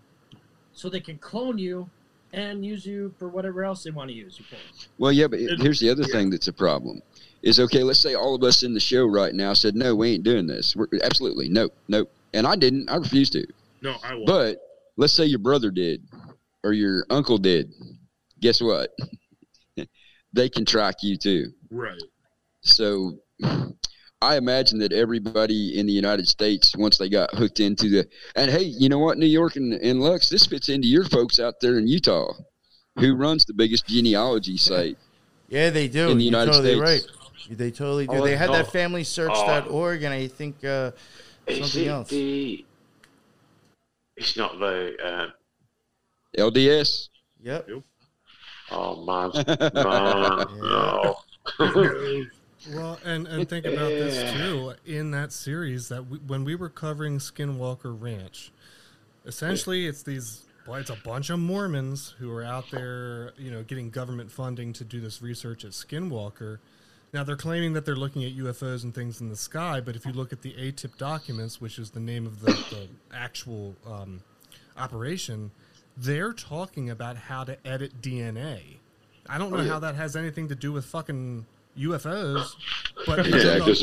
so 0.73 0.89
they 0.89 1.01
can 1.01 1.19
clone 1.19 1.59
you 1.59 1.89
and 2.35 2.65
use 2.65 2.87
you 2.87 3.15
for 3.19 3.29
whatever 3.29 3.63
else 3.65 3.85
they 3.85 3.91
want 3.91 4.09
to 4.09 4.15
use 4.15 4.39
you 4.39 4.45
for? 4.47 4.57
Well, 4.99 5.13
yeah, 5.13 5.27
but 5.27 5.41
It- 5.41 5.61
here's 5.61 5.81
the 5.81 5.91
other 5.91 6.03
yeah. 6.09 6.13
thing 6.13 6.31
that's 6.31 6.49
a 6.49 6.53
problem. 6.53 7.03
Is 7.43 7.59
okay. 7.59 7.83
Let's 7.83 7.99
say 7.99 8.15
all 8.15 8.35
of 8.37 8.43
us 8.45 8.63
in 8.63 8.73
the 8.73 8.79
show 8.79 9.05
right 9.05 9.35
now 9.35 9.53
said, 9.53 9.75
"No, 9.75 9.97
we 9.97 10.13
ain't 10.13 10.23
doing 10.23 10.47
this." 10.47 10.77
We're, 10.77 10.87
absolutely, 11.03 11.49
no, 11.49 11.71
no. 11.89 12.07
And 12.35 12.47
I 12.47 12.57
didn't. 12.57 12.91
I 12.91 12.97
refused 12.97 13.33
to. 13.35 13.47
No, 13.83 13.97
I 14.05 14.15
won't. 14.15 14.27
But 14.27 14.59
let's 14.97 15.13
say 15.13 15.25
your 15.25 15.39
brother 15.39 15.71
did, 15.71 16.03
or 16.65 16.73
your 16.73 17.05
uncle 17.11 17.39
did. 17.39 17.73
Guess 18.41 18.61
what? 18.61 18.91
they 20.33 20.49
can 20.49 20.65
track 20.65 20.97
you 21.03 21.17
too. 21.17 21.53
right. 21.71 22.03
So 22.63 23.19
I 24.23 24.37
imagine 24.37 24.79
that 24.79 24.93
everybody 24.93 25.77
in 25.77 25.87
the 25.87 25.93
United 25.93 26.29
States, 26.29 26.77
once 26.77 26.97
they 26.97 27.09
got 27.09 27.35
hooked 27.35 27.59
into 27.59 27.89
the, 27.89 28.09
and 28.37 28.51
hey, 28.51 28.63
you 28.63 28.89
know 28.89 29.01
what, 29.01 29.19
New 29.19 29.27
York 29.27 29.57
and, 29.57 29.75
and 29.75 30.01
Lux, 30.01 30.29
this 30.29 30.47
fits 30.47 30.69
into 30.69 30.87
your 30.87 31.05
folks 31.05 31.41
out 31.41 31.55
there 31.61 31.77
in 31.77 31.89
Utah, 31.89 32.33
who 33.01 33.17
runs 33.17 33.45
the 33.45 33.53
biggest 33.53 33.89
genealogy 33.89 34.57
site. 34.57 34.97
Yeah, 35.49 35.71
they 35.71 35.89
do. 35.89 36.09
In 36.09 36.19
the 36.19 36.25
You're 36.25 36.41
United 36.41 36.53
totally 36.53 36.77
States. 36.77 37.09
right. 37.51 37.59
They 37.59 37.71
totally 37.73 38.07
do. 38.07 38.15
Oh, 38.15 38.25
they 38.25 38.37
had 38.37 38.51
no. 38.51 38.63
that 38.63 38.69
familysearch.org, 38.69 40.05
and 40.05 40.15
I 40.15 40.29
think 40.29 40.65
uh, 40.65 40.93
Is 41.47 41.59
something 41.59 41.85
it 41.85 41.89
else. 41.89 42.09
the? 42.09 42.65
It's 44.17 44.37
not 44.37 44.59
the. 44.59 44.97
Uh, 45.03 45.27
LDS. 46.39 47.09
yep. 47.43 47.69
oh 48.71 49.05
man, 49.05 49.31
man, 49.75 50.59
no. 50.61 51.17
Well, 52.71 52.99
and, 53.05 53.27
and 53.27 53.49
think 53.49 53.67
about 53.67 53.89
this 53.89 54.33
too. 54.33 54.75
In 54.87 55.11
that 55.11 55.33
series, 55.33 55.89
that 55.89 56.07
we, 56.07 56.19
when 56.19 56.45
we 56.45 56.55
were 56.55 56.69
covering 56.69 57.19
Skinwalker 57.19 57.95
Ranch, 58.01 58.53
essentially 59.27 59.87
it's 59.87 60.03
these. 60.03 60.43
Well, 60.67 60.77
it's 60.77 60.91
a 60.91 60.99
bunch 61.05 61.29
of 61.31 61.41
Mormons 61.41 62.15
who 62.21 62.31
are 62.31 62.45
out 62.45 62.71
there, 62.71 63.33
you 63.37 63.51
know, 63.51 63.65
getting 63.65 63.91
government 63.91 64.31
funding 64.31 64.73
to 64.75 64.85
do 64.85 65.01
this 65.01 65.21
research 65.21 65.65
at 65.65 65.73
Skinwalker. 65.73 66.59
Now 67.13 67.25
they're 67.25 67.37
claiming 67.37 67.75
that 67.75 67.85
they're 67.85 67.97
looking 67.97 68.25
at 68.25 68.35
UFOs 68.37 68.85
and 68.85 68.95
things 68.95 69.21
in 69.21 69.29
the 69.29 69.37
sky, 69.37 69.81
but 69.81 69.97
if 69.97 70.07
you 70.07 70.13
look 70.13 70.33
at 70.33 70.41
the 70.43 70.53
ATIP 70.55 70.97
documents, 70.97 71.61
which 71.61 71.79
is 71.79 71.91
the 71.91 72.01
name 72.01 72.27
of 72.27 72.41
the, 72.41 72.53
the 72.53 72.89
actual 73.15 73.75
um, 73.87 74.23
operation, 74.79 75.51
they're 75.97 76.33
talking 76.33 76.89
about 76.89 77.17
how 77.17 77.45
to 77.45 77.57
edit 77.67 78.01
DNA 78.01 78.77
I 79.29 79.39
don't 79.39 79.51
know 79.53 79.59
Oh, 79.59 79.63
yeah. 79.63 79.69
how 79.73 79.79
that 79.81 79.95
has 79.95 80.17
anything 80.17 80.49
to 80.49 80.55
do 80.55 80.73
with 80.73 80.85
fucking 80.87 81.47
UFOs, 81.79 82.55
but 83.07 83.19
it 83.27 83.27
Exactly. 83.27 83.75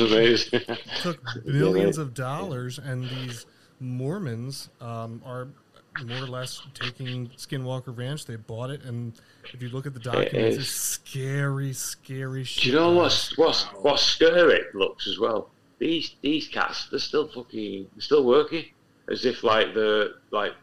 Took 1.02 1.22
millions 1.46 1.98
of 1.98 2.14
dollars, 2.14 2.78
and 2.78 3.10
these 3.10 3.46
Mormons 3.80 4.70
um, 4.82 5.22
are 5.26 5.48
more 6.06 6.24
or 6.24 6.28
less 6.28 6.62
taking 6.74 7.28
Skinwalker 7.38 7.98
Ranch. 7.98 8.26
They 8.26 8.36
bought 8.36 8.70
it, 8.70 8.84
and 8.84 9.14
if 9.54 9.62
you 9.62 9.70
look 9.70 9.86
at 9.86 9.94
the 9.94 10.00
documents, 10.00 10.58
is. 10.58 10.58
it's 10.58 10.70
scary, 10.70 11.74
scary 11.74 12.44
shit. 12.44 12.64
Do 12.64 12.70
you 12.70 12.76
know 12.76 12.94
guys. 12.94 13.36
what's 13.36 13.38
what's 13.38 13.64
what's 13.84 14.04
scary 14.04 14.62
looks 14.74 15.08
as 15.08 15.20
well? 15.20 15.50
These 15.80 16.16
these 16.22 16.48
cats, 16.48 16.88
they're 16.90 17.00
still 17.00 17.28
fucking, 17.28 17.88
they're 17.94 18.02
still 18.02 18.26
working 18.26 18.66
as 19.10 19.26
if 19.26 19.44
like 19.44 19.74
they're 19.74 20.10
like 20.32 20.54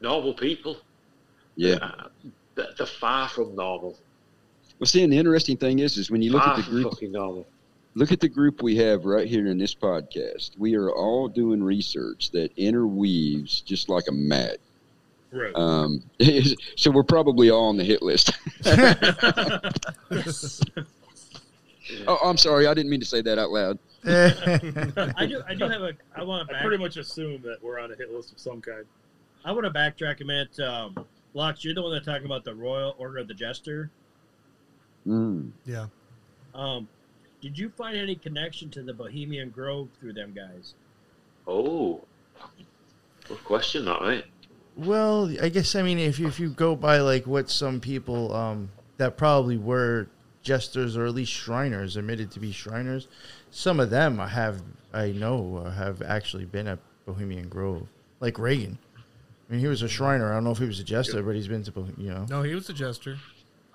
normal 0.00 0.34
people. 0.34 0.78
Yeah. 1.56 1.76
Uh, 1.76 2.08
they're, 2.54 2.68
they're 2.76 2.86
far 2.86 3.28
from 3.28 3.54
normal. 3.54 3.96
Well, 4.78 4.86
see, 4.86 5.02
and 5.02 5.12
the 5.12 5.18
interesting 5.18 5.56
thing 5.56 5.80
is, 5.80 5.96
is 5.98 6.10
when 6.10 6.22
you 6.22 6.32
look 6.32 6.42
far 6.42 6.52
at 6.52 6.56
the 6.58 6.62
from 6.62 6.72
group, 6.72 6.92
fucking 6.92 7.12
normal. 7.12 7.46
Look 7.98 8.12
at 8.12 8.20
the 8.20 8.28
group 8.28 8.62
we 8.62 8.76
have 8.76 9.04
right 9.04 9.26
here 9.26 9.48
in 9.48 9.58
this 9.58 9.74
podcast. 9.74 10.56
We 10.56 10.76
are 10.76 10.90
all 10.90 11.28
doing 11.28 11.62
research 11.62 12.30
that 12.30 12.56
interweaves 12.56 13.60
just 13.60 13.88
like 13.88 14.06
a 14.08 14.12
mat. 14.12 14.58
Right. 15.32 15.54
Um, 15.54 16.02
so 16.76 16.92
we're 16.92 17.02
probably 17.02 17.50
all 17.50 17.68
on 17.68 17.76
the 17.76 17.84
hit 17.84 18.00
list. 18.00 18.38
oh, 22.06 22.18
I'm 22.24 22.36
sorry, 22.36 22.68
I 22.68 22.74
didn't 22.74 22.90
mean 22.90 23.00
to 23.00 23.06
say 23.06 23.20
that 23.20 23.38
out 23.38 23.50
loud. 23.50 23.78
I 24.04 25.26
do. 25.26 25.42
I 25.46 25.54
do 25.54 25.68
have 25.68 25.82
a. 25.82 25.92
I 26.14 26.22
want 26.22 26.48
to 26.48 26.56
I 26.56 26.62
pretty 26.62 26.82
much 26.82 26.96
assume 26.96 27.42
that 27.42 27.62
we're 27.62 27.80
on 27.80 27.92
a 27.92 27.96
hit 27.96 28.12
list 28.12 28.32
of 28.32 28.38
some 28.38 28.62
kind. 28.62 28.84
I 29.44 29.52
want 29.52 29.64
to 29.64 29.72
backtrack 29.72 30.20
a 30.20 30.24
minute. 30.24 30.58
Um, 30.60 31.04
Lux, 31.34 31.64
you're 31.64 31.74
the 31.74 31.82
one 31.82 31.92
that 31.92 32.04
talking 32.04 32.26
about 32.26 32.44
the 32.44 32.54
Royal 32.54 32.94
Order 32.96 33.18
of 33.18 33.28
the 33.28 33.34
Jester. 33.34 33.90
Mm. 35.06 35.50
Yeah. 35.66 35.86
Um, 36.54 36.88
did 37.40 37.58
you 37.58 37.70
find 37.70 37.96
any 37.96 38.14
connection 38.14 38.70
to 38.70 38.82
the 38.82 38.92
Bohemian 38.92 39.50
Grove 39.50 39.88
through 40.00 40.14
them 40.14 40.32
guys? 40.34 40.74
Oh, 41.46 42.04
good 43.26 43.44
question, 43.44 43.84
that 43.86 44.02
mate. 44.02 44.24
Well, 44.76 45.34
I 45.42 45.48
guess 45.48 45.74
I 45.74 45.82
mean 45.82 45.98
if 45.98 46.18
you, 46.18 46.28
if 46.28 46.38
you 46.38 46.50
go 46.50 46.76
by 46.76 46.98
like 46.98 47.26
what 47.26 47.50
some 47.50 47.80
people 47.80 48.34
um, 48.34 48.70
that 48.96 49.16
probably 49.16 49.56
were 49.56 50.08
jesters 50.42 50.96
or 50.96 51.06
at 51.06 51.14
least 51.14 51.32
Shriners 51.32 51.96
admitted 51.96 52.30
to 52.32 52.40
be 52.40 52.52
Shriners, 52.52 53.08
some 53.50 53.80
of 53.80 53.90
them 53.90 54.20
I 54.20 54.28
have 54.28 54.62
I 54.92 55.10
know 55.12 55.62
uh, 55.64 55.70
have 55.70 56.00
actually 56.02 56.44
been 56.44 56.68
at 56.68 56.78
Bohemian 57.06 57.48
Grove, 57.48 57.88
like 58.20 58.38
Reagan. 58.38 58.78
I 59.48 59.52
mean, 59.52 59.60
he 59.60 59.66
was 59.66 59.82
a 59.82 59.88
Shriner. 59.88 60.30
I 60.30 60.34
don't 60.34 60.44
know 60.44 60.50
if 60.50 60.58
he 60.58 60.66
was 60.66 60.78
a 60.78 60.84
jester, 60.84 61.22
but 61.22 61.34
he's 61.34 61.48
been 61.48 61.64
to 61.64 61.72
you 61.96 62.10
know. 62.10 62.26
No, 62.28 62.42
he 62.42 62.54
was 62.54 62.68
a 62.68 62.74
jester. 62.74 63.18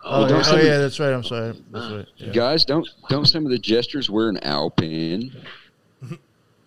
Oh, 0.05 0.27
don't 0.27 0.37
yeah, 0.37 0.43
some 0.43 0.55
oh 0.55 0.59
of- 0.59 0.65
yeah, 0.65 0.77
that's 0.79 0.99
right. 0.99 1.13
I'm 1.13 1.23
sorry. 1.23 1.63
That's 1.71 1.91
right. 1.93 2.05
Yeah. 2.17 2.33
Guys, 2.33 2.65
don't 2.65 2.87
don't 3.09 3.25
some 3.25 3.45
of 3.45 3.51
the 3.51 3.57
jesters 3.57 4.09
wear 4.09 4.29
an 4.29 4.37
alpin? 4.43 5.33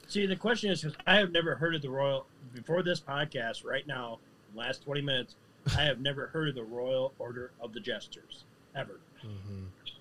See, 0.08 0.26
the 0.26 0.36
question 0.36 0.70
is 0.70 0.82
because 0.82 0.96
I 1.06 1.16
have 1.16 1.32
never 1.32 1.54
heard 1.56 1.74
of 1.74 1.82
the 1.82 1.90
Royal 1.90 2.26
before 2.54 2.82
this 2.82 3.00
podcast. 3.00 3.64
Right 3.64 3.86
now, 3.86 4.18
last 4.54 4.84
twenty 4.84 5.02
minutes, 5.02 5.34
I 5.76 5.82
have 5.82 6.00
never 6.00 6.28
heard 6.28 6.48
of 6.48 6.54
the 6.54 6.64
Royal 6.64 7.12
Order 7.18 7.50
of 7.60 7.72
the 7.72 7.80
Jesters 7.80 8.44
ever. 8.74 9.00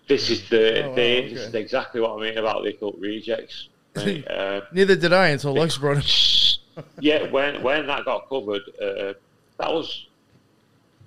This 0.08 0.30
is 0.30 0.48
the, 0.50 0.84
Oh, 0.84 0.90
wow, 0.90 0.96
the 0.96 1.02
okay. 1.02 1.34
this 1.34 1.42
is 1.48 1.54
exactly 1.56 2.00
what 2.00 2.12
I 2.12 2.22
mean 2.22 2.38
about 2.38 2.64
the 2.64 2.70
occult 2.70 2.96
rejects. 3.00 3.70
mate. 3.96 4.28
uh, 4.30 4.62
Neither 4.72 4.96
did 4.96 5.12
I 5.14 5.30
until 5.30 5.56
Lux 5.56 5.78
brought 5.80 5.98
it. 5.98 6.58
yeah, 7.00 7.30
when 7.32 7.64
when 7.64 7.88
that 7.88 8.06
got 8.06 8.30
covered, 8.30 8.62
uh, 8.80 9.14
that 9.58 9.74
was 9.74 10.06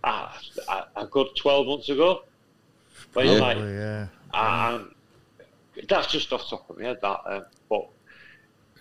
uh, 0.04 0.28
a, 0.68 0.84
a 1.02 1.06
good 1.06 1.28
twelve 1.36 1.66
months 1.66 1.88
ago. 1.88 2.22
But 3.12 3.26
it's 3.26 3.40
like, 3.40 3.56
yeah. 3.58 4.06
um, 4.34 4.94
that's 5.88 6.08
just 6.08 6.32
off 6.32 6.42
the 6.50 6.56
top 6.56 6.68
of 6.70 6.78
my 6.78 6.84
head. 6.84 6.98
That, 7.00 7.20
uh, 7.26 7.40
but 7.70 7.88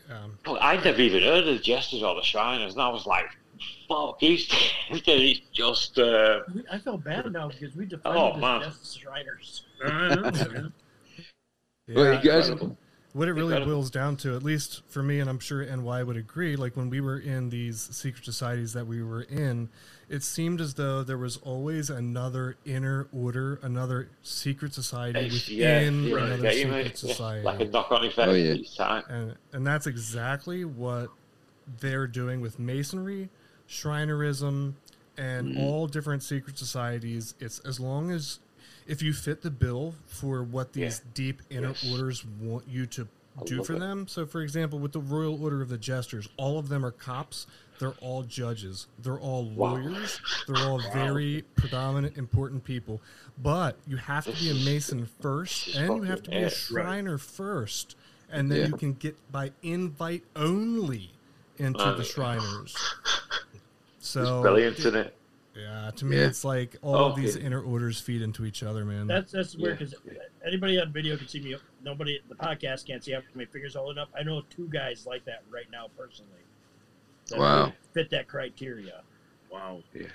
Um, 0.09 0.37
I'd 0.61 0.83
never 0.83 1.01
even 1.01 1.21
heard 1.23 1.47
of 1.47 1.55
the 1.55 1.59
jesters 1.59 2.01
or 2.03 2.15
the 2.15 2.23
Shriners, 2.23 2.73
and 2.73 2.81
I 2.81 2.89
was 2.89 3.05
like, 3.05 3.25
"Fuck, 3.87 4.17
he's 4.19 4.45
he's 4.89 5.41
just." 5.53 5.97
Uh, 5.99 6.39
I 6.71 6.77
feel 6.79 6.97
bad 6.97 7.31
now 7.31 7.47
because 7.49 7.75
we 7.75 7.83
Oh, 7.85 7.87
defended 7.87 8.37
man. 8.41 8.59
the 8.61 8.65
Jesters 8.67 8.99
Shriners. 9.01 9.63
I 9.85 10.15
know, 10.15 10.51
man. 10.51 10.73
Well, 11.89 12.05
yeah, 12.13 12.21
you 12.21 12.29
guys, 12.29 12.49
what 13.13 13.27
it 13.29 13.33
really 13.33 13.53
Incredible. 13.53 13.75
boils 13.75 13.89
down 13.89 14.17
to, 14.17 14.35
at 14.35 14.43
least 14.43 14.81
for 14.89 15.01
me, 15.01 15.19
and 15.21 15.29
I'm 15.29 15.39
sure 15.39 15.63
NY 15.65 16.03
would 16.03 16.17
agree, 16.17 16.55
like 16.57 16.75
when 16.75 16.89
we 16.89 16.99
were 16.99 17.17
in 17.19 17.49
these 17.49 17.79
secret 17.95 18.25
societies 18.25 18.73
that 18.73 18.85
we 18.85 19.01
were 19.01 19.21
in, 19.23 19.69
it 20.09 20.23
seemed 20.23 20.61
as 20.61 20.75
though 20.75 21.03
there 21.03 21.17
was 21.17 21.37
always 21.37 21.89
another 21.89 22.55
inner 22.65 23.07
order, 23.11 23.59
another 23.61 24.09
secret 24.23 24.73
society 24.73 25.19
it's- 25.19 25.49
yeah, 25.49 25.79
within 25.79 26.03
yeah, 26.05 26.17
another 26.17 26.43
yeah, 26.45 26.51
secret 26.51 26.69
know, 26.71 26.77
yeah, 26.77 26.91
society. 26.93 27.43
like 27.43 27.59
a 27.59 27.65
knock-on 27.65 28.05
effect 28.05 28.29
Oh, 28.29 28.33
yeah. 28.33 28.53
each 28.53 28.75
time. 28.77 29.03
and 29.09 29.35
and 29.53 29.67
that's 29.67 29.85
exactly 29.87 30.63
what 30.65 31.09
they're 31.81 32.07
doing 32.07 32.39
with 32.39 32.57
masonry 32.59 33.29
shrinerism 33.69 34.73
and 35.17 35.55
mm. 35.55 35.59
all 35.63 35.87
different 35.87 36.23
secret 36.23 36.57
societies 36.57 37.33
it's 37.39 37.59
as 37.59 37.79
long 37.79 38.11
as 38.11 38.39
if 38.87 39.01
you 39.01 39.11
fit 39.11 39.41
the 39.41 39.51
bill 39.51 39.93
for 40.05 40.43
what 40.43 40.71
these 40.73 41.01
Yeah. 41.03 41.11
deep 41.13 41.41
inner 41.49 41.69
Yes. 41.69 41.91
orders 41.91 42.25
want 42.39 42.65
you 42.67 42.85
to 42.87 43.07
I 43.39 43.43
do 43.43 43.63
for 43.63 43.73
it. 43.73 43.79
them 43.79 44.07
so 44.07 44.25
for 44.25 44.41
example 44.41 44.79
with 44.79 44.93
the 44.93 44.99
royal 45.01 45.43
order 45.43 45.61
of 45.61 45.69
the 45.69 45.77
jesters 45.77 46.29
all 46.37 46.57
of 46.57 46.69
them 46.69 46.85
are 46.85 46.91
cops 46.91 47.45
they're 47.79 47.93
all 48.01 48.23
judges 48.23 48.87
they're 48.99 49.19
all 49.19 49.45
Wow. 49.49 49.75
lawyers 49.75 50.19
they're 50.47 50.65
all 50.67 50.81
very 50.93 51.43
predominant 51.55 52.17
important 52.17 52.63
people 52.63 53.01
but 53.37 53.77
you 53.87 53.97
have 53.97 54.25
to 54.25 54.31
be 54.33 54.49
a 54.49 54.53
mason 54.65 55.07
first 55.21 55.75
and 55.75 55.95
you 55.97 56.01
have 56.03 56.23
to 56.23 56.31
be 56.31 56.37
a 56.37 56.47
it. 56.47 56.53
shriner 56.53 57.17
first 57.17 57.95
and 58.29 58.51
then 58.51 58.59
Yeah. 58.61 58.67
you 58.67 58.77
can 58.77 58.93
get 58.93 59.15
by 59.31 59.51
invite 59.63 60.23
only 60.35 61.11
into 61.57 61.79
Uh, 61.79 61.95
the 61.95 62.03
Shriners. 62.03 62.75
So 63.99 64.41
brilliant, 64.41 64.77
isn't 64.79 64.95
it? 64.95 65.15
Yeah, 65.55 65.91
to 65.95 66.05
me 66.05 66.17
Yeah. 66.17 66.27
it's 66.27 66.43
like 66.45 66.75
all 66.83 67.05
of 67.05 67.15
these 67.15 67.35
Okay. 67.35 67.45
inner 67.45 67.61
orders 67.61 67.99
feed 67.99 68.21
into 68.21 68.45
each 68.45 68.61
other, 68.63 68.85
man. 68.85 69.07
That's 69.07 69.31
that's 69.31 69.55
weird 69.55 69.79
Yeah. 69.81 69.87
because 69.87 70.19
anybody 70.45 70.79
on 70.79 70.91
video 70.93 71.17
can 71.17 71.27
see 71.27 71.39
me. 71.41 71.55
Nobody, 71.83 72.21
the 72.29 72.35
podcast 72.35 72.85
can't 72.85 73.03
see. 73.03 73.13
I 73.13 73.21
have 73.21 73.25
my 73.33 73.45
fingers 73.45 73.73
holding 73.75 73.97
up. 73.97 74.09
I 74.15 74.23
know 74.23 74.41
two 74.49 74.67
guys 74.67 75.05
like 75.07 75.25
that 75.25 75.43
right 75.49 75.69
now 75.71 75.87
personally. 75.97 76.41
That 77.29 77.39
Wow. 77.39 77.73
Fit 77.93 78.09
that 78.11 78.27
criteria. 78.27 79.01
Wow. 79.51 79.81
I 79.95 80.05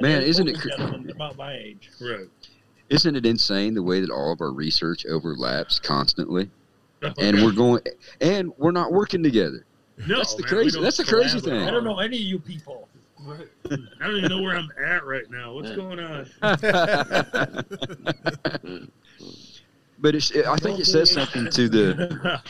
Man, 0.00 0.22
isn't 0.22 0.48
it 0.48 0.58
cr- 0.58 0.68
about 1.10 1.36
my 1.36 1.54
age? 1.54 1.90
Right. 2.00 2.28
isn't 2.90 3.16
it 3.16 3.26
insane 3.26 3.74
the 3.74 3.82
way 3.82 4.00
that 4.00 4.10
all 4.10 4.32
of 4.32 4.40
our 4.40 4.50
research 4.52 5.04
overlaps 5.06 5.78
constantly, 5.78 6.50
and 7.18 7.42
we're 7.44 7.52
going, 7.52 7.80
and 8.20 8.52
we're 8.58 8.72
not 8.72 8.92
working 8.92 9.22
together. 9.22 9.64
no, 10.06 10.16
That's 10.18 10.34
the 10.34 10.42
man, 10.42 10.48
crazy- 10.48 10.80
that's 10.80 10.96
the 10.96 11.04
crazy 11.04 11.40
collaborate. 11.40 11.60
thing. 11.60 11.68
I 11.68 11.70
don't 11.70 11.84
know 11.84 11.98
any 12.00 12.16
of 12.16 12.22
you 12.22 12.38
people. 12.38 12.88
I 13.28 13.36
don't 14.06 14.16
even 14.16 14.30
know 14.30 14.40
where 14.42 14.56
I'm 14.56 14.70
at 14.84 15.04
right 15.04 15.28
now. 15.28 15.52
What's 15.52 15.72
going 15.72 15.98
on? 15.98 16.30
but 19.98 20.14
it's, 20.14 20.34
I 20.36 20.56
think 20.56 20.78
it 20.78 20.86
says 20.86 21.10
something 21.10 21.50
to 21.50 21.68
the. 21.68 22.40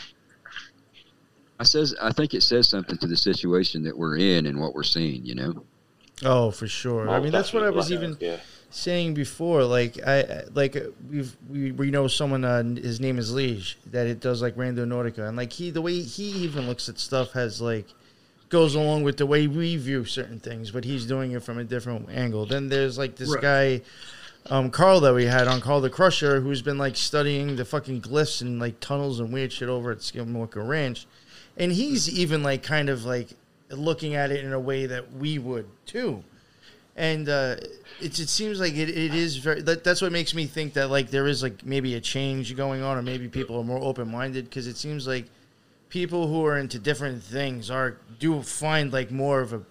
I 1.59 1.63
says 1.63 1.93
I 2.01 2.11
think 2.11 2.33
it 2.33 2.41
says 2.43 2.69
something 2.69 2.97
to 2.99 3.07
the 3.07 3.17
situation 3.17 3.83
that 3.83 3.97
we're 3.97 4.17
in 4.17 4.45
and 4.45 4.59
what 4.59 4.73
we're 4.73 4.83
seeing. 4.83 5.25
You 5.25 5.35
know. 5.35 5.63
Oh, 6.23 6.51
for 6.51 6.67
sure. 6.67 7.09
I 7.09 7.19
mean, 7.19 7.31
that's 7.31 7.53
what 7.53 7.63
I 7.63 7.69
was 7.69 7.91
even 7.91 8.17
Yeah. 8.19 8.37
saying 8.69 9.13
before. 9.13 9.63
Like 9.63 9.99
I 10.05 10.19
I- 10.21 10.43
like 10.53 10.75
uh, 10.75 10.81
we've 11.09 11.35
we, 11.49 11.71
we 11.71 11.91
know 11.91 12.07
someone. 12.07 12.43
Uh, 12.45 12.63
his 12.63 12.99
name 12.99 13.17
is 13.17 13.31
Lige 13.33 13.77
that 13.91 14.07
it 14.07 14.19
does 14.19 14.41
like 14.41 14.55
Randonautica, 14.55 15.27
and 15.27 15.35
like 15.37 15.51
he 15.53 15.69
the 15.71 15.81
way 15.81 15.99
he 16.01 16.23
even 16.43 16.67
looks 16.67 16.87
at 16.89 16.99
stuff 16.99 17.31
has 17.33 17.61
like 17.61 17.87
goes 18.49 18.73
along 18.75 19.03
with 19.03 19.17
the 19.17 19.25
way 19.25 19.45
we 19.47 19.75
view 19.77 20.03
certain 20.05 20.39
things, 20.39 20.71
but 20.71 20.83
he's 20.83 21.05
doing 21.05 21.31
it 21.33 21.43
from 21.43 21.59
a 21.59 21.63
different 21.63 22.09
angle. 22.09 22.45
Then 22.47 22.67
there's 22.69 22.97
like 22.97 23.15
this 23.15 23.29
Right. 23.33 23.41
guy. 23.41 23.81
Um, 24.49 24.71
Carl 24.71 25.01
that 25.01 25.13
we 25.13 25.25
had 25.25 25.47
on 25.47 25.61
Carl 25.61 25.81
the 25.81 25.89
Crusher, 25.89 26.39
who's 26.41 26.61
been 26.63 26.77
like 26.77 26.95
studying 26.95 27.57
the 27.57 27.65
fucking 27.65 28.01
glyphs 28.01 28.41
and 28.41 28.59
like 28.59 28.79
tunnels 28.79 29.19
and 29.19 29.31
weird 29.31 29.51
shit 29.51 29.69
over 29.69 29.91
at 29.91 29.99
Skinwalker 29.99 30.65
Ranch, 30.67 31.05
and 31.59 31.71
he's 31.73 32.09
even 32.09 32.43
like 32.43 32.63
kind 32.63 32.89
of 32.89 33.05
like 33.05 33.29
looking 33.71 34.15
at 34.15 34.31
it 34.31 34.45
in 34.45 34.53
a 34.53 34.59
way 34.59 34.87
that 34.87 35.13
we 35.13 35.39
would 35.39 35.67
too. 35.85 36.25
And 36.95 37.29
uh, 37.29 37.57
it, 37.99 38.19
it 38.19 38.29
seems 38.29 38.59
like 38.59 38.73
it, 38.73 38.89
it 38.89 39.13
is 39.15 39.37
very 39.37 39.61
that, 39.63 39.83
that's 39.83 40.01
what 40.01 40.11
makes 40.11 40.33
me 40.35 40.47
think 40.47 40.73
that 40.73 40.89
like 40.89 41.11
there 41.11 41.27
is 41.27 41.43
like 41.43 41.65
maybe 41.65 41.95
a 41.95 42.01
change 42.01 42.55
going 42.57 42.81
on 42.83 42.97
or 42.97 43.01
maybe 43.03 43.29
people 43.29 43.57
are 43.57 43.63
more 43.65 43.81
open-minded 43.81 44.45
because 44.45 44.67
it 44.67 44.77
seems 44.77 45.07
like 45.07 45.25
people 45.89 46.27
who 46.27 46.45
are 46.45 46.57
into 46.57 46.79
different 46.79 47.23
things 47.23 47.71
are 47.71 47.97
do 48.19 48.41
find 48.43 48.93
like 48.93 49.11
more 49.11 49.41
of 49.41 49.53
a, 49.53 49.61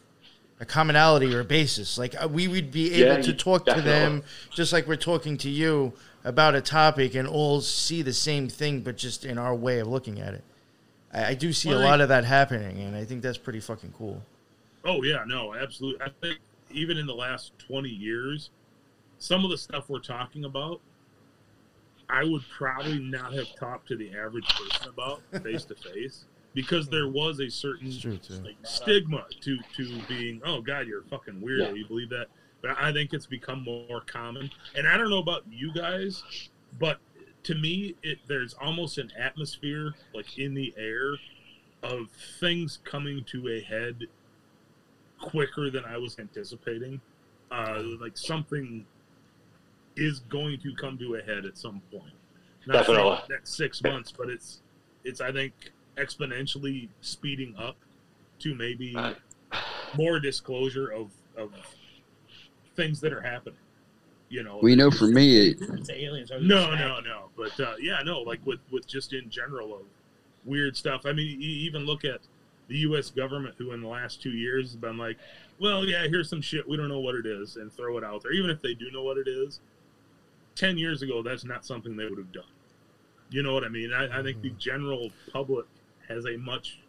a 0.61 0.67
commonality 0.67 1.35
or 1.35 1.41
a 1.41 1.45
basis. 1.45 1.99
Like 1.99 2.15
uh, 2.23 2.29
we 2.29 2.49
would 2.49 2.71
be 2.73 2.95
able 2.95 3.17
Yeah, 3.17 3.23
to 3.23 3.33
talk 3.35 3.67
to 3.67 3.83
them 3.83 4.23
just 4.55 4.73
like 4.73 4.87
we're 4.87 4.97
talking 4.97 5.37
to 5.39 5.51
you 5.51 5.93
about 6.25 6.55
a 6.55 6.61
topic 6.63 7.15
and 7.15 7.29
all 7.29 7.61
see 7.61 8.03
the 8.03 8.13
same 8.13 8.49
thing 8.49 8.81
but 8.81 8.97
just 8.97 9.25
in 9.25 9.39
our 9.39 9.55
way 9.55 9.81
of 9.81 9.89
looking 9.89 10.21
at 10.21 10.35
it 10.35 10.45
i, 11.13 11.27
I 11.31 11.35
do 11.35 11.53
see 11.53 11.69
Well, 11.71 11.81
a 11.81 11.85
lot 11.85 12.01
of 12.01 12.09
that 12.09 12.25
happening 12.25 12.79
and 12.83 12.97
i 12.97 13.05
think 13.05 13.23
that's 13.23 13.39
pretty 13.39 13.61
fucking 13.61 13.93
cool 13.97 14.23
Oh 14.85 15.03
yeah, 15.03 15.25
no, 15.27 15.55
absolutely. 15.55 16.01
I 16.07 16.09
think 16.23 16.39
even 16.71 16.97
in 16.99 17.07
the 17.07 17.15
last 17.15 17.53
twenty 17.59 17.89
years, 17.91 18.51
some 19.19 19.45
of 19.45 19.51
the 19.51 19.59
stuff 19.59 19.89
we're 19.89 19.99
talking 19.99 20.45
about, 20.45 20.81
I 22.09 22.25
would 22.25 22.43
probably 22.49 23.01
not 23.01 23.35
have 23.35 23.55
talked 23.57 23.89
to 23.89 23.97
the 23.97 24.15
average 24.17 24.47
person 24.49 24.89
about 24.89 25.21
face 25.43 25.65
to 25.65 25.75
face 25.75 26.25
because 26.55 26.89
there 26.89 27.09
was 27.09 27.41
a 27.41 27.51
certain 27.51 27.89
It's 27.89 28.01
true 28.01 28.17
too. 28.19 28.41
stigma 28.63 29.25
to 29.41 29.59
to 29.77 30.01
being 30.09 30.41
oh 30.45 30.63
god 30.63 30.87
you're 30.87 31.01
a 31.01 31.05
fucking 31.05 31.35
weirdo 31.43 31.67
Yeah. 31.69 31.73
you 31.73 31.85
believe 31.87 32.09
that 32.11 32.29
but 32.63 32.71
i 32.79 32.93
think 32.93 33.13
it's 33.13 33.27
become 33.27 33.63
more 33.65 34.01
common 34.07 34.49
and 34.75 34.89
i 34.89 34.97
don't 34.97 35.11
know 35.11 35.19
about 35.19 35.43
you 35.51 35.73
guys 35.75 36.23
but 36.79 36.99
to 37.49 37.55
me 37.55 37.95
it 38.03 38.19
there's 38.27 38.53
almost 38.61 38.99
an 38.99 39.11
atmosphere 39.19 39.95
like 40.15 40.39
in 40.39 40.53
the 40.53 40.75
air 40.77 41.15
of 41.83 42.11
things 42.41 42.79
coming 42.85 43.25
to 43.25 43.49
a 43.49 43.61
head 43.63 44.05
quicker 45.19 45.71
than 45.71 45.83
i 45.87 45.97
was 45.97 46.19
anticipating 46.19 47.01
uh 47.51 47.81
like 48.03 48.19
something 48.19 48.85
is 49.97 50.19
going 50.21 50.61
to 50.61 50.75
come 50.75 50.99
to 50.99 51.15
a 51.15 51.23
head 51.23 51.47
at 51.47 51.57
some 51.57 51.81
point 51.91 52.13
not 52.67 52.75
Definitely. 52.75 53.19
next 53.31 53.57
six 53.57 53.83
months 53.83 54.13
but 54.13 54.29
it's 54.29 54.61
it's 55.05 55.23
i 55.23 55.33
think 55.33 55.55
exponentially 55.97 56.91
speeding 57.01 57.55
up 57.59 57.77
to 58.41 58.55
maybe 58.55 58.95
Right. 58.95 59.17
more 59.97 60.21
disclosure 60.21 60.89
of 60.93 61.13
of 61.35 61.51
things 62.77 63.01
that 63.01 63.13
are 63.13 63.23
happening. 63.23 63.59
You 64.31 64.43
know, 64.43 64.59
Well, 64.61 64.69
you 64.69 64.77
know, 64.77 64.91
for 64.91 65.07
me, 65.07 65.51
It's 65.51 65.91
aliens. 65.91 66.31
no, 66.41 66.75
no, 66.75 67.01
no. 67.01 67.31
But 67.37 67.59
uh, 67.61 67.75
yeah, 67.81 68.03
no, 68.05 68.21
like 68.21 68.45
with 68.45 68.61
with 68.71 68.87
just 68.87 69.13
in 69.13 69.31
general 69.31 69.75
of 69.75 69.83
weird 70.45 70.77
stuff. 70.77 71.03
I 71.07 71.13
mean, 71.13 71.41
you 71.41 71.49
even 71.49 71.87
look 71.87 72.05
at 72.05 72.21
the 72.69 72.77
U.S. 72.79 73.11
government, 73.11 73.55
who 73.57 73.73
in 73.73 73.81
the 73.81 73.89
last 73.89 74.23
two 74.23 74.31
years 74.33 74.67
has 74.67 74.77
been 74.77 74.99
like, 74.99 75.17
well, 75.59 75.87
yeah, 75.87 76.07
here's 76.07 76.29
some 76.29 76.43
shit 76.43 76.69
we 76.69 76.77
don't 76.77 76.89
know 76.89 77.01
what 77.01 77.15
it 77.15 77.25
is, 77.27 77.57
and 77.57 77.73
throw 77.73 77.97
it 77.97 78.05
out 78.05 78.23
there. 78.23 78.33
Even 78.33 78.51
if 78.51 78.61
they 78.61 78.75
do 78.75 78.91
know 78.91 79.03
what 79.03 79.17
it 79.17 79.29
is, 79.29 79.61
ten 80.55 80.77
years 80.77 81.01
ago, 81.03 81.23
that's 81.23 81.45
not 81.45 81.65
something 81.65 81.97
they 81.97 82.05
would 82.07 82.19
have 82.19 82.33
done. 82.33 82.45
You 83.31 83.43
know 83.43 83.55
what 83.55 83.65
I 83.65 83.69
mean? 83.69 83.93
I, 83.93 84.21
I 84.21 84.23
think 84.23 84.43
the 84.43 84.51
general 84.51 85.11
public 85.33 85.67
has 86.09 86.27
a 86.27 86.37
much 86.37 86.81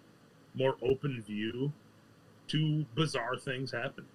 more 0.56 0.76
open 0.82 1.22
view 1.22 1.72
to 2.48 2.86
bizarre 2.96 3.38
things 3.38 3.72
happen. 3.72 4.06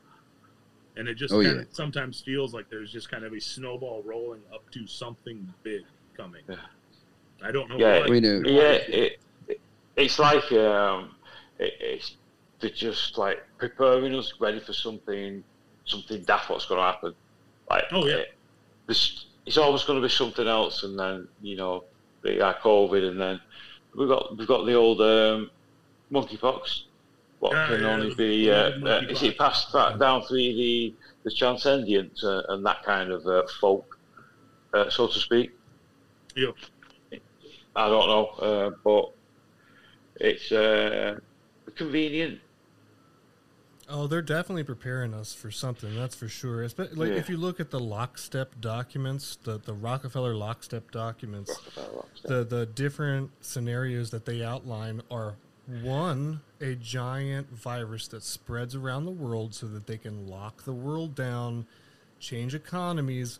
And 0.96 1.08
it 1.08 1.14
just 1.14 1.34
Oh, 1.34 1.42
kind 1.42 1.56
yeah. 1.56 1.62
of 1.62 1.68
sometimes 1.72 2.20
feels 2.20 2.54
like 2.54 2.70
there's 2.70 2.92
just 2.92 3.10
kind 3.10 3.24
of 3.24 3.32
a 3.32 3.40
snowball 3.40 4.02
rolling 4.04 4.42
up 4.52 4.70
to 4.70 4.86
something 4.86 5.52
big 5.62 5.82
coming. 6.16 6.42
Yeah. 6.48 6.56
I 7.42 7.50
don't 7.50 7.68
know. 7.68 7.76
Yeah, 7.78 8.08
we 8.08 8.20
know. 8.20 8.42
Yeah, 8.44 8.72
it, 8.72 9.18
it, 9.48 9.60
it's 9.96 10.18
like 10.18 10.50
um, 10.52 11.16
it, 11.58 11.74
it's 11.80 12.16
they're 12.60 12.70
just 12.70 13.18
like 13.18 13.42
preparing 13.58 14.14
us 14.14 14.32
ready 14.38 14.60
for 14.60 14.72
something, 14.72 15.42
something 15.84 16.22
daft 16.22 16.48
what's 16.48 16.64
going 16.66 16.78
to 16.78 16.84
happen. 16.84 17.14
Like, 17.68 17.84
Oh, 17.90 18.06
yeah. 18.06 18.22
this, 18.86 19.26
it's 19.44 19.58
always 19.58 19.82
going 19.84 20.00
to 20.00 20.06
be 20.06 20.10
something 20.12 20.46
else, 20.46 20.84
and 20.84 20.98
then 20.98 21.28
you 21.42 21.56
know, 21.56 21.84
they 22.22 22.36
got 22.38 22.60
COVID, 22.60 23.08
and 23.10 23.20
then 23.20 23.40
we've 23.96 24.08
got 24.08 24.36
we've 24.38 24.48
got 24.48 24.64
the 24.64 24.74
old 24.74 25.00
um, 25.02 25.50
monkeypox. 26.12 26.82
What 27.44 27.54
Ah, 27.56 27.66
can 27.66 27.82
yeah, 27.82 27.88
only 27.88 28.14
be 28.14 28.50
uh, 28.50 28.54
uh, 28.86 29.02
is 29.06 29.22
it 29.22 29.36
passed 29.36 29.70
that 29.74 29.98
down 29.98 30.22
through 30.22 30.38
the 30.38 30.94
the 31.24 31.30
transcendent 31.30 32.18
uh, 32.24 32.40
and 32.48 32.64
that 32.64 32.82
kind 32.84 33.12
of 33.12 33.26
uh, 33.26 33.42
folk, 33.60 33.98
uh, 34.72 34.88
so 34.88 35.08
to 35.08 35.18
speak. 35.18 35.50
Yeah. 36.34 36.52
I 37.76 37.88
don't 37.90 38.08
know, 38.08 38.26
uh, 38.40 38.70
but 38.82 39.12
it's 40.24 40.50
uh, 40.52 41.18
convenient. 41.74 42.40
Oh, 43.90 44.06
they're 44.06 44.22
definitely 44.22 44.64
preparing 44.64 45.12
us 45.12 45.34
for 45.34 45.50
something. 45.50 45.94
That's 45.94 46.14
for 46.14 46.28
sure. 46.28 46.64
Espe- 46.66 46.96
like 46.96 47.10
Yeah. 47.10 47.16
if 47.16 47.28
you 47.28 47.36
look 47.36 47.60
at 47.60 47.70
the 47.70 47.78
lockstep 47.80 48.58
documents, 48.62 49.36
the 49.42 49.58
the 49.58 49.74
Rockefeller 49.74 50.34
lockstep 50.34 50.90
documents, 50.90 51.60
the 52.22 52.42
the 52.42 52.64
different 52.64 53.32
scenarios 53.42 54.08
that 54.12 54.24
they 54.24 54.42
outline 54.42 55.02
are 55.10 55.34
one 55.66 56.40
a 56.60 56.74
giant 56.74 57.50
virus 57.50 58.08
that 58.08 58.22
spreads 58.22 58.74
around 58.74 59.04
the 59.04 59.10
world 59.10 59.54
so 59.54 59.66
that 59.66 59.86
they 59.86 59.96
can 59.96 60.26
lock 60.28 60.64
the 60.64 60.72
world 60.72 61.14
down, 61.14 61.66
change 62.20 62.54
economies, 62.54 63.38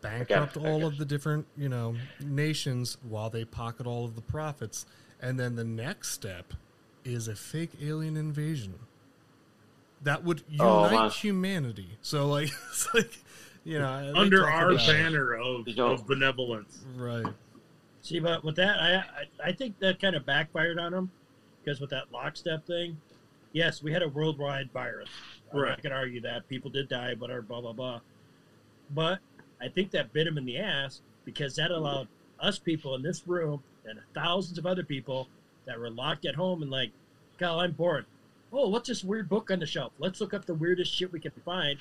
bankrupt 0.00 0.56
I 0.56 0.60
all 0.60 0.84
of 0.84 0.98
the 0.98 1.04
different 1.04 1.46
you 1.56 1.68
know 1.68 1.96
nations 2.20 2.96
while 3.08 3.30
they 3.30 3.44
pocket 3.44 3.86
all 3.86 4.04
of 4.04 4.14
the 4.14 4.20
profits, 4.20 4.86
and 5.20 5.38
then 5.38 5.56
the 5.56 5.64
next 5.64 6.10
step 6.10 6.52
is 7.04 7.28
a 7.28 7.34
fake 7.36 7.70
alien 7.82 8.16
invasion 8.16 8.74
that 10.02 10.22
would 10.24 10.42
Oh, 10.60 10.84
unite 10.84 10.92
man. 11.00 11.10
humanity. 11.10 11.88
So 12.02 12.26
like 12.28 12.50
it's 12.70 12.92
like 12.94 13.18
you 13.64 13.78
know 13.78 14.12
under 14.14 14.46
our 14.48 14.74
banner 14.76 15.34
of, 15.34 15.66
of 15.78 16.06
benevolence. 16.06 16.84
right? 16.96 17.26
See, 18.02 18.20
but 18.20 18.44
with 18.44 18.56
that, 18.56 18.78
I 18.78 18.94
I, 18.96 19.48
I 19.48 19.52
think 19.52 19.78
that 19.80 20.00
kind 20.00 20.14
of 20.14 20.24
backfired 20.26 20.78
on 20.78 20.92
them 20.92 21.10
because 21.64 21.80
with 21.80 21.90
that 21.90 22.12
lockstep 22.12 22.66
thing, 22.66 22.96
yes, 23.52 23.82
we 23.82 23.92
had 23.92 24.02
a 24.02 24.08
worldwide 24.08 24.70
virus. 24.72 25.08
Right. 25.52 25.70
not 25.70 25.82
gonna 25.82 25.94
argue 25.94 26.20
that 26.22 26.48
people 26.48 26.70
did 26.70 26.88
die, 26.88 27.14
but 27.14 27.30
or 27.30 27.40
blah 27.42 27.60
blah 27.60 27.72
blah. 27.72 28.00
But 28.90 29.20
I 29.60 29.68
think 29.68 29.92
that 29.92 30.12
bit 30.12 30.26
him 30.26 30.36
in 30.36 30.44
the 30.44 30.58
ass 30.58 31.00
because 31.24 31.56
that 31.56 31.70
allowed 31.70 32.08
us 32.40 32.58
people 32.58 32.94
in 32.96 33.02
this 33.02 33.26
room 33.26 33.62
and 33.86 33.98
thousands 34.14 34.58
of 34.58 34.66
other 34.66 34.82
people 34.82 35.28
that 35.66 35.78
were 35.78 35.90
locked 35.90 36.26
at 36.26 36.34
home 36.34 36.62
and 36.62 36.70
like, 36.70 36.90
God, 37.38 37.60
I'm 37.60 37.72
bored. 37.72 38.06
Oh, 38.52 38.68
what's 38.68 38.88
this 38.88 39.02
weird 39.02 39.28
book 39.28 39.50
on 39.50 39.60
the 39.60 39.66
shelf? 39.66 39.92
Let's 39.98 40.20
look 40.20 40.34
up 40.34 40.44
the 40.44 40.54
weirdest 40.54 40.94
shit 40.94 41.12
we 41.12 41.20
can 41.20 41.32
find. 41.44 41.78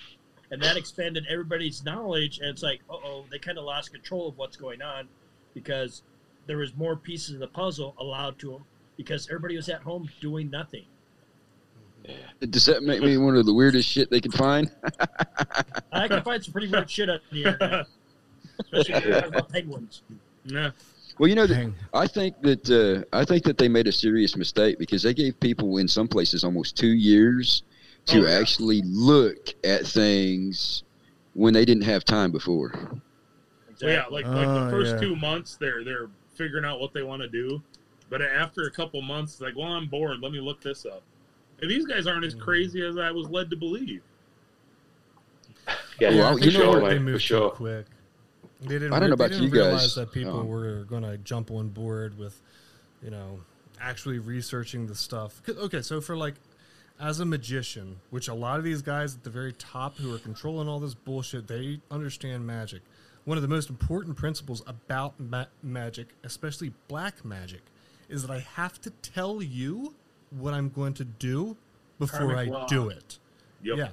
And 0.51 0.61
that 0.61 0.77
expanded 0.77 1.25
everybody's 1.29 1.83
knowledge. 1.83 2.39
And 2.39 2.49
it's 2.49 2.63
like, 2.63 2.81
uh 2.89 2.93
oh, 3.03 3.25
they 3.31 3.39
kind 3.39 3.57
of 3.57 3.63
lost 3.63 3.91
control 3.91 4.29
of 4.29 4.37
what's 4.37 4.55
going 4.55 4.81
on 4.81 5.07
because 5.53 6.03
there 6.45 6.57
was 6.57 6.75
more 6.75 6.95
pieces 6.95 7.35
of 7.35 7.39
the 7.39 7.47
puzzle 7.47 7.95
allowed 7.99 8.39
to 8.39 8.51
them 8.51 8.65
because 8.97 9.27
everybody 9.29 9.55
was 9.55 9.69
at 9.69 9.81
home 9.81 10.09
doing 10.21 10.49
nothing. 10.49 10.85
Does 12.49 12.65
that 12.65 12.83
make 12.83 13.01
me 13.01 13.15
one 13.17 13.37
of 13.37 13.45
the 13.45 13.53
weirdest 13.53 13.87
shit 13.87 14.09
they 14.09 14.19
could 14.19 14.33
find? 14.33 14.69
I 15.93 16.07
can 16.09 16.21
find 16.21 16.43
some 16.43 16.51
pretty 16.51 16.67
weird 16.67 16.89
shit 16.89 17.09
on 17.09 17.19
here, 17.31 17.47
internet, 17.47 17.87
especially 18.59 18.93
when 18.93 19.03
you're 19.03 19.13
talking 19.13 19.33
about 19.35 19.49
penguins. 19.49 20.01
Yeah. 20.45 20.71
Well, 21.17 21.29
you 21.29 21.35
know, 21.35 21.47
Dang. 21.47 21.73
I 21.93 22.07
think 22.07 22.41
that 22.41 22.69
uh, 22.69 23.05
I 23.15 23.23
think 23.23 23.43
that 23.45 23.57
they 23.57 23.69
made 23.69 23.87
a 23.87 23.91
serious 23.91 24.35
mistake 24.35 24.79
because 24.79 25.03
they 25.03 25.13
gave 25.13 25.39
people 25.39 25.77
in 25.77 25.87
some 25.87 26.07
places 26.09 26.43
almost 26.43 26.75
two 26.75 26.87
years 26.93 27.63
to 28.07 28.19
Oh, 28.19 28.23
yeah. 28.27 28.37
actually 28.39 28.81
look 28.83 29.49
at 29.63 29.85
things 29.87 30.83
when 31.35 31.53
they 31.53 31.63
didn't 31.63 31.83
have 31.83 32.03
time 32.03 32.31
before. 32.31 32.73
Well, 33.81 33.91
yeah, 33.91 34.05
like 34.09 34.25
like 34.25 34.45
Oh, 34.47 34.65
the 34.65 34.71
first 34.71 34.95
yeah. 34.95 34.99
two 35.01 35.15
months, 35.15 35.55
they're 35.55 35.85
they're 35.85 36.09
figuring 36.35 36.65
out 36.65 36.81
what 36.81 36.93
they 36.93 37.03
want 37.03 37.21
to 37.21 37.29
do, 37.29 37.61
but 38.13 38.21
after 38.21 38.67
a 38.67 38.69
couple 38.69 39.01
months, 39.01 39.31
it's 39.33 39.41
like, 39.41 39.55
well, 39.55 39.69
I'm 39.73 39.87
bored. 39.87 40.19
Let 40.21 40.31
me 40.31 40.39
look 40.39 40.61
this 40.61 40.85
up. 40.85 41.01
And 41.63 41.71
these 41.71 41.83
guys 41.83 42.05
aren't 42.05 42.23
as 42.23 42.35
crazy 42.35 42.85
as 42.85 42.95
I 42.95 43.09
was 43.09 43.27
led 43.27 43.49
to 43.49 43.55
believe. 43.55 44.03
Yeah, 45.99 46.09
Well, 46.11 46.25
I 46.27 46.33
for 46.33 46.39
think 46.39 46.51
you 46.51 46.59
know 46.59 46.73
sure, 46.73 46.81
they 46.81 46.89
mate, 46.89 46.97
for 46.97 47.03
moved 47.03 47.21
sure. 47.23 47.49
too 47.49 47.55
quick. 47.55 47.85
They 48.61 48.67
didn't. 48.67 48.93
I 48.93 48.99
don't 48.99 49.09
know 49.09 49.15
they 49.15 49.25
about 49.25 49.29
didn't 49.31 49.45
you 49.45 49.49
realize 49.49 49.81
guys, 49.81 49.95
that 49.95 50.11
people 50.11 50.41
um, 50.41 50.47
were 50.47 50.83
going 50.83 51.01
to 51.01 51.17
jump 51.17 51.49
on 51.49 51.69
board 51.69 52.15
with, 52.19 52.39
you 53.01 53.09
know, 53.09 53.39
actually 53.81 54.19
researching 54.19 54.85
the 54.85 54.93
stuff. 54.93 55.41
Okay, 55.49 55.81
so 55.81 55.99
for 55.99 56.15
like, 56.15 56.35
as 56.99 57.19
a 57.19 57.25
magician, 57.25 57.95
which 58.11 58.27
a 58.27 58.33
lot 58.35 58.59
of 58.59 58.63
these 58.63 58.83
guys 58.83 59.15
at 59.15 59.23
the 59.23 59.31
very 59.31 59.53
top 59.53 59.97
who 59.97 60.13
are 60.13 60.19
controlling 60.19 60.67
all 60.69 60.79
this 60.79 60.93
bullshit, 60.93 61.47
they 61.47 61.79
understand 61.89 62.45
magic. 62.45 62.83
One 63.25 63.39
of 63.39 63.41
the 63.41 63.47
most 63.49 63.71
important 63.71 64.17
principles 64.17 64.61
about 64.67 65.19
ma- 65.19 65.45
magic, 65.63 66.09
especially 66.23 66.73
black 66.87 67.25
magic, 67.25 67.61
is 68.13 68.21
that 68.21 68.31
I 68.31 68.39
have 68.39 68.79
to 68.81 68.89
tell 68.91 69.41
you 69.41 69.95
what 70.29 70.53
I'm 70.53 70.69
going 70.69 70.93
to 70.95 71.03
do 71.03 71.57
before 71.99 72.19
Karmic 72.19 72.37
I 72.37 72.51
law. 72.51 72.67
do 72.67 72.89
it. 72.89 73.17
Yep. 73.63 73.77
Yeah. 73.77 73.89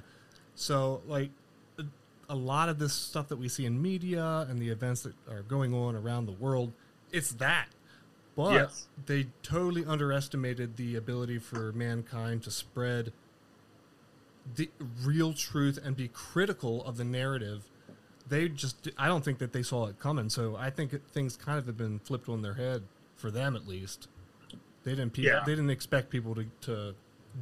So 0.55 1.01
like 1.07 1.31
a- 1.79 1.83
a 2.29 2.35
lot 2.35 2.69
of 2.69 2.77
this 2.79 2.93
stuff 2.93 3.27
that 3.29 3.37
we 3.37 3.47
see 3.49 3.65
in 3.65 3.81
media 3.81 4.45
and 4.49 4.59
the 4.59 4.69
events 4.69 5.01
that 5.03 5.13
are 5.29 5.41
going 5.41 5.73
on 5.73 5.95
around 5.95 6.25
the 6.27 6.31
world, 6.33 6.71
it's 7.11 7.31
that. 7.33 7.67
But 8.35 8.53
Yes. 8.53 8.87
they 9.07 9.27
totally 9.43 9.85
underestimated 9.85 10.77
the 10.77 10.95
ability 10.95 11.39
for 11.39 11.71
mankind 11.73 12.43
to 12.43 12.51
spread 12.51 13.11
the 14.55 14.69
real 15.03 15.33
truth 15.33 15.77
and 15.83 15.95
be 15.95 16.07
critical 16.07 16.83
of 16.85 16.97
the 16.97 17.03
narrative. 17.03 17.63
They 18.27 18.47
just 18.49 18.87
I 18.97 19.07
don't 19.07 19.25
think 19.25 19.39
that 19.39 19.51
they 19.51 19.63
saw 19.63 19.87
it 19.87 19.99
coming. 19.99 20.29
So 20.29 20.55
I 20.55 20.69
think 20.69 20.93
it, 20.93 21.01
things 21.11 21.35
kind 21.35 21.57
of 21.59 21.65
have 21.67 21.77
been 21.77 21.99
flipped 21.99 22.29
on 22.29 22.41
their 22.41 22.53
head 22.53 22.83
for 23.21 23.31
them 23.31 23.55
at 23.55 23.67
least. 23.67 24.07
They 24.83 24.91
didn't 24.91 25.13
pe- 25.13 25.21
Yeah. 25.21 25.43
they 25.45 25.51
didn't 25.53 25.69
expect 25.69 26.09
people 26.09 26.33
to, 26.35 26.45
to 26.61 26.95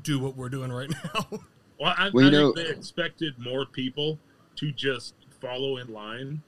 do 0.04 0.20
what 0.20 0.36
we're 0.36 0.50
doing 0.50 0.72
right 0.72 0.90
now. 1.04 1.40
Well, 1.80 1.94
I, 1.98 2.10
Well, 2.14 2.28
I 2.28 2.30
know- 2.30 2.52
think 2.54 2.68
they 2.68 2.74
expected 2.74 3.40
more 3.40 3.66
people 3.66 4.20
to 4.58 4.72
just 4.74 5.14
follow 5.40 5.78
in 5.78 5.88
line. 5.94 6.42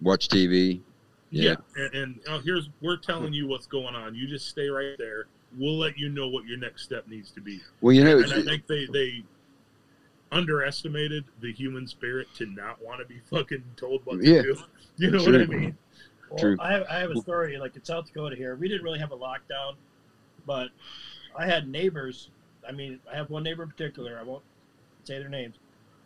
Watch 0.00 0.28
TV. 0.28 0.80
Yeah. 1.30 1.56
And, 1.76 1.94
and 1.94 2.20
oh, 2.28 2.38
here's 2.38 2.68
we're 2.80 2.96
telling 2.96 3.32
you 3.32 3.46
what's 3.48 3.66
going 3.66 3.94
on. 3.94 4.14
You 4.14 4.26
just 4.28 4.48
stay 4.48 4.68
right 4.68 4.96
there. 4.98 5.26
We'll 5.58 5.78
let 5.78 5.98
you 5.98 6.08
know 6.08 6.28
what 6.28 6.44
your 6.46 6.58
next 6.58 6.84
step 6.84 7.08
needs 7.08 7.32
to 7.32 7.40
be. 7.40 7.60
Well, 7.80 7.92
you 7.92 8.04
know, 8.04 8.18
and 8.18 8.32
I 8.32 8.42
think 8.42 8.66
they 8.68 8.86
they 8.92 9.24
underestimated 10.32 11.24
the 11.40 11.52
human 11.52 11.86
spirit 11.88 12.28
to 12.36 12.46
not 12.46 12.80
want 12.84 13.00
to 13.00 13.06
be 13.06 13.20
fucking 13.30 13.64
told 13.76 14.04
what 14.06 14.22
Yeah. 14.22 14.42
to 14.42 14.54
do. 14.54 14.56
You 14.96 15.10
know 15.10 15.24
True. 15.24 15.32
what 15.32 15.42
I 15.42 15.46
mean? 15.46 15.78
Well, 16.30 16.38
True. 16.38 16.56
I 16.60 16.72
have, 16.72 16.84
I 16.88 16.98
have 17.00 17.10
a 17.10 17.16
story 17.20 17.58
like 17.58 17.74
in 17.76 17.84
South 17.84 18.06
Dakota 18.06 18.36
here. 18.36 18.54
We 18.56 18.68
didn't 18.68 18.84
really 18.84 18.98
have 19.00 19.10
a 19.12 19.16
lockdown, 19.16 19.74
but 20.46 20.68
I 21.36 21.46
had 21.46 21.68
neighbors. 21.68 22.30
I 22.66 22.72
mean, 22.72 23.00
I 23.10 23.16
have 23.16 23.30
one 23.30 23.42
neighbor 23.42 23.62
in 23.64 23.68
particular. 23.68 24.16
I 24.18 24.22
won't 24.22 24.44
say 25.04 25.18
their 25.18 25.28
names, 25.28 25.56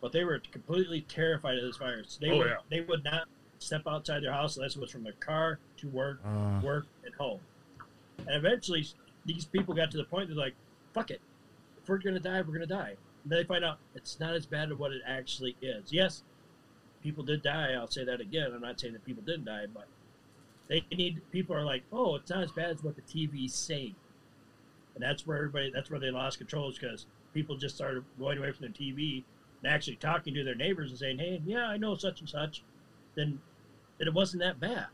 but 0.01 0.11
they 0.11 0.23
were 0.23 0.39
completely 0.51 1.01
terrified 1.01 1.57
of 1.57 1.63
this 1.63 1.77
virus. 1.77 2.17
They 2.19 2.31
Oh, 2.31 2.37
would 2.39 2.47
yeah. 2.47 2.57
they 2.69 2.81
would 2.81 3.03
not 3.03 3.27
step 3.59 3.83
outside 3.87 4.23
their 4.23 4.31
house 4.33 4.57
unless 4.57 4.75
it 4.75 4.81
was 4.81 4.91
from 4.91 5.03
their 5.03 5.13
car 5.13 5.59
to 5.77 5.87
work, 5.89 6.19
Uh, 6.25 6.59
work 6.63 6.85
and 7.05 7.13
home. 7.15 7.39
And 8.19 8.29
eventually, 8.31 8.85
these 9.25 9.45
people 9.45 9.73
got 9.75 9.91
to 9.91 9.97
the 9.97 10.03
point 10.05 10.27
they're 10.29 10.37
like, 10.37 10.55
"Fuck 10.93 11.11
it, 11.11 11.21
if 11.81 11.87
we're 11.87 11.97
gonna 11.99 12.19
die, 12.19 12.41
we're 12.41 12.53
gonna 12.53 12.65
die." 12.65 12.95
And 13.23 13.31
then 13.31 13.39
they 13.39 13.43
find 13.45 13.63
out 13.63 13.77
it's 13.93 14.19
not 14.19 14.33
as 14.33 14.45
bad 14.45 14.71
as 14.71 14.77
what 14.77 14.91
it 14.91 15.01
actually 15.05 15.55
is. 15.61 15.91
Yes, 15.93 16.23
people 17.03 17.23
did 17.23 17.43
die. 17.43 17.73
I'll 17.73 17.87
say 17.87 18.03
that 18.05 18.21
again. 18.21 18.51
I'm 18.53 18.61
not 18.61 18.79
saying 18.79 18.93
that 18.93 19.05
people 19.05 19.23
didn't 19.23 19.45
die, 19.45 19.65
but 19.67 19.87
they 20.67 20.83
need 20.91 21.21
people 21.31 21.55
are 21.55 21.65
like, 21.65 21.83
"Oh, 21.91 22.15
it's 22.15 22.29
not 22.29 22.43
as 22.43 22.51
bad 22.51 22.71
as 22.71 22.83
what 22.83 22.95
the 22.95 23.01
TV's 23.01 23.53
saying," 23.53 23.95
and 24.95 25.03
that's 25.03 25.25
where 25.27 25.37
everybody 25.37 25.71
that's 25.73 25.89
where 25.89 25.99
they 25.99 26.11
lost 26.11 26.37
control 26.37 26.69
is 26.69 26.77
because 26.77 27.05
people 27.33 27.55
just 27.57 27.75
started 27.75 28.03
going 28.19 28.37
away 28.37 28.51
from 28.51 28.61
their 28.61 28.71
TV 28.71 29.23
and 29.61 29.71
actually 29.71 29.97
talking 29.97 30.33
to 30.33 30.43
their 30.43 30.55
neighbors 30.55 30.89
and 30.89 30.99
saying, 30.99 31.19
"Hey, 31.19 31.41
yeah, 31.45 31.67
I 31.67 31.77
know 31.77 31.95
such 31.95 32.19
and 32.19 32.29
such," 32.29 32.63
then 33.15 33.39
then 33.97 34.07
it 34.07 34.13
wasn't 34.13 34.41
that 34.43 34.59
bad. 34.59 34.87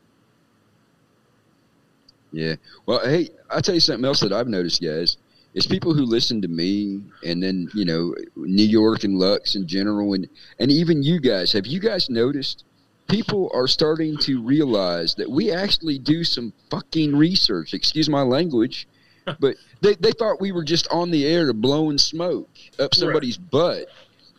Yeah. 2.31 2.55
Well, 2.85 2.99
hey, 3.05 3.29
I'll 3.49 3.61
tell 3.61 3.75
you 3.75 3.81
something 3.81 4.05
else 4.05 4.21
that 4.21 4.31
I've 4.31 4.47
noticed, 4.47 4.81
guys. 4.81 5.17
Is 5.53 5.67
people 5.67 5.93
who 5.93 6.05
listen 6.05 6.41
to 6.43 6.47
me 6.47 7.03
and 7.25 7.43
then, 7.43 7.69
you 7.73 7.83
know, 7.83 8.15
New 8.37 8.63
York 8.63 9.03
and 9.03 9.19
Lux 9.19 9.55
in 9.55 9.67
general 9.67 10.13
and, 10.13 10.29
and 10.59 10.71
even 10.71 11.03
you 11.03 11.19
guys, 11.19 11.51
have 11.51 11.67
you 11.67 11.81
guys 11.81 12.09
noticed 12.09 12.63
people 13.11 13.51
are 13.53 13.67
starting 13.67 14.17
to 14.17 14.41
realize 14.41 15.13
that 15.15 15.29
we 15.29 15.51
actually 15.51 15.99
do 15.99 16.23
some 16.23 16.53
fucking 16.69 17.15
research, 17.15 17.73
excuse 17.73 18.09
my 18.09 18.21
language, 18.21 18.87
but 19.39 19.55
they, 19.81 19.95
they 19.95 20.11
thought 20.13 20.41
we 20.41 20.51
were 20.51 20.63
just 20.63 20.87
on 20.89 21.11
the 21.11 21.25
air 21.27 21.53
blowing 21.53 21.97
smoke 21.97 22.49
up 22.79 22.95
somebody's 22.95 23.37
butt. 23.37 23.87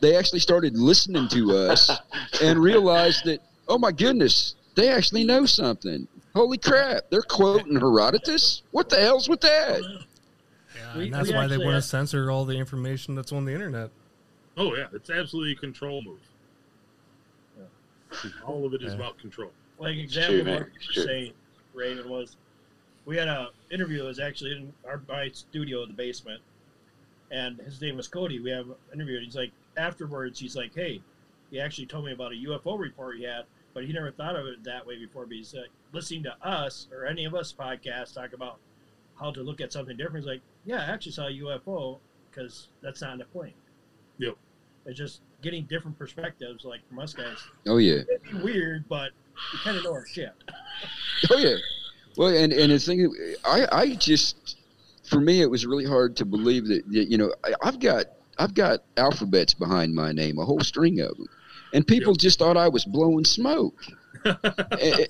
They 0.00 0.16
actually 0.16 0.40
started 0.40 0.76
listening 0.76 1.28
to 1.28 1.52
us 1.56 1.90
and 2.42 2.58
realized 2.58 3.24
that, 3.26 3.40
oh 3.68 3.78
my 3.78 3.92
goodness, 3.92 4.56
they 4.74 4.88
actually 4.88 5.24
know 5.24 5.46
something. 5.46 6.08
Holy 6.34 6.58
crap, 6.58 7.10
they're 7.10 7.22
quoting 7.22 7.78
Herodotus? 7.78 8.62
What 8.70 8.88
the 8.88 8.96
hell's 8.96 9.28
with 9.28 9.42
that? 9.42 9.82
Yeah, 10.74 10.96
We- 10.96 11.04
and 11.04 11.14
that's 11.14 11.30
why 11.30 11.46
they 11.46 11.58
want 11.58 11.76
to 11.76 11.82
censor 11.82 12.30
all 12.30 12.46
the 12.46 12.56
information 12.56 13.14
that's 13.14 13.32
on 13.32 13.44
the 13.44 13.52
internet. 13.52 13.90
Oh 14.56 14.74
yeah, 14.74 14.86
it's 14.92 15.10
absolutely 15.10 15.52
a 15.52 15.56
control 15.56 16.02
move. 16.02 16.18
All 18.46 18.66
of 18.66 18.74
it 18.74 18.82
is 18.82 18.92
Yeah. 18.92 18.98
about 18.98 19.18
control. 19.18 19.50
Like 19.78 19.96
example, 19.96 20.42
true, 20.44 20.52
what 20.54 20.66
you 20.66 20.78
true. 20.92 21.02
were 21.02 21.06
saying, 21.08 21.32
Raven 21.74 22.08
was, 22.08 22.36
we 23.04 23.16
had 23.16 23.28
a 23.28 23.50
interview 23.70 23.98
that 23.98 24.04
was 24.04 24.20
actually 24.20 24.52
in 24.52 24.72
our 24.86 25.00
my 25.08 25.30
studio 25.32 25.82
in 25.82 25.88
the 25.88 25.94
basement, 25.94 26.40
and 27.30 27.58
his 27.60 27.80
name 27.80 27.96
was 27.96 28.08
Cody. 28.08 28.38
We 28.40 28.50
have 28.50 28.66
an 28.68 28.74
interview. 28.94 29.16
And 29.16 29.24
he's 29.24 29.36
like, 29.36 29.50
afterwards, 29.76 30.38
he's 30.38 30.54
like, 30.56 30.74
hey, 30.74 31.00
he 31.50 31.60
actually 31.60 31.86
told 31.86 32.04
me 32.04 32.12
about 32.12 32.32
a 32.32 32.36
UFO 32.36 32.78
report 32.78 33.16
he 33.16 33.24
had, 33.24 33.44
but 33.74 33.84
he 33.84 33.92
never 33.92 34.10
thought 34.12 34.36
of 34.36 34.46
it 34.46 34.62
that 34.64 34.86
way 34.86 34.98
before. 34.98 35.24
But 35.26 35.36
he's 35.36 35.54
like, 35.54 35.70
listening 35.92 36.22
to 36.24 36.34
us 36.46 36.88
or 36.92 37.06
any 37.06 37.24
of 37.24 37.34
us 37.34 37.52
podcasts 37.52 38.14
talk 38.14 38.32
about 38.34 38.58
how 39.18 39.30
to 39.32 39.42
look 39.42 39.60
at 39.60 39.72
something 39.72 39.96
different. 39.96 40.24
He's 40.24 40.26
like, 40.26 40.40
yeah, 40.64 40.80
I 40.82 40.92
actually 40.92 41.12
saw 41.12 41.26
a 41.26 41.30
UFO 41.30 41.98
because 42.30 42.68
that's 42.82 43.00
not 43.00 43.14
in 43.14 43.20
a 43.22 43.24
plane. 43.26 43.52
Yep. 44.18 44.36
It's 44.86 44.98
just 44.98 45.20
getting 45.42 45.64
different 45.66 45.98
perspectives, 45.98 46.64
like 46.64 46.80
from 46.88 46.98
us 47.00 47.12
guys. 47.12 47.36
Oh 47.66 47.76
yeah, 47.78 48.00
It'd 48.08 48.22
be 48.22 48.34
weird, 48.42 48.84
but 48.88 49.10
we 49.52 49.58
kind 49.64 49.76
of 49.76 49.84
know 49.84 49.92
our 49.92 50.06
shit. 50.06 50.32
oh 51.30 51.36
yeah. 51.38 51.56
Well, 52.16 52.28
and 52.34 52.52
and 52.52 52.72
the 52.72 52.78
thing, 52.78 53.12
I 53.44 53.66
I 53.72 53.94
just 53.96 54.56
for 55.04 55.20
me 55.20 55.40
it 55.42 55.50
was 55.50 55.66
really 55.66 55.84
hard 55.86 56.16
to 56.16 56.24
believe 56.24 56.66
that, 56.66 56.82
that 56.92 57.10
you 57.10 57.18
know 57.18 57.32
I, 57.44 57.52
I've 57.62 57.78
got 57.80 58.06
I've 58.38 58.54
got 58.54 58.80
alphabets 58.96 59.54
behind 59.54 59.94
my 59.94 60.12
name, 60.12 60.38
a 60.38 60.44
whole 60.44 60.60
string 60.60 61.00
of 61.00 61.16
them, 61.16 61.26
and 61.72 61.86
people 61.86 62.14
just 62.14 62.38
thought 62.38 62.56
I 62.56 62.68
was 62.68 62.84
blowing 62.84 63.24
smoke. 63.24 63.74
and, 64.24 65.08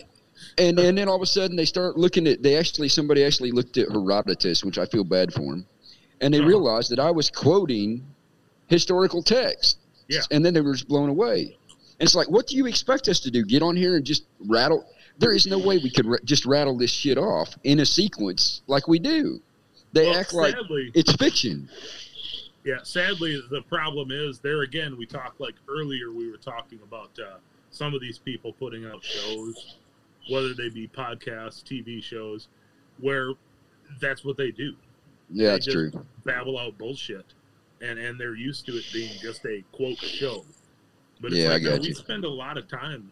and 0.58 0.78
and 0.78 0.98
then 0.98 1.08
all 1.08 1.16
of 1.16 1.22
a 1.22 1.26
sudden 1.26 1.56
they 1.56 1.64
start 1.64 1.96
looking 1.98 2.26
at 2.26 2.42
they 2.42 2.56
actually 2.56 2.88
somebody 2.88 3.24
actually 3.24 3.50
looked 3.52 3.76
at 3.78 3.88
Herodotus, 3.90 4.64
which 4.64 4.78
I 4.78 4.86
feel 4.86 5.04
bad 5.04 5.32
for 5.32 5.54
him, 5.54 5.66
and 6.20 6.32
they 6.32 6.38
Uh-huh. 6.38 6.48
realized 6.48 6.90
that 6.90 7.00
I 7.00 7.10
was 7.10 7.30
quoting 7.30 8.06
historical 8.68 9.22
text. 9.22 9.78
Yeah. 10.08 10.20
And 10.30 10.44
then 10.44 10.54
they 10.54 10.60
were 10.60 10.72
just 10.72 10.88
blown 10.88 11.08
away. 11.08 11.56
And 12.00 12.06
it's 12.06 12.14
like, 12.14 12.30
what 12.30 12.46
do 12.46 12.56
you 12.56 12.66
expect 12.66 13.08
us 13.08 13.20
to 13.20 13.30
do? 13.30 13.44
Get 13.44 13.62
on 13.62 13.76
here 13.76 13.96
and 13.96 14.04
just 14.04 14.24
rattle? 14.46 14.84
There 15.18 15.32
is 15.32 15.46
no 15.46 15.58
way 15.58 15.78
we 15.78 15.90
could 15.90 16.06
ra- 16.06 16.18
just 16.24 16.46
rattle 16.46 16.76
this 16.76 16.90
shit 16.90 17.18
off 17.18 17.54
in 17.64 17.80
a 17.80 17.86
sequence 17.86 18.62
like 18.66 18.88
we 18.88 18.98
do. 18.98 19.40
They 19.92 20.06
Well, 20.06 20.18
act 20.18 20.32
like 20.32 20.54
it's 20.94 21.12
fiction. 21.16 21.68
Yeah, 22.64 22.78
sadly, 22.82 23.40
the 23.50 23.62
problem 23.62 24.10
is 24.10 24.38
there 24.38 24.62
again. 24.62 24.96
We 24.96 25.04
talked 25.06 25.40
like 25.40 25.54
earlier. 25.68 26.12
We 26.12 26.30
were 26.30 26.36
talking 26.38 26.78
about 26.82 27.10
uh, 27.18 27.38
some 27.70 27.92
of 27.94 28.00
these 28.00 28.18
people 28.18 28.52
putting 28.52 28.86
out 28.86 29.02
shows, 29.04 29.76
whether 30.30 30.54
they 30.54 30.68
be 30.70 30.88
podcasts, 30.88 31.62
TV 31.62 32.02
shows, 32.02 32.48
where 33.00 33.32
that's 34.00 34.24
what 34.24 34.36
they 34.36 34.50
do. 34.50 34.74
Yeah, 35.30 35.48
They 35.48 35.52
that's 35.52 35.66
true. 35.66 35.92
Babble 36.24 36.58
out 36.58 36.78
bullshit, 36.78 37.26
and 37.82 37.98
and 37.98 38.18
they're 38.18 38.34
used 38.36 38.64
to 38.66 38.72
it 38.76 38.84
being 38.92 39.12
just 39.20 39.44
a 39.44 39.62
quote 39.72 39.98
show. 39.98 40.44
But 41.20 41.32
it's 41.32 41.40
Yeah, 41.40 41.48
I 41.50 41.52
like 41.54 41.62
no, 41.62 41.70
got 41.72 41.80
we 41.82 41.92
spend 41.94 42.24
a 42.24 42.28
lot 42.30 42.56
of 42.56 42.68
time, 42.68 43.10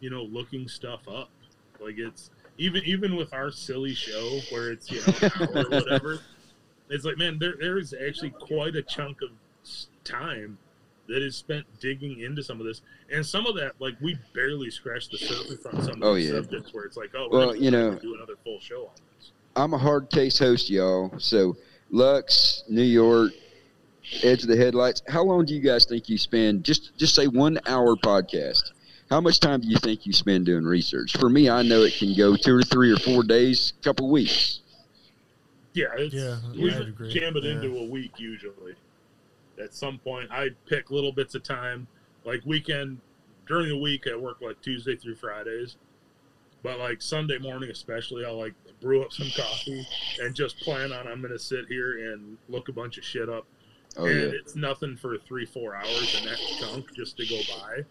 you 0.00 0.10
know, 0.10 0.22
looking 0.24 0.68
stuff 0.68 1.08
up. 1.08 1.30
Like 1.80 1.98
it's 1.98 2.30
even 2.58 2.82
even 2.84 3.16
with 3.16 3.32
our 3.32 3.50
silly 3.50 3.94
show 3.94 4.40
where 4.50 4.70
it's 4.72 4.90
you 4.90 5.00
know 5.06 5.14
an 5.22 5.30
hour 5.56 5.64
or 5.64 5.70
whatever. 5.70 6.18
It's 6.90 7.04
like 7.04 7.18
man, 7.18 7.38
there 7.38 7.52
there 7.60 7.76
is 7.76 7.92
actually 7.92 8.30
quite 8.30 8.74
a 8.74 8.80
chunk 8.82 9.18
of 9.20 9.28
time 10.04 10.56
that 11.06 11.22
is 11.22 11.36
spent 11.36 11.66
digging 11.80 12.20
into 12.20 12.42
some 12.42 12.60
of 12.60 12.66
this, 12.66 12.80
and 13.12 13.24
some 13.26 13.44
of 13.46 13.54
that 13.56 13.72
like 13.78 13.94
we 14.00 14.18
barely 14.34 14.70
scratched 14.70 15.10
the 15.10 15.18
surface 15.18 15.66
on 15.66 15.82
some 15.82 16.02
of 16.02 16.02
Oh, 16.02 16.14
these 16.14 16.30
yeah. 16.30 16.36
subjects 16.36 16.72
where 16.72 16.84
it's 16.84 16.96
like 16.96 17.10
oh 17.14 17.28
Well, 17.30 17.54
you 17.54 17.70
know- 17.70 17.94
do 17.98 18.14
another 18.14 18.36
full 18.42 18.58
show 18.60 18.86
on 18.86 18.94
this. 19.18 19.32
I'm 19.54 19.74
a 19.74 19.78
hard 19.78 20.08
case 20.08 20.38
host, 20.38 20.70
y'all. 20.70 21.12
So 21.18 21.58
Lux, 21.90 22.64
New 22.70 22.80
York, 22.82 23.32
Edge 24.22 24.42
of 24.42 24.48
the 24.48 24.56
Headlights. 24.56 25.02
How 25.08 25.22
long 25.22 25.44
do 25.44 25.54
you 25.54 25.60
guys 25.60 25.84
think 25.84 26.08
you 26.08 26.18
spend? 26.18 26.64
Just 26.64 26.96
just 26.98 27.14
say 27.14 27.26
one 27.26 27.58
hour 27.66 27.96
podcast. 27.96 28.72
How 29.10 29.20
much 29.20 29.40
time 29.40 29.60
do 29.62 29.68
you 29.68 29.76
think 29.78 30.04
you 30.06 30.12
spend 30.12 30.46
doing 30.46 30.64
research? 30.64 31.16
For 31.16 31.30
me, 31.30 31.48
I 31.48 31.62
know 31.62 31.82
it 31.82 31.94
can 31.98 32.14
go 32.14 32.36
two 32.36 32.54
or 32.56 32.62
three 32.62 32.92
or 32.92 32.96
four 32.98 33.22
days, 33.22 33.72
couple 33.82 34.10
weeks. 34.10 34.60
Yeah, 35.72 35.86
it's, 35.96 36.14
Yeah, 36.14 36.38
we 36.54 36.70
I'd 36.72 36.88
agree. 36.88 37.12
jam 37.12 37.36
it 37.36 37.44
Yeah. 37.44 37.52
into 37.52 37.76
a 37.78 37.84
week 37.84 38.12
usually. 38.18 38.74
At 39.62 39.72
some 39.74 39.98
point, 39.98 40.30
I 40.30 40.50
pick 40.66 40.90
little 40.90 41.12
bits 41.12 41.34
of 41.34 41.42
time, 41.42 41.86
like 42.24 42.42
weekend 42.44 43.00
during 43.46 43.68
the 43.70 43.78
week. 43.78 44.06
I 44.06 44.14
work 44.14 44.42
like 44.42 44.60
Tuesday 44.60 44.94
through 44.96 45.14
Fridays, 45.14 45.76
but 46.62 46.78
like 46.78 47.00
Sunday 47.00 47.38
morning 47.38 47.70
especially, 47.70 48.24
I'll 48.26 48.38
like 48.38 48.54
brew 48.80 49.02
up 49.02 49.12
some 49.12 49.30
coffee 49.36 49.86
and 50.20 50.34
just 50.34 50.58
plan 50.60 50.92
on 50.92 51.08
I'm 51.08 51.22
gonna 51.22 51.38
sit 51.38 51.66
here 51.66 52.12
and 52.12 52.36
look 52.48 52.68
a 52.68 52.72
bunch 52.72 52.98
of 52.98 53.04
shit 53.04 53.28
up. 53.30 53.46
Oh 53.98 54.06
and 54.06 54.16
yeah, 54.20 54.38
it's 54.38 54.54
nothing 54.54 54.96
for 54.96 55.18
three 55.18 55.44
four 55.44 55.74
hours 55.74 56.16
in 56.20 56.26
that 56.28 56.38
chunk 56.60 56.94
just 56.94 57.16
to 57.16 57.26
go 57.26 57.40
by. 57.60 57.84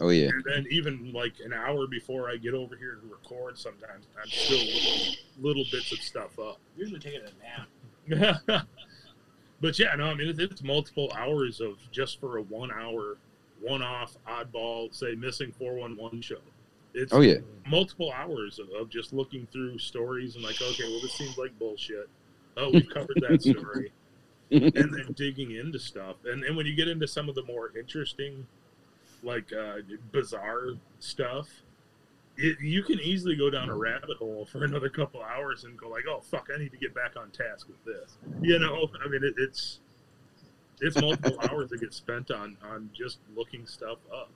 oh 0.00 0.10
yeah. 0.10 0.28
And 0.30 0.44
then 0.44 0.66
even 0.70 1.12
like 1.12 1.34
an 1.44 1.52
hour 1.52 1.86
before 1.86 2.28
I 2.28 2.36
get 2.36 2.54
over 2.54 2.76
here 2.76 2.96
to 2.96 3.06
record, 3.08 3.56
sometimes 3.58 4.06
I'm 4.20 4.28
still 4.28 4.58
looking 4.58 5.14
little 5.40 5.64
bits 5.70 5.92
of 5.92 5.98
stuff 6.00 6.38
up. 6.38 6.58
Usually 6.76 6.98
taking 7.00 7.20
a 7.20 8.10
nap. 8.18 8.42
but 9.60 9.78
yeah, 9.78 9.94
no, 9.96 10.06
I 10.06 10.14
mean 10.14 10.28
it's, 10.28 10.38
it's 10.40 10.62
multiple 10.62 11.12
hours 11.16 11.60
of 11.60 11.76
just 11.92 12.18
for 12.20 12.38
a 12.38 12.42
one 12.42 12.72
hour, 12.72 13.16
one 13.60 13.82
off 13.82 14.16
oddball, 14.28 14.92
say 14.94 15.14
missing 15.14 15.52
four 15.58 15.74
one 15.74 15.96
one 15.96 16.20
show. 16.20 16.38
It's 16.94 17.12
Oh 17.12 17.20
yeah. 17.20 17.36
multiple 17.66 18.12
hours 18.12 18.58
of, 18.58 18.70
of 18.70 18.88
just 18.88 19.12
looking 19.12 19.46
through 19.52 19.78
stories 19.78 20.34
and 20.34 20.42
like, 20.42 20.60
okay, 20.60 20.84
well 20.84 21.00
this 21.00 21.12
seems 21.12 21.38
like 21.38 21.56
bullshit. 21.58 22.08
Oh, 22.56 22.70
we've 22.72 22.88
covered 22.88 23.22
that 23.28 23.40
story, 23.42 23.92
and 24.50 24.72
then 24.74 25.14
digging 25.14 25.52
into 25.52 25.78
stuff. 25.78 26.16
And 26.24 26.44
and 26.44 26.56
when 26.56 26.66
you 26.66 26.74
get 26.74 26.88
into 26.88 27.06
some 27.06 27.28
of 27.28 27.34
the 27.34 27.42
more 27.42 27.72
interesting, 27.76 28.46
like 29.22 29.52
uh, 29.52 29.78
bizarre 30.12 30.70
stuff. 31.00 31.48
It, 32.40 32.60
you 32.60 32.84
can 32.84 33.00
easily 33.00 33.34
go 33.34 33.50
down 33.50 33.68
a 33.68 33.74
rabbit 33.74 34.16
hole 34.16 34.46
for 34.46 34.62
another 34.62 34.88
couple 34.88 35.20
hours 35.22 35.64
and 35.64 35.76
go 35.76 35.88
like, 35.88 36.04
"Oh 36.08 36.20
fuck, 36.20 36.48
I 36.54 36.58
need 36.58 36.70
to 36.70 36.76
get 36.76 36.94
back 36.94 37.16
on 37.16 37.30
task 37.30 37.66
with 37.66 37.84
this." 37.84 38.16
You 38.40 38.60
know, 38.60 38.88
I 39.04 39.08
mean, 39.08 39.24
it, 39.24 39.34
it's 39.36 39.80
it's 40.80 41.00
multiple 41.00 41.36
hours 41.50 41.70
that 41.70 41.80
get 41.80 41.92
spent 41.92 42.30
on 42.30 42.56
on 42.62 42.90
just 42.94 43.18
looking 43.34 43.66
stuff 43.66 43.98
up. 44.12 44.30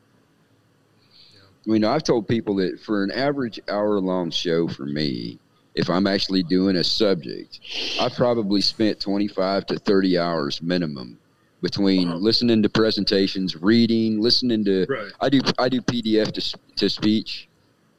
I 1.64 1.70
mean, 1.70 1.84
I've 1.84 2.02
told 2.02 2.26
people 2.26 2.56
that 2.56 2.80
for 2.80 3.04
an 3.04 3.12
average 3.12 3.60
hour 3.68 4.00
long 4.00 4.32
show 4.32 4.66
for 4.66 4.84
me, 4.84 5.38
if 5.74 5.88
I'm 5.88 6.06
actually 6.06 6.42
doing 6.42 6.76
a 6.76 6.84
subject, 6.84 7.60
I've 8.00 8.14
probably 8.14 8.60
spent 8.60 9.00
25 9.00 9.66
to 9.66 9.78
30 9.78 10.18
hours 10.18 10.60
minimum 10.62 11.18
between 11.62 12.08
Uh-huh. 12.08 12.16
listening 12.18 12.62
to 12.62 12.68
presentations, 12.68 13.56
reading, 13.56 14.20
listening 14.20 14.64
to. 14.64 14.86
Right. 14.88 15.12
I 15.20 15.28
do 15.28 15.40
I 15.58 15.68
do 15.68 15.80
PDF 15.80 16.32
to 16.32 16.58
to 16.76 16.90
speech. 16.90 17.48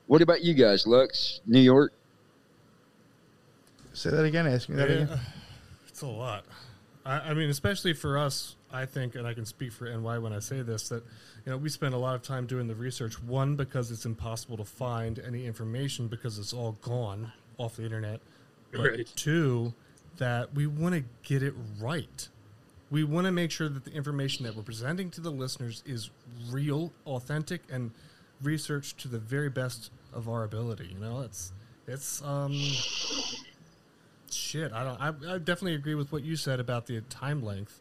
What 0.07 0.21
about 0.21 0.43
you 0.43 0.53
guys, 0.53 0.85
Lux, 0.85 1.39
New 1.47 1.61
York? 1.61 1.93
Say 3.93 4.09
that 4.09 4.23
again. 4.25 4.45
Ask 4.47 4.69
me 4.69 4.75
that 4.75 4.89
again. 4.91 5.19
It's 5.87 6.01
a 6.01 6.07
lot. 6.07 6.43
I, 7.05 7.19
I 7.19 7.33
mean, 7.35 7.51
especially 7.51 7.93
for 7.93 8.17
us, 8.17 8.55
I 8.71 8.87
think, 8.87 9.13
and 9.13 9.27
I 9.27 9.35
can 9.35 9.45
speak 9.45 9.71
for 9.71 9.85
NY 9.85 10.17
when 10.17 10.33
I 10.33 10.39
say 10.39 10.63
this, 10.63 10.89
that 10.89 11.03
you 11.45 11.51
know 11.51 11.57
we 11.57 11.69
spend 11.69 11.93
a 11.93 11.97
lot 11.99 12.15
of 12.15 12.23
time 12.23 12.47
doing 12.47 12.67
the 12.67 12.73
research. 12.73 13.21
One, 13.21 13.55
because 13.55 13.91
it's 13.91 14.03
impossible 14.03 14.57
to 14.57 14.65
find 14.65 15.19
any 15.19 15.45
information 15.45 16.07
because 16.07 16.39
it's 16.39 16.51
all 16.51 16.71
gone 16.81 17.31
off 17.57 17.75
the 17.77 17.83
internet. 17.83 18.19
But 18.71 18.81
Right. 18.81 19.07
two, 19.15 19.73
that 20.17 20.55
we 20.55 20.65
want 20.65 20.95
to 20.95 21.03
get 21.21 21.43
it 21.43 21.53
right. 21.79 22.27
We 22.89 23.03
want 23.03 23.25
to 23.25 23.31
make 23.31 23.51
sure 23.51 23.69
that 23.69 23.85
the 23.85 23.91
information 23.91 24.45
that 24.45 24.55
we're 24.55 24.63
presenting 24.63 25.11
to 25.11 25.21
the 25.21 25.29
listeners 25.29 25.83
is 25.85 26.09
real, 26.49 26.91
authentic, 27.05 27.61
and 27.71 27.91
researched 28.41 28.97
to 29.01 29.07
the 29.07 29.19
very 29.19 29.49
best 29.49 29.91
of 30.11 30.27
our 30.27 30.43
ability. 30.43 30.87
You 30.91 30.99
know, 30.99 31.21
it's 31.21 31.51
it's 31.87 32.21
um 32.23 32.53
shit. 34.31 34.71
I 34.73 34.83
don't. 34.83 34.99
I, 35.01 35.35
I 35.35 35.37
definitely 35.37 35.75
agree 35.75 35.95
with 35.95 36.11
what 36.11 36.23
you 36.23 36.35
said 36.35 36.59
about 36.59 36.87
the 36.87 37.01
time 37.01 37.43
length. 37.43 37.79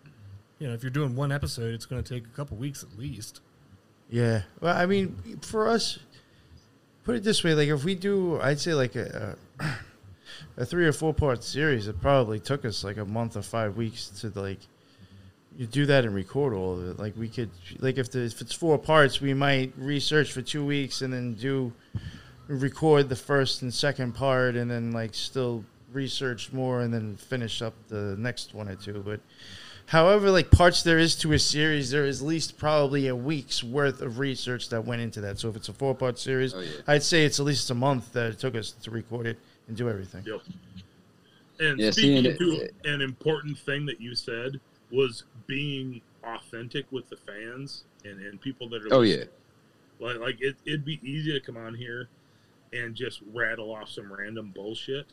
You 0.59 0.69
know, 0.69 0.75
if 0.75 0.83
you're 0.83 0.91
doing 0.91 1.17
one 1.17 1.33
episode, 1.33 1.75
it's 1.75 1.87
going 1.87 2.03
to 2.03 2.15
take 2.15 2.25
a 2.25 2.37
couple 2.37 2.57
weeks 2.57 2.83
at 2.83 2.99
least. 2.99 3.41
Yeah. 4.11 4.43
Well, 4.61 4.77
I 4.77 4.87
mean, 4.87 5.39
for 5.43 5.69
us, 5.69 5.99
put 7.05 7.17
it 7.17 7.25
this 7.25 7.43
way: 7.43 7.55
like 7.55 7.69
if 7.69 7.85
we 7.85 7.95
do, 7.95 8.41
I'd 8.41 8.61
say 8.61 8.75
like 8.75 8.95
a 8.95 9.37
a, 9.52 9.52
a 10.57 10.65
three 10.67 10.87
or 10.87 10.93
four 10.93 11.15
part 11.15 11.43
series, 11.45 11.89
it 11.89 12.01
probably 12.01 12.39
took 12.41 12.65
us 12.65 12.85
like 12.85 12.97
a 12.97 13.05
month 13.05 13.37
or 13.37 13.43
five 13.43 13.77
weeks 13.77 14.09
to 14.21 14.29
like 14.41 14.59
you 15.57 15.67
do 15.67 15.85
that 15.87 16.05
and 16.05 16.15
record 16.15 16.55
all 16.55 16.79
of 16.79 16.89
it. 16.89 16.99
Like 16.99 17.15
we 17.17 17.29
could, 17.29 17.51
like 17.81 17.99
if 17.99 18.11
the, 18.11 18.21
if 18.21 18.41
it's 18.41 18.55
four 18.55 18.79
parts, 18.79 19.21
we 19.21 19.35
might 19.35 19.73
research 19.77 20.33
for 20.33 20.41
two 20.43 20.65
weeks 20.65 21.03
and 21.03 21.13
then 21.13 21.35
do 21.35 21.73
record 22.49 23.09
the 23.09 23.17
first 23.17 23.63
and 23.63 23.73
second 23.73 24.15
part, 24.15 24.55
and 24.57 24.71
then 24.71 24.93
like 24.93 25.15
still 25.15 25.65
research 25.93 26.53
more 26.53 26.81
and 26.81 26.93
then 26.93 27.17
finish 27.17 27.61
up 27.61 27.75
the 27.89 28.17
next 28.19 28.55
one 28.55 28.67
or 28.69 28.77
two. 28.77 29.03
But 29.05 29.21
however 29.87 30.31
like 30.31 30.51
parts 30.51 30.83
there 30.85 30.99
is 30.99 31.17
to 31.17 31.33
a 31.35 31.39
series 31.39 31.91
there 31.91 32.07
is 32.07 32.23
at 32.23 32.27
least 32.27 32.57
probably 32.57 33.09
a 33.09 33.17
week's 33.17 33.63
worth 33.65 34.01
of 34.01 34.19
research 34.21 34.69
that 34.71 34.85
went 34.87 35.03
into 35.03 35.21
that 35.21 35.39
so 35.41 35.49
if 35.49 35.57
it's 35.57 35.69
a 35.69 35.73
four 35.73 35.93
part 35.93 36.19
series 36.21 36.55
Oh, 36.55 36.61
yeah. 36.61 36.71
i'd 36.87 37.03
say 37.03 37.25
it's 37.25 37.41
at 37.41 37.45
least 37.45 37.69
a 37.69 37.75
month 37.75 38.13
that 38.13 38.31
it 38.31 38.39
took 38.39 38.55
us 38.55 38.71
to 38.71 38.91
record 38.93 39.27
it 39.27 39.39
and 39.69 39.77
do 39.77 39.89
everything 39.89 40.23
Yep. 40.27 40.41
And 41.61 41.81
Yeah, 41.81 41.91
speaking 41.91 42.37
to 42.37 42.69
an 42.85 43.01
important 43.01 43.59
thing 43.59 43.87
that 43.87 44.01
you 44.01 44.15
said 44.15 44.61
was 44.91 45.25
being 45.47 46.01
authentic 46.25 46.91
with 46.91 47.09
the 47.09 47.17
fans 47.17 47.85
and, 48.05 48.21
and 48.21 48.41
people 48.41 48.69
that 48.71 48.83
are 48.85 48.89
Oh 48.91 49.01
listening. 49.01 49.29
yeah, 50.01 50.07
Like, 50.07 50.19
like 50.19 50.37
it, 50.41 50.57
it'd 50.65 50.85
be 50.85 51.01
easy 51.03 51.33
to 51.33 51.41
come 51.41 51.57
on 51.57 51.75
here 51.75 52.09
and 52.73 52.95
just 52.95 53.21
rattle 53.33 53.75
off 53.75 53.89
some 53.89 54.13
random 54.13 54.51
bullshit. 54.55 55.07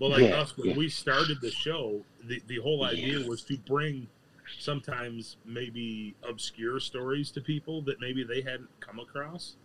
But 0.00 0.08
like 0.10 0.22
Yeah, 0.22 0.36
us, 0.36 0.56
when 0.56 0.70
yeah. 0.70 0.76
we 0.76 0.88
started 0.88 1.40
the 1.40 1.50
show, 1.50 2.00
the, 2.24 2.42
the 2.48 2.56
whole 2.56 2.84
idea 2.84 3.26
was 3.28 3.42
to 3.44 3.56
bring 3.58 4.08
sometimes 4.58 5.36
maybe 5.44 6.14
obscure 6.28 6.80
stories 6.80 7.30
to 7.32 7.40
people 7.40 7.82
that 7.82 8.00
maybe 8.00 8.24
they 8.24 8.40
hadn't 8.40 8.68
come 8.80 8.98
across. 8.98 9.56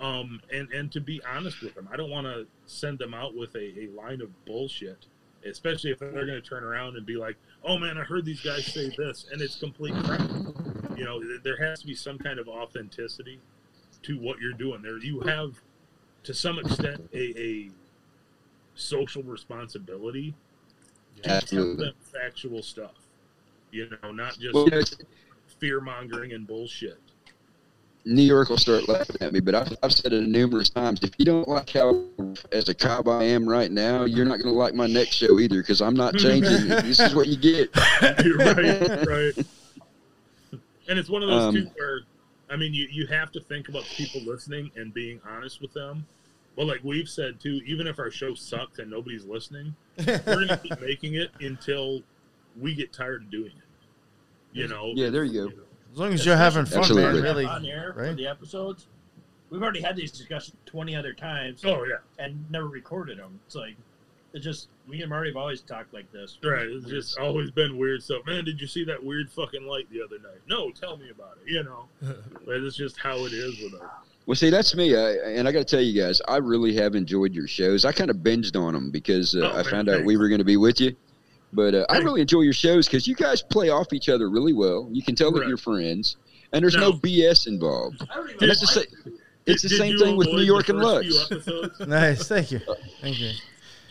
Um, 0.00 0.40
and, 0.52 0.70
and 0.72 0.92
to 0.92 1.00
be 1.00 1.20
honest 1.28 1.60
with 1.60 1.74
them, 1.74 1.88
I 1.92 1.96
don't 1.96 2.10
want 2.10 2.26
to 2.26 2.46
send 2.66 2.98
them 2.98 3.14
out 3.14 3.34
with 3.34 3.54
a, 3.56 3.80
a 3.80 3.88
line 3.88 4.20
of 4.20 4.30
bullshit, 4.44 5.06
especially 5.44 5.90
if 5.90 5.98
they're 5.98 6.12
going 6.12 6.28
to 6.28 6.40
turn 6.40 6.62
around 6.62 6.96
and 6.96 7.04
be 7.04 7.16
like, 7.16 7.36
oh 7.64 7.78
man, 7.78 7.98
I 7.98 8.04
heard 8.04 8.24
these 8.24 8.40
guys 8.40 8.66
say 8.66 8.92
this, 8.96 9.26
and 9.32 9.40
it's 9.40 9.56
complete 9.56 9.94
crap. 10.04 10.20
You 10.96 11.04
know, 11.04 11.20
there 11.42 11.56
has 11.56 11.80
to 11.80 11.86
be 11.86 11.94
some 11.94 12.18
kind 12.18 12.38
of 12.38 12.48
authenticity 12.48 13.40
to 14.02 14.18
what 14.18 14.38
you're 14.40 14.52
doing. 14.52 14.82
There, 14.82 14.98
you 14.98 15.20
have, 15.20 15.54
to 16.24 16.34
some 16.34 16.58
extent, 16.58 17.08
a, 17.12 17.40
a 17.40 17.70
social 18.74 19.22
responsibility 19.24 20.34
to 21.22 21.40
tell 21.40 21.76
them 21.76 21.92
factual 22.00 22.62
stuff. 22.62 22.94
You 23.72 23.90
know, 24.02 24.12
not 24.12 24.38
just 24.38 24.54
well, 24.54 24.68
fear 25.58 25.80
mongering 25.80 26.32
and 26.32 26.46
bullshit. 26.46 26.98
New 28.08 28.22
York 28.22 28.48
will 28.48 28.56
start 28.56 28.88
laughing 28.88 29.16
at 29.20 29.32
me, 29.34 29.40
but 29.40 29.54
I've, 29.54 29.76
I've 29.82 29.92
said 29.92 30.14
it 30.14 30.26
numerous 30.26 30.70
times. 30.70 31.00
If 31.02 31.10
you 31.18 31.26
don't 31.26 31.46
like 31.46 31.68
how, 31.70 32.04
as 32.52 32.70
a 32.70 32.74
cop 32.74 33.06
I 33.06 33.24
am 33.24 33.46
right 33.46 33.70
now, 33.70 34.04
you're 34.04 34.24
not 34.24 34.38
going 34.42 34.52
to 34.52 34.58
like 34.58 34.74
my 34.74 34.86
next 34.86 35.16
show 35.16 35.38
either 35.38 35.60
because 35.60 35.82
I'm 35.82 35.94
not 35.94 36.16
changing. 36.16 36.68
this 36.68 37.00
is 37.00 37.14
what 37.14 37.28
you 37.28 37.36
get. 37.36 37.68
Right, 38.38 39.06
right. 39.06 39.46
And 40.88 40.98
it's 40.98 41.10
one 41.10 41.22
of 41.22 41.28
those 41.28 41.42
Um, 41.42 41.54
two 41.54 41.70
where, 41.76 42.00
I 42.48 42.56
mean, 42.56 42.72
you, 42.72 42.88
you 42.90 43.06
have 43.08 43.30
to 43.32 43.40
think 43.40 43.68
about 43.68 43.84
the 43.84 43.94
people 43.94 44.22
listening 44.22 44.70
and 44.76 44.92
being 44.94 45.20
honest 45.28 45.60
with 45.60 45.74
them. 45.74 46.06
But 46.56 46.66
like 46.66 46.80
we've 46.82 47.08
said 47.08 47.38
too, 47.40 47.60
even 47.66 47.86
if 47.86 47.98
our 47.98 48.10
show 48.10 48.34
sucks 48.34 48.78
and 48.78 48.90
nobody's 48.90 49.24
listening, 49.26 49.74
we're 49.98 50.46
gonna 50.46 50.56
keep 50.56 50.80
making 50.80 51.14
it 51.14 51.30
until 51.40 52.02
we 52.58 52.74
get 52.74 52.92
tired 52.92 53.24
of 53.24 53.30
doing 53.30 53.52
it. 53.52 54.58
You 54.58 54.66
know? 54.68 54.92
Yeah, 54.94 55.10
there 55.10 55.24
you 55.24 55.50
go. 55.50 55.62
As 55.98 56.00
long 56.00 56.12
as 56.12 56.24
you're 56.24 56.36
having 56.36 56.64
fun 56.64 56.78
Absolutely. 56.78 57.12
man 57.14 57.22
really 57.22 57.44
on 57.44 57.66
air 57.66 57.92
for 57.92 58.02
right? 58.02 58.16
the 58.16 58.26
episodes. 58.28 58.86
We've 59.50 59.60
already 59.62 59.80
had 59.80 59.96
these 59.96 60.12
discussions 60.12 60.56
twenty 60.64 60.94
other 60.94 61.12
times 61.12 61.64
Oh 61.64 61.84
yeah, 61.84 61.96
and 62.24 62.48
never 62.50 62.68
recorded 62.68 63.18
them. 63.18 63.40
It's 63.46 63.56
like 63.56 63.74
it's 64.32 64.44
just 64.44 64.68
me 64.86 65.00
and 65.00 65.10
Marty 65.10 65.30
have 65.30 65.36
always 65.36 65.60
talked 65.60 65.92
like 65.92 66.10
this. 66.12 66.38
right. 66.44 66.66
It's 66.68 66.86
just 66.86 67.18
always 67.18 67.50
been 67.50 67.76
weird 67.78 68.02
stuff. 68.02 68.22
Man, 68.26 68.44
did 68.44 68.60
you 68.60 68.68
see 68.68 68.84
that 68.84 69.02
weird 69.02 69.28
fucking 69.32 69.66
light 69.66 69.90
the 69.90 70.00
other 70.02 70.18
night? 70.18 70.38
No, 70.48 70.70
tell 70.70 70.96
me 70.98 71.10
about 71.10 71.38
it. 71.44 71.50
You 71.50 71.64
know, 71.64 71.88
but 72.46 72.56
it's 72.56 72.76
just 72.76 72.96
how 72.98 73.16
it 73.26 73.32
is 73.32 73.60
with 73.60 73.74
us. 73.80 73.88
Well, 74.26 74.36
see, 74.36 74.50
that's 74.50 74.76
me. 74.76 74.94
I, 74.94 75.12
and 75.30 75.48
I 75.48 75.52
got 75.52 75.60
to 75.60 75.64
tell 75.64 75.80
you 75.80 76.00
guys, 76.00 76.20
I 76.28 76.36
really 76.36 76.74
have 76.76 76.94
enjoyed 76.94 77.32
your 77.34 77.48
shows. 77.48 77.84
I 77.86 77.92
kind 77.92 78.10
of 78.10 78.18
binged 78.18 78.60
on 78.60 78.74
them 78.74 78.90
because 78.90 79.34
uh, 79.34 79.40
Oh, 79.40 79.52
I 79.52 79.62
man, 79.62 79.64
found 79.64 79.88
out 79.88 80.04
we 80.04 80.18
were 80.18 80.28
going 80.28 80.38
to 80.40 80.44
be 80.44 80.58
with 80.58 80.80
you. 80.80 80.94
But 81.52 81.74
uh, 81.74 81.86
I 81.88 81.98
really 81.98 82.20
enjoy 82.20 82.42
your 82.42 82.52
shows 82.52 82.86
because 82.86 83.06
you 83.08 83.14
guys 83.14 83.42
play 83.42 83.70
off 83.70 83.92
each 83.92 84.08
other 84.08 84.28
really 84.28 84.52
well. 84.52 84.88
You 84.92 85.02
can 85.02 85.14
tell 85.14 85.32
that 85.32 85.48
you're 85.48 85.56
friends, 85.56 86.16
and 86.52 86.62
there's 86.62 86.74
no 86.76 86.90
No. 86.90 86.98
BS 86.98 87.46
involved. 87.46 88.02
I 88.10 88.14
don't 88.16 88.28
even 88.30 88.42
And 88.42 88.50
that's 88.50 88.60
the 88.60 88.78
like 88.80 88.88
same. 88.90 89.18
It's 89.46 89.62
the 89.62 89.68
Did- 89.70 89.74
did 89.76 89.78
same 89.78 89.98
thing 89.98 90.16
with 90.18 90.28
New 90.28 90.42
York 90.42 90.68
and 90.68 90.78
first 90.80 91.30
Lux. 91.30 91.80
nice 91.88 92.28
thank 92.28 92.50
you 92.52 92.60
thank 93.00 93.18
you 93.18 93.30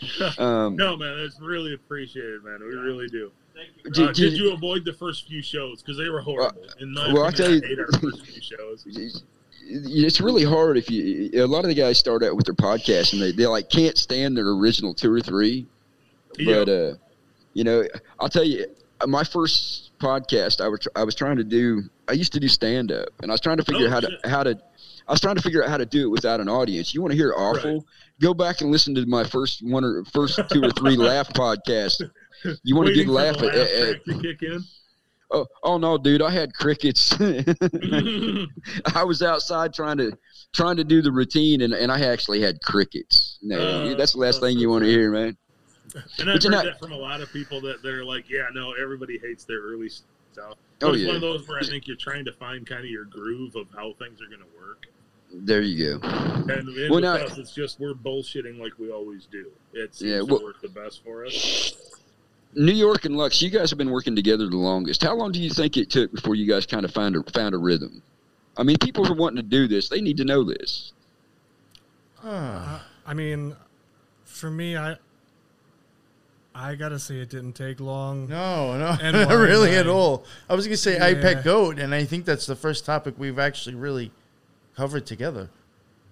Um, 0.38 0.76
No, 0.76 0.96
man, 0.96 1.20
that's 1.20 1.40
really 1.40 1.74
appreciated, 1.74 2.44
man. 2.44 2.60
We 2.60 2.66
really 2.76 3.08
do. 3.08 3.32
Thank 3.56 3.70
you. 3.84 3.90
Did- 3.90 4.08
Uh, 4.08 4.12
did 4.12 4.32
you 4.34 4.52
avoid 4.52 4.84
the 4.84 4.92
first 4.92 5.26
few 5.26 5.42
shows 5.42 5.82
because 5.82 5.98
they 5.98 6.08
were 6.08 6.20
horrible? 6.20 6.62
In 6.78 6.94
my 6.94 7.12
well, 7.12 7.24
I'll 7.24 7.32
tell 7.32 7.52
you- 7.52 7.60
first 8.00 8.24
few 8.26 8.40
shows. 8.40 8.84
it's 9.66 10.20
really 10.20 10.44
hard 10.44 10.76
if 10.78 10.88
you. 10.90 11.30
A 11.34 11.46
lot 11.46 11.64
of 11.64 11.68
the 11.70 11.74
guys 11.74 11.98
start 11.98 12.22
out 12.22 12.36
with 12.36 12.46
their 12.46 12.54
podcast 12.54 13.12
and 13.14 13.20
they, 13.20 13.32
they 13.32 13.46
like 13.46 13.68
can't 13.68 13.98
stand 13.98 14.36
their 14.36 14.46
original 14.48 14.94
two 14.94 15.12
or 15.12 15.20
three. 15.20 15.66
Yeah. 16.38 16.54
But 16.64 16.68
uh, 16.68 16.94
you 17.54 17.64
know, 17.64 17.84
I'll 18.20 18.28
tell 18.28 18.44
you, 18.44 18.66
my 19.06 19.24
first 19.24 19.92
podcast, 19.98 20.60
I 20.60 20.68
was 20.68 20.86
I 20.96 21.04
was 21.04 21.14
trying 21.14 21.36
to 21.36 21.44
do. 21.44 21.82
I 22.08 22.12
used 22.12 22.32
to 22.32 22.40
do 22.40 22.48
stand 22.48 22.90
up, 22.92 23.08
and 23.22 23.30
I 23.30 23.34
was 23.34 23.40
trying 23.40 23.56
to 23.58 23.64
figure 23.64 23.86
Oh, 23.88 23.90
out 23.92 24.02
how 24.04 24.08
shit. 24.10 24.22
to 24.22 24.28
how 24.28 24.42
to. 24.44 24.58
I 25.06 25.12
was 25.12 25.20
trying 25.20 25.36
to 25.36 25.42
figure 25.42 25.62
out 25.64 25.70
how 25.70 25.78
to 25.78 25.86
do 25.86 26.02
it 26.02 26.10
without 26.10 26.40
an 26.40 26.48
audience. 26.48 26.92
You 26.94 27.00
want 27.00 27.12
to 27.12 27.16
hear 27.16 27.32
awful? 27.34 27.86
Go 28.20 28.34
back 28.34 28.60
and 28.60 28.70
listen 28.70 28.94
to 28.96 29.06
my 29.06 29.24
first 29.24 29.62
one 29.62 29.82
or 29.84 30.04
first 30.12 30.38
two 30.50 30.62
or 30.62 30.70
three 30.72 30.96
laugh 31.10 31.28
podcast. 31.32 32.02
You 32.62 32.76
want 32.76 32.88
to 32.88 32.94
get 32.94 33.06
for 33.06 33.12
laugh 33.12 33.38
the 33.38 33.48
at, 33.48 33.88
at, 33.96 34.04
to 34.04 34.20
kick 34.22 34.42
in. 34.42 34.62
oh, 35.30 35.46
oh 35.62 35.78
no, 35.78 35.96
dude! 35.96 36.20
I 36.22 36.30
had 36.30 36.52
crickets. 36.54 37.14
I 37.20 39.04
was 39.04 39.22
outside 39.22 39.72
trying 39.72 39.98
to 39.98 40.12
trying 40.52 40.76
to 40.76 40.84
do 40.84 41.02
the 41.02 41.12
routine, 41.12 41.62
and, 41.62 41.72
and 41.72 41.90
I 41.92 42.00
actually 42.00 42.40
had 42.40 42.60
crickets. 42.62 43.38
No, 43.42 43.58
Uh, 43.58 43.94
that's 43.94 44.12
the 44.12 44.18
last 44.18 44.40
thing 44.40 44.58
you 44.58 44.68
want 44.70 44.84
to 44.84 44.90
hear, 44.90 45.10
man. 45.10 45.36
And 46.18 46.28
I've 46.30 46.34
But 46.36 46.42
heard 46.44 46.50
not- 46.50 46.64
that 46.64 46.78
from 46.78 46.92
a 46.92 46.96
lot 46.96 47.20
of 47.20 47.32
people 47.32 47.60
that 47.62 47.82
they're 47.82 48.04
like, 48.04 48.28
yeah, 48.28 48.46
no, 48.52 48.72
everybody 48.72 49.18
hates 49.18 49.44
their 49.44 49.60
early 49.60 49.88
stuff. 49.88 50.54
Oh, 50.82 50.92
it's 50.92 51.00
yeah. 51.02 51.06
one 51.08 51.16
of 51.16 51.22
those 51.22 51.48
where 51.48 51.58
I 51.58 51.62
think 51.64 51.86
you're 51.86 51.96
trying 51.96 52.24
to 52.26 52.32
find 52.32 52.66
kind 52.66 52.84
of 52.84 52.90
your 52.90 53.04
groove 53.04 53.56
of 53.56 53.66
how 53.74 53.94
things 53.98 54.20
are 54.22 54.26
going 54.26 54.40
to 54.40 54.58
work. 54.58 54.86
There 55.32 55.60
you 55.60 55.98
go. 55.98 56.08
And, 56.08 56.50
and 56.50 56.76
Well, 56.76 56.94
with 56.96 57.04
now- 57.04 57.14
us, 57.16 57.36
it's 57.38 57.52
just 57.52 57.80
we're 57.80 57.94
bullshitting 57.94 58.58
like 58.58 58.72
we 58.78 58.90
always 58.90 59.26
do. 59.30 59.46
It 59.72 59.94
seems 59.94 60.10
Yeah, 60.10 60.18
to 60.18 60.24
well- 60.26 60.42
work 60.42 60.60
the 60.62 60.68
best 60.68 61.02
for 61.04 61.26
us. 61.26 61.74
New 62.54 62.72
York 62.72 63.04
and 63.04 63.14
Lux, 63.16 63.42
you 63.42 63.50
guys 63.50 63.68
have 63.70 63.78
been 63.78 63.90
working 63.90 64.16
together 64.16 64.48
the 64.48 64.56
longest. 64.56 65.02
How 65.02 65.14
long 65.14 65.32
do 65.32 65.38
you 65.40 65.50
think 65.50 65.76
it 65.76 65.90
took 65.90 66.12
before 66.12 66.34
you 66.34 66.46
guys 66.46 66.64
kind 66.64 66.84
of 66.84 66.90
found 66.92 67.14
a, 67.14 67.22
found 67.30 67.54
a 67.54 67.58
rhythm? 67.58 68.02
I 68.56 68.62
mean, 68.62 68.78
people 68.78 69.04
who 69.04 69.12
are 69.12 69.16
wanting 69.16 69.36
to 69.36 69.42
do 69.48 69.68
this, 69.68 69.88
they 69.90 70.00
need 70.00 70.16
to 70.16 70.24
know 70.24 70.42
this. 70.44 70.92
Huh. 72.16 72.28
Uh, 72.30 72.80
I 73.06 73.14
mean, 73.14 73.54
for 74.24 74.50
me, 74.50 74.76
I 74.78 74.96
I 76.60 76.74
gotta 76.74 76.98
say 76.98 77.20
it 77.20 77.30
didn't 77.30 77.52
take 77.52 77.78
long. 77.80 78.28
no 78.28 78.76
no 78.76 78.96
And 79.00 79.16
not 79.28 79.34
really 79.34 79.76
at 79.76 79.86
all 79.86 80.24
i 80.50 80.54
was 80.54 80.66
gonna 80.66 80.76
say 80.76 80.94
Yeah. 80.96 81.20
pet 81.22 81.44
goat 81.44 81.78
and 81.78 81.94
i 81.94 82.04
think 82.04 82.24
that's 82.24 82.46
the 82.46 82.56
first 82.56 82.84
topic 82.84 83.14
we've 83.16 83.38
actually 83.38 83.76
really 83.76 84.10
covered 84.76 85.06
together 85.06 85.48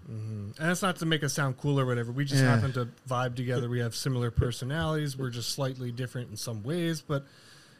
And 0.08 0.54
it's 0.60 0.82
not 0.82 0.96
to 0.96 1.06
make 1.06 1.24
us 1.24 1.32
sound 1.34 1.58
cool 1.58 1.80
or 1.80 1.84
whatever. 1.86 2.12
We 2.12 2.24
just 2.24 2.42
Yeah. 2.42 2.54
happen 2.54 2.72
to 2.74 2.88
vibe 3.08 3.34
together. 3.34 3.68
We 3.68 3.80
have 3.80 3.94
similar 3.94 4.30
personalities. 4.30 5.16
We're 5.18 5.30
just 5.30 5.50
slightly 5.50 5.90
different 5.90 6.30
in 6.30 6.36
some 6.36 6.62
ways, 6.62 7.00
but 7.02 7.24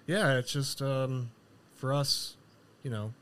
yeah, 0.09 0.37
it's 0.39 0.53
just 0.53 0.83
um, 0.83 1.31
for 1.77 1.93
us, 1.95 2.35
you 2.83 2.91
know, 2.91 3.13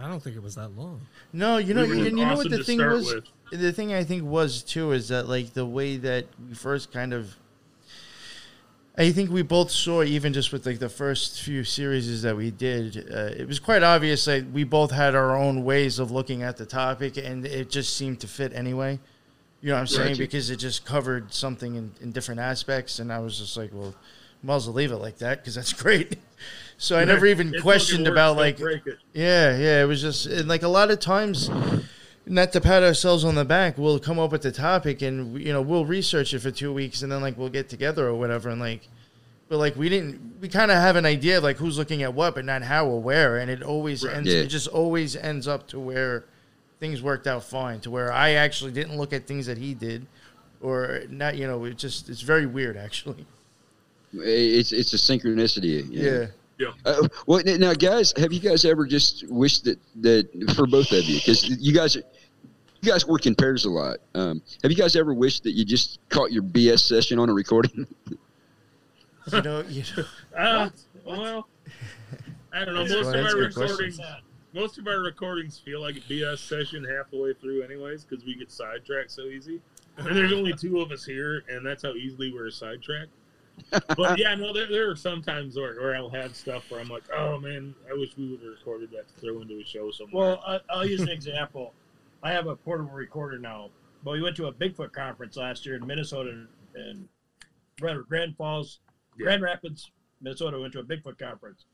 I 0.00 0.06
don't 0.08 0.22
think 0.22 0.36
it 0.36 0.42
was 0.42 0.54
that 0.54 0.76
long. 0.76 1.00
No, 1.32 1.56
you 1.58 1.74
know, 1.74 1.82
We 1.82 1.88
were 1.88 1.94
you, 1.96 2.04
you 2.04 2.10
know 2.24 2.36
what 2.36 2.48
the 2.50 2.62
thing 2.62 2.78
was. 2.78 3.12
with. 3.14 3.24
The 3.60 3.72
thing 3.72 3.92
I 3.92 4.04
think 4.04 4.22
was 4.24 4.62
too 4.62 4.92
is 4.92 5.08
that 5.08 5.28
like 5.28 5.52
the 5.54 5.66
way 5.66 5.96
that 5.98 6.26
we 6.48 6.54
first 6.54 6.92
kind 6.92 7.12
of. 7.12 7.34
I 8.98 9.12
think 9.12 9.30
we 9.30 9.42
both 9.42 9.70
saw 9.70 10.02
even 10.02 10.32
just 10.32 10.52
with 10.52 10.64
like 10.64 10.78
the 10.78 10.88
first 10.88 11.42
few 11.42 11.64
series 11.64 12.22
that 12.22 12.34
we 12.34 12.50
did, 12.50 13.12
uh, 13.12 13.30
it 13.36 13.46
was 13.46 13.58
quite 13.58 13.82
obvious 13.82 14.24
that 14.24 14.50
we 14.50 14.64
both 14.64 14.90
had 14.90 15.14
our 15.14 15.36
own 15.36 15.64
ways 15.64 15.98
of 15.98 16.10
looking 16.10 16.42
at 16.42 16.56
the 16.56 16.64
topic, 16.64 17.18
and 17.18 17.44
it 17.44 17.68
just 17.68 17.94
seemed 17.96 18.20
to 18.20 18.26
fit 18.26 18.54
anyway. 18.54 18.98
You 19.60 19.68
know 19.68 19.74
what 19.74 19.80
I'm 19.80 19.86
saying? 19.86 20.08
Gotcha. 20.10 20.22
Because 20.22 20.50
it 20.50 20.56
just 20.56 20.86
covered 20.86 21.34
something 21.34 21.74
in, 21.74 21.92
in 22.00 22.12
different 22.12 22.40
aspects, 22.40 22.98
and 22.98 23.12
I 23.12 23.18
was 23.18 23.38
just 23.38 23.56
like, 23.56 23.70
well, 23.72 23.94
might 24.42 24.56
as 24.56 24.66
well 24.66 24.74
leave 24.74 24.92
it 24.92 24.96
like 24.96 25.18
that 25.18 25.40
because 25.40 25.54
that's 25.54 25.72
great. 25.82 26.16
So 26.78 26.98
I 26.98 27.04
never 27.04 27.26
even 27.26 27.52
It's 27.54 27.62
questioned 27.62 28.06
about 28.06 28.36
like 28.36 28.58
yeah, 28.58 29.56
yeah. 29.56 29.82
It 29.82 29.86
was 29.86 30.00
just 30.00 30.26
and 30.26 30.48
like 30.48 30.62
a 30.62 30.68
lot 30.68 30.90
of 30.90 31.00
times, 31.00 31.50
not 32.26 32.52
to 32.52 32.60
pat 32.60 32.82
ourselves 32.82 33.24
on 33.24 33.34
the 33.36 33.44
back, 33.44 33.78
we'll 33.78 33.98
come 33.98 34.18
up 34.18 34.32
with 34.32 34.42
the 34.42 34.52
topic 34.52 35.00
and 35.02 35.40
you 35.40 35.52
know 35.52 35.62
we'll 35.62 35.86
research 35.86 36.34
it 36.34 36.40
for 36.40 36.50
two 36.50 36.72
weeks 36.72 37.02
and 37.02 37.10
then 37.12 37.22
like 37.22 37.38
we'll 37.38 37.48
get 37.48 37.68
together 37.68 38.06
or 38.06 38.14
whatever 38.14 38.48
and 38.48 38.60
like, 38.60 38.88
but 39.48 39.58
like 39.58 39.76
we 39.76 39.88
didn't, 39.88 40.40
we 40.40 40.48
kind 40.48 40.70
of 40.72 40.76
have 40.78 40.96
an 40.96 41.06
idea 41.06 41.38
of 41.38 41.44
like 41.44 41.56
who's 41.56 41.78
looking 41.78 42.02
at 42.02 42.12
what, 42.14 42.34
but 42.34 42.44
not 42.44 42.62
how 42.62 42.86
or 42.86 43.00
where, 43.00 43.38
and 43.38 43.50
it 43.50 43.62
always 43.62 44.04
Right. 44.04 44.16
ends. 44.16 44.28
Yeah. 44.32 44.40
It 44.40 44.48
just 44.48 44.66
always 44.68 45.14
ends 45.14 45.46
up 45.46 45.68
to 45.68 45.78
where 45.78 46.24
things 46.80 47.00
worked 47.00 47.26
out 47.28 47.44
fine, 47.44 47.80
to 47.80 47.90
where 47.90 48.12
I 48.12 48.30
actually 48.32 48.72
didn't 48.72 48.96
look 48.98 49.12
at 49.12 49.26
things 49.26 49.46
that 49.46 49.56
he 49.58 49.72
did, 49.72 50.06
or 50.60 51.02
not. 51.08 51.36
You 51.36 51.46
know, 51.46 51.64
it 51.64 51.78
just 51.78 52.08
it's 52.08 52.22
very 52.22 52.46
weird 52.46 52.76
actually. 52.76 53.24
It's 54.12 54.72
it's 54.72 54.92
a 54.94 54.96
synchronicity. 54.96 55.90
you 55.92 56.02
know? 56.02 56.28
Yeah. 56.58 56.68
Uh, 56.86 57.06
well, 57.26 57.42
now, 57.44 57.74
guys, 57.74 58.14
have 58.16 58.32
you 58.32 58.40
guys 58.40 58.64
ever 58.64 58.86
just 58.86 59.28
wished 59.28 59.64
that 59.64 59.78
that 60.00 60.52
for 60.56 60.66
both 60.66 60.90
of 60.90 61.04
you, 61.04 61.16
because 61.18 61.46
you 61.48 61.72
guys, 61.72 61.98
you 62.86 62.92
guys 62.92 63.06
work 63.06 63.26
in 63.26 63.34
pairs 63.34 63.64
a 63.64 63.70
lot. 63.70 63.98
Um, 64.14 64.40
have 64.62 64.70
you 64.70 64.76
guys 64.76 64.96
ever 64.96 65.12
wished 65.12 65.42
that 65.44 65.52
you 65.52 65.64
just 65.64 65.98
caught 66.08 66.32
your 66.32 66.42
BS 66.42 66.80
session 66.80 67.18
on 67.18 67.28
a 67.28 67.32
recording? 67.34 67.86
You 69.32 69.42
know, 69.42 69.60
you 69.68 69.82
know. 69.96 70.04
Uh, 70.38 70.68
well, 71.04 71.48
I 72.52 72.64
don't 72.64 72.74
know. 72.74 72.86
That's- 72.86 73.06
Most 73.06 73.06
of 73.08 73.12
that's 73.24 73.34
our 73.34 73.42
a 73.42 73.52
question. 73.52 73.60
recordings, 73.86 74.00
most 74.52 74.78
of 74.78 74.86
our 74.86 75.00
recordings 75.00 75.58
feel 75.58 75.80
like 75.80 75.96
a 75.96 76.00
BS 76.02 76.38
session 76.38 76.84
half 76.84 77.10
the 77.10 77.18
way 77.18 77.34
through, 77.34 77.62
anyways, 77.62 78.04
because 78.04 78.24
we 78.24 78.36
get 78.36 78.52
sidetracked 78.52 79.10
so 79.10 79.22
easy. 79.22 79.60
And 79.96 80.14
there's 80.16 80.32
only 80.32 80.52
two 80.52 80.80
of 80.80 80.92
us 80.92 81.04
here, 81.04 81.42
and 81.48 81.66
that's 81.66 81.82
how 81.82 81.94
easily 81.94 82.32
we're 82.32 82.50
sidetracked. 82.52 83.10
But 83.96 84.16
yeah, 84.16 84.32
no, 84.36 84.52
there, 84.52 84.68
there 84.68 84.88
are 84.90 84.94
some 84.96 85.22
times 85.22 85.56
where, 85.56 85.74
where 85.74 85.96
I'll 85.96 86.08
have 86.10 86.36
stuff 86.36 86.70
where 86.70 86.78
I'm 86.78 86.88
like, 86.88 87.02
oh 87.12 87.40
man, 87.40 87.74
I 87.90 87.94
wish 87.98 88.16
we 88.16 88.28
would 88.30 88.38
have 88.42 88.50
recorded 88.50 88.92
that 88.92 89.08
to 89.08 89.20
throw 89.20 89.40
into 89.40 89.58
a 89.58 89.64
show 89.64 89.90
somewhere. 89.90 90.24
Well, 90.36 90.42
I, 90.46 90.60
I'll 90.70 90.86
use 90.86 91.00
an 91.00 91.08
example. 91.08 91.72
I 92.26 92.32
have 92.32 92.48
a 92.48 92.56
portable 92.56 92.90
recorder 92.90 93.38
now, 93.38 93.70
but 94.02 94.10
we 94.10 94.20
went 94.20 94.34
to 94.36 94.46
a 94.46 94.52
Bigfoot 94.52 94.92
conference 94.92 95.36
last 95.36 95.64
year 95.64 95.76
in 95.76 95.86
Minnesota 95.86 96.46
and 96.74 97.08
Grand, 97.80 98.02
Grand 98.08 98.36
Falls, 98.36 98.80
Yeah. 99.16 99.26
Grand 99.26 99.42
Rapids, 99.42 99.92
Minnesota. 100.20 100.58
Went 100.58 100.72
to 100.72 100.80
a 100.80 100.84
Bigfoot 100.84 101.18
conference, 101.20 101.66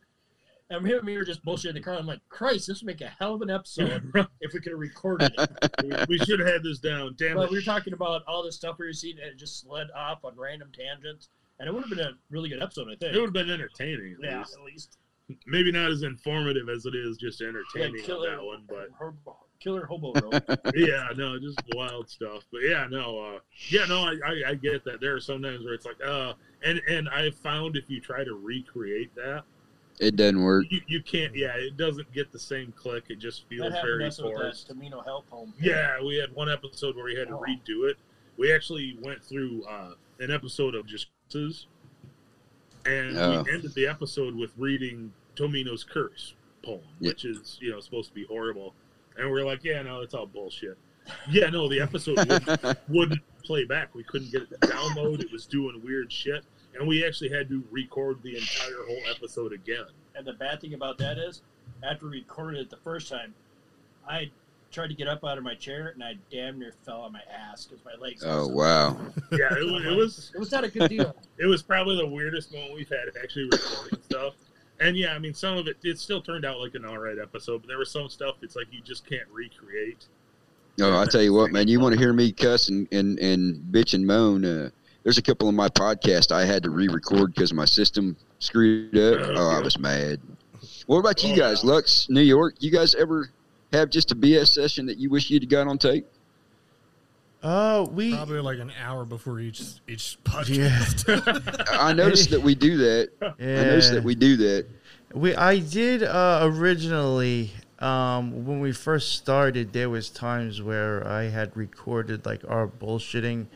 and 0.68 0.86
him 0.86 0.98
and 0.98 1.06
me 1.06 1.16
were 1.16 1.24
just 1.24 1.42
bullshitting 1.42 1.72
the 1.72 1.80
car. 1.80 1.94
I'm 1.94 2.06
like, 2.06 2.20
Christ, 2.28 2.66
this 2.66 2.82
would 2.82 2.86
make 2.86 3.00
a 3.00 3.08
hell 3.18 3.34
of 3.34 3.40
an 3.40 3.48
episode 3.48 4.12
if 4.42 4.52
we 4.52 4.60
could 4.60 4.72
have 4.72 4.78
recorded 4.78 5.32
it. 5.38 6.08
we, 6.08 6.18
should 6.18 6.38
have 6.40 6.48
had 6.48 6.62
this 6.62 6.80
down. 6.80 7.14
Damn 7.16 7.36
But 7.36 7.44
it. 7.44 7.50
we 7.50 7.56
were 7.56 7.62
talking 7.62 7.94
about 7.94 8.22
all 8.28 8.42
this 8.42 8.56
stuff 8.56 8.76
we 8.78 8.84
were 8.86 8.92
seeing, 8.92 9.16
and 9.18 9.28
it 9.28 9.38
just 9.38 9.58
slid 9.62 9.88
off 9.96 10.22
on 10.22 10.36
random 10.36 10.70
tangents, 10.76 11.30
and 11.60 11.66
it 11.66 11.72
would 11.72 11.82
have 11.82 11.90
been 11.90 12.00
a 12.06 12.12
really 12.28 12.50
good 12.50 12.62
episode, 12.62 12.88
I 12.88 12.96
think. 12.96 13.14
It 13.14 13.18
would 13.20 13.34
have 13.34 13.46
been 13.46 13.50
entertaining. 13.50 14.16
At 14.22 14.30
yeah, 14.30 14.38
least. 14.40 14.54
at 14.58 14.64
least. 14.64 14.98
Maybe 15.46 15.72
not 15.72 15.90
as 15.90 16.02
informative 16.02 16.68
as 16.68 16.84
it 16.84 16.94
is 16.94 17.16
just 17.16 17.40
Yeah, 17.40 17.48
entertaining 17.48 18.04
on 18.10 18.22
that 18.22 18.42
one, 18.44 18.64
but 18.68 18.88
killer 19.62 19.86
hobo 19.86 20.12
road. 20.20 20.42
yeah, 20.74 21.08
no, 21.16 21.38
just 21.38 21.60
wild 21.74 22.08
stuff. 22.08 22.44
But 22.50 22.62
yeah, 22.62 22.86
no, 22.90 23.18
uh, 23.18 23.38
yeah, 23.68 23.84
no, 23.86 24.00
I, 24.02 24.16
I, 24.26 24.42
I 24.50 24.54
get 24.54 24.84
that. 24.84 25.00
There 25.00 25.14
are 25.14 25.20
some 25.20 25.42
times 25.42 25.64
where 25.64 25.74
it's 25.74 25.86
like, 25.86 26.02
uh, 26.04 26.32
and 26.64 26.80
and 26.88 27.08
I 27.08 27.30
found 27.30 27.76
if 27.76 27.84
you 27.88 28.00
try 28.00 28.24
to 28.24 28.34
recreate 28.34 29.14
that, 29.16 29.42
It 30.00 30.16
doesn't 30.16 30.42
work. 30.42 30.66
you, 30.70 30.80
you 30.86 31.02
can't. 31.02 31.34
Yeah, 31.34 31.52
it 31.56 31.76
doesn't 31.76 32.12
get 32.12 32.32
the 32.32 32.38
same 32.38 32.72
click. 32.72 33.04
It 33.08 33.18
just 33.18 33.48
feels 33.48 33.70
that 33.72 33.76
happened 33.76 33.82
to 33.92 33.96
very 33.98 34.06
us 34.08 34.18
with 34.20 34.32
that 34.34 34.40
forced. 34.40 34.68
Tomino 34.70 35.04
Health 35.04 35.24
home. 35.30 35.52
Yeah, 35.60 36.02
we 36.02 36.16
had 36.16 36.32
one 36.34 36.50
episode 36.50 36.96
where 36.96 37.04
we 37.04 37.14
had 37.16 37.28
to 37.28 37.36
Oh. 37.36 37.40
redo 37.48 37.88
it. 37.90 37.96
We 38.38 38.52
actually 38.52 38.96
went 39.02 39.22
through 39.22 39.64
uh, 39.68 39.92
an 40.20 40.30
episode 40.30 40.74
of 40.74 40.86
just 40.86 41.06
and 42.84 43.16
Oh. 43.16 43.42
we 43.42 43.52
ended 43.52 43.72
the 43.74 43.86
episode 43.86 44.34
with 44.34 44.50
reading 44.58 45.12
Tomino's 45.36 45.84
curse 45.84 46.34
poem, 46.62 46.80
Yeah. 47.00 47.10
which 47.10 47.24
is 47.24 47.58
you 47.60 47.70
know 47.70 47.80
supposed 47.80 48.08
to 48.10 48.14
be 48.14 48.24
horrible. 48.24 48.74
And 49.16 49.30
we're 49.30 49.44
like, 49.44 49.64
yeah, 49.64 49.82
no, 49.82 50.00
it's 50.00 50.14
all 50.14 50.26
bullshit. 50.26 50.78
Yeah, 51.28 51.48
no, 51.48 51.68
the 51.68 51.80
episode 51.80 52.18
wouldn't, 52.18 52.78
wouldn't 52.88 53.20
play 53.42 53.64
back. 53.64 53.94
We 53.94 54.04
couldn't 54.04 54.30
get 54.30 54.42
it 54.42 54.50
to 54.50 54.68
download. 54.68 55.20
It 55.20 55.32
was 55.32 55.46
doing 55.46 55.80
weird 55.84 56.12
shit, 56.12 56.44
and 56.78 56.86
we 56.86 57.04
actually 57.04 57.30
had 57.30 57.48
to 57.48 57.62
record 57.70 58.22
the 58.22 58.36
entire 58.36 58.86
whole 58.86 59.02
episode 59.14 59.52
again. 59.52 59.86
And 60.14 60.26
the 60.26 60.34
bad 60.34 60.60
thing 60.60 60.74
about 60.74 60.98
that 60.98 61.18
is, 61.18 61.42
after 61.82 62.06
we 62.06 62.18
recorded 62.18 62.60
it 62.60 62.70
the 62.70 62.76
first 62.76 63.08
time, 63.08 63.34
I 64.08 64.30
tried 64.72 64.88
to 64.88 64.94
get 64.94 65.06
up 65.06 65.24
out 65.24 65.38
of 65.38 65.44
my 65.44 65.54
chair 65.54 65.88
and 65.88 66.02
I 66.02 66.14
damn 66.30 66.58
near 66.58 66.72
fell 66.84 67.02
on 67.02 67.12
my 67.12 67.20
ass 67.30 67.66
because 67.66 67.84
my 67.84 67.94
legs. 68.00 68.24
Oh 68.26 68.48
wow. 68.48 68.96
Yeah, 69.30 69.54
it 69.54 69.70
was. 69.70 69.84
It 69.84 69.96
was 69.96 70.32
It 70.34 70.38
was 70.38 70.50
not 70.50 70.64
a 70.64 70.68
good 70.68 70.88
deal. 70.88 71.14
it 71.38 71.46
was 71.46 71.62
probably 71.62 71.96
the 71.96 72.06
weirdest 72.06 72.52
moment 72.52 72.74
we've 72.74 72.88
had 72.88 73.10
actually 73.22 73.44
recording 73.44 73.98
stuff. 74.02 74.34
And 74.82 74.96
yeah, 74.96 75.14
I 75.14 75.18
mean, 75.18 75.34
some 75.34 75.56
of 75.56 75.66
it 75.68 75.76
it 75.82 75.98
still 75.98 76.20
turned 76.20 76.44
out 76.44 76.58
like 76.60 76.74
an 76.74 76.84
alright 76.84 77.18
episode, 77.18 77.62
but 77.62 77.68
there 77.68 77.78
was 77.78 77.90
some 77.90 78.08
stuff 78.08 78.36
it's 78.42 78.56
like 78.56 78.66
you 78.72 78.80
just 78.82 79.06
can't 79.06 79.28
recreate. 79.30 80.06
Oh, 80.80 80.98
I 80.98 81.04
tell 81.04 81.22
you 81.22 81.32
what, 81.34 81.52
man, 81.52 81.68
you 81.68 81.78
want 81.80 81.92
to 81.94 81.98
hear 82.00 82.12
me 82.14 82.32
cuss 82.32 82.68
and, 82.70 82.88
and, 82.92 83.18
and 83.18 83.62
bitch 83.72 83.92
and 83.94 84.06
moan? 84.06 84.44
Uh, 84.44 84.70
there's 85.02 85.18
a 85.18 85.22
couple 85.22 85.48
of 85.48 85.54
my 85.54 85.68
podcasts 85.68 86.32
I 86.32 86.44
had 86.46 86.62
to 86.62 86.70
re-record 86.70 87.34
because 87.34 87.52
my 87.52 87.66
system 87.66 88.16
screwed 88.38 88.96
up. 88.96 89.20
Oh, 89.36 89.50
I 89.50 89.60
was 89.60 89.78
mad. 89.78 90.18
What 90.86 90.98
about 90.98 91.22
you 91.22 91.34
Oh, 91.34 91.36
guys. 91.36 91.62
Lux, 91.62 92.08
New 92.08 92.22
York? 92.22 92.54
You 92.60 92.70
guys 92.70 92.94
ever 92.94 93.30
have 93.72 93.90
just 93.90 94.12
a 94.12 94.16
BS 94.16 94.48
session 94.48 94.86
that 94.86 94.96
you 94.98 95.10
wish 95.10 95.28
you'd 95.28 95.48
got 95.50 95.66
on 95.66 95.76
tape? 95.76 96.06
Uh, 97.42 97.86
we 97.90 98.14
Probably 98.14 98.40
like 98.40 98.60
an 98.60 98.72
hour 98.80 99.04
before 99.04 99.40
each 99.40 99.62
each 99.88 100.16
yeah. 100.24 100.68
podcast. 100.70 101.66
I 101.78 101.92
noticed 101.92 102.30
that 102.30 102.40
we 102.40 102.54
do 102.54 102.76
that. 102.78 103.10
yeah. 103.20 103.60
I 103.60 103.64
noticed 103.64 103.92
that 103.92 104.04
we 104.04 104.14
do 104.14 104.36
that. 104.36 104.66
We 105.12 105.34
I 105.34 105.58
did 105.58 106.04
uh, 106.04 106.40
originally 106.42 107.50
um, 107.80 108.46
when 108.46 108.60
we 108.60 108.72
first 108.72 109.12
started. 109.12 109.72
There 109.72 109.90
was 109.90 110.08
times 110.08 110.62
where 110.62 111.06
I 111.06 111.24
had 111.24 111.56
recorded 111.56 112.24
like 112.24 112.42
our 112.46 112.68
bullshitting 112.68 113.46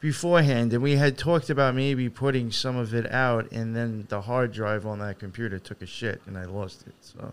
beforehand, 0.00 0.72
and 0.72 0.82
we 0.82 0.96
had 0.96 1.16
talked 1.18 1.50
about 1.50 1.74
maybe 1.74 2.08
putting 2.08 2.50
some 2.50 2.76
of 2.76 2.94
it 2.94 3.10
out, 3.12 3.50
and 3.52 3.76
then 3.76 4.06
the 4.08 4.22
hard 4.22 4.52
drive 4.52 4.86
on 4.86 4.98
that 5.00 5.18
computer 5.18 5.58
took 5.58 5.82
a 5.82 5.86
shit, 5.86 6.20
and 6.26 6.36
I 6.38 6.44
lost 6.44 6.86
it. 6.86 6.94
So 7.00 7.32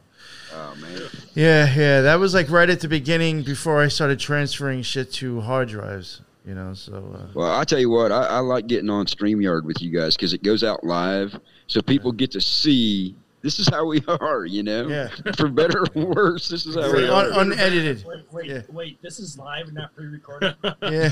Oh 0.54 0.76
man. 0.76 1.02
yeah, 1.34 1.74
yeah, 1.74 2.02
that 2.02 2.16
was 2.16 2.34
like 2.34 2.50
right 2.50 2.70
at 2.70 2.82
the 2.82 2.88
beginning 2.88 3.44
before 3.44 3.82
I 3.82 3.88
started 3.88 4.20
transferring 4.20 4.82
shit 4.82 5.12
to 5.14 5.42
hard 5.42 5.70
drives. 5.70 6.22
You 6.46 6.56
know, 6.56 6.74
so 6.74 6.94
uh, 7.14 7.28
Well, 7.34 7.52
I 7.60 7.66
tell 7.66 7.80
you 7.80 7.90
what, 7.90 8.10
I, 8.12 8.24
I 8.24 8.40
like 8.40 8.68
getting 8.68 8.90
on 8.90 9.06
StreamYard 9.06 9.64
with 9.64 9.82
you 9.82 9.92
guys 9.92 10.16
because 10.16 10.32
it 10.34 10.44
goes 10.44 10.64
out 10.64 10.82
live, 10.84 11.38
so 11.68 11.82
people 11.82 12.14
get 12.14 12.32
to 12.32 12.42
see 12.42 13.16
this 13.42 13.60
is 13.60 13.68
how 13.70 13.86
we 13.86 14.02
are. 14.08 14.46
You 14.46 14.64
know, 14.64 14.88
yeah, 14.88 15.10
for 15.38 15.48
better 15.48 15.84
or 15.96 16.06
worse, 16.06 16.50
this 16.50 16.66
is 16.66 16.76
how 16.76 16.92
we 16.94 17.08
Un- 17.08 17.32
are. 17.34 17.42
unedited. 17.42 18.04
Wait, 18.06 18.24
wait, 18.32 18.46
Yeah. 18.48 18.62
wait! 18.70 19.02
This 19.02 19.20
is 19.20 19.38
live 19.38 19.66
and 19.68 19.76
not 19.76 19.96
pre-recorded. 19.96 20.56
Yeah. 20.82 21.10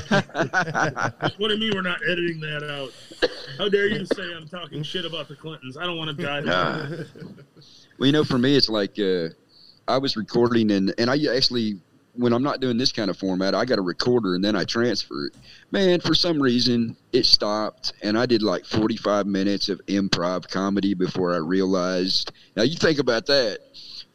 What 1.37 1.47
do 1.49 1.53
you 1.53 1.59
mean 1.59 1.71
we're 1.75 1.81
not 1.81 1.99
editing 2.09 2.39
that 2.41 2.63
out? 2.69 2.91
How 3.57 3.69
dare 3.69 3.87
you 3.87 4.05
say 4.05 4.33
I'm 4.35 4.47
talking 4.47 4.83
shit 4.83 5.05
about 5.05 5.27
the 5.27 5.35
Clintons? 5.35 5.77
I 5.77 5.83
don't 5.85 5.97
want 5.97 6.15
to 6.17 6.23
die. 6.23 6.39
Nah. 6.41 6.87
Well, 7.97 8.07
you 8.07 8.11
know, 8.11 8.23
for 8.23 8.37
me, 8.37 8.55
it's 8.55 8.69
like 8.69 8.97
uh, 8.99 9.29
I 9.87 9.97
was 9.97 10.15
recording, 10.17 10.71
and 10.71 10.93
and 10.97 11.09
I 11.09 11.17
actually, 11.35 11.77
when 12.17 12.33
I'm 12.33 12.43
not 12.43 12.59
doing 12.59 12.77
this 12.77 12.91
kind 12.91 13.09
of 13.09 13.17
format, 13.17 13.53
I 13.55 13.65
got 13.65 13.79
a 13.79 13.81
recorder, 13.81 14.35
and 14.35 14.43
then 14.43 14.55
I 14.55 14.63
transfer 14.63 15.27
it. 15.27 15.35
Man, 15.71 15.99
for 15.99 16.15
some 16.15 16.41
reason, 16.41 16.95
it 17.11 17.25
stopped, 17.25 17.93
and 18.01 18.17
I 18.17 18.25
did 18.25 18.41
like 18.41 18.65
45 18.65 19.25
minutes 19.27 19.69
of 19.69 19.81
improv 19.87 20.49
comedy 20.49 20.93
before 20.93 21.33
I 21.33 21.37
realized. 21.37 22.31
Now, 22.55 22.63
you 22.63 22.75
think 22.77 22.99
about 22.99 23.25
that. 23.27 23.59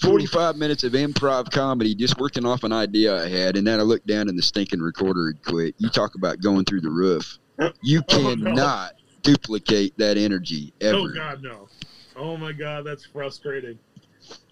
45 0.00 0.56
minutes 0.56 0.82
of 0.82 0.92
improv 0.92 1.50
comedy 1.50 1.94
just 1.94 2.18
working 2.18 2.46
off 2.46 2.64
an 2.64 2.72
idea 2.72 3.22
I 3.22 3.28
had, 3.28 3.56
and 3.56 3.66
then 3.66 3.78
I 3.78 3.82
looked 3.82 4.06
down 4.06 4.28
and 4.28 4.38
the 4.38 4.42
stinking 4.42 4.80
recorder 4.80 5.26
had 5.26 5.44
quit. 5.44 5.74
You 5.78 5.90
talk 5.90 6.14
about 6.14 6.40
going 6.40 6.64
through 6.64 6.80
the 6.80 6.90
roof. 6.90 7.38
You 7.82 8.02
Oh, 8.12 8.34
no. 8.34 8.50
cannot 8.50 8.92
duplicate 9.22 9.96
that 9.98 10.16
energy 10.16 10.72
oh, 10.82 10.86
ever. 10.86 10.98
Oh 10.98 11.08
God, 11.14 11.42
no! 11.42 11.68
Oh 12.16 12.36
my 12.38 12.52
God, 12.52 12.84
that's 12.86 13.04
frustrating. 13.04 13.78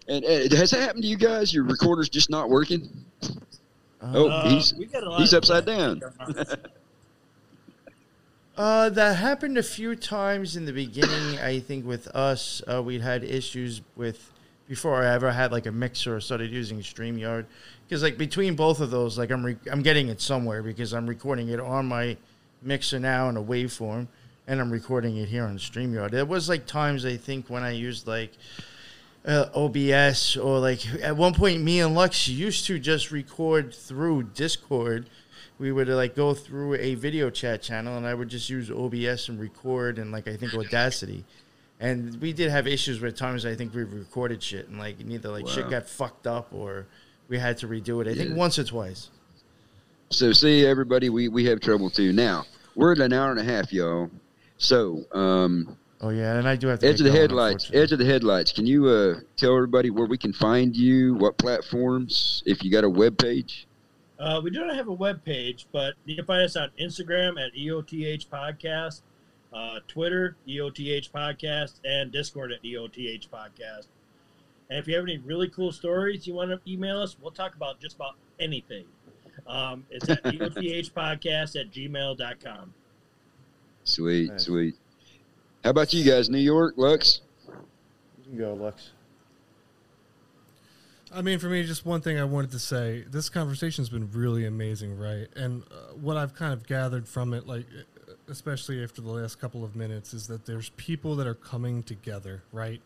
And, 0.08 0.24
and 0.24 0.52
has 0.52 0.70
that 0.70 0.80
happened 0.80 1.02
to 1.02 1.08
you 1.08 1.16
guys? 1.16 1.52
Your 1.52 1.64
recorder's 1.64 2.08
just 2.08 2.30
not 2.30 2.48
working? 2.48 2.88
Oh, 4.01 4.28
Uh, 4.28 4.49
he's 4.51 4.74
we 4.74 4.86
got 4.86 5.03
a 5.03 5.11
lot 5.11 5.20
he's 5.20 5.35
upside 5.35 5.66
down. 5.66 6.01
Uh, 8.57 8.89
that 8.90 9.16
happened 9.16 9.57
a 9.57 9.62
few 9.62 9.95
times 9.95 10.57
in 10.57 10.65
the 10.65 10.73
beginning. 10.73 11.39
I 11.39 11.61
think 11.61 11.86
with 11.86 12.09
us, 12.09 12.61
uh, 12.66 12.82
we 12.82 12.99
had 12.99 13.23
issues 13.23 13.82
with 13.95 14.32
before 14.69 15.01
I 15.01 15.15
ever 15.15 15.31
had 15.31 15.53
like 15.53 15.66
a 15.66 15.70
mixer 15.73 16.16
or 16.16 16.20
started 16.20 16.51
using 16.51 16.81
StreamYard. 16.81 17.47
Because 17.86 18.03
like 18.03 18.19
between 18.19 18.57
both 18.57 18.81
of 18.81 18.90
those, 18.90 19.16
like 19.16 19.31
I'm 19.31 19.47
re- 19.47 19.57
I'm 19.70 19.82
getting 19.82 20.09
it 20.09 20.20
somewhere 20.20 20.65
because 20.65 20.93
I'm 20.93 21.07
recording 21.07 21.51
it 21.51 21.61
on 21.61 21.86
my 21.86 22.16
mixer 22.61 22.99
now 22.99 23.28
in 23.28 23.36
a 23.36 23.43
waveform, 23.43 24.09
and 24.49 24.61
I'm 24.61 24.73
recording 24.73 25.16
it 25.19 25.28
here 25.28 25.45
on 25.45 25.57
StreamYard. 25.57 26.11
There 26.11 26.27
was 26.27 26.49
like 26.49 26.66
times 26.66 27.07
I 27.07 27.16
think 27.16 27.49
when 27.49 27.62
I 27.62 27.70
used 27.70 28.09
like 28.09 28.32
uh, 29.28 29.50
OBS 29.55 30.36
or 30.38 30.59
like 30.59 30.80
at 31.02 31.16
one 31.16 31.34
point 31.34 31.62
me 31.62 31.80
and 31.80 31.94
Lux 31.94 32.26
used 32.26 32.66
to 32.66 32.78
just 32.78 33.10
record 33.10 33.74
through 33.74 34.24
Discord. 34.34 35.10
We 35.59 35.70
would 35.70 35.88
like 35.88 36.16
go 36.16 36.34
through 36.34 36.76
a 36.76 36.94
video 36.94 37.30
chat 37.30 37.62
channel 37.62 37.96
and 37.96 38.06
I 38.06 38.14
would 38.14 38.28
just 38.28 38.48
use 38.48 38.70
OBS 38.70 39.28
and 39.28 39.38
record 39.38 39.98
and 39.98 40.10
like 40.10 40.26
I 40.26 40.36
think 40.36 40.55
Audacity. 40.55 41.24
And 41.80 42.20
we 42.20 42.32
did 42.32 42.50
have 42.50 42.66
issues 42.66 43.00
with 43.00 43.16
times 43.16 43.44
I 43.44 43.55
think 43.55 43.74
we 43.74 43.84
recorded 43.84 44.42
shit 44.42 44.68
and 44.68 44.78
like 44.78 44.96
either 45.06 45.28
like 45.28 45.46
shit 45.46 45.68
got 45.68 45.86
fucked 45.86 46.26
up 46.26 46.52
or 46.52 46.86
we 47.28 47.38
had 47.38 47.59
to 47.59 47.68
redo 47.68 48.00
it. 48.00 48.09
I 48.09 48.14
think 48.14 48.34
once 48.34 48.59
or 48.59 48.64
twice. 48.64 49.10
So 50.10 50.32
see 50.32 50.64
everybody, 50.64 51.10
we 51.10 51.28
we 51.28 51.44
have 51.44 51.60
trouble 51.60 51.90
too. 51.90 52.12
Now 52.12 52.46
we're 52.74 52.92
at 52.92 52.98
an 52.98 53.12
hour 53.12 53.30
and 53.30 53.38
a 53.38 53.44
half, 53.44 53.72
y'all. 53.72 54.10
So 54.56 55.05
um, 55.12 55.76
Oh 56.00 56.10
yeah, 56.10 56.36
and 56.38 56.48
I 56.48 56.54
do 56.54 56.68
have 56.68 56.78
to 56.80 56.86
edge 56.86 57.00
of 57.00 57.04
the 57.04 57.10
going, 57.10 57.20
headlights. 57.22 57.70
Edge 57.74 57.90
of 57.92 57.98
the 57.98 58.04
headlights. 58.04 58.52
Can 58.52 58.66
you 58.66 58.86
uh, 58.86 59.20
tell 59.36 59.54
everybody 59.54 59.90
where 59.90 60.06
we 60.06 60.16
can 60.16 60.32
find 60.32 60.76
you? 60.76 61.14
What 61.14 61.38
platforms? 61.38 62.42
If 62.46 62.62
you 62.62 62.70
got 62.70 62.84
a 62.84 62.88
web 62.90 63.18
page. 63.18 63.66
Uh, 64.18 64.40
we 64.42 64.50
don't 64.50 64.72
have 64.74 64.88
a 64.88 64.92
web 64.92 65.24
page, 65.24 65.66
but 65.72 65.94
you 66.04 66.16
can 66.16 66.24
find 66.24 66.42
us 66.42 66.56
on 66.56 66.70
Instagram 66.80 67.40
at 67.44 67.52
EOTH 67.54 68.26
Podcast, 68.28 69.02
uh, 69.52 69.78
Twitter, 69.86 70.36
EOTH 70.48 71.10
Podcast, 71.10 71.74
and 71.84 72.10
Discord 72.12 72.52
at 72.52 72.62
EOTH 72.62 73.28
Podcast. 73.28 73.86
And 74.70 74.78
if 74.78 74.86
you 74.88 74.94
have 74.96 75.04
any 75.04 75.18
really 75.18 75.48
cool 75.48 75.70
stories 75.72 76.26
you 76.26 76.34
want 76.34 76.50
to 76.50 76.60
email 76.70 77.00
us, 77.00 77.16
we'll 77.20 77.30
talk 77.30 77.54
about 77.54 77.80
just 77.80 77.96
about 77.96 78.14
anything. 78.40 78.84
Um, 79.46 79.84
it's 79.90 80.08
at 80.08 80.22
EOTH 80.24 80.92
Podcast 80.92 81.58
at 81.58 81.70
gmail.com. 81.70 82.74
Sweet, 83.84 84.30
Nice. 84.32 84.44
sweet. 84.44 84.74
How 85.64 85.70
about 85.70 85.93
you 85.93 86.05
guys? 86.05 86.30
New 86.30 86.39
York, 86.39 86.74
Lux. 86.76 87.20
You 87.47 88.30
can 88.30 88.39
go, 88.39 88.55
Lux. 88.55 88.90
I 91.12 91.22
mean, 91.22 91.39
for 91.39 91.47
me, 91.47 91.62
just 91.64 91.86
one 91.86 92.01
thing 92.01 92.18
I 92.18 92.24
wanted 92.24 92.51
to 92.52 92.59
say: 92.59 93.05
this 93.10 93.28
conversation's 93.28 93.89
been 93.89 94.10
really 94.12 94.47
amazing, 94.47 94.98
right? 94.98 95.26
And 95.35 95.62
uh, 95.70 95.94
what 96.01 96.16
I've 96.16 96.35
kind 96.35 96.52
of 96.52 96.66
gathered 96.66 97.09
from 97.09 97.32
it, 97.32 97.47
like 97.47 97.66
uh, 97.76 98.12
especially 98.28 98.82
after 98.85 99.01
the 99.01 99.10
last 99.10 99.40
couple 99.40 99.64
of 99.64 99.74
minutes, 99.74 100.12
is 100.14 100.26
that 100.28 100.47
there's 100.47 100.70
people 100.70 101.16
that 101.16 101.26
are 101.26 101.35
coming 101.35 101.82
together, 101.82 102.43
right? 102.52 102.80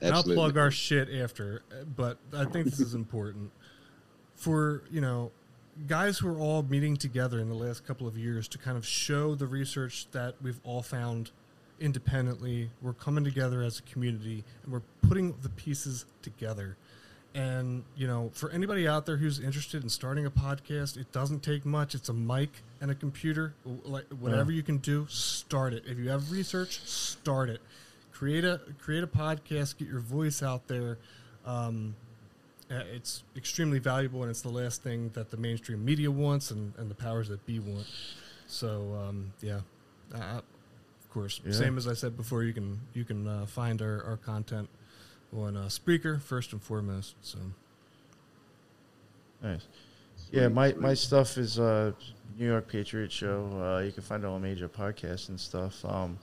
And 0.00 0.14
I'll 0.14 0.24
plug 0.24 0.58
our 0.58 0.70
shit 0.70 1.08
after, 1.08 1.62
uh, 1.70 1.84
but 1.96 2.18
I 2.36 2.44
think 2.44 2.66
this 2.66 2.80
is 2.80 2.94
important 2.94 3.50
for 4.34 4.82
you 4.90 5.00
know 5.00 5.30
guys 5.86 6.18
who 6.18 6.28
are 6.28 6.38
all 6.38 6.62
meeting 6.62 6.96
together 6.96 7.40
in 7.40 7.48
the 7.48 7.54
last 7.54 7.86
couple 7.86 8.06
of 8.06 8.18
years 8.18 8.48
to 8.48 8.58
kind 8.58 8.76
of 8.76 8.84
show 8.86 9.34
the 9.34 9.46
research 9.46 10.06
that 10.10 10.34
we've 10.42 10.60
all 10.64 10.82
found 10.82 11.30
independently. 11.80 12.70
We're 12.82 12.92
coming 12.92 13.24
together 13.24 13.62
as 13.62 13.78
a 13.78 13.82
community 13.82 14.44
and 14.62 14.72
we're 14.72 14.82
putting 15.02 15.34
the 15.42 15.48
pieces 15.50 16.04
together. 16.22 16.76
And 17.34 17.82
you 17.96 18.06
know, 18.06 18.30
for 18.32 18.50
anybody 18.50 18.86
out 18.86 19.06
there 19.06 19.16
who's 19.16 19.40
interested 19.40 19.82
in 19.82 19.88
starting 19.88 20.24
a 20.24 20.30
podcast, 20.30 20.96
it 20.96 21.10
doesn't 21.10 21.42
take 21.42 21.66
much. 21.66 21.94
It's 21.94 22.08
a 22.08 22.12
mic 22.12 22.62
and 22.80 22.90
a 22.92 22.94
computer. 22.94 23.54
Like 23.84 24.06
whatever 24.20 24.52
you 24.52 24.62
can 24.62 24.78
do, 24.78 25.06
start 25.08 25.72
it. 25.72 25.82
If 25.86 25.98
you 25.98 26.10
have 26.10 26.30
research, 26.30 26.80
start 26.84 27.50
it. 27.50 27.60
Create 28.12 28.44
a 28.44 28.60
create 28.78 29.02
a 29.02 29.08
podcast. 29.08 29.78
Get 29.78 29.88
your 29.88 29.98
voice 29.98 30.44
out 30.44 30.68
there. 30.68 30.98
Um, 31.44 31.96
it's 32.70 33.24
extremely 33.36 33.80
valuable, 33.80 34.22
and 34.22 34.30
it's 34.30 34.40
the 34.40 34.48
last 34.48 34.82
thing 34.82 35.10
that 35.14 35.30
the 35.30 35.36
mainstream 35.36 35.84
media 35.84 36.10
wants, 36.10 36.50
and, 36.50 36.72
and 36.78 36.90
the 36.90 36.94
powers 36.94 37.28
that 37.28 37.44
be 37.46 37.58
want. 37.58 37.86
So 38.46 38.96
um, 39.08 39.32
yeah, 39.40 39.60
uh, 40.14 40.40
course. 41.14 41.40
Yeah. 41.46 41.52
Same 41.52 41.78
as 41.78 41.86
I 41.88 41.94
said 41.94 42.16
before, 42.16 42.42
you 42.42 42.52
can 42.52 42.80
you 42.92 43.04
can 43.04 43.26
uh, 43.26 43.46
find 43.46 43.80
our, 43.80 44.02
our 44.04 44.16
content 44.18 44.68
on 45.34 45.56
uh, 45.56 45.62
Spreaker 45.66 46.20
first 46.20 46.52
and 46.52 46.60
foremost. 46.62 47.14
So 47.22 47.38
Nice. 49.42 49.66
Yeah, 50.30 50.48
my, 50.48 50.72
my 50.72 50.94
stuff 50.94 51.36
is 51.38 51.58
uh, 51.58 51.92
New 52.38 52.46
York 52.46 52.66
Patriot 52.66 53.12
Show. 53.12 53.46
Uh, 53.62 53.82
you 53.84 53.92
can 53.92 54.02
find 54.02 54.24
it 54.24 54.26
on 54.26 54.42
major 54.42 54.68
podcasts 54.68 55.28
and 55.28 55.38
stuff. 55.38 55.84
Um, 55.84 56.18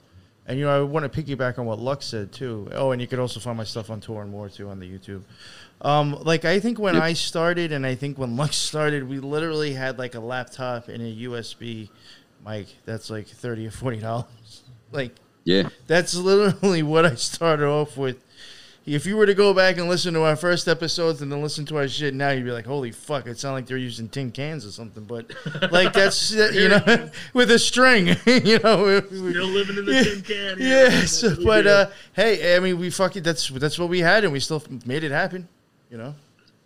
and 0.46 0.58
you 0.58 0.64
know, 0.64 0.80
I 0.80 0.82
want 0.82 1.10
to 1.10 1.22
piggyback 1.22 1.58
on 1.58 1.66
what 1.66 1.78
Lux 1.78 2.04
said 2.06 2.32
too. 2.32 2.68
Oh, 2.72 2.90
and 2.90 3.00
you 3.00 3.06
can 3.06 3.20
also 3.20 3.38
find 3.38 3.56
my 3.56 3.64
stuff 3.64 3.90
on 3.90 4.00
tour 4.00 4.22
and 4.22 4.30
more 4.30 4.48
too 4.48 4.68
on 4.68 4.80
the 4.80 4.90
YouTube. 4.90 5.22
Um, 5.80 6.18
like 6.22 6.44
I 6.44 6.58
think 6.58 6.78
when 6.78 6.94
Yep. 6.94 7.02
I 7.02 7.12
started, 7.12 7.72
and 7.72 7.86
I 7.86 7.94
think 7.94 8.18
when 8.18 8.36
Lux 8.42 8.56
started, 8.56 9.08
we 9.08 9.20
literally 9.20 9.72
had 9.72 9.98
like 9.98 10.14
a 10.16 10.20
laptop 10.20 10.88
and 10.88 11.00
a 11.00 11.14
USB 11.28 11.88
mic. 12.44 12.66
That's 12.84 13.08
like 13.08 13.28
thirty 13.28 13.66
or 13.66 13.70
forty 13.70 13.98
dollars. 13.98 14.61
Like 14.92 15.14
Yeah. 15.44 15.68
that's 15.86 16.14
literally 16.14 16.82
what 16.84 17.04
I 17.06 17.14
started 17.16 17.66
off 17.66 17.96
with. 17.96 18.16
If 18.84 19.06
you 19.06 19.16
were 19.16 19.26
to 19.26 19.34
go 19.34 19.54
back 19.54 19.76
and 19.78 19.88
listen 19.88 20.12
to 20.14 20.22
our 20.22 20.34
first 20.34 20.66
episodes 20.66 21.22
and 21.22 21.30
then 21.30 21.40
listen 21.40 21.64
to 21.66 21.76
our 21.76 21.86
shit 21.86 22.14
now, 22.14 22.30
you'd 22.30 22.44
be 22.44 22.50
like, 22.50 22.66
"Holy 22.66 22.90
fuck!" 22.90 23.28
It 23.28 23.38
sounded 23.38 23.54
like 23.54 23.66
they're 23.66 23.76
using 23.76 24.08
tin 24.08 24.32
cans 24.32 24.66
or 24.66 24.72
something. 24.72 25.04
But 25.04 25.30
like 25.70 25.92
that's 25.92 26.32
you 26.32 26.68
know 26.68 27.08
with 27.32 27.52
a 27.52 27.60
string, 27.60 28.08
you 28.26 28.58
know. 28.58 29.00
Still 29.00 29.46
living 29.46 29.78
in 29.78 29.84
the 29.86 30.02
tin 30.02 30.22
can. 30.22 30.56
Yes, 30.58 31.20
That's 31.20 31.44
but 31.44 31.64
uh, 31.68 31.90
hey, 32.14 32.56
I 32.56 32.58
mean, 32.58 32.76
we 32.80 32.90
fucking 32.90 33.22
that's 33.22 33.48
that's 33.50 33.78
what 33.78 33.88
we 33.88 34.00
had, 34.00 34.24
and 34.24 34.32
we 34.32 34.40
still 34.40 34.60
made 34.84 35.04
it 35.04 35.12
happen. 35.12 35.46
You 35.88 35.98
know. 35.98 36.14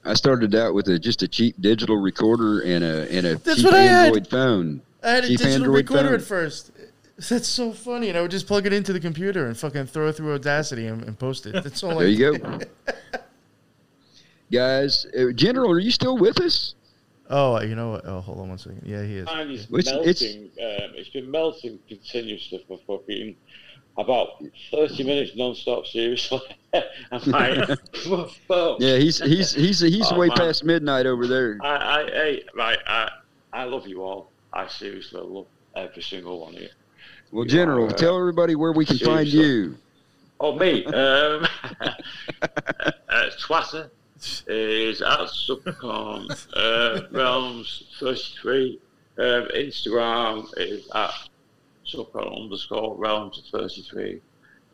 I 0.02 0.14
started 0.14 0.54
out 0.54 0.72
with 0.72 0.88
a 0.88 0.98
just 0.98 1.22
a 1.22 1.28
cheap 1.28 1.56
digital 1.60 1.98
recorder 1.98 2.60
and 2.60 2.82
a 2.82 3.12
and 3.12 3.26
a 3.26 3.34
That's 3.36 3.56
cheap 3.56 3.66
what 3.66 3.74
I 3.74 3.82
had. 3.82 4.06
Android 4.06 4.26
phone. 4.28 4.80
I 5.02 5.10
had 5.10 5.24
a 5.24 5.28
Cheap 5.28 5.38
digital 5.38 5.64
Android 5.64 5.76
recorder 5.76 6.04
phone. 6.08 6.14
at 6.14 6.22
first. 6.22 6.70
That's 7.30 7.48
so 7.48 7.72
funny, 7.72 8.08
and 8.10 8.18
I 8.18 8.22
would 8.22 8.30
just 8.30 8.46
plug 8.46 8.66
it 8.66 8.72
into 8.74 8.92
the 8.92 9.00
computer 9.00 9.46
and 9.46 9.56
fucking 9.56 9.86
throw 9.86 10.08
it 10.08 10.12
through 10.16 10.34
Audacity 10.34 10.86
and, 10.86 11.02
and 11.04 11.18
post 11.18 11.46
it. 11.46 11.52
That's 11.64 11.82
all. 11.82 11.92
I 11.92 12.02
There 12.04 12.08
you 12.08 12.32
did. 12.32 12.42
go. 12.42 12.58
Guys, 14.52 15.06
uh, 15.18 15.32
General, 15.32 15.70
are 15.72 15.78
you 15.78 15.90
still 15.90 16.16
with 16.16 16.40
us? 16.40 16.74
Oh, 17.28 17.60
you 17.60 17.74
know 17.74 17.90
what? 17.92 18.06
Oh, 18.06 18.20
hold 18.20 18.38
on 18.38 18.48
one 18.50 18.58
second. 18.58 18.82
Yeah, 18.84 19.02
he 19.02 19.16
is. 19.16 19.26
Mine 19.26 19.50
is 19.50 19.64
It's- 19.64 19.86
it's- 19.88 20.22
melting. 20.22 20.42
Um, 20.44 20.92
it's 20.94 21.08
been 21.08 21.30
melting 21.30 21.78
continuously 21.88 22.64
for 22.68 22.78
fucking 22.86 23.34
about 23.98 24.44
30 24.70 25.02
minutes 25.02 25.32
non-stop, 25.34 25.86
seriously. 25.86 26.40
I'm 27.10 27.22
like, 27.30 27.66
fuck. 28.46 28.76
Yeah, 28.78 28.98
he's 28.98 29.18
he's 29.18 29.52
he's 29.54 29.80
he's 29.80 30.12
Oh, 30.12 30.18
way 30.18 30.28
man. 30.28 30.36
past 30.36 30.62
midnight 30.64 31.06
over 31.06 31.26
there. 31.26 31.58
I, 31.62 32.02
I, 32.02 32.04
hey, 32.04 32.44
right, 32.54 32.78
I, 32.86 33.10
I 33.52 33.64
love 33.64 33.86
you 33.88 34.02
all. 34.02 34.30
I 34.52 34.68
seriously 34.68 35.20
love 35.20 35.46
every 35.74 36.02
single 36.02 36.40
one 36.42 36.54
of 36.54 36.60
you. 36.60 36.68
Well, 37.32 37.44
General, 37.44 37.88
uh, 37.88 37.92
tell 37.92 38.18
everybody 38.18 38.54
where 38.54 38.72
we 38.72 38.84
can 38.84 38.98
find 38.98 39.28
you. 39.28 39.76
Oh, 40.40 40.56
me. 40.58 40.84
Um, 40.86 41.46
uh, 43.08 43.30
Twitter 43.40 43.90
is 44.46 45.02
at 45.02 45.18
Subcon 45.18 46.46
uh, 46.54 47.02
Realms 47.10 47.84
33. 47.98 48.80
Um, 49.18 49.24
Instagram 49.54 50.46
is 50.56 50.88
at 50.94 51.10
Subcon 51.86 52.42
underscore 52.42 52.96
Realms 52.96 53.42
33. 53.50 54.20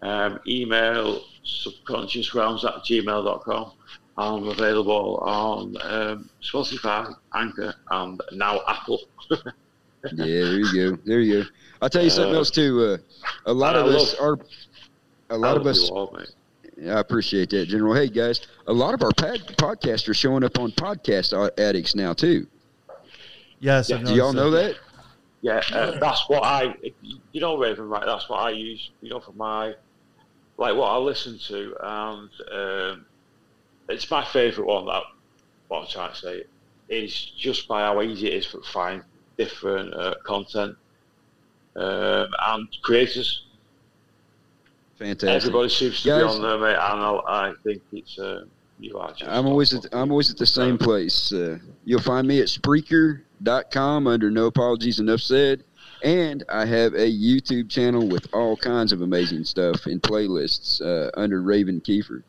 Um, 0.03 0.41
email 0.49 1.23
subconsciousrealms 1.45 2.65
at 2.65 2.85
gmail.com. 2.85 3.73
I'm 4.17 4.49
available 4.49 5.17
on 5.23 5.77
um, 5.83 6.31
Spotify, 6.43 7.15
Anchor, 7.35 7.75
and 7.91 8.21
now 8.33 8.61
Apple. 8.69 9.01
Yeah, 10.13 10.25
there 10.25 10.59
you 10.59 10.73
go. 10.91 10.99
There 11.05 11.21
you 11.21 11.43
go. 11.43 11.49
I'll 11.81 11.89
tell 11.91 12.03
you 12.03 12.11
something 12.11 12.35
Uh, 12.35 12.39
else 12.39 12.51
too. 12.51 12.83
Uh, 12.83 13.51
a 13.51 13.53
lot 13.53 13.77
I 13.77 13.81
of 13.81 13.87
us 13.87 14.15
are. 14.15 14.39
A 15.31 15.37
lot 15.39 15.57
I 15.57 15.61
of 15.61 15.67
us 15.67 15.89
you 15.89 15.95
all. 15.95 16.19
I 16.85 16.99
appreciate 16.99 17.51
that, 17.51 17.67
General. 17.67 17.95
Hey, 17.95 18.09
guys, 18.09 18.41
a 18.67 18.73
lot 18.73 18.95
of 18.95 19.03
our 19.03 19.13
pad- 19.13 19.47
podcasts 19.57 20.09
are 20.09 20.15
showing 20.15 20.43
up 20.43 20.59
on 20.59 20.73
Podcast 20.73 21.33
Addicts 21.59 21.95
now, 21.95 22.13
too. 22.13 22.47
Yes. 23.61 23.91
Yeah. 23.91 23.99
Do 23.99 24.15
y'all 24.15 24.33
noticed 24.33 24.37
know 24.37 24.51
that? 24.51 24.77
Yeah, 25.43 25.61
uh, 25.73 25.99
that's 25.99 26.29
what 26.29 26.45
I, 26.45 26.75
you 27.33 27.41
know, 27.41 27.59
Raven, 27.59 27.89
right? 27.89 28.05
That's 28.07 28.29
what 28.29 28.39
I 28.39 28.51
use, 28.51 28.91
you 29.01 29.11
know, 29.11 29.19
for 29.21 29.33
my, 29.33 29.75
like 30.57 30.77
what 30.77 30.87
I 30.89 30.97
listen 30.99 31.39
to, 31.49 31.75
and 31.81 32.31
um, 32.53 33.07
it's 33.89 34.09
my 34.09 34.25
favourite 34.25 34.67
one. 34.67 34.87
That 34.87 35.03
what 35.67 35.81
I'm 35.83 35.89
trying 35.89 36.13
to 36.13 36.19
say 36.19 36.45
is 36.89 37.33
just 37.37 37.67
by 37.67 37.81
how 37.83 38.01
easy 38.03 38.29
it 38.29 38.35
is 38.35 38.47
to 38.53 38.61
find 38.63 39.03
different 39.37 39.95
uh, 39.95 40.15
content 40.25 40.77
um, 41.77 42.29
and 42.49 42.69
creators. 42.83 43.45
Fantastic. 44.99 45.29
Everybody 45.49 45.69
seems 45.69 46.03
to 46.03 46.09
Guys- 46.09 46.23
be 46.23 46.29
on 46.29 46.43
there, 46.43 46.59
mate, 46.59 46.79
and 46.79 47.01
I, 47.03 47.21
I 47.27 47.53
think 47.65 47.83
it's 47.93 48.19
uh, 48.19 48.45
you 48.79 48.99
are. 48.99 49.15
I'm 49.27 49.47
always 49.47 49.73
at, 49.75 49.87
I'm 49.93 50.11
always 50.11 50.31
at 50.31 50.37
the 50.37 50.47
same 50.47 50.79
place. 50.79 51.33
Uh, 51.33 51.59
you'll 51.85 52.01
find 52.01 52.27
me 52.27 52.41
at 52.41 52.47
Spreaker.com 52.49 54.07
under 54.07 54.31
No 54.31 54.47
Apologies 54.47 55.01
Enough 55.01 55.21
Said, 55.21 55.65
and 56.05 56.45
I 56.49 56.67
have 56.67 56.95
a 56.95 57.11
YouTube 57.11 57.69
channel 57.71 58.07
with 58.07 58.27
all 58.33 58.57
kinds 58.57 58.93
of 58.93 59.03
amazing 59.03 59.45
stuff 59.45 59.87
in 59.87 60.01
playlists 60.01 60.81
uh, 60.81 61.11
under 61.19 61.43
Raven 61.43 61.81
Kiefer. 61.81 62.23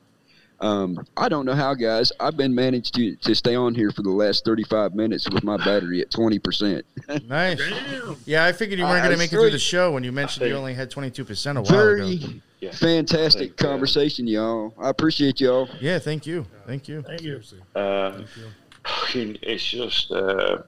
Um, 0.64 1.06
I 1.18 1.28
don't 1.28 1.46
know 1.46 1.56
how, 1.56 1.74
guys. 1.74 2.14
I've 2.22 2.38
been 2.38 2.56
managed 2.56 2.96
to, 2.96 3.18
to 3.18 3.36
stay 3.36 3.54
on 3.54 3.76
here 3.76 3.92
for 3.92 4.02
the 4.02 4.10
last 4.10 4.46
35 4.46 4.96
minutes 4.96 5.30
with 5.30 5.44
my 5.44 5.58
battery 5.58 6.00
at 6.00 6.10
20%. 6.10 6.84
Nice. 7.28 7.58
Damn. 7.58 8.16
Yeah, 8.26 8.46
I 8.46 8.54
figured 8.54 8.80
you 8.80 8.86
weren't 8.86 9.04
going 9.04 9.12
to 9.12 9.18
make 9.18 9.34
it 9.34 9.36
through 9.36 9.50
the 9.52 9.60
show 9.60 9.92
when 9.92 10.04
you 10.04 10.12
mentioned 10.12 10.48
you 10.48 10.56
only 10.56 10.74
had 10.74 10.90
22% 10.90 11.52
a 11.52 11.62
while 11.62 11.64
Very 11.66 12.14
ago. 12.14 12.28
Yeah. 12.62 12.72
fantastic 12.72 13.50
Thank 13.50 13.62
you. 13.62 13.68
conversation, 13.68 14.26
y'all. 14.26 14.74
I 14.80 14.90
appreciate 14.90 15.42
y'all. 15.42 15.68
Yeah, 15.82 16.00
thank 16.00 16.26
you. 16.26 16.46
Thank 16.66 16.88
you. 16.88 17.02
Thank 17.02 17.22
you. 17.22 17.42
Uh, 17.76 18.12
Thank 18.14 19.16
you. 19.16 19.36
it's 19.42 19.66
just, 19.66 20.12
uh, 20.12 20.60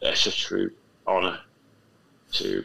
it's 0.00 0.26
a 0.26 0.32
true 0.32 0.72
honour 1.06 1.38
to, 2.32 2.64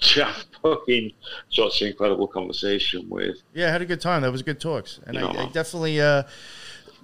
to 0.00 0.24
have 0.24 0.44
fucking 0.62 1.12
such 1.50 1.82
an 1.82 1.88
incredible 1.88 2.26
conversation 2.26 3.08
with. 3.08 3.36
Yeah, 3.54 3.68
I 3.68 3.70
had 3.70 3.82
a 3.82 3.86
good 3.86 4.00
time. 4.00 4.22
That 4.22 4.32
was 4.32 4.42
good 4.42 4.60
talks. 4.60 5.00
And 5.06 5.18
I, 5.18 5.44
I 5.44 5.46
definitely, 5.46 6.00
uh, 6.00 6.24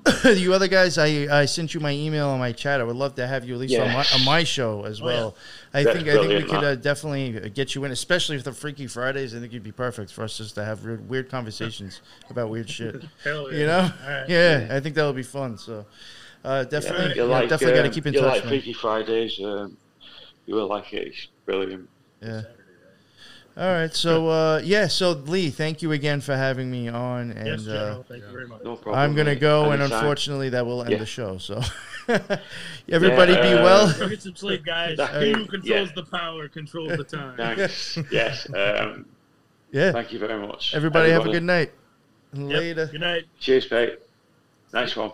you 0.25 0.55
other 0.55 0.69
guys, 0.69 0.99
I, 0.99 1.27
I 1.31 1.45
sent 1.47 1.75
you 1.75 1.81
my 1.81 1.93
email 1.93 2.29
on 2.29 2.39
my 2.39 2.53
chat. 2.53 2.81
I 2.81 2.85
would 2.85 2.97
love 2.97 3.15
to 3.17 3.27
have 3.27 3.45
you 3.45 3.55
at 3.55 3.61
least 3.61 3.79
on, 3.79 3.93
my, 3.93 4.05
on 4.15 4.25
my 4.25 4.45
show 4.45 4.85
as 4.85 5.01
Oh, 5.01 5.09
yeah. 5.09 5.15
well. 5.15 5.37
I 5.75 5.83
That's 5.83 5.97
think 5.97 6.09
I 6.09 6.13
think 6.15 6.45
we 6.45 6.49
could 6.49 6.65
uh, 6.65 6.75
definitely 6.77 7.51
get 7.51 7.75
you 7.75 7.85
in, 7.85 7.91
especially 7.91 8.37
with 8.37 8.45
the 8.45 8.53
Freaky 8.53 8.87
Fridays. 8.87 9.35
I 9.35 9.41
think 9.41 9.53
you'd 9.53 9.63
be 9.63 9.73
perfect 9.73 10.13
for 10.13 10.25
us 10.25 10.39
just 10.39 10.55
to 10.55 10.65
have 10.65 10.85
weird, 10.85 11.09
weird 11.09 11.29
conversations 11.29 12.01
about 12.31 12.51
weird 12.51 12.71
shit. 12.71 13.05
Hell 13.25 13.53
yeah. 13.53 13.59
You 13.59 13.67
know? 13.67 13.91
All 14.05 14.11
right. 14.11 14.29
Yeah, 14.29 14.69
I 14.71 14.81
think 14.81 14.95
that 14.95 15.05
would 15.05 15.17
be 15.17 15.23
fun. 15.23 15.59
So 15.59 15.85
uh, 16.45 16.65
definitely, 16.65 17.17
you 17.17 17.23
yeah, 17.23 17.29
like, 17.29 17.49
definitely 17.49 17.77
got 17.77 17.83
to 17.83 17.89
um, 17.89 17.95
keep 17.95 18.07
in 18.07 18.15
you 18.15 18.21
touch, 18.21 18.35
like. 18.41 18.45
Freaky 18.45 18.73
Fridays. 18.73 19.41
Um, 19.43 19.77
you 20.47 20.55
will 20.55 20.69
like 20.69 20.93
it. 20.93 21.09
It's 21.09 21.29
brilliant. 21.45 21.89
Yeah. 22.23 22.43
All 23.59 23.65
right. 23.73 23.95
So 23.95 24.29
uh, 24.29 24.61
yeah. 24.63 24.87
So 24.87 25.13
Lee, 25.13 25.49
thank 25.51 25.81
you 25.81 25.93
again 25.93 26.21
for 26.21 26.37
having 26.37 26.71
me 26.71 26.89
on, 26.89 27.31
and 27.33 27.47
yes, 27.47 27.61
uh, 27.67 27.73
General. 27.73 28.03
Thank 28.07 28.25
you 28.25 28.31
very 28.31 28.47
much. 28.47 28.63
No 28.63 28.77
problem. 28.77 28.97
I'm 29.03 29.15
gonna 29.15 29.31
mate. 29.31 29.41
go, 29.41 29.71
and 29.71 29.83
unfortunately, 29.83 30.51
that 30.51 30.67
will 30.67 30.83
end 30.83 30.91
Yeah. 30.93 30.99
the 30.99 31.07
show. 31.07 31.39
So 31.39 31.61
everybody, 32.89 33.33
be 33.35 33.41
Yeah, 33.41 33.55
uh, 33.61 33.65
well. 33.65 33.99
Go 33.99 34.09
get 34.11 34.21
some 34.23 34.37
sleep, 34.37 34.65
guys. 34.65 34.99
That- 34.99 35.23
He 35.23 35.33
who 35.33 35.47
controls 35.47 35.89
Yeah. 35.89 35.95
the 35.95 36.05
power 36.05 36.49
controls 36.49 36.97
the 36.97 37.05
time. 37.05 37.37
Thanks. 37.37 37.99
yes. 38.11 38.47
Um, 38.55 39.07
Yeah. 39.73 39.93
thank 39.93 40.13
you 40.13 40.19
very 40.19 40.39
much. 40.47 40.75
Everybody, 40.75 41.11
have 41.11 41.27
a 41.27 41.33
good 41.33 41.43
night. 41.43 41.73
Later. 42.33 42.87
Good 42.93 43.01
night. 43.01 43.25
Cheers, 43.41 43.71
mate. 43.71 43.99
Nice 44.73 44.95
one. 44.97 45.13